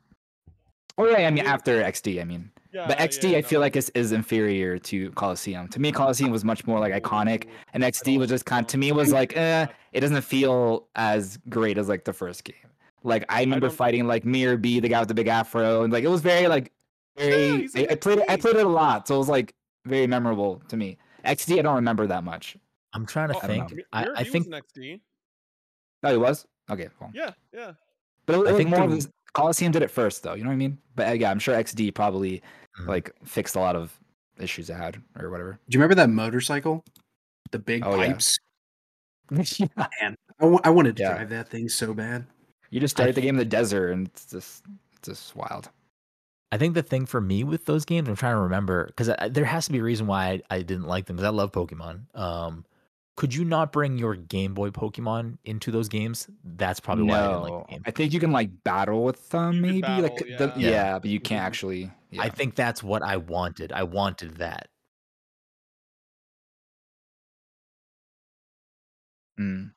Oh 0.97 1.05
yeah, 1.05 1.27
I 1.27 1.31
mean 1.31 1.45
after 1.45 1.83
XD, 1.83 2.21
I 2.21 2.23
mean. 2.23 2.51
Yeah, 2.73 2.87
But 2.87 2.97
XD, 2.97 3.31
yeah, 3.31 3.37
I 3.37 3.41
feel 3.41 3.59
like 3.59 3.75
is, 3.75 3.89
is 3.95 4.11
inferior 4.11 4.77
to 4.79 5.09
Colosseum. 5.11 5.67
To 5.69 5.79
me, 5.79 5.91
Colosseum 5.91 6.31
was 6.31 6.43
much 6.43 6.67
more 6.67 6.79
like 6.79 6.93
iconic, 6.93 7.47
and 7.73 7.83
XD 7.83 8.17
was 8.19 8.29
just 8.29 8.45
kind. 8.45 8.67
don't 8.67 8.67
To 8.67 8.77
me, 8.77 8.91
was 8.91 9.11
like, 9.11 9.35
eh, 9.37 9.67
it 9.93 10.01
doesn't 10.01 10.21
feel 10.21 10.87
as 10.95 11.37
great 11.49 11.77
as 11.77 11.87
like 11.87 12.03
the 12.03 12.13
first 12.13 12.43
game. 12.43 12.55
Like 13.03 13.23
I 13.29 13.39
remember 13.41 13.67
don't- 13.67 13.75
fighting 13.75 14.05
like 14.07 14.25
Miror 14.25 14.57
B, 14.57 14.79
the 14.79 14.89
guy 14.89 14.99
with 14.99 15.07
the 15.07 15.13
big 15.13 15.27
afro, 15.27 15.83
and 15.83 15.93
like 15.93 16.03
it 16.03 16.09
was 16.09 16.21
very 16.21 16.47
like 16.47 16.71
very. 17.17 17.61
he's 17.61 17.75
I, 17.75 17.87
I 17.91 17.95
played 17.95 18.19
it. 18.19 18.25
I 18.29 18.35
played 18.37 18.57
it 18.57 18.65
a 18.65 18.69
lot, 18.69 19.07
so 19.07 19.15
it 19.15 19.19
was 19.19 19.29
like 19.29 19.53
very 19.85 20.07
memorable 20.07 20.61
to 20.67 20.75
me. 20.77 20.97
XD, 21.25 21.59
I 21.59 21.61
don't 21.61 21.75
remember 21.75 22.05
that 22.07 22.23
much. 22.23 22.57
I'm 22.93 23.05
trying 23.05 23.29
to 23.29 23.35
Oh, 23.37 23.39
think. 23.39 23.69
know. 23.69 23.75
Mi- 23.77 23.83
I, 23.93 24.01
Miror 24.03 24.13
I 24.17 24.23
B 24.23 24.29
think 24.29 24.47
was 24.47 24.55
an 24.55 24.61
XD. 24.83 24.99
Oh, 26.03 26.13
it 26.13 26.19
was 26.19 26.45
okay. 26.69 26.89
Well. 26.99 27.11
Yeah, 27.13 27.31
yeah. 27.53 27.71
But 28.25 28.35
it, 28.35 28.39
was- 28.39 28.47
I 28.47 28.49
it 28.49 28.53
was 28.53 28.57
think 28.57 28.69
more 28.69 28.79
the- 28.79 28.85
of 28.85 28.91
this, 28.91 29.09
Colosseum 29.37 29.71
did 29.71 29.83
it 29.83 29.91
first, 29.91 30.23
though. 30.23 30.33
You 30.33 30.43
know 30.43 30.49
what 30.49 30.53
I 30.55 30.57
mean? 30.57 30.79
But 30.95 31.09
uh, 31.09 31.11
yeah, 31.11 31.29
I'm 31.29 31.37
sure 31.37 31.53
XD 31.55 31.93
probably 31.93 32.41
Mhm. 32.79 32.87
like 32.87 33.11
fixed 33.23 33.55
a 33.55 33.59
lot 33.59 33.75
of 33.75 33.95
issues 34.39 34.67
it 34.69 34.73
had 34.73 34.99
or 35.19 35.29
whatever. 35.29 35.59
Do 35.69 35.75
you 35.75 35.79
remember 35.79 35.93
that 35.95 36.09
motorcycle? 36.09 36.83
The 37.51 37.59
big 37.59 37.85
Oh, 37.85 37.95
pipes. 37.95 38.39
yeah. 39.59 39.67
Man, 40.01 40.15
I 40.41 40.45
I 40.63 40.69
wanted 40.71 40.95
to 40.97 41.03
Yeah. 41.03 41.13
drive 41.13 41.29
that 41.29 41.49
thing 41.49 41.69
so 41.69 41.93
bad. 41.93 42.25
You 42.71 42.79
just 42.79 42.99
I 42.99 43.11
the 43.11 43.21
game 43.21 43.35
in 43.35 43.37
the 43.37 43.45
desert, 43.45 43.91
and 43.91 44.07
it's 44.07 44.25
just 44.25 44.63
it's 44.93 45.07
just 45.07 45.35
wild. 45.35 45.69
I 46.51 46.57
think 46.57 46.73
the 46.73 46.81
thing 46.81 47.05
for 47.05 47.21
me 47.21 47.43
with 47.43 47.65
those 47.65 47.85
games, 47.85 48.09
I'm 48.09 48.15
trying 48.15 48.35
to 48.35 48.41
remember 48.41 48.87
because 48.87 49.11
there 49.31 49.45
has 49.45 49.67
to 49.67 49.71
be 49.71 49.77
a 49.77 49.83
reason 49.83 50.07
why 50.07 50.41
I, 50.49 50.55
I 50.55 50.61
didn't 50.63 50.87
like 50.87 51.05
them 51.05 51.15
because 51.17 51.27
I 51.27 51.31
love 51.31 51.51
Pokemon. 51.51 52.13
Um, 52.15 52.65
could 53.17 53.33
you 53.33 53.43
not 53.43 53.73
bring 53.73 53.97
your 53.97 54.15
Game 54.15 54.53
Boy 54.53 54.69
Pokemon 54.69 55.39
into 55.43 55.71
those 55.71 55.89
games? 55.89 56.29
That's 56.45 56.79
probably 56.79 57.03
why 57.05 57.19
I 57.19 57.27
didn't 57.27 57.41
like 57.41 57.51
no, 57.51 57.65
the 57.67 57.73
game. 57.73 57.83
I 57.85 57.91
think 57.91 58.13
you 58.13 58.19
can 58.19 58.31
like 58.31 58.63
battle 58.63 59.03
with 59.03 59.29
them, 59.29 59.59
maybe 59.61 59.81
can 59.81 60.03
like 60.03 60.15
battle, 60.15 60.27
the, 60.37 60.53
yeah. 60.55 60.69
yeah. 60.69 60.69
Yeah. 60.69 60.99
but 60.99 61.09
you 61.09 61.19
can't 61.19 61.43
actually. 61.43 61.91
Yeah. 62.11 62.21
I 62.23 62.29
think 62.29 62.55
that's 62.55 62.83
what 62.83 63.03
I 63.03 63.17
wanted. 63.17 63.73
I 63.73 63.83
wanted 63.83 64.37
that. 64.37 64.69
Mm, 69.39 69.71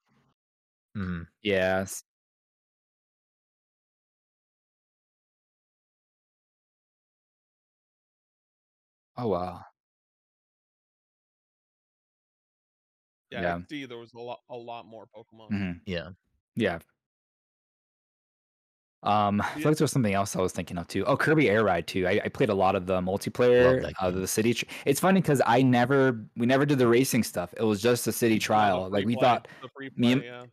Mhm. 0.96 1.26
yes. 1.42 2.04
Oh 9.16 9.28
wow. 9.28 9.64
Yeah, 13.30 13.40
Yeah. 13.42 13.58
XD 13.58 13.88
there 13.88 13.98
was 13.98 14.12
a 14.14 14.18
lot 14.18 14.40
a 14.50 14.56
lot 14.56 14.86
more 14.86 15.06
Pokemon. 15.16 15.50
Mhm. 15.52 15.80
Yeah. 15.86 16.08
Yeah. 16.56 16.78
Um, 19.02 19.40
I 19.40 19.44
Yeah. 19.46 19.54
feel 19.54 19.70
like 19.70 19.78
there 19.78 19.84
was 19.84 19.92
something 19.92 20.12
else 20.12 20.36
I 20.36 20.42
was 20.42 20.52
thinking 20.52 20.76
of 20.76 20.86
too. 20.86 21.04
Oh, 21.06 21.16
Kirby 21.16 21.48
Air 21.48 21.64
Ride 21.64 21.86
too. 21.86 22.06
I, 22.06 22.20
I 22.24 22.28
played 22.28 22.50
a 22.50 22.54
lot 22.54 22.74
of 22.74 22.84
the 22.86 23.00
multiplayer, 23.00 23.80
that 23.80 23.94
uh, 23.98 24.10
the 24.10 24.26
city. 24.26 24.52
Tr- 24.52 24.66
it's 24.84 25.00
funny 25.00 25.22
because 25.22 25.40
I 25.46 25.62
never, 25.62 26.20
we 26.36 26.44
never 26.44 26.66
did 26.66 26.78
the 26.78 26.86
racing 26.86 27.22
stuff. 27.22 27.54
It 27.56 27.62
was 27.62 27.80
just 27.80 28.04
the 28.04 28.12
city 28.12 28.34
Yeah, 28.34 28.38
the 28.40 28.44
trial. 28.44 28.88
Like 28.90 29.06
we 29.06 29.14
play- 29.16 29.22
thought, 29.22 29.48
the 29.62 29.90
me 29.96 30.12
and- 30.12 30.22
yeah. 30.22 30.44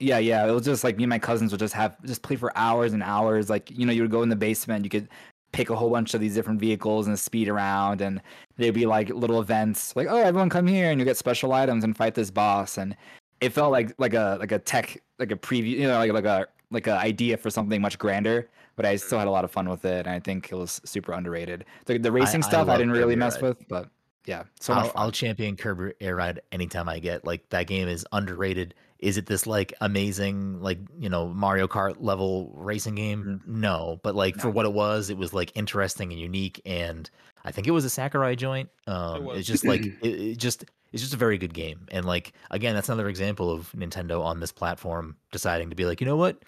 Yeah, 0.00 0.18
yeah. 0.18 0.48
It 0.48 0.50
was 0.50 0.64
just 0.64 0.82
like 0.82 0.96
me 0.96 1.04
and 1.04 1.10
my 1.10 1.20
cousins 1.20 1.52
would 1.52 1.60
just 1.60 1.74
have 1.74 2.02
just 2.04 2.22
play 2.22 2.34
for 2.34 2.50
hours 2.58 2.92
and 2.92 3.04
hours. 3.04 3.48
Like 3.48 3.70
you 3.70 3.86
know, 3.86 3.92
you 3.92 4.02
would 4.02 4.10
go 4.10 4.22
in 4.24 4.28
the 4.30 4.34
basement, 4.36 4.82
you 4.84 4.90
could 4.90 5.08
pick 5.52 5.70
a 5.70 5.76
whole 5.76 5.90
bunch 5.90 6.14
of 6.14 6.20
these 6.20 6.34
different 6.34 6.60
vehicles 6.60 7.06
and 7.06 7.18
speed 7.18 7.48
around, 7.48 8.00
and 8.00 8.20
there'd 8.56 8.74
be 8.74 8.86
like 8.86 9.10
little 9.10 9.40
events, 9.40 9.94
like 9.94 10.08
oh, 10.08 10.16
everyone 10.16 10.48
come 10.48 10.66
here 10.66 10.90
and 10.90 10.98
you 10.98 11.04
get 11.04 11.16
special 11.16 11.52
items 11.52 11.84
and 11.84 11.96
fight 11.96 12.14
this 12.14 12.30
boss. 12.30 12.78
And 12.78 12.96
it 13.40 13.50
felt 13.50 13.72
like 13.72 13.94
like 13.98 14.14
a 14.14 14.36
like 14.40 14.52
a 14.52 14.58
tech 14.58 15.00
like 15.18 15.30
a 15.30 15.36
preview, 15.36 15.70
you 15.70 15.86
know, 15.86 15.98
like 15.98 16.12
like 16.12 16.24
a 16.24 16.46
like 16.70 16.86
a 16.86 16.94
idea 16.94 17.36
for 17.36 17.50
something 17.50 17.80
much 17.80 17.98
grander. 17.98 18.48
But 18.74 18.86
I 18.86 18.96
still 18.96 19.18
had 19.18 19.28
a 19.28 19.30
lot 19.30 19.44
of 19.44 19.50
fun 19.50 19.68
with 19.68 19.84
it, 19.84 20.06
and 20.06 20.08
I 20.08 20.18
think 20.18 20.50
it 20.50 20.54
was 20.54 20.80
super 20.84 21.12
underrated. 21.12 21.66
The 21.84 21.98
the 21.98 22.10
racing 22.10 22.42
I 22.42 22.48
stuff 22.48 22.68
I 22.68 22.72
love 22.72 22.78
didn't 22.78 22.94
really 22.94 23.16
mess 23.16 23.34
Ride. 23.34 23.42
with, 23.42 23.68
but 23.68 23.90
yeah, 24.24 24.44
so 24.60 24.72
I'll. 24.72 24.92
I'll 24.94 25.10
champion 25.10 25.56
Kirby 25.56 25.92
Air 26.00 26.16
Ride 26.16 26.40
anytime 26.52 26.88
I 26.88 26.98
get. 26.98 27.24
Like 27.24 27.48
that 27.50 27.66
game 27.66 27.88
is 27.88 28.06
underrated. 28.12 28.74
Is 29.02 29.16
it 29.16 29.26
this 29.26 29.48
like 29.48 29.74
amazing 29.80 30.62
like 30.62 30.78
you 30.98 31.10
know 31.10 31.28
Mario 31.28 31.66
Kart 31.66 31.96
level 31.98 32.52
racing 32.54 32.94
game? 32.94 33.42
No, 33.46 33.98
but 34.04 34.14
like 34.14 34.36
for 34.36 34.48
what 34.48 34.64
it 34.64 34.72
was, 34.72 35.10
it 35.10 35.18
was 35.18 35.34
like 35.34 35.50
interesting 35.56 36.12
and 36.12 36.20
unique. 36.20 36.62
And 36.64 37.10
I 37.44 37.50
think 37.50 37.66
it 37.66 37.72
was 37.72 37.84
a 37.84 37.90
Sakurai 37.90 38.36
joint. 38.36 38.70
Um, 38.86 39.24
was. 39.24 39.40
it's 39.40 39.48
just 39.48 39.66
like 39.66 39.84
it, 40.02 40.08
it 40.08 40.38
just 40.38 40.64
it's 40.92 41.02
just 41.02 41.14
a 41.14 41.16
very 41.16 41.36
good 41.36 41.52
game. 41.52 41.88
And 41.90 42.06
like 42.06 42.32
again, 42.52 42.76
that's 42.76 42.88
another 42.88 43.08
example 43.08 43.50
of 43.50 43.72
Nintendo 43.72 44.22
on 44.22 44.38
this 44.38 44.52
platform 44.52 45.16
deciding 45.32 45.70
to 45.70 45.76
be 45.76 45.84
like, 45.84 46.00
you 46.00 46.06
know 46.06 46.16
what, 46.16 46.40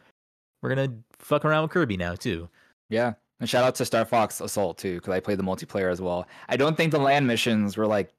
we're 0.63 0.69
gonna 0.75 0.95
fuck 1.19 1.45
around 1.45 1.63
with 1.63 1.73
Kirby 1.73 1.97
now 1.97 2.15
too. 2.15 2.49
Yeah. 2.89 3.15
And 3.41 3.51
shout 3.51 3.65
out 3.65 3.75
to 3.75 3.85
Star 3.85 4.05
Fox 4.05 4.41
Assault 4.41 4.79
too, 4.79 4.95
because 4.95 5.13
I 5.13 5.19
played 5.19 5.41
the 5.41 5.45
multiplayer 5.45 5.91
as 5.91 6.01
well. 6.01 6.29
I 6.49 6.57
don't 6.57 6.77
think 6.77 6.93
the 6.93 7.01
land 7.01 7.27
missions 7.27 7.77
were 7.77 7.87
like 7.87 8.13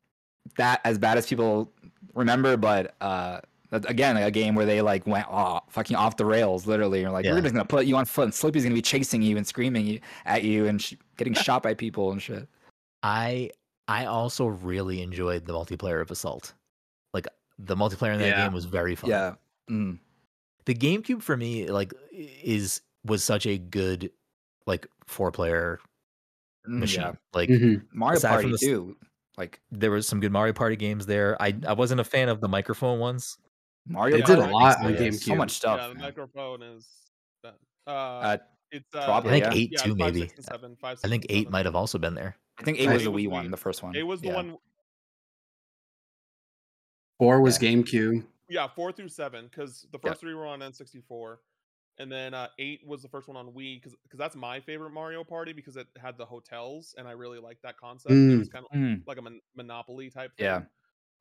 that 0.58 0.82
as 0.84 0.98
bad 0.98 1.18
as 1.18 1.26
people 1.26 1.72
remember, 2.14 2.58
but 2.58 2.96
uh 3.00 3.40
again, 3.88 4.18
a 4.18 4.32
game 4.32 4.56
where 4.56 4.66
they 4.66 4.82
like 4.82 5.06
went 5.08 5.28
off, 5.28 5.64
fucking 5.70 5.96
off 5.96 6.18
the 6.18 6.26
rails, 6.26 6.66
literally. 6.68 7.02
You're 7.02 7.12
like, 7.12 7.26
Yeah. 7.26 7.34
we're 7.34 7.42
just 7.42 7.54
gonna 7.54 7.66
put 7.66 7.86
you 7.86 7.96
on 7.98 8.06
foot, 8.06 8.24
and 8.26 8.34
Slippy's 8.34 8.64
gonna 8.64 8.76
be 8.76 8.82
chasing 8.82 9.22
you 9.22 9.38
and 9.38 9.46
screaming 9.46 10.00
at 10.26 10.44
you 10.44 10.66
and 10.68 10.82
sh- 10.82 10.96
getting 11.18 11.34
shot 11.34 11.64
by 11.64 11.74
people 11.74 12.12
and 12.12 12.22
shit. 12.22 12.48
I 13.04 13.52
I 13.88 14.06
also 14.06 14.48
really 14.48 15.02
enjoyed 15.02 15.46
the 15.46 15.54
multiplayer 15.54 16.02
of 16.02 16.10
Assault. 16.12 16.54
Like 17.14 17.28
the 17.60 17.76
multiplayer 17.76 18.14
in 18.14 18.20
that 18.20 18.28
Yeah. 18.30 18.44
game 18.46 18.54
was 18.54 18.66
very 18.66 18.96
fun. 18.96 19.38
Mm. 19.70 20.00
the 20.66 20.74
GameCube 20.74 21.22
for 21.22 21.38
me 21.38 21.68
like 21.68 21.94
is 22.12 22.82
was 23.06 23.24
such 23.24 23.46
a 23.46 23.58
good 23.60 24.12
like 24.66 24.88
four 25.06 25.32
player 25.32 25.80
Mm, 26.68 26.80
machine. 26.80 27.02
Yeah. 27.02 27.12
Like 27.34 27.50
Mhm. 27.50 27.84
Mario 27.94 28.20
Party 28.20 28.50
the 28.52 28.58
too. 28.58 28.98
Like 29.38 29.60
there 29.72 29.92
was 29.92 30.08
some 30.08 30.20
good 30.20 30.32
Mario 30.32 30.54
Party 30.54 30.76
games 30.76 31.06
there. 31.06 31.40
I 31.40 31.54
I 31.68 31.74
wasn't 31.74 32.00
a 32.02 32.04
fan 32.04 32.30
of 32.30 32.42
the 32.42 32.48
microphone 32.48 32.98
ones. 33.00 33.38
Mario 33.88 34.16
They 34.16 34.20
Yeah, 34.22 34.26
did 34.26 34.40
a 34.40 34.52
lot 34.52 34.78
on 34.84 34.94
yeah. 34.94 35.00
GameCube. 35.00 35.24
So 35.24 35.36
much 35.36 35.52
stuff. 35.52 35.80
yeah, 35.80 35.88
the 35.90 35.94
man. 35.96 36.04
microphone 36.04 36.62
is. 36.64 36.88
Uh, 37.44 37.52
Uh, 37.90 38.38
it's 38.72 38.96
uh, 38.96 39.06
probably, 39.06 39.30
I 39.30 39.34
think 39.34 39.46
yeah. 39.46 39.60
eight 39.62 39.72
yeah, 39.74 39.78
too, 39.80 39.90
five, 39.92 39.98
maybe. 40.14 40.22
six, 40.22 40.36
and 40.38 40.46
seven, 40.46 40.76
five, 40.76 41.00
I 41.04 41.08
think 41.08 41.26
and 41.26 41.32
eight 41.32 41.40
seven. 41.44 41.52
might 41.52 41.66
have 41.66 41.76
also 41.76 41.98
been 42.00 42.16
there. 42.16 42.36
I 42.58 42.64
think 42.64 42.80
eight 42.80 42.88
Right. 42.88 42.94
was 42.96 43.04
the 43.04 43.10
Eight 43.10 43.14
was 43.14 43.24
Wii 43.24 43.30
one, 43.32 43.52
the 43.52 43.58
first 43.58 43.84
one. 43.84 43.96
It 43.96 44.04
was 44.04 44.22
the 44.22 44.28
Yeah. 44.30 44.34
one. 44.36 44.58
Four 47.20 47.42
was 47.42 47.62
Yeah. 47.62 47.70
GameCube. 47.70 48.26
Yeah, 48.50 48.68
four 48.68 48.92
through 48.92 49.10
seven, 49.10 49.46
because 49.48 49.84
the 49.92 50.00
Yeah. 50.04 50.10
first 50.12 50.22
three 50.22 50.34
were 50.34 50.46
on 50.46 50.62
N64, 50.62 51.40
and 51.98 52.12
then 52.12 52.34
uh, 52.34 52.50
eight 52.60 52.86
was 52.86 53.02
the 53.02 53.08
first 53.10 53.28
one 53.28 53.38
on 53.38 53.54
Wii, 53.54 53.78
because 53.82 53.96
because 54.04 54.18
that's 54.20 54.36
my 54.36 54.60
favorite 54.60 54.92
Mario 54.92 55.24
Party 55.24 55.54
because 55.54 55.78
it 55.78 55.88
had 55.98 56.18
the 56.18 56.26
hotels, 56.26 56.94
and 56.98 57.08
I 57.08 57.12
really 57.12 57.40
liked 57.40 57.62
that 57.64 57.78
concept. 57.78 58.12
It 58.12 58.16
Mm. 58.16 58.40
was 58.40 58.50
kind 58.50 58.66
of 58.66 58.72
Mm, 58.72 59.08
like 59.08 59.18
a 59.18 59.22
mon- 59.22 59.42
Monopoly 59.56 60.10
type. 60.10 60.32
Yeah. 60.38 60.60
Thing. 60.60 60.70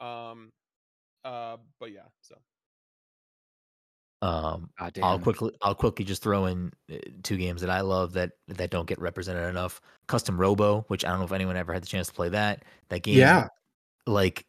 Um. 0.00 0.52
Uh. 1.24 1.58
But 1.78 1.92
yeah. 1.92 2.08
So. 2.22 2.40
Um, 4.24 4.70
God 4.78 4.98
I'll 5.02 5.18
quickly 5.18 5.50
I'll 5.60 5.74
quickly 5.74 6.04
just 6.04 6.22
throw 6.22 6.46
in 6.46 6.72
uh, 6.90 6.96
two 7.22 7.36
games 7.36 7.60
that 7.60 7.68
I 7.70 7.82
love 7.82 8.14
that 8.14 8.32
that 8.48 8.70
don't 8.70 8.86
get 8.86 8.98
represented 8.98 9.48
enough. 9.48 9.80
Custom 10.06 10.40
Robo, 10.40 10.84
which 10.88 11.04
I 11.04 11.10
don't 11.10 11.18
know 11.18 11.24
if 11.26 11.32
anyone 11.32 11.56
ever 11.56 11.72
had 11.74 11.82
the 11.82 11.86
chance 11.86 12.06
to 12.08 12.14
play 12.14 12.30
that. 12.30 12.64
That 12.88 13.02
game, 13.02 13.18
Yeah. 13.18 13.48
like 14.06 14.46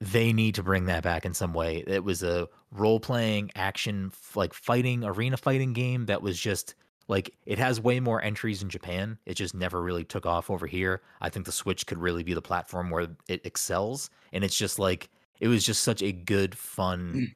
they 0.00 0.32
need 0.32 0.54
to 0.56 0.62
bring 0.62 0.86
that 0.86 1.02
back 1.02 1.24
in 1.24 1.34
some 1.34 1.52
way. 1.54 1.82
It 1.86 2.04
was 2.04 2.22
a 2.22 2.48
role 2.70 3.00
playing 3.00 3.50
action 3.54 4.12
like 4.34 4.52
fighting 4.54 5.04
arena 5.04 5.36
fighting 5.36 5.72
game 5.72 6.06
that 6.06 6.22
was 6.22 6.38
just 6.38 6.74
like 7.08 7.34
it 7.46 7.58
has 7.58 7.80
way 7.80 8.00
more 8.00 8.22
entries 8.22 8.62
in 8.62 8.68
Japan. 8.68 9.18
It 9.26 9.34
just 9.34 9.54
never 9.54 9.82
really 9.82 10.04
took 10.04 10.26
off 10.26 10.50
over 10.50 10.66
here. 10.66 11.02
I 11.20 11.28
think 11.28 11.46
the 11.46 11.52
Switch 11.52 11.86
could 11.86 11.98
really 11.98 12.22
be 12.22 12.34
the 12.34 12.42
platform 12.42 12.90
where 12.90 13.08
it 13.28 13.44
excels 13.44 14.10
and 14.32 14.42
it's 14.42 14.56
just 14.56 14.78
like 14.78 15.10
it 15.40 15.48
was 15.48 15.64
just 15.64 15.82
such 15.82 16.02
a 16.02 16.12
good 16.12 16.56
fun 16.56 17.34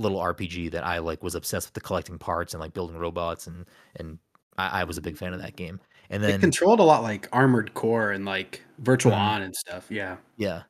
little 0.00 0.18
RPG 0.18 0.72
that 0.72 0.84
I 0.84 0.98
like 0.98 1.22
was 1.22 1.34
obsessed 1.34 1.68
with 1.68 1.74
the 1.74 1.80
collecting 1.80 2.18
parts 2.18 2.54
and 2.54 2.60
like 2.60 2.72
building 2.72 2.96
robots 2.96 3.46
and 3.46 3.66
and 3.96 4.18
I, 4.58 4.80
I 4.80 4.84
was 4.84 4.98
a 4.98 5.02
big 5.02 5.16
fan 5.16 5.32
of 5.34 5.40
that 5.40 5.56
game. 5.56 5.80
And 6.10 6.24
It 6.24 6.26
then 6.26 6.40
controlled 6.40 6.80
a 6.80 6.82
lot 6.84 7.02
like 7.02 7.28
Armored 7.32 7.74
Core 7.74 8.10
and 8.10 8.24
like 8.24 8.62
Virtual 8.78 9.12
Mhm. 9.12 9.18
On 9.18 9.42
and 9.42 9.54
stuff. 9.54 9.86
Yeah. 9.90 10.16
Yeah. 10.36 10.62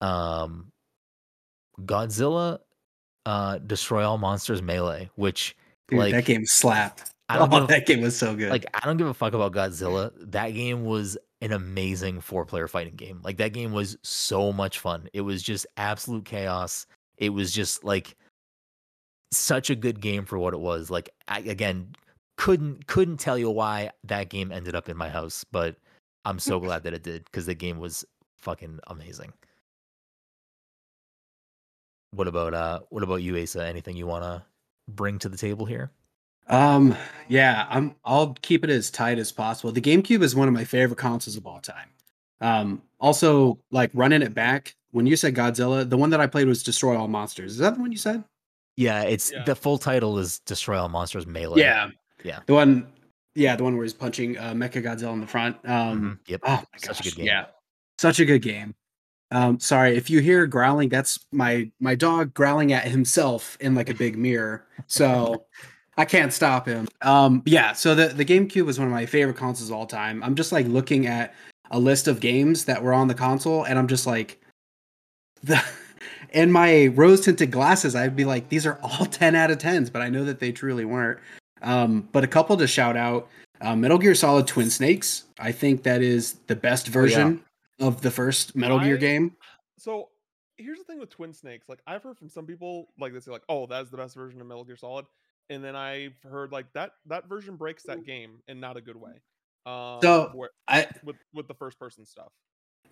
Um 0.00 0.72
Godzilla 1.80 2.58
uh 3.26 3.58
Destroy 3.58 4.04
All 4.06 4.18
Monsters 4.18 4.62
Melee, 4.62 5.10
which 5.16 5.56
Dude, 5.88 5.98
like 5.98 6.12
that 6.12 6.24
game 6.24 6.44
slapped. 6.44 7.10
I 7.28 7.38
don't 7.38 7.52
Oh, 7.54 7.64
a, 7.64 7.66
that 7.68 7.86
game 7.86 8.00
was 8.02 8.16
so 8.16 8.34
good. 8.34 8.50
like 8.50 8.66
I 8.74 8.84
don't 8.84 8.96
give 8.96 9.06
a 9.06 9.14
fuck 9.14 9.32
about 9.32 9.52
Godzilla. 9.52 10.10
That 10.32 10.50
game 10.50 10.84
was 10.84 11.16
an 11.40 11.52
amazing 11.52 12.20
four-player 12.20 12.68
fighting 12.68 12.94
game. 12.94 13.20
Like 13.24 13.38
that 13.38 13.52
game 13.52 13.72
was 13.72 13.96
so 14.02 14.52
much 14.52 14.78
fun. 14.78 15.08
It 15.12 15.22
was 15.22 15.42
just 15.42 15.66
absolute 15.76 16.24
chaos. 16.24 16.86
It 17.16 17.30
was 17.30 17.52
just 17.52 17.82
like 17.84 18.16
such 19.32 19.70
a 19.70 19.74
good 19.74 20.00
game 20.00 20.24
for 20.24 20.38
what 20.38 20.54
it 20.54 20.60
was. 20.60 20.90
Like 20.90 21.10
I, 21.28 21.40
again, 21.40 21.94
couldn't 22.36 22.86
couldn't 22.86 23.18
tell 23.18 23.38
you 23.38 23.50
why 23.50 23.90
that 24.04 24.28
game 24.28 24.52
ended 24.52 24.74
up 24.74 24.88
in 24.88 24.96
my 24.96 25.08
house, 25.08 25.44
but 25.50 25.76
I'm 26.24 26.38
so 26.38 26.60
glad 26.60 26.84
that 26.84 26.94
it 26.94 27.02
did 27.02 27.24
because 27.24 27.46
the 27.46 27.54
game 27.54 27.78
was 27.78 28.04
fucking 28.38 28.80
amazing. 28.86 29.32
What 32.12 32.28
about 32.28 32.54
uh 32.54 32.80
what 32.90 33.02
about 33.02 33.22
you, 33.22 33.40
Asa? 33.40 33.66
Anything 33.66 33.96
you 33.96 34.06
wanna 34.06 34.44
bring 34.88 35.18
to 35.20 35.28
the 35.28 35.38
table 35.38 35.66
here? 35.66 35.90
Um, 36.48 36.96
yeah, 37.28 37.66
I'm 37.70 37.94
I'll 38.04 38.34
keep 38.42 38.64
it 38.64 38.70
as 38.70 38.90
tight 38.90 39.18
as 39.18 39.32
possible. 39.32 39.72
The 39.72 39.80
GameCube 39.80 40.22
is 40.22 40.34
one 40.34 40.48
of 40.48 40.54
my 40.54 40.64
favorite 40.64 40.98
consoles 40.98 41.36
of 41.36 41.46
all 41.46 41.60
time. 41.60 41.88
Um, 42.40 42.82
also 42.98 43.58
like 43.70 43.90
running 43.94 44.22
it 44.22 44.34
back, 44.34 44.74
when 44.90 45.06
you 45.06 45.16
said 45.16 45.34
Godzilla, 45.34 45.88
the 45.88 45.96
one 45.96 46.10
that 46.10 46.20
I 46.20 46.26
played 46.26 46.48
was 46.48 46.62
Destroy 46.62 46.96
All 46.96 47.08
Monsters. 47.08 47.52
Is 47.52 47.58
that 47.58 47.74
the 47.74 47.80
one 47.80 47.92
you 47.92 47.98
said? 47.98 48.24
Yeah, 48.76 49.02
it's 49.02 49.30
Yeah. 49.32 49.44
the 49.44 49.54
full 49.54 49.78
title 49.78 50.18
is 50.18 50.38
Destroy 50.40 50.78
All 50.78 50.88
Monsters 50.88 51.26
Melee. 51.26 51.60
Yeah. 51.60 51.88
Yeah. 52.24 52.40
The 52.46 52.54
one 52.54 52.86
yeah, 53.34 53.56
the 53.56 53.64
one 53.64 53.76
where 53.76 53.84
he's 53.84 53.94
punching 53.94 54.38
uh 54.38 54.52
Mecha 54.52 54.82
Godzilla 54.82 55.12
in 55.12 55.20
the 55.20 55.26
front. 55.26 55.56
Um 55.64 56.18
Mhm, 56.24 56.28
Yep. 56.30 56.40
oh 56.44 56.50
my 56.72 56.78
Such 56.78 57.00
a 57.00 57.02
good 57.04 57.14
game. 57.16 57.26
Yeah. 57.26 57.44
Such 57.98 58.20
a 58.20 58.24
good 58.24 58.42
game. 58.42 58.74
Um 59.30 59.58
sorry, 59.60 59.96
if 59.96 60.08
you 60.10 60.20
hear 60.20 60.46
growling, 60.46 60.88
that's 60.88 61.18
my 61.32 61.70
my 61.80 61.94
dog 61.94 62.34
growling 62.34 62.72
at 62.72 62.84
himself 62.88 63.56
in 63.60 63.74
like 63.74 63.88
a 63.90 63.94
big 63.94 64.16
mirror. 64.16 64.66
So 64.86 65.46
I 65.98 66.06
can't 66.06 66.32
stop 66.32 66.66
him. 66.66 66.88
Um, 67.02 67.42
yeah, 67.44 67.74
so 67.74 67.94
the, 67.94 68.08
the 68.08 68.24
GameCube 68.24 68.64
was 68.64 68.78
one 68.78 68.88
of 68.88 68.92
my 68.94 69.04
favorite 69.04 69.36
consoles 69.36 69.68
of 69.68 69.76
all 69.76 69.84
time. 69.84 70.22
I'm 70.22 70.34
just 70.34 70.50
like 70.50 70.66
looking 70.66 71.06
at 71.06 71.34
a 71.70 71.78
list 71.78 72.08
of 72.08 72.18
games 72.18 72.64
that 72.64 72.82
were 72.82 72.94
on 72.94 73.08
the 73.08 73.14
console, 73.14 73.64
and 73.64 73.78
I'm 73.78 73.86
just 73.88 74.06
like, 74.06 74.40
the 75.42 75.62
in 76.32 76.50
my 76.50 76.86
rose 76.88 77.20
tinted 77.22 77.50
glasses, 77.50 77.94
I'd 77.94 78.16
be 78.16 78.24
like, 78.24 78.48
these 78.48 78.66
are 78.66 78.78
all 78.82 79.06
10 79.10 79.34
out 79.34 79.50
of 79.50 79.58
10s, 79.58 79.92
but 79.92 80.02
I 80.02 80.08
know 80.08 80.24
that 80.24 80.40
they 80.40 80.52
truly 80.52 80.84
weren't. 80.84 81.18
Um, 81.62 82.08
but 82.12 82.24
a 82.24 82.26
couple 82.26 82.56
to 82.56 82.66
shout 82.66 82.96
out 82.96 83.28
uh, 83.60 83.76
Metal 83.76 83.98
Gear 83.98 84.14
Solid 84.14 84.46
Twin 84.46 84.68
Snakes. 84.68 85.24
I 85.38 85.52
think 85.52 85.84
that 85.84 86.02
is 86.02 86.34
the 86.48 86.56
best 86.56 86.88
version 86.88 87.44
of 87.78 88.00
the 88.00 88.10
first 88.10 88.56
Metal 88.56 88.80
Gear 88.80 88.96
game. 88.96 89.36
So 89.78 90.08
here's 90.56 90.78
the 90.78 90.84
thing 90.84 90.98
with 90.98 91.10
Twin 91.10 91.32
Snakes. 91.32 91.68
Like 91.68 91.80
I've 91.86 92.02
heard 92.02 92.18
from 92.18 92.28
some 92.28 92.46
people, 92.46 92.88
like 92.98 93.12
they 93.12 93.20
say, 93.20 93.30
like, 93.30 93.44
"Oh, 93.48 93.66
that's 93.66 93.90
the 93.90 93.96
best 93.96 94.14
version 94.16 94.40
of 94.40 94.46
Metal 94.48 94.64
Gear 94.64 94.76
Solid," 94.76 95.06
and 95.50 95.62
then 95.62 95.76
I've 95.76 96.14
heard 96.28 96.50
like 96.50 96.66
that 96.72 96.92
that 97.06 97.28
version 97.28 97.56
breaks 97.56 97.84
that 97.84 98.04
game 98.04 98.38
in 98.48 98.58
not 98.58 98.76
a 98.76 98.80
good 98.80 98.96
way. 98.96 99.12
Um, 99.66 99.98
So, 100.02 100.30
where, 100.34 100.50
I 100.66 100.88
with 101.04 101.16
with 101.32 101.46
the 101.46 101.54
first 101.54 101.78
person 101.78 102.04
stuff. 102.04 102.32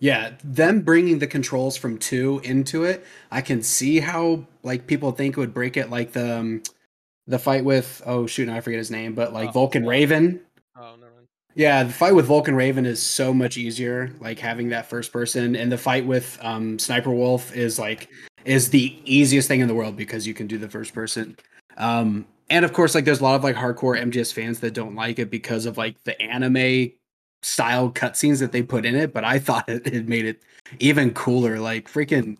Yeah, 0.01 0.31
them 0.43 0.81
bringing 0.81 1.19
the 1.19 1.27
controls 1.27 1.77
from 1.77 1.99
two 1.99 2.41
into 2.43 2.83
it, 2.85 3.05
I 3.29 3.41
can 3.41 3.61
see 3.61 3.99
how 3.99 4.47
like 4.63 4.87
people 4.87 5.11
think 5.11 5.37
it 5.37 5.39
would 5.39 5.53
break 5.53 5.77
it, 5.77 5.91
like 5.91 6.11
the 6.13 6.39
um, 6.39 6.63
the 7.27 7.39
fight 7.39 7.63
with 7.63 8.01
oh 8.05 8.25
shoot, 8.27 8.49
I 8.49 8.61
forget 8.61 8.79
his 8.79 8.91
name, 8.91 9.13
but 9.13 9.31
like 9.31 9.49
Uh, 9.49 9.51
Vulcan 9.51 9.83
yeah. 9.83 9.89
Raven. 9.89 10.41
Oh, 10.75 10.95
never 10.99 11.13
mind. 11.13 11.27
Yeah, 11.55 11.83
the 11.83 11.93
fight 11.93 12.15
with 12.15 12.25
Vulcan 12.25 12.55
Raven 12.55 12.85
is 12.85 13.01
so 13.01 13.33
much 13.33 13.57
easier, 13.57 14.11
like 14.19 14.39
having 14.39 14.69
that 14.69 14.87
first 14.87 15.13
person, 15.13 15.55
and 15.55 15.71
the 15.71 15.77
fight 15.77 16.05
with 16.05 16.37
um, 16.41 16.79
Sniper 16.79 17.11
Wolf 17.11 17.55
is 17.55 17.77
like 17.77 18.09
is 18.45 18.69
the 18.71 18.97
easiest 19.05 19.47
thing 19.47 19.59
in 19.59 19.67
the 19.67 19.75
world 19.75 19.95
because 19.95 20.25
you 20.25 20.33
can 20.33 20.47
do 20.47 20.57
the 20.57 20.69
first 20.69 20.93
person. 20.95 21.37
Um, 21.77 22.25
and 22.49 22.65
of 22.65 22.73
course, 22.73 22.95
like 22.95 23.05
there's 23.05 23.19
a 23.21 23.23
lot 23.23 23.35
of 23.35 23.43
like 23.43 23.55
hardcore 23.55 23.99
MGS 24.01 24.33
fans 24.33 24.59
that 24.61 24.73
don't 24.73 24.95
like 24.95 25.19
it 25.19 25.29
because 25.29 25.65
of 25.67 25.77
like 25.77 26.03
the 26.05 26.19
anime 26.21 26.91
style 27.41 27.89
cutscenes 27.91 28.39
that 28.39 28.51
they 28.51 28.61
put 28.61 28.85
in 28.85 28.95
it. 28.95 29.13
But 29.13 29.23
I 29.23 29.39
thought 29.47 29.67
it, 29.69 29.85
it 29.87 30.07
made 30.07 30.25
it 30.25 30.41
even 30.79 31.13
cooler. 31.13 31.59
Like 31.59 31.91
freaking 31.91 32.37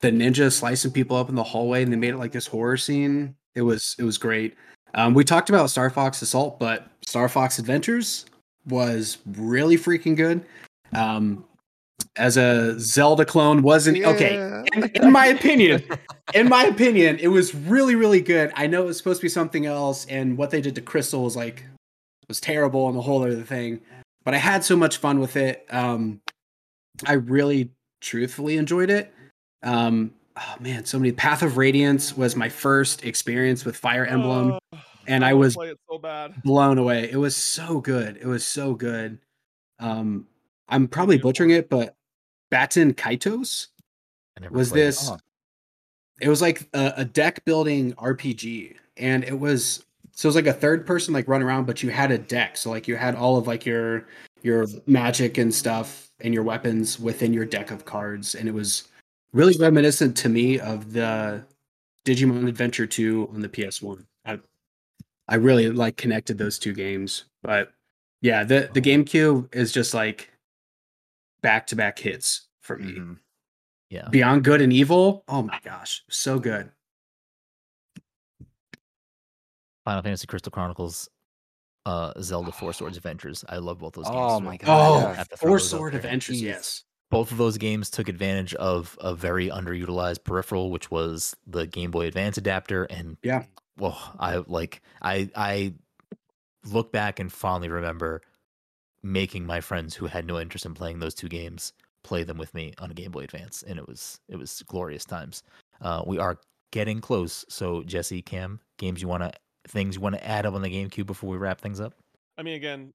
the 0.00 0.10
ninja 0.10 0.52
slicing 0.52 0.92
people 0.92 1.16
up 1.16 1.28
in 1.28 1.34
the 1.34 1.44
hallway, 1.44 1.82
and 1.82 1.92
they 1.92 1.96
made 1.96 2.14
it 2.14 2.18
like 2.18 2.32
this 2.32 2.46
horror 2.46 2.76
scene. 2.76 3.34
It 3.54 3.62
was 3.62 3.96
it 3.98 4.04
was 4.04 4.18
great. 4.18 4.56
Um, 4.94 5.14
we 5.14 5.24
talked 5.24 5.50
about 5.50 5.70
Star 5.70 5.88
Fox 5.90 6.20
Assault, 6.22 6.58
but 6.58 6.90
Star 7.06 7.28
Fox 7.28 7.58
Adventures 7.58 8.26
was 8.66 9.18
really 9.26 9.76
freaking 9.76 10.16
good. 10.16 10.44
Um, 10.92 11.44
as 12.16 12.36
a 12.36 12.78
Zelda 12.78 13.24
clone, 13.24 13.62
wasn't 13.62 14.04
okay. 14.04 14.64
In, 14.74 14.90
in 14.94 15.12
my 15.12 15.26
opinion, 15.26 15.84
in 16.34 16.48
my 16.48 16.64
opinion, 16.64 17.18
it 17.18 17.28
was 17.28 17.54
really, 17.54 17.94
really 17.94 18.20
good. 18.20 18.52
I 18.56 18.66
know 18.66 18.82
it 18.82 18.86
was 18.86 18.98
supposed 18.98 19.20
to 19.20 19.24
be 19.24 19.28
something 19.28 19.66
else, 19.66 20.06
and 20.06 20.36
what 20.36 20.50
they 20.50 20.60
did 20.60 20.74
to 20.74 20.80
Crystal 20.80 21.22
was 21.22 21.36
like 21.36 21.64
was 22.28 22.40
terrible 22.40 22.88
and 22.88 22.96
the 22.96 23.02
whole 23.02 23.22
other 23.22 23.42
thing. 23.42 23.80
But 24.24 24.34
I 24.34 24.38
had 24.38 24.64
so 24.64 24.76
much 24.76 24.98
fun 24.98 25.18
with 25.20 25.36
it. 25.36 25.66
Um, 25.70 26.20
I 27.06 27.14
really, 27.14 27.70
truthfully 28.00 28.56
enjoyed 28.56 28.90
it. 28.90 29.12
Um, 29.62 30.12
oh 30.36 30.54
man, 30.60 30.84
so 30.84 30.98
many. 30.98 31.12
Path 31.12 31.42
of 31.42 31.56
Radiance 31.56 32.16
was 32.16 32.36
my 32.36 32.48
first 32.48 33.04
experience 33.04 33.64
with 33.64 33.76
Fire 33.76 34.04
Emblem 34.06 34.58
Uh, 34.72 34.78
and 35.06 35.24
I 35.24 35.32
wanna 35.32 35.38
was 35.40 35.54
play 35.56 35.68
it 35.70 35.78
so 35.90 35.98
bad. 35.98 36.42
blown 36.42 36.78
away. 36.78 37.10
It 37.10 37.16
was 37.16 37.34
so 37.36 37.80
good. 37.80 38.16
It 38.18 38.26
was 38.26 38.46
so 38.46 38.74
good. 38.74 39.18
Um, 39.78 40.26
I'm 40.68 40.86
probably 40.88 41.18
butchering 41.18 41.50
it, 41.50 41.68
but 41.70 41.94
Baten 42.52 42.94
Kaitos 42.94 43.68
was 44.50 44.70
played 44.70 44.80
it. 44.80 44.84
this. 44.84 45.10
Oh. 45.10 45.18
It 46.20 46.28
was 46.28 46.42
like 46.42 46.68
a, 46.74 46.92
a 46.98 47.04
deck 47.04 47.44
building 47.46 47.94
RPG, 47.94 48.76
and 48.98 49.24
it 49.24 49.38
was 49.38 49.84
so 50.12 50.26
it 50.26 50.30
was 50.30 50.36
like 50.36 50.46
a 50.46 50.52
third 50.52 50.86
person 50.86 51.14
like 51.14 51.28
run 51.28 51.42
around, 51.42 51.66
but 51.66 51.82
you 51.82 51.90
had 51.90 52.10
a 52.10 52.18
deck. 52.18 52.56
So 52.56 52.70
like 52.70 52.88
you 52.88 52.96
had 52.96 53.14
all 53.14 53.36
of 53.36 53.46
like 53.46 53.64
your 53.66 54.06
your 54.42 54.66
magic 54.86 55.38
and 55.38 55.54
stuff 55.54 56.10
and 56.20 56.32
your 56.34 56.42
weapons 56.42 56.98
within 56.98 57.32
your 57.32 57.44
deck 57.44 57.70
of 57.70 57.84
cards, 57.84 58.34
and 58.34 58.48
it 58.48 58.54
was 58.54 58.88
really 59.32 59.56
reminiscent 59.58 60.16
to 60.18 60.28
me 60.28 60.58
of 60.58 60.92
the 60.92 61.44
Digimon 62.04 62.48
Adventure 62.48 62.86
2 62.86 63.30
on 63.34 63.40
the 63.40 63.48
PS1. 63.48 64.04
I, 64.24 64.38
I 65.28 65.34
really 65.36 65.70
like 65.70 65.96
connected 65.96 66.38
those 66.38 66.58
two 66.58 66.72
games. 66.72 67.24
But 67.42 67.72
yeah, 68.22 68.44
the 68.44 68.70
the 68.72 68.80
GameCube 68.80 69.54
is 69.54 69.72
just 69.72 69.94
like 69.94 70.30
back 71.42 71.66
to 71.68 71.76
back 71.76 71.98
hits 71.98 72.48
for 72.60 72.76
me. 72.76 72.92
Mm-hmm. 72.92 73.12
Mhm. 73.12 73.18
Yeah. 73.90 74.08
Beyond 74.08 74.44
Good 74.44 74.60
and 74.60 74.72
Evil, 74.72 75.24
oh 75.26 75.42
my 75.42 75.58
gosh, 75.64 76.04
so 76.08 76.38
good. 76.38 76.70
Final 79.84 80.02
Fantasy 80.02 80.26
Crystal 80.26 80.50
Chronicles, 80.50 81.08
uh, 81.86 82.12
Zelda 82.20 82.52
Four 82.52 82.72
Swords 82.72 82.96
Adventures. 82.96 83.44
I 83.48 83.56
love 83.58 83.78
both 83.78 83.94
those 83.94 84.06
games. 84.06 84.16
Oh 84.18 84.40
my 84.40 84.54
Oh, 84.62 84.66
God, 84.66 85.04
I 85.06 85.14
have 85.14 85.28
to 85.30 85.36
throw 85.36 85.48
Four 85.50 85.58
those 85.58 85.68
Sword 85.70 85.92
there. 85.92 86.00
Adventures, 86.00 86.38
Jeez. 86.38 86.42
yes. 86.42 86.84
Both 87.10 87.32
of 87.32 87.38
those 87.38 87.58
games 87.58 87.90
took 87.90 88.08
advantage 88.08 88.54
of 88.54 88.96
a 89.00 89.14
very 89.14 89.48
underutilized 89.48 90.22
peripheral, 90.22 90.70
which 90.70 90.90
was 90.90 91.34
the 91.46 91.66
Game 91.66 91.90
Boy 91.90 92.06
Advance 92.06 92.38
adapter. 92.38 92.84
And 92.84 93.16
Yeah. 93.22 93.44
well, 93.78 93.98
I 94.20 94.36
like 94.46 94.82
I 95.02 95.28
I 95.34 95.74
look 96.64 96.92
back 96.92 97.18
and 97.18 97.32
fondly 97.32 97.68
remember 97.68 98.22
making 99.02 99.46
my 99.46 99.60
friends 99.60 99.94
who 99.94 100.06
had 100.06 100.26
no 100.26 100.38
interest 100.38 100.66
in 100.66 100.74
playing 100.74 100.98
those 101.00 101.14
two 101.14 101.28
games 101.28 101.72
play 102.02 102.22
them 102.22 102.38
with 102.38 102.54
me 102.54 102.72
on 102.78 102.90
a 102.90 102.94
Game 102.94 103.10
Boy 103.10 103.24
Advance, 103.24 103.62
and 103.62 103.78
it 103.78 103.86
was 103.88 104.20
it 104.28 104.36
was 104.36 104.62
glorious 104.66 105.04
times. 105.04 105.42
Uh, 105.80 106.02
we 106.06 106.18
are 106.18 106.38
getting 106.70 107.00
close, 107.00 107.44
so 107.48 107.82
Jesse, 107.82 108.22
Cam, 108.22 108.60
games 108.78 109.02
you 109.02 109.08
want 109.08 109.22
to 109.22 109.32
things 109.70 109.96
you 109.96 110.00
want 110.00 110.16
to 110.16 110.26
add 110.26 110.46
up 110.46 110.54
on 110.54 110.62
the 110.62 110.68
GameCube 110.68 111.06
before 111.06 111.30
we 111.30 111.36
wrap 111.36 111.60
things 111.60 111.80
up. 111.80 111.94
I 112.36 112.42
mean, 112.42 112.54
again, 112.54 112.92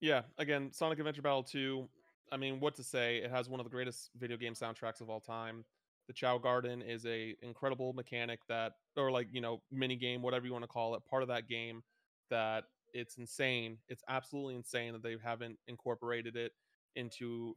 yeah, 0.00 0.22
again, 0.38 0.72
Sonic 0.72 0.98
Adventure 0.98 1.22
Battle 1.22 1.42
2. 1.42 1.88
I 2.32 2.36
mean, 2.36 2.60
what 2.60 2.74
to 2.76 2.82
say? 2.82 3.18
It 3.18 3.30
has 3.30 3.48
one 3.48 3.60
of 3.60 3.64
the 3.64 3.70
greatest 3.70 4.10
video 4.18 4.36
game 4.36 4.54
soundtracks 4.54 5.00
of 5.00 5.10
all 5.10 5.20
time. 5.20 5.64
The 6.06 6.14
Chao 6.14 6.38
Garden 6.38 6.82
is 6.82 7.06
a 7.06 7.36
incredible 7.42 7.92
mechanic 7.92 8.40
that, 8.48 8.72
or 8.96 9.10
like 9.10 9.28
you 9.32 9.40
know, 9.40 9.62
mini 9.70 9.96
game, 9.96 10.22
whatever 10.22 10.46
you 10.46 10.52
want 10.52 10.64
to 10.64 10.68
call 10.68 10.94
it, 10.94 11.02
part 11.08 11.22
of 11.22 11.28
that 11.28 11.48
game 11.48 11.82
that 12.30 12.64
it's 12.92 13.16
insane. 13.16 13.78
It's 13.88 14.02
absolutely 14.08 14.56
insane 14.56 14.92
that 14.92 15.02
they 15.02 15.16
haven't 15.22 15.58
incorporated 15.68 16.36
it 16.36 16.52
into 16.96 17.54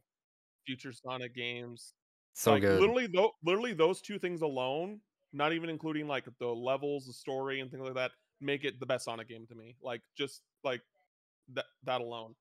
future 0.66 0.92
Sonic 0.92 1.34
games. 1.34 1.94
So 2.34 2.52
like 2.52 2.62
good. 2.62 2.80
literally, 2.80 3.08
though, 3.12 3.32
literally 3.44 3.74
those 3.74 4.00
two 4.00 4.18
things 4.18 4.42
alone, 4.42 5.00
not 5.32 5.52
even 5.52 5.70
including 5.70 6.06
like 6.08 6.26
the 6.38 6.46
levels, 6.46 7.06
the 7.06 7.12
story, 7.12 7.60
and 7.60 7.70
things 7.70 7.84
like 7.84 7.94
that, 7.94 8.12
make 8.44 8.64
it 8.64 8.80
the 8.80 8.86
best 8.86 9.06
Sonic 9.06 9.28
game 9.28 9.46
to 9.48 9.54
me. 9.56 9.76
Like 9.82 10.02
just 10.16 10.42
like 10.64 10.82
that 11.54 11.66
that 11.84 12.00
alone. 12.02 12.36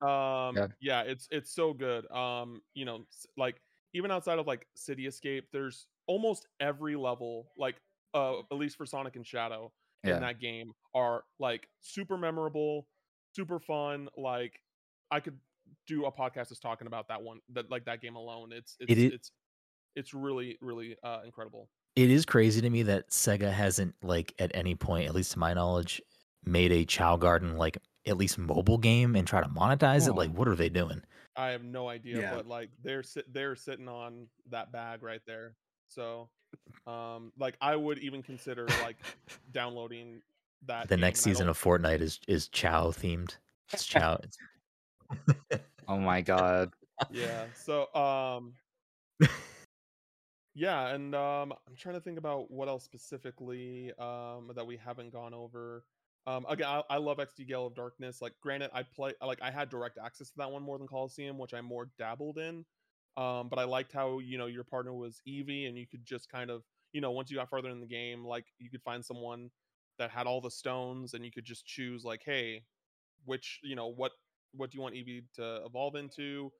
Um, 0.00 0.62
Yeah. 0.62 0.68
yeah, 0.80 1.02
it's 1.02 1.26
it's 1.30 1.52
so 1.52 1.72
good. 1.72 2.10
Um, 2.10 2.62
you 2.74 2.84
know, 2.84 3.04
like 3.36 3.60
even 3.94 4.10
outside 4.10 4.38
of 4.38 4.46
like 4.46 4.66
City 4.76 5.06
Escape, 5.06 5.48
there's 5.52 5.86
almost 6.06 6.46
every 6.60 6.94
level, 6.96 7.50
like 7.56 7.76
uh, 8.14 8.40
at 8.40 8.56
least 8.56 8.76
for 8.76 8.86
Sonic 8.86 9.16
and 9.16 9.26
Shadow 9.26 9.72
in 10.06 10.20
that 10.20 10.38
game, 10.40 10.72
are 10.94 11.24
like 11.40 11.68
super 11.80 12.16
memorable, 12.16 12.86
super 13.34 13.58
fun. 13.58 14.08
Like 14.16 14.60
I 15.10 15.20
could 15.20 15.38
do 15.86 16.06
a 16.06 16.12
podcast 16.12 16.50
just 16.50 16.62
talking 16.62 16.86
about 16.86 17.08
that 17.08 17.22
one, 17.22 17.40
that 17.50 17.68
like 17.70 17.86
that 17.86 18.00
game 18.00 18.14
alone. 18.16 18.52
It's 18.52 18.76
it's 18.78 18.96
It 18.96 18.98
i- 18.98 19.12
it's 19.12 19.32
it's 19.96 20.14
really 20.14 20.58
really 20.62 20.96
uh 21.02 21.22
incredible. 21.24 21.70
It 21.98 22.12
is 22.12 22.24
crazy 22.24 22.60
to 22.60 22.70
me 22.70 22.84
that 22.84 23.10
Sega 23.10 23.52
hasn't 23.52 23.92
like 24.04 24.32
at 24.38 24.52
any 24.54 24.76
point, 24.76 25.08
at 25.08 25.16
least 25.16 25.32
to 25.32 25.40
my 25.40 25.52
knowledge, 25.52 26.00
made 26.44 26.70
a 26.70 26.84
Chao 26.84 27.16
Garden 27.16 27.56
like 27.56 27.76
at 28.06 28.16
least 28.16 28.38
mobile 28.38 28.78
game 28.78 29.16
and 29.16 29.26
try 29.26 29.42
to 29.42 29.48
monetize 29.48 30.06
it. 30.06 30.10
Oh. 30.10 30.14
Like, 30.14 30.30
what 30.30 30.46
are 30.46 30.54
they 30.54 30.68
doing? 30.68 31.02
I 31.34 31.48
have 31.48 31.64
no 31.64 31.88
idea, 31.88 32.20
Yeah. 32.20 32.34
but 32.36 32.46
like 32.46 32.70
they're 32.84 33.02
sit 33.02 33.32
they're 33.34 33.56
sitting 33.56 33.88
on 33.88 34.28
that 34.48 34.70
bag 34.70 35.02
right 35.02 35.20
there. 35.26 35.56
So, 35.88 36.28
um, 36.86 37.32
like 37.36 37.56
I 37.60 37.74
would 37.74 37.98
even 37.98 38.22
consider 38.22 38.68
like 38.82 38.98
downloading 39.50 40.22
that. 40.66 40.88
The 40.88 40.96
next 40.96 41.22
season 41.22 41.48
of 41.48 41.60
Fortnite 41.60 42.00
is 42.00 42.20
is 42.28 42.46
Chao 42.46 42.92
themed. 42.92 43.38
It's 43.72 43.84
Chao. 43.86 44.20
Oh 45.88 45.98
my 45.98 46.20
god. 46.20 46.70
yeah. 47.10 47.46
So, 47.56 47.92
um, 47.92 48.52
yeah, 50.58 50.88
and 50.88 51.14
um, 51.14 51.52
I'm 51.68 51.76
trying 51.76 51.94
to 51.94 52.00
think 52.00 52.18
about 52.18 52.50
what 52.50 52.68
else 52.68 52.84
specifically 52.84 53.92
um 53.98 54.50
that 54.54 54.66
we 54.66 54.76
haven't 54.76 55.12
gone 55.12 55.34
over. 55.34 55.84
Um, 56.26 56.44
again, 56.48 56.66
I, 56.68 56.82
I 56.90 56.96
love 56.98 57.20
XD 57.20 57.44
Gale 57.44 57.66
of 57.66 57.74
Darkness. 57.74 58.20
Like, 58.20 58.34
granted, 58.42 58.70
I 58.74 58.82
play 58.82 59.14
like 59.24 59.40
I 59.42 59.50
had 59.50 59.70
direct 59.70 59.98
access 60.04 60.28
to 60.30 60.34
that 60.38 60.50
one 60.50 60.62
more 60.62 60.78
than 60.78 60.86
Colosseum, 60.88 61.38
which 61.38 61.54
I 61.54 61.60
more 61.60 61.90
dabbled 61.98 62.38
in. 62.38 62.64
Um, 63.16 63.48
but 63.48 63.58
I 63.58 63.64
liked 63.64 63.92
how 63.92 64.18
you 64.20 64.38
know 64.38 64.46
your 64.46 64.64
partner 64.64 64.92
was 64.94 65.20
Eevee, 65.28 65.68
and 65.68 65.78
you 65.78 65.86
could 65.86 66.04
just 66.04 66.28
kind 66.30 66.50
of 66.50 66.64
you 66.92 67.00
know 67.00 67.12
once 67.12 67.30
you 67.30 67.36
got 67.36 67.50
further 67.50 67.70
in 67.70 67.80
the 67.80 67.86
game, 67.86 68.24
like 68.24 68.46
you 68.58 68.70
could 68.70 68.82
find 68.82 69.04
someone 69.04 69.50
that 69.98 70.10
had 70.10 70.26
all 70.26 70.40
the 70.40 70.50
stones, 70.50 71.14
and 71.14 71.24
you 71.24 71.30
could 71.32 71.44
just 71.44 71.66
choose 71.66 72.04
like, 72.04 72.22
hey, 72.24 72.64
which 73.24 73.60
you 73.62 73.76
know 73.76 73.88
what 73.88 74.12
what 74.52 74.70
do 74.70 74.76
you 74.78 74.82
want 74.82 74.94
Eevee 74.96 75.24
to 75.34 75.62
evolve 75.66 75.94
into? 75.96 76.52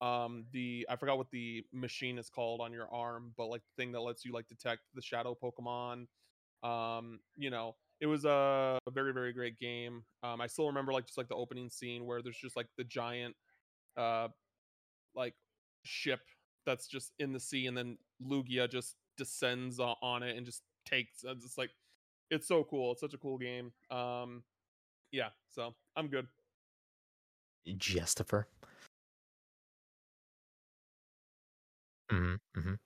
Um, 0.00 0.44
the 0.52 0.86
I 0.90 0.96
forgot 0.96 1.16
what 1.16 1.30
the 1.30 1.64
machine 1.72 2.18
is 2.18 2.28
called 2.28 2.60
on 2.60 2.72
your 2.72 2.92
arm, 2.92 3.32
but 3.36 3.46
like 3.46 3.62
the 3.62 3.82
thing 3.82 3.92
that 3.92 4.00
lets 4.00 4.24
you 4.24 4.32
like 4.32 4.48
detect 4.48 4.82
the 4.94 5.02
shadow 5.02 5.36
Pokemon. 5.42 6.06
Um, 6.62 7.20
you 7.36 7.50
know, 7.50 7.76
it 8.00 8.06
was 8.06 8.24
a, 8.24 8.78
a 8.86 8.90
very 8.90 9.12
very 9.12 9.32
great 9.32 9.58
game. 9.58 10.04
Um, 10.22 10.40
I 10.40 10.46
still 10.48 10.66
remember 10.66 10.92
like 10.92 11.06
just 11.06 11.18
like 11.18 11.28
the 11.28 11.34
opening 11.34 11.70
scene 11.70 12.04
where 12.04 12.22
there's 12.22 12.36
just 12.36 12.56
like 12.56 12.66
the 12.76 12.84
giant, 12.84 13.34
uh, 13.96 14.28
like 15.14 15.34
ship 15.84 16.20
that's 16.66 16.86
just 16.88 17.12
in 17.18 17.32
the 17.32 17.40
sea, 17.40 17.66
and 17.66 17.76
then 17.76 17.96
Lugia 18.22 18.70
just 18.70 18.96
descends 19.16 19.80
o- 19.80 19.94
on 20.02 20.22
it 20.22 20.36
and 20.36 20.44
just 20.44 20.62
takes. 20.84 21.24
It's 21.24 21.42
just 21.44 21.56
like 21.58 21.70
it's 22.30 22.48
so 22.48 22.64
cool. 22.64 22.92
It's 22.92 23.00
such 23.00 23.14
a 23.14 23.18
cool 23.18 23.38
game. 23.38 23.72
Um, 23.90 24.42
yeah, 25.10 25.28
so 25.48 25.74
I'm 25.96 26.08
good. 26.08 26.26
Justifer. 27.66 28.44
Hmm 32.10 32.36
hmm 32.54 32.85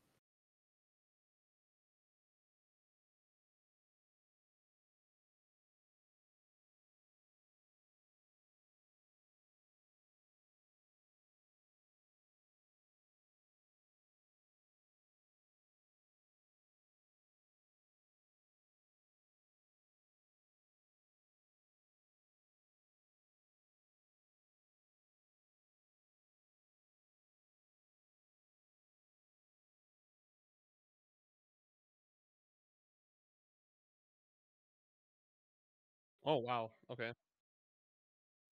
Oh 36.31 36.37
wow. 36.37 36.71
Okay. 36.93 37.11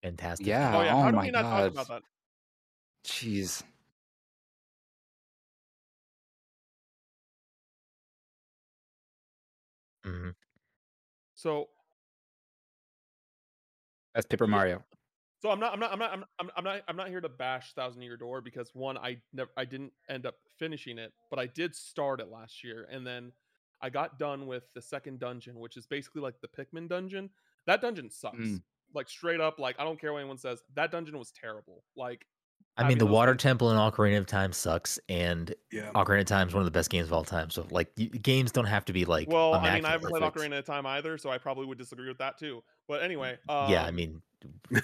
Fantastic. 0.03 0.49
Yeah. 0.49 0.77
Oh 0.77 0.83
yeah. 0.83 0.95
Oh 0.95 1.03
How 1.05 1.11
do 1.13 1.17
my 1.17 1.27
we 1.27 1.31
not 1.31 1.43
god. 1.43 1.73
talk 1.73 1.87
about 1.87 1.89
that? 1.89 2.03
Jeez. 3.05 3.63
hmm 10.05 10.31
So 11.35 11.69
That's 14.15 14.27
Paper 14.27 14.47
Mario. 14.47 14.83
So 15.41 15.51
I'm 15.51 15.61
not 15.61 15.73
I'm 15.73 15.79
not 15.79 15.93
I'm 15.93 15.99
not 16.01 16.13
I'm, 16.13 16.25
I'm, 16.41 16.51
I'm 16.57 16.65
not 16.65 16.83
I'm 16.89 16.97
not 16.97 17.09
here 17.09 17.21
to 17.21 17.29
bash 17.29 17.73
Thousand 17.75 18.03
Year 18.03 18.17
Door 18.17 18.41
because 18.41 18.71
one 18.75 18.99
I 18.99 19.19
never 19.33 19.51
I 19.57 19.65
didn't 19.65 19.93
end 20.09 20.27
up 20.27 20.35
finishing 20.59 20.99
it, 20.99 21.13
but 21.31 21.39
I 21.39 21.47
did 21.47 21.77
start 21.77 22.21
it 22.21 22.29
last 22.29 22.65
year 22.65 22.89
and 22.91 23.07
then 23.07 23.31
I 23.81 23.91
got 23.91 24.19
done 24.19 24.49
with 24.49 24.65
the 24.75 24.83
second 24.83 25.21
dungeon, 25.21 25.61
which 25.61 25.77
is 25.77 25.87
basically 25.87 26.23
like 26.23 26.35
the 26.41 26.49
Pikmin 26.49 26.89
dungeon. 26.89 27.31
That 27.67 27.81
dungeon 27.81 28.11
sucks. 28.11 28.39
Mm. 28.39 28.63
Like 28.95 29.09
straight 29.09 29.41
up, 29.41 29.59
like 29.59 29.77
I 29.79 29.85
don't 29.85 30.01
care 30.01 30.13
what 30.13 30.21
anyone 30.21 30.39
says. 30.39 30.63
That 30.75 30.91
dungeon 30.91 31.19
was 31.19 31.31
terrible. 31.33 31.83
Like 31.97 32.25
I 32.77 32.87
mean, 32.89 32.99
the 32.99 33.07
Water 33.07 33.33
things- 33.33 33.43
Temple 33.43 33.71
in 33.73 33.77
Ocarina 33.77 34.19
of 34.19 34.27
Time 34.27 34.53
sucks, 34.53 35.01
and 35.09 35.53
Yeah. 35.73 35.91
Ocarina 35.97 36.21
of 36.21 36.27
Time 36.27 36.47
is 36.49 36.55
one 36.55 36.61
of 36.61 36.65
the 36.65 36.71
best 36.71 36.91
games 36.91 37.09
of 37.09 37.13
all 37.13 37.25
time. 37.25 37.51
So, 37.51 37.67
like, 37.73 37.89
y- 37.99 38.05
games 38.05 38.53
don't 38.53 38.67
have 38.67 38.85
to 38.85 38.93
be 38.93 39.05
like. 39.05 39.29
Well, 39.29 39.55
I 39.55 39.59
mean, 39.59 39.85
I 39.85 39.91
haven't 39.91 40.07
immaculate 40.11 40.11
played 40.11 40.33
perfect. 40.33 40.53
Ocarina 40.55 40.59
of 40.61 40.65
Time 40.65 40.87
either, 40.87 41.19
so 41.19 41.29
I 41.29 41.39
probably 41.39 41.67
would 41.67 41.77
disagree 41.77 42.07
with 42.09 42.19
that 42.19 42.39
too. 42.39 42.63
But 42.87 43.03
anyway, 43.03 43.37
um, 43.49 43.69
yeah, 43.71 43.85
I 43.85 43.91
mean, 43.91 44.23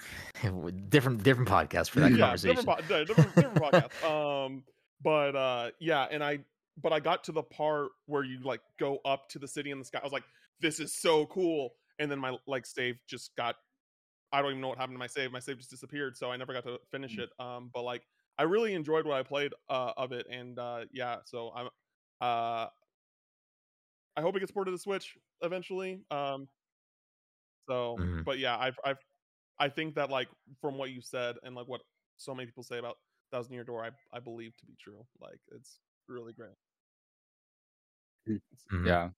different 0.88 1.22
different 1.22 1.48
podcast 1.48 1.90
for 1.90 2.00
that 2.00 2.10
Yeah, 2.10 2.16
yeah, 2.16 2.22
conversation. 2.24 2.56
different, 2.56 2.88
po- 2.88 3.04
different, 3.04 3.34
different 3.34 3.56
podcast. 3.62 4.04
Um, 4.44 4.64
but 5.02 5.36
uh, 5.36 5.70
yeah, 5.78 6.06
and 6.10 6.22
I, 6.22 6.40
but 6.82 6.92
I 6.92 7.00
got 7.00 7.24
to 7.24 7.32
the 7.32 7.42
part 7.42 7.90
where 8.06 8.24
you 8.24 8.40
like 8.42 8.60
go 8.78 8.98
up 9.04 9.28
to 9.30 9.38
the 9.38 9.48
city 9.48 9.70
in 9.70 9.78
the 9.78 9.84
sky. 9.84 10.00
I 10.02 10.04
was 10.04 10.12
like, 10.12 10.24
this 10.60 10.80
is 10.80 10.94
so 10.94 11.26
cool. 11.26 11.74
And 11.98 12.10
then 12.10 12.18
my 12.18 12.38
like 12.46 12.66
save 12.66 12.96
just 13.06 13.34
got, 13.36 13.56
I 14.32 14.42
don't 14.42 14.52
even 14.52 14.62
know 14.62 14.68
what 14.68 14.78
happened 14.78 14.96
to 14.96 15.00
my 15.00 15.06
save. 15.08 15.32
My 15.32 15.40
save 15.40 15.58
just 15.58 15.70
disappeared, 15.70 16.16
so 16.16 16.30
I 16.32 16.36
never 16.36 16.52
got 16.52 16.64
to 16.64 16.80
finish 16.90 17.18
it. 17.18 17.30
Um, 17.38 17.70
but 17.72 17.82
like, 17.82 18.04
I 18.38 18.44
really 18.44 18.74
enjoyed 18.74 19.06
what 19.06 19.16
I 19.18 19.22
played 19.24 19.52
uh 19.68 19.92
of 19.96 20.12
it, 20.12 20.26
and 20.30 20.58
uh, 20.58 20.86
yeah, 20.92 21.20
so 21.26 21.52
I'm, 21.54 21.68
uh, 22.20 22.68
I 24.16 24.20
hope 24.22 24.36
it 24.36 24.40
gets 24.40 24.52
ported 24.52 24.72
to 24.74 24.78
Switch 24.78 25.16
eventually. 25.42 26.04
Um, 26.10 26.48
so, 27.68 27.98
Mhm. 27.98 28.24
but 28.24 28.38
yeah, 28.38 28.58
I've, 28.58 28.78
I've, 28.84 28.98
I 29.58 29.68
think 29.68 29.94
that 29.94 30.10
like 30.10 30.28
from 30.60 30.78
what 30.78 30.90
you 30.90 31.00
said 31.00 31.36
and 31.42 31.54
like 31.54 31.68
what 31.68 31.82
so 32.16 32.34
many 32.34 32.46
people 32.46 32.62
say 32.62 32.78
about 32.78 32.96
Thousand 33.32 33.54
Year 33.54 33.64
Door, 33.64 33.84
I, 33.84 33.90
I 34.16 34.20
believe 34.20 34.56
to 34.58 34.66
be 34.66 34.76
true. 34.80 35.06
Like 35.20 35.40
it's 35.52 35.80
really 36.08 36.32
great. 36.32 36.54
Mm. 38.26 38.40
Mhm. 38.70 38.86
Yeah. 38.86 39.10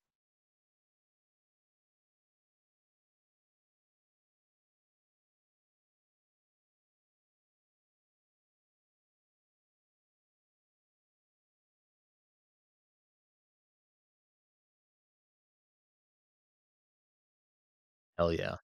Hell 18.19 18.33
yeah. 18.33 18.57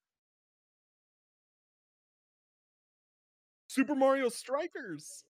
Super 3.67 3.95
Mario 3.95 4.29
Strikers. 4.29 5.25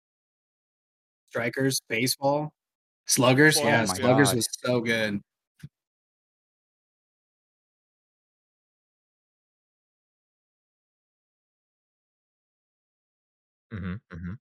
Strikers, 1.29 1.81
baseball, 1.89 2.53
sluggers. 3.05 3.57
Oh 3.57 3.67
yeah, 3.67 3.85
sluggers 3.85 4.29
God. 4.29 4.35
was 4.37 4.47
so 4.63 4.81
good. 4.81 5.21
hmm 13.71 13.95
hmm 14.11 14.33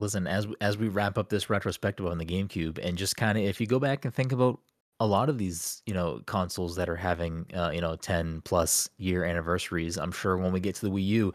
listen 0.00 0.26
as 0.26 0.46
as 0.60 0.76
we 0.78 0.88
wrap 0.88 1.18
up 1.18 1.28
this 1.28 1.50
retrospective 1.50 2.06
on 2.06 2.18
the 2.18 2.24
GameCube, 2.26 2.78
and 2.82 2.96
just 2.98 3.16
kind 3.16 3.36
of 3.38 3.44
if 3.44 3.60
you 3.60 3.66
go 3.66 3.78
back 3.78 4.04
and 4.04 4.14
think 4.14 4.32
about 4.32 4.60
a 5.00 5.06
lot 5.06 5.28
of 5.28 5.38
these, 5.38 5.82
you 5.86 5.94
know, 5.94 6.20
consoles 6.26 6.74
that 6.76 6.88
are 6.88 6.96
having, 6.96 7.46
uh, 7.54 7.70
you 7.72 7.80
know, 7.80 7.96
ten 7.96 8.40
plus 8.42 8.88
year 8.98 9.24
anniversaries, 9.24 9.96
I'm 9.96 10.12
sure 10.12 10.36
when 10.36 10.52
we 10.52 10.60
get 10.60 10.74
to 10.76 10.86
the 10.86 10.90
Wii 10.90 11.04
U, 11.06 11.34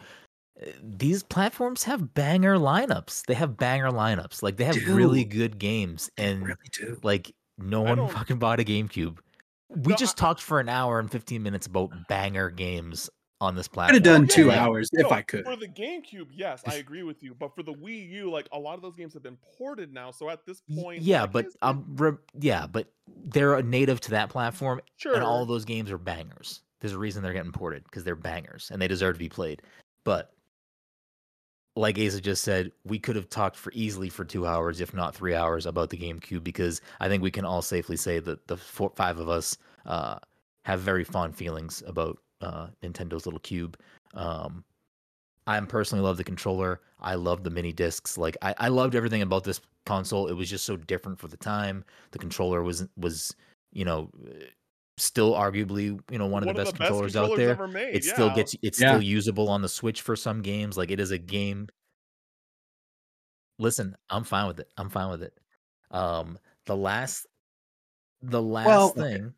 uh, 0.61 0.65
these 0.84 1.23
platforms 1.23 1.84
have 1.84 2.14
banger 2.14 2.57
lineups. 2.57 3.26
They 3.26 3.34
have 3.35 3.56
banger 3.57 3.90
lineups. 3.90 4.44
Like 4.44 4.57
they 4.57 4.65
have 4.65 4.76
really 4.88 5.23
good 5.23 5.57
games, 5.60 6.10
and 6.18 6.44
really 6.44 6.98
like 7.03 7.34
no 7.57 7.85
I 7.85 7.94
one 7.94 8.10
fucking 8.10 8.38
bought 8.40 8.60
a 8.60 8.64
GameCube. 8.64 9.18
We 9.69 9.90
No, 9.90 9.94
I- 9.94 9.98
just 9.98 10.18
talked 10.18 10.41
for 10.41 10.60
an 10.60 10.69
hour 10.69 10.99
and 10.99 11.10
15 11.10 11.41
minutes 11.41 11.65
about 11.68 11.90
banger 12.07 12.49
games 12.49 13.10
on 13.44 13.56
this 13.56 13.68
platform. 13.68 13.95
I'd 13.95 13.95
have 13.95 14.03
done 14.03 14.28
two 14.28 14.48
yeah. 14.48 14.64
hours 14.64 14.90
if 14.94 15.03
No, 15.03 15.10
I 15.10 15.22
could. 15.22 15.44
For 15.44 15.56
the 15.56 15.68
GameCube, 15.68 16.28
yes, 16.32 16.64
I 16.65 16.76
agree 16.76 17.03
with 17.03 17.22
you. 17.22 17.36
But 17.38 17.53
for 17.53 17.61
the 17.61 17.74
Wii 17.74 18.10
U, 18.10 18.32
like 18.32 18.48
a 18.52 18.57
lot 18.57 18.76
of 18.76 18.82
those 18.82 18.95
games 18.95 19.14
have 19.14 19.24
been 19.24 19.38
ported 19.57 19.94
now. 19.94 20.11
So 20.11 20.30
at 20.30 20.45
this 20.45 20.61
point, 20.74 21.02
yeah, 21.02 21.22
like, 21.22 21.32
but 21.32 21.45
um, 21.61 21.86
re- 21.95 22.18
yeah, 22.40 22.65
but 22.65 22.88
they're 23.26 23.56
a 23.56 23.64
native 23.64 23.99
to 24.02 24.11
that 24.11 24.30
platform, 24.30 24.82
sure. 24.98 25.15
and 25.15 25.24
all 25.24 25.41
of 25.41 25.48
those 25.48 25.65
games 25.65 25.91
are 25.91 25.98
bangers. 25.98 26.61
There's 26.80 26.94
a 26.94 26.98
reason 26.98 27.22
they're 27.22 27.34
getting 27.34 27.52
ported 27.52 27.84
because 27.84 28.03
they're 28.03 28.15
bangers 28.15 28.70
and 28.72 28.82
they 28.82 28.88
deserve 28.88 29.15
to 29.15 29.20
be 29.20 29.30
played. 29.30 29.61
But 30.03 30.32
like 31.76 31.98
Asa 31.98 32.22
just 32.22 32.44
said, 32.44 32.72
we 32.86 32.99
could 32.99 33.15
have 33.15 33.30
talked 33.30 33.57
for 33.57 33.72
easily 33.74 34.10
for 34.10 34.24
two 34.24 34.45
hours, 34.45 34.80
if 34.80 34.94
not 34.94 35.15
three 35.15 35.34
hours, 35.34 35.65
about 35.65 35.90
the 35.90 35.98
GameCube 35.98 36.44
because 36.44 36.82
I 36.99 37.07
think 37.07 37.24
we 37.24 37.32
can 37.32 37.45
all 37.45 37.61
safely 37.61 37.98
say 37.98 38.20
that 38.20 38.48
the 38.48 38.57
four, 38.57 38.91
five 38.95 39.20
of 39.20 39.30
us 39.30 39.57
uh, 39.86 40.20
have 40.65 40.82
very 40.82 41.03
fond 41.03 41.36
feelings 41.36 41.84
about 41.88 42.20
uh, 42.44 42.68
Nintendo's 42.84 43.26
little 43.26 43.40
cube. 43.40 43.78
Um, 44.14 44.64
I 45.48 45.60
personally 45.61 46.03
love 46.03 46.18
the 46.18 46.24
controller. 46.24 46.82
I 46.99 47.15
love 47.15 47.44
the 47.44 47.49
mini 47.49 47.74
discs. 47.74 48.18
Like 48.18 48.38
I, 48.41 48.56
I 48.57 48.68
loved 48.70 48.95
everything 48.95 49.22
about 49.22 49.44
this 49.44 49.60
console. 49.86 50.28
It 50.28 50.34
was 50.34 50.49
just 50.49 50.65
so 50.65 50.78
different 50.78 51.20
for 51.20 51.28
the 51.28 51.38
time. 51.38 51.84
The 52.11 52.20
controller 52.20 52.64
was 52.64 52.88
was 52.98 53.36
you 53.74 53.84
know 53.86 54.10
still 54.98 55.34
arguably 55.34 55.99
you 56.11 56.18
know 56.18 56.28
one 56.28 56.44
of 56.44 56.48
the 56.48 56.53
best 56.64 56.76
controllers 56.76 57.15
out 57.15 57.36
there. 57.36 57.52
ever 57.52 57.68
made. 57.68 57.95
It 57.95 58.03
still 58.06 58.34
gets 58.36 58.56
it's 58.61 58.80
Yeah. 58.80 58.91
still 58.91 59.02
usable 59.02 59.49
on 59.49 59.61
the 59.61 59.70
Switch 59.70 60.02
for 60.02 60.15
some 60.15 60.41
games. 60.41 60.78
Like 60.78 60.91
it 60.91 60.99
is 60.99 61.11
a 61.11 61.18
game. 61.18 61.68
Listen, 63.60 63.95
I'm 64.10 64.24
fine 64.24 64.48
with 64.48 64.60
it. 64.60 64.70
I'm 64.78 64.90
fine 64.90 65.10
with 65.11 65.24
it. 65.24 65.38
Um, 65.91 66.40
the 66.65 66.76
last, 66.76 67.28
the 68.22 68.41
last 68.41 68.65
Well, 68.65 68.90
okay. 68.98 69.18
thing, 69.18 69.34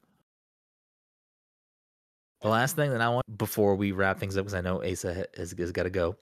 the 2.45 2.51
last 2.51 2.75
thing 2.75 2.91
that 2.91 3.01
I 3.01 3.09
want 3.09 3.25
before 3.39 3.73
we 3.73 3.91
wrap 3.91 4.19
things 4.19 4.37
up, 4.37 4.45
because 4.45 4.53
I 4.53 4.61
know 4.61 4.83
Asa 4.83 5.25
has, 5.35 5.51
has 5.57 5.71
got 5.71 5.83
to 5.83 5.89
go. 5.89 6.15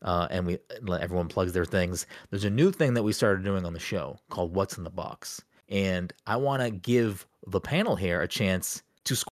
Uh, 0.00 0.26
and 0.30 0.46
we 0.46 0.58
let 0.80 1.02
everyone 1.02 1.28
plugs 1.28 1.52
their 1.52 1.66
things. 1.66 2.06
There's 2.30 2.44
a 2.44 2.50
new 2.50 2.72
thing 2.72 2.94
that 2.94 3.02
we 3.02 3.12
started 3.12 3.44
doing 3.44 3.66
on 3.66 3.74
the 3.74 3.78
show 3.78 4.18
called 4.30 4.54
"What's 4.54 4.78
in 4.78 4.84
the 4.84 4.88
Box," 4.88 5.42
and 5.68 6.10
I 6.26 6.36
want 6.36 6.62
to 6.62 6.70
give 6.70 7.26
the 7.46 7.60
panel 7.60 7.96
here 7.96 8.22
a 8.22 8.28
chance 8.28 8.82
to 9.04 9.14
sc- 9.14 9.28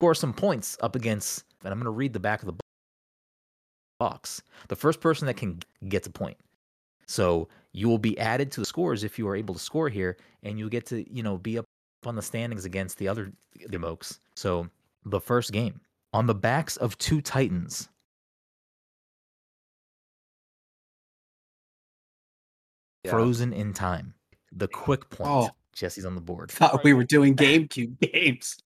score 0.00 0.14
some 0.14 0.32
points 0.32 0.78
up 0.80 0.96
against. 0.96 1.44
And 1.62 1.72
I'm 1.72 1.78
going 1.78 1.84
to 1.84 1.90
read 1.90 2.14
the 2.14 2.20
back 2.20 2.40
of 2.40 2.46
the 2.46 2.54
box. 3.98 4.42
The 4.68 4.76
first 4.76 5.02
person 5.02 5.26
that 5.26 5.36
can 5.36 5.60
gets 5.88 6.06
a 6.06 6.10
point. 6.10 6.38
So 7.06 7.48
you 7.78 7.88
will 7.88 7.98
be 7.98 8.18
added 8.18 8.50
to 8.52 8.60
the 8.60 8.66
scores 8.66 9.04
if 9.04 9.18
you 9.18 9.28
are 9.28 9.36
able 9.36 9.54
to 9.54 9.60
score 9.60 9.88
here, 9.88 10.16
and 10.42 10.58
you'll 10.58 10.68
get 10.68 10.84
to 10.86 11.10
you 11.14 11.22
know 11.22 11.38
be 11.38 11.58
up 11.58 11.64
on 12.04 12.16
the 12.16 12.22
standings 12.22 12.64
against 12.64 12.98
the 12.98 13.06
other 13.06 13.32
the 13.68 13.78
Mokes. 13.78 14.18
So 14.34 14.68
the 15.04 15.20
first 15.20 15.52
game 15.52 15.80
on 16.12 16.26
the 16.26 16.34
backs 16.34 16.76
of 16.76 16.98
two 16.98 17.20
Titans. 17.20 17.88
Yeah. 23.04 23.12
Frozen 23.12 23.52
in 23.52 23.72
time. 23.72 24.14
The 24.52 24.68
quick 24.68 25.04
oh. 25.12 25.16
point. 25.16 25.30
Oh. 25.30 25.50
Jesse's 25.72 26.04
on 26.04 26.16
the 26.16 26.20
board. 26.20 26.50
Thought 26.50 26.82
we 26.82 26.92
were 26.92 27.04
doing 27.04 27.36
GameCube 27.36 28.00
games. 28.12 28.58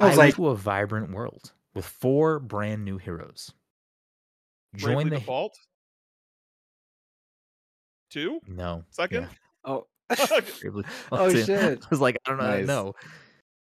I 0.00 0.04
I 0.04 0.08
was 0.08 0.16
went 0.18 0.28
like, 0.28 0.36
to 0.36 0.48
a 0.48 0.54
vibrant 0.56 1.12
world 1.12 1.52
with 1.74 1.84
four 1.86 2.38
brand 2.40 2.84
new 2.84 2.98
heroes. 2.98 3.52
Join 4.76 5.08
the 5.10 5.16
Default. 5.18 5.56
Two 8.10 8.40
no 8.46 8.84
second. 8.90 9.28
Oh. 9.64 9.86
Oh 10.10 11.30
Default. 11.30 11.46
shit. 11.46 11.82
I 11.84 11.86
was 11.90 12.00
like, 12.00 12.16
I 12.26 12.30
don't 12.30 12.38
know. 12.38 12.46
Nice. 12.46 12.66
No, 12.66 12.94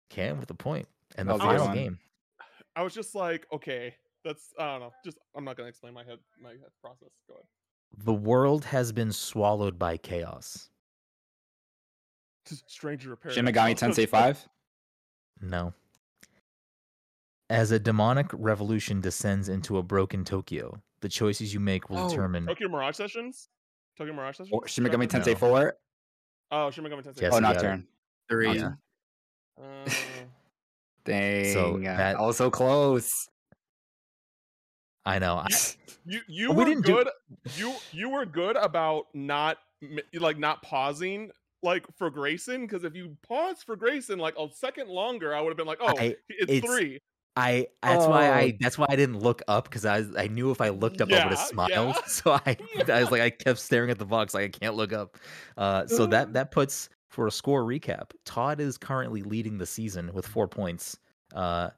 Cam 0.10 0.40
with 0.40 0.50
a 0.50 0.54
point, 0.56 0.88
and 1.18 1.28
the 1.30 1.38
That 1.38 1.40
was 1.40 1.44
a 1.44 1.48
good 1.48 1.52
final 1.60 1.68
one. 1.68 1.76
game. 1.76 2.00
I 2.76 2.84
was 2.84 2.94
just 2.94 3.14
like, 3.16 3.46
okay, 3.52 3.94
that's 4.24 4.54
I 4.58 4.72
don't 4.72 4.80
know. 4.80 4.94
Just 5.04 5.18
I'm 5.36 5.44
not 5.44 5.58
gonna 5.58 5.70
explain 5.70 5.94
my 5.94 6.04
head 6.06 6.20
my 6.42 6.52
head 6.52 6.72
process. 6.82 7.10
Go 7.28 7.34
ahead. 7.36 7.46
The 8.06 8.14
world 8.14 8.64
has 8.66 8.92
been 8.92 9.12
swallowed 9.12 9.78
by 9.78 9.98
chaos. 9.98 10.70
Stranger 12.46 13.10
Repair. 13.12 13.32
Shin 13.32 13.46
Megami 13.46 13.76
Tensei 13.78 14.08
5? 14.08 14.48
No. 15.42 15.74
As 17.50 17.72
a 17.72 17.80
demonic 17.80 18.28
revolution 18.34 19.02
descends 19.02 19.50
into 19.50 19.78
a 19.80 19.84
broken 19.84 20.24
Tokyo, 20.24 20.82
the 21.02 21.10
choices 21.10 21.54
you 21.54 21.60
make 21.60 21.90
will 21.90 21.98
Oh, 21.98 22.10
determine. 22.10 22.46
Tokyo 22.46 22.68
Mirage 22.70 22.96
Sessions. 22.96 23.50
Tokyo 23.98 24.14
Mirage 24.14 24.38
Sessions. 24.38 24.50
Or 24.54 24.68
Shin 24.68 24.84
Megami 24.84 25.10
Trevor? 25.10 25.26
Tensei 25.32 25.38
4? 25.38 25.78
Oh, 26.52 26.70
Shin 26.72 26.84
Megami 26.84 27.04
Tensei. 27.04 27.22
Yes, 27.22 27.34
Oh, 27.34 27.38
you 27.38 27.42
got 27.42 27.52
it. 27.52 27.54
Nocturne. 27.56 27.88
three. 28.30 28.54
Yeah. 28.60 28.72
Uh, 29.60 29.90
Dang. 31.06 31.82
that- 31.84 32.18
I 32.18 32.22
was 32.22 32.38
so 32.38 32.52
close. 32.52 33.10
I 35.06 35.18
know. 35.18 35.38
I, 35.38 35.48
you 36.06 36.20
you 36.28 36.50
We 36.52 36.56
were 36.58 36.66
didn't 36.66 36.86
do- 36.86 36.94
good. 36.98 37.10
You 37.58 37.74
you 37.92 38.10
were 38.10 38.26
good 38.26 38.58
about 38.58 39.08
not 39.16 39.58
like 40.14 40.38
not 40.38 40.62
pausing 40.62 41.32
like 41.64 41.86
for 41.98 42.12
Grayson 42.12 42.62
because 42.62 42.84
if 42.84 42.96
you 42.96 43.18
pause 43.28 43.64
for 43.64 43.76
Grayson 43.76 44.20
like 44.20 44.36
a 44.38 44.48
second 44.54 44.88
longer, 44.90 45.34
I 45.36 45.42
would 45.42 45.50
have 45.50 45.58
been 45.58 45.66
like, 45.66 45.80
oh, 45.82 45.96
I- 45.98 46.16
it's, 46.30 46.52
it's- 46.52 46.62
three. 46.64 47.00
I 47.40 47.68
that's 47.82 48.06
why 48.06 48.28
Oh. 48.30 48.34
I 48.34 48.58
that's 48.60 48.78
why 48.78 48.88
I 48.90 48.96
didn't 48.96 49.20
look 49.20 49.42
up 49.48 49.66
because 49.66 49.86
I 49.86 50.04
I 50.18 50.28
knew 50.28 50.52
if 50.52 50.62
I 50.62 50.70
looked 50.70 51.02
up 51.02 51.12
I 51.12 51.24
would 51.26 51.38
have 51.38 51.48
smiled. 51.48 51.70
yeah. 51.72 51.94
So 52.08 52.34
I 52.34 52.58
I 52.92 53.00
was 53.02 53.12
like 53.12 53.22
I 53.22 53.30
kept 53.30 53.60
staring 53.60 53.90
at 53.92 53.98
the 54.00 54.06
box 54.06 54.34
like 54.34 54.44
I 54.46 54.50
can't 54.50 54.76
look 54.76 54.94
up. 54.94 55.18
Uh, 55.58 55.88
so 55.88 56.06
that 56.08 56.34
that 56.34 56.52
puts 56.52 56.90
for 57.08 57.26
a 57.28 57.32
score 57.32 57.64
recap. 57.64 58.12
Todd 58.26 58.60
is 58.60 58.78
currently 58.78 59.24
leading 59.24 59.58
the 59.58 59.66
season 59.66 60.12
with 60.14 60.28
four 60.28 60.48
points. 60.48 60.98
Uh, 61.34 61.70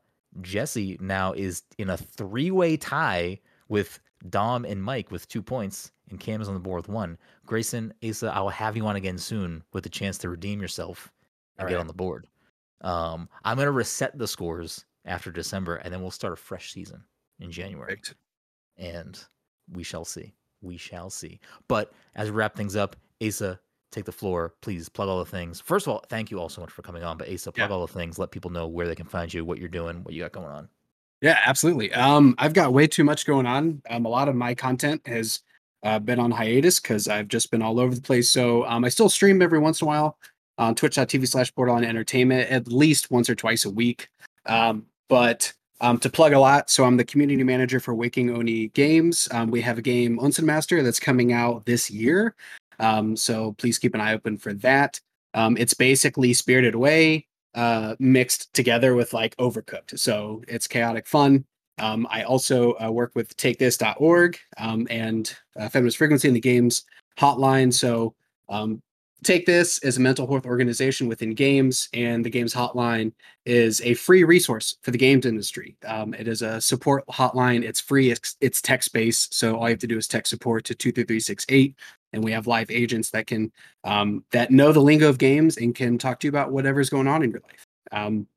Jesse 0.42 0.98
now 1.02 1.34
is 1.34 1.64
in 1.78 1.90
a 1.90 1.98
three 1.98 2.52
way 2.52 2.78
tie 2.78 3.40
with 3.70 4.00
Dom 4.30 4.66
and 4.66 4.82
Mike 4.84 5.10
with 5.12 5.28
two 5.28 5.42
points, 5.42 5.92
and 6.10 6.20
Cam 6.20 6.42
is 6.42 6.48
on 6.48 6.54
the 6.54 6.60
board 6.60 6.82
with 6.84 6.90
one. 6.90 7.18
Grayson, 7.46 7.94
Asa, 8.08 8.32
I 8.34 8.40
will 8.42 8.50
have 8.50 8.78
you 8.78 8.86
on 8.86 8.96
again 8.96 9.18
soon 9.18 9.64
with 9.74 9.86
a 9.86 9.90
chance 9.90 10.18
to 10.20 10.30
redeem 10.30 10.62
yourself 10.62 11.12
and 11.58 11.68
get 11.70 11.80
on 11.80 11.88
the 11.88 11.94
board. 11.94 12.28
Um, 12.82 13.28
I'm 13.44 13.58
gonna 13.58 13.72
reset 13.72 14.18
the 14.18 14.28
scores 14.28 14.86
after 15.06 15.32
December, 15.32 15.76
and 15.78 15.94
then 15.94 16.02
we'll 16.02 16.12
start 16.12 16.34
a 16.34 16.38
fresh 16.38 16.72
season 16.72 17.04
in 17.40 17.52
January, 17.52 17.96
Perfect. 17.98 18.16
and 18.78 19.24
we 19.72 19.84
shall 19.84 20.06
see. 20.06 20.34
We 20.62 20.78
shall 20.78 21.10
see. 21.10 21.40
But 21.68 21.92
as 22.16 22.30
we 22.30 22.36
wrap 22.38 22.56
things 22.56 22.76
up, 22.76 22.96
Asa, 23.26 23.60
take 23.92 24.06
the 24.06 24.12
floor. 24.12 24.54
Please 24.62 24.88
plug 24.90 25.10
all 25.10 25.20
the 25.20 25.26
things. 25.30 25.60
First 25.60 25.88
of 25.88 25.94
all, 25.94 26.04
thank 26.10 26.30
you 26.32 26.40
all 26.40 26.50
so 26.50 26.62
much 26.62 26.72
for 26.72 26.82
coming 26.82 27.04
on. 27.04 27.18
But 27.18 27.30
Asa, 27.34 27.52
plug 27.52 27.70
Yeah. 27.70 27.76
all 27.76 27.86
the 27.86 27.94
things. 27.94 28.20
Let 28.20 28.32
people 28.32 28.52
know 28.52 28.68
where 28.68 28.88
they 28.88 28.96
can 28.96 29.08
find 29.08 29.34
you, 29.34 29.44
what 29.44 29.58
you're 29.58 29.68
doing, 29.70 30.04
what 30.04 30.14
you 30.14 30.22
got 30.22 30.32
going 30.32 30.48
on. 30.48 30.70
Yeah, 31.22 31.40
absolutely. 31.46 31.92
Um, 31.94 32.36
I've 32.38 32.54
got 32.54 32.74
way 32.74 32.88
too 32.88 33.04
much 33.04 33.26
going 33.26 33.46
on. 33.46 33.82
Um, 33.90 34.06
a 34.06 34.10
lot 34.10 34.28
of 34.30 34.36
my 34.36 34.56
content 34.56 35.06
has 35.08 35.42
uh, 35.84 36.00
been 36.00 36.20
on 36.20 36.32
hiatus 36.32 36.80
because 36.80 37.08
I've 37.08 37.28
just 37.28 37.50
been 37.52 37.62
all 37.62 37.80
over 37.80 37.94
the 37.94 38.02
place. 38.02 38.30
So 38.30 38.66
um, 38.66 38.86
I 38.86 38.90
still 38.90 39.10
stream 39.10 39.42
every 39.42 39.60
once 39.60 39.82
in 39.82 39.86
a 39.86 39.90
while 39.90 40.18
on 40.58 40.74
twitch.tv 40.76 41.28
slash 41.28 41.52
borderline 41.52 41.84
entertainment 41.86 42.50
at 42.52 42.68
least 42.68 43.10
once 43.12 43.30
or 43.30 43.36
twice 43.36 43.66
a 43.66 43.70
week. 43.70 44.10
Um, 44.46 44.86
but 45.12 45.52
um, 45.82 45.98
to 45.98 46.10
plug 46.10 46.32
a 46.32 46.40
lot, 46.40 46.70
so 46.70 46.86
I'm 46.86 46.96
the 46.96 47.04
community 47.04 47.44
manager 47.44 47.82
for 47.82 47.94
Waking 47.94 48.30
Oni 48.30 48.70
Games. 48.70 49.28
Um, 49.32 49.52
we 49.52 49.60
have 49.60 49.78
a 49.78 49.82
game 49.82 50.18
Onsen 50.20 50.46
Master 50.46 50.82
that's 50.82 51.02
coming 51.02 51.34
out 51.34 51.66
this 51.66 51.92
year. 51.92 52.34
Um, 52.80 53.18
so 53.18 53.52
please 53.58 53.78
keep 53.78 53.94
an 53.94 54.00
eye 54.00 54.14
open 54.14 54.38
for 54.38 54.54
that. 54.54 55.02
Um, 55.34 55.58
it's 55.58 55.74
basically 55.74 56.34
Spirited 56.34 56.76
Away 56.76 57.28
uh, 57.56 57.96
mixed 58.00 58.54
together 58.54 58.96
with 58.96 59.12
like 59.12 59.36
Overcooked. 59.36 60.00
So 60.00 60.44
it's 60.48 60.66
chaotic 60.66 61.08
fun. 61.08 61.44
Um, 61.78 62.08
I 62.10 62.24
also 62.24 62.78
uh, 62.82 62.90
work 62.90 63.12
with 63.14 63.36
takethis.org 63.36 64.40
um, 64.60 64.88
and 64.90 65.36
uh, 65.60 65.68
Feminist 65.68 65.98
Frequency 65.98 66.30
in 66.30 66.34
the 66.34 66.40
Games 66.40 66.86
hotline. 67.20 67.74
So 67.74 68.16
um, 68.48 68.82
take 69.24 69.46
this 69.46 69.78
as 69.80 69.98
a 69.98 70.02
mental 70.02 70.28
health 70.28 70.46
organization 70.46 71.08
within 71.08 71.34
games, 71.34 71.90
and 71.94 72.26
the 72.26 72.30
Games 72.30 72.54
Hotline 72.54 73.12
is 73.46 73.82
a 73.82 73.94
free 73.94 74.24
resource 74.24 74.78
for 74.82 74.92
the 74.92 74.98
games 74.98 75.26
industry. 75.26 75.76
Um, 75.86 76.14
it 76.14 76.28
is 76.28 76.42
a 76.42 76.60
support 76.60 77.06
hotline. 77.08 77.64
It's 77.64 77.80
free. 77.80 78.12
It's, 78.12 78.36
it's 78.42 78.62
text 78.62 78.94
based, 78.94 79.34
so 79.34 79.56
all 79.56 79.68
you 79.68 79.74
have 79.74 79.80
to 79.80 79.88
do 79.88 79.98
is 79.98 80.08
text 80.08 80.30
support 80.30 80.66
to 80.66 80.76
two 80.76 80.92
three 80.92 81.04
three 81.04 81.20
six 81.20 81.46
eight, 81.50 81.76
and 82.14 82.24
we 82.24 82.32
have 82.32 82.48
live 82.48 82.72
agents 82.72 83.12
that 83.12 83.28
can 83.28 83.52
um, 83.84 84.24
that 84.32 84.52
know 84.52 84.72
the 84.72 84.80
lingo 84.80 85.08
of 85.10 85.18
games 85.18 85.58
and 85.58 85.76
can 85.76 85.98
talk 85.98 86.20
to 86.20 86.28
you 86.28 86.30
about 86.30 86.52
whatever's 86.52 86.90
going 86.90 87.08
on 87.08 87.24
in 87.24 87.32
your 87.32 87.42
life. 87.42 87.68
Um, 87.92 88.28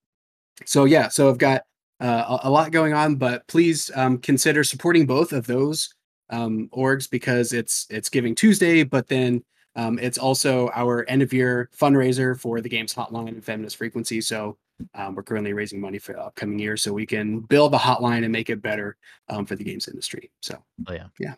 so 0.66 0.84
yeah, 0.84 1.08
so 1.08 1.28
I've 1.28 1.38
got 1.38 1.62
uh, 2.00 2.38
a, 2.42 2.48
a 2.48 2.50
lot 2.50 2.72
going 2.72 2.92
on, 2.92 3.16
but 3.16 3.46
please 3.46 3.90
um, 3.94 4.18
consider 4.18 4.64
supporting 4.64 5.06
both 5.06 5.32
of 5.32 5.46
those 5.46 5.94
um, 6.30 6.68
orgs 6.74 7.10
because 7.10 7.52
it's 7.52 7.86
it's 7.88 8.08
Giving 8.08 8.34
Tuesday, 8.34 8.82
but 8.82 9.08
then 9.08 9.42
um, 9.76 9.98
it's 9.98 10.18
also 10.18 10.70
our 10.74 11.04
end 11.08 11.22
of 11.22 11.32
year 11.32 11.68
fundraiser 11.76 12.38
for 12.38 12.60
the 12.60 12.68
games 12.68 12.94
hotline 12.94 13.28
and 13.28 13.44
feminist 13.44 13.76
frequency. 13.76 14.20
So 14.20 14.56
um, 14.94 15.14
we're 15.14 15.22
currently 15.22 15.52
raising 15.52 15.80
money 15.80 15.98
for 15.98 16.12
the 16.12 16.20
upcoming 16.20 16.58
year 16.58 16.76
so 16.76 16.92
we 16.92 17.06
can 17.06 17.40
build 17.40 17.72
the 17.72 17.78
hotline 17.78 18.24
and 18.24 18.32
make 18.32 18.50
it 18.50 18.62
better 18.62 18.96
um, 19.28 19.46
for 19.46 19.56
the 19.56 19.64
games 19.64 19.88
industry. 19.88 20.30
So 20.40 20.62
Oh 20.86 20.92
yeah. 20.92 21.06
Yeah. 21.18 21.34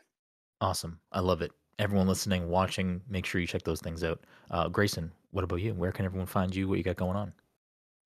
Awesome. 0.61 0.99
I 1.13 1.21
love 1.21 1.43
it. 1.43 1.53
Everyone 1.79 2.09
listening, 2.09 2.49
watching, 2.49 3.03
make 3.09 3.27
sure 3.27 3.41
you 3.41 3.47
check 3.47 3.63
those 3.63 3.81
things 3.81 4.03
out. 4.03 4.21
Uh, 4.51 4.69
Grayson, 4.69 5.13
what 5.33 5.45
about 5.45 5.61
you? 5.61 5.75
Where 5.75 5.93
can 5.93 6.07
everyone 6.07 6.27
find 6.27 6.55
you? 6.55 6.69
What 6.69 6.79
you 6.79 6.85
got 6.85 6.97
going 6.97 7.17
on? 7.17 7.33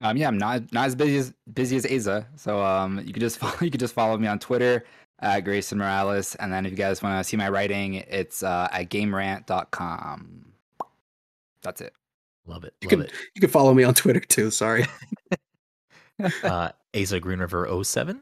Um, 0.02 0.16
yeah, 0.16 0.28
I'm 0.28 0.38
not 0.38 0.72
not 0.72 0.86
as 0.86 0.94
busy 0.94 1.18
as 1.18 1.34
busy 1.52 1.76
as 1.76 1.84
Asa, 1.86 2.26
so 2.34 2.64
um, 2.64 3.00
you 3.04 3.12
can 3.12 3.20
just 3.20 3.38
follow, 3.40 3.54
you 3.60 3.70
can 3.70 3.78
just 3.78 3.94
follow 3.94 4.16
me 4.16 4.26
on 4.26 4.38
Twitter 4.38 4.84
at 5.20 5.40
Grayson 5.40 5.78
Morales, 5.78 6.34
and 6.36 6.52
then 6.52 6.64
if 6.66 6.72
you 6.72 6.76
guys 6.78 7.02
want 7.02 7.18
to 7.18 7.28
see 7.28 7.36
my 7.36 7.48
writing, 7.48 7.94
it's 7.94 8.42
uh, 8.42 8.68
at 8.72 8.88
GameRant.com. 8.90 10.46
That's 11.62 11.80
it. 11.80 11.92
Love 12.46 12.64
it. 12.64 12.74
you 12.80 12.88
Love 12.88 12.90
can 12.90 13.00
it. 13.02 13.12
you 13.34 13.40
can 13.40 13.50
follow 13.50 13.74
me 13.74 13.84
on 13.84 13.94
Twitter 13.94 14.20
too. 14.20 14.50
Sorry. 14.50 14.86
Uh, 16.42 16.70
Asa 16.94 17.18
Green 17.18 17.38
River 17.38 17.66
07? 17.82 18.20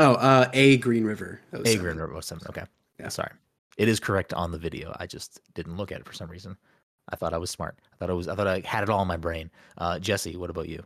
Oh, 0.00 0.14
uh, 0.14 0.50
a 0.52 0.76
Green 0.78 1.04
River. 1.04 1.40
That 1.52 1.62
was 1.62 1.72
A. 1.72 1.78
Green 1.78 1.96
River 1.98 2.20
07. 2.20 2.48
Okay. 2.48 2.64
Yeah. 2.98 3.08
Sorry. 3.08 3.30
It 3.76 3.88
is 3.88 4.00
correct 4.00 4.34
on 4.34 4.50
the 4.50 4.58
video. 4.58 4.92
I 4.98 5.06
just 5.06 5.40
didn't 5.54 5.76
look 5.76 5.92
at 5.92 6.00
it 6.00 6.06
for 6.06 6.12
some 6.12 6.28
reason. 6.28 6.56
I 7.10 7.14
thought 7.16 7.32
I 7.32 7.38
was 7.38 7.50
smart. 7.50 7.78
I 7.92 7.96
thought 7.96 8.10
I 8.10 8.14
was. 8.14 8.26
I 8.28 8.34
thought 8.34 8.46
I 8.46 8.60
had 8.64 8.82
it 8.82 8.90
all 8.90 9.02
in 9.02 9.06
my 9.08 9.16
brain. 9.16 9.50
Uh, 9.78 9.98
Jesse, 9.98 10.36
what 10.36 10.50
about 10.50 10.68
you? 10.68 10.82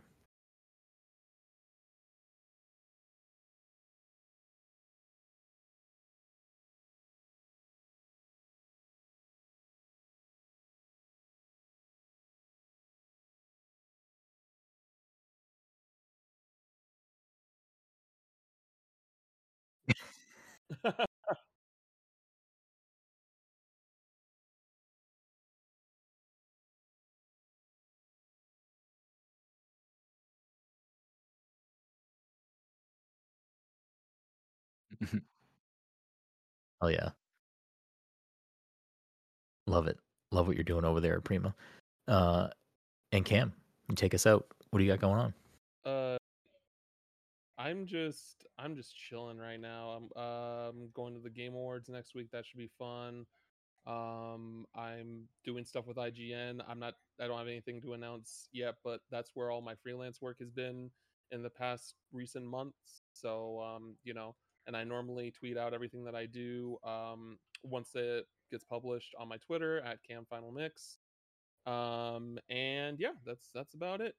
Oh 36.81 36.87
yeah. 36.87 37.09
Love 39.67 39.87
it. 39.87 39.97
Love 40.31 40.47
what 40.47 40.55
you're 40.55 40.63
doing 40.63 40.85
over 40.85 40.99
there, 41.01 41.15
at 41.17 41.23
Prima. 41.23 41.53
Uh, 42.07 42.47
and 43.11 43.25
Cam, 43.25 43.53
you 43.89 43.95
take 43.95 44.13
us 44.13 44.27
out. 44.27 44.47
What 44.71 44.79
do 44.79 44.85
you 44.85 44.91
got 44.91 45.01
going 45.01 45.19
on? 45.19 45.33
Uh, 45.85 46.18
I'm 47.59 47.85
just 47.85 48.45
I'm 48.57 48.75
just 48.77 48.95
chilling 48.95 49.37
right 49.37 49.59
now. 49.59 49.99
I'm 50.15 50.23
um 50.23 50.89
going 50.93 51.13
to 51.13 51.19
the 51.19 51.29
Game 51.29 51.53
Awards 51.53 51.89
next 51.89 52.15
week. 52.15 52.31
That 52.31 52.45
should 52.45 52.57
be 52.57 52.71
fun. 52.79 53.25
Um, 53.85 54.65
I'm 54.75 55.23
doing 55.43 55.65
stuff 55.65 55.85
with 55.85 55.97
IGN. 55.97 56.61
I'm 56.67 56.79
not. 56.79 56.93
I 57.19 57.27
don't 57.27 57.37
have 57.37 57.47
anything 57.47 57.81
to 57.81 57.93
announce 57.93 58.47
yet, 58.53 58.75
but 58.83 59.01
that's 59.11 59.31
where 59.33 59.51
all 59.51 59.61
my 59.61 59.75
freelance 59.75 60.21
work 60.21 60.37
has 60.39 60.49
been 60.49 60.89
in 61.31 61.43
the 61.43 61.49
past 61.49 61.95
recent 62.13 62.45
months. 62.45 63.03
So 63.11 63.59
um, 63.59 63.97
you 64.03 64.13
know, 64.13 64.35
and 64.65 64.77
I 64.77 64.85
normally 64.85 65.29
tweet 65.29 65.57
out 65.57 65.73
everything 65.73 66.05
that 66.05 66.15
I 66.15 66.27
do 66.27 66.77
um 66.85 67.39
once 67.63 67.89
it 67.93 68.25
gets 68.51 68.63
published 68.63 69.13
on 69.19 69.27
my 69.27 69.37
Twitter 69.37 69.81
at 69.81 70.01
Cam 70.07 70.25
Final 70.29 70.51
Mix. 70.51 70.97
Um, 71.65 72.39
and 72.49 72.97
yeah, 72.99 73.13
that's 73.25 73.49
that's 73.53 73.73
about 73.73 73.99
it. 73.99 74.15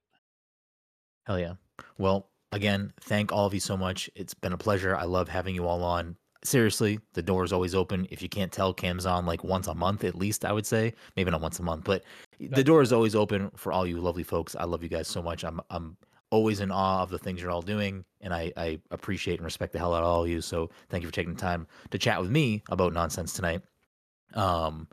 Hell 1.27 1.39
yeah. 1.39 1.55
Well, 1.97 2.29
again, 2.53 2.93
thank 3.01 3.33
all 3.33 3.47
of 3.47 3.55
you 3.55 3.61
so 3.61 3.77
much. 3.77 4.11
It's 4.15 4.35
been 4.35 4.53
a 4.53 4.59
pleasure. 4.59 4.97
I 4.97 5.05
love 5.05 5.29
having 5.29 5.55
you 5.55 5.67
all 5.67 5.83
on. 5.83 6.17
Seriously, 6.43 6.99
the 7.13 7.23
door 7.23 7.45
is 7.45 7.53
always 7.53 7.75
open. 7.75 8.07
If 8.11 8.23
you 8.23 8.29
can't 8.29 8.51
tell, 8.51 8.73
Cam's 8.73 9.05
on 9.05 9.27
like 9.27 9.45
once 9.45 9.67
a 9.67 9.75
month 9.75 10.05
at 10.05 10.15
least, 10.15 10.45
I 10.45 10.53
would 10.53 10.67
say. 10.67 10.95
Maybe 11.17 11.31
not 11.31 11.43
once 11.43 11.59
a 11.59 11.63
month, 11.63 11.85
but 11.85 12.05
the 12.39 12.65
door 12.65 12.81
is 12.81 12.93
always 12.93 13.15
open 13.15 13.51
for 13.57 13.73
all 13.73 13.87
you 13.87 14.01
lovely 14.01 14.23
folks. 14.23 14.57
I 14.57 14.65
love 14.65 14.83
you 14.83 14.89
guys 14.89 15.07
so 15.07 15.23
much. 15.23 15.45
I'm 15.45 15.61
I'm 15.69 15.99
always 16.31 16.61
in 16.61 16.71
awe 16.71 17.03
of 17.03 17.11
the 17.11 17.19
things 17.19 17.43
you're 17.43 17.51
all 17.51 17.61
doing, 17.61 18.05
and 18.21 18.33
I, 18.33 18.53
I 18.57 18.81
appreciate 18.91 19.39
and 19.39 19.45
respect 19.45 19.73
the 19.73 19.79
hell 19.79 19.95
out 19.95 20.03
of 20.03 20.09
all 20.09 20.23
of 20.23 20.31
you. 20.31 20.41
So 20.41 20.71
thank 20.89 21.03
you 21.03 21.09
for 21.09 21.15
taking 21.15 21.35
the 21.35 21.41
time 21.41 21.67
to 21.91 21.99
chat 21.99 22.21
with 22.21 22.31
me 22.31 22.63
about 22.71 22.93
nonsense 22.95 23.33
tonight. 23.33 23.63
Um, 24.35 24.89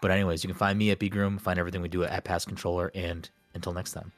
but 0.00 0.10
anyways, 0.10 0.44
you 0.44 0.48
can 0.48 0.58
find 0.58 0.78
me 0.78 0.90
at 0.90 0.98
B 0.98 1.08
Groom, 1.08 1.38
find 1.38 1.58
everything 1.58 1.82
we 1.82 1.88
do 1.88 2.04
at 2.04 2.24
Pass 2.24 2.44
Controller, 2.44 2.90
and 2.94 3.28
until 3.54 3.72
next 3.72 3.92
time. 3.92 4.12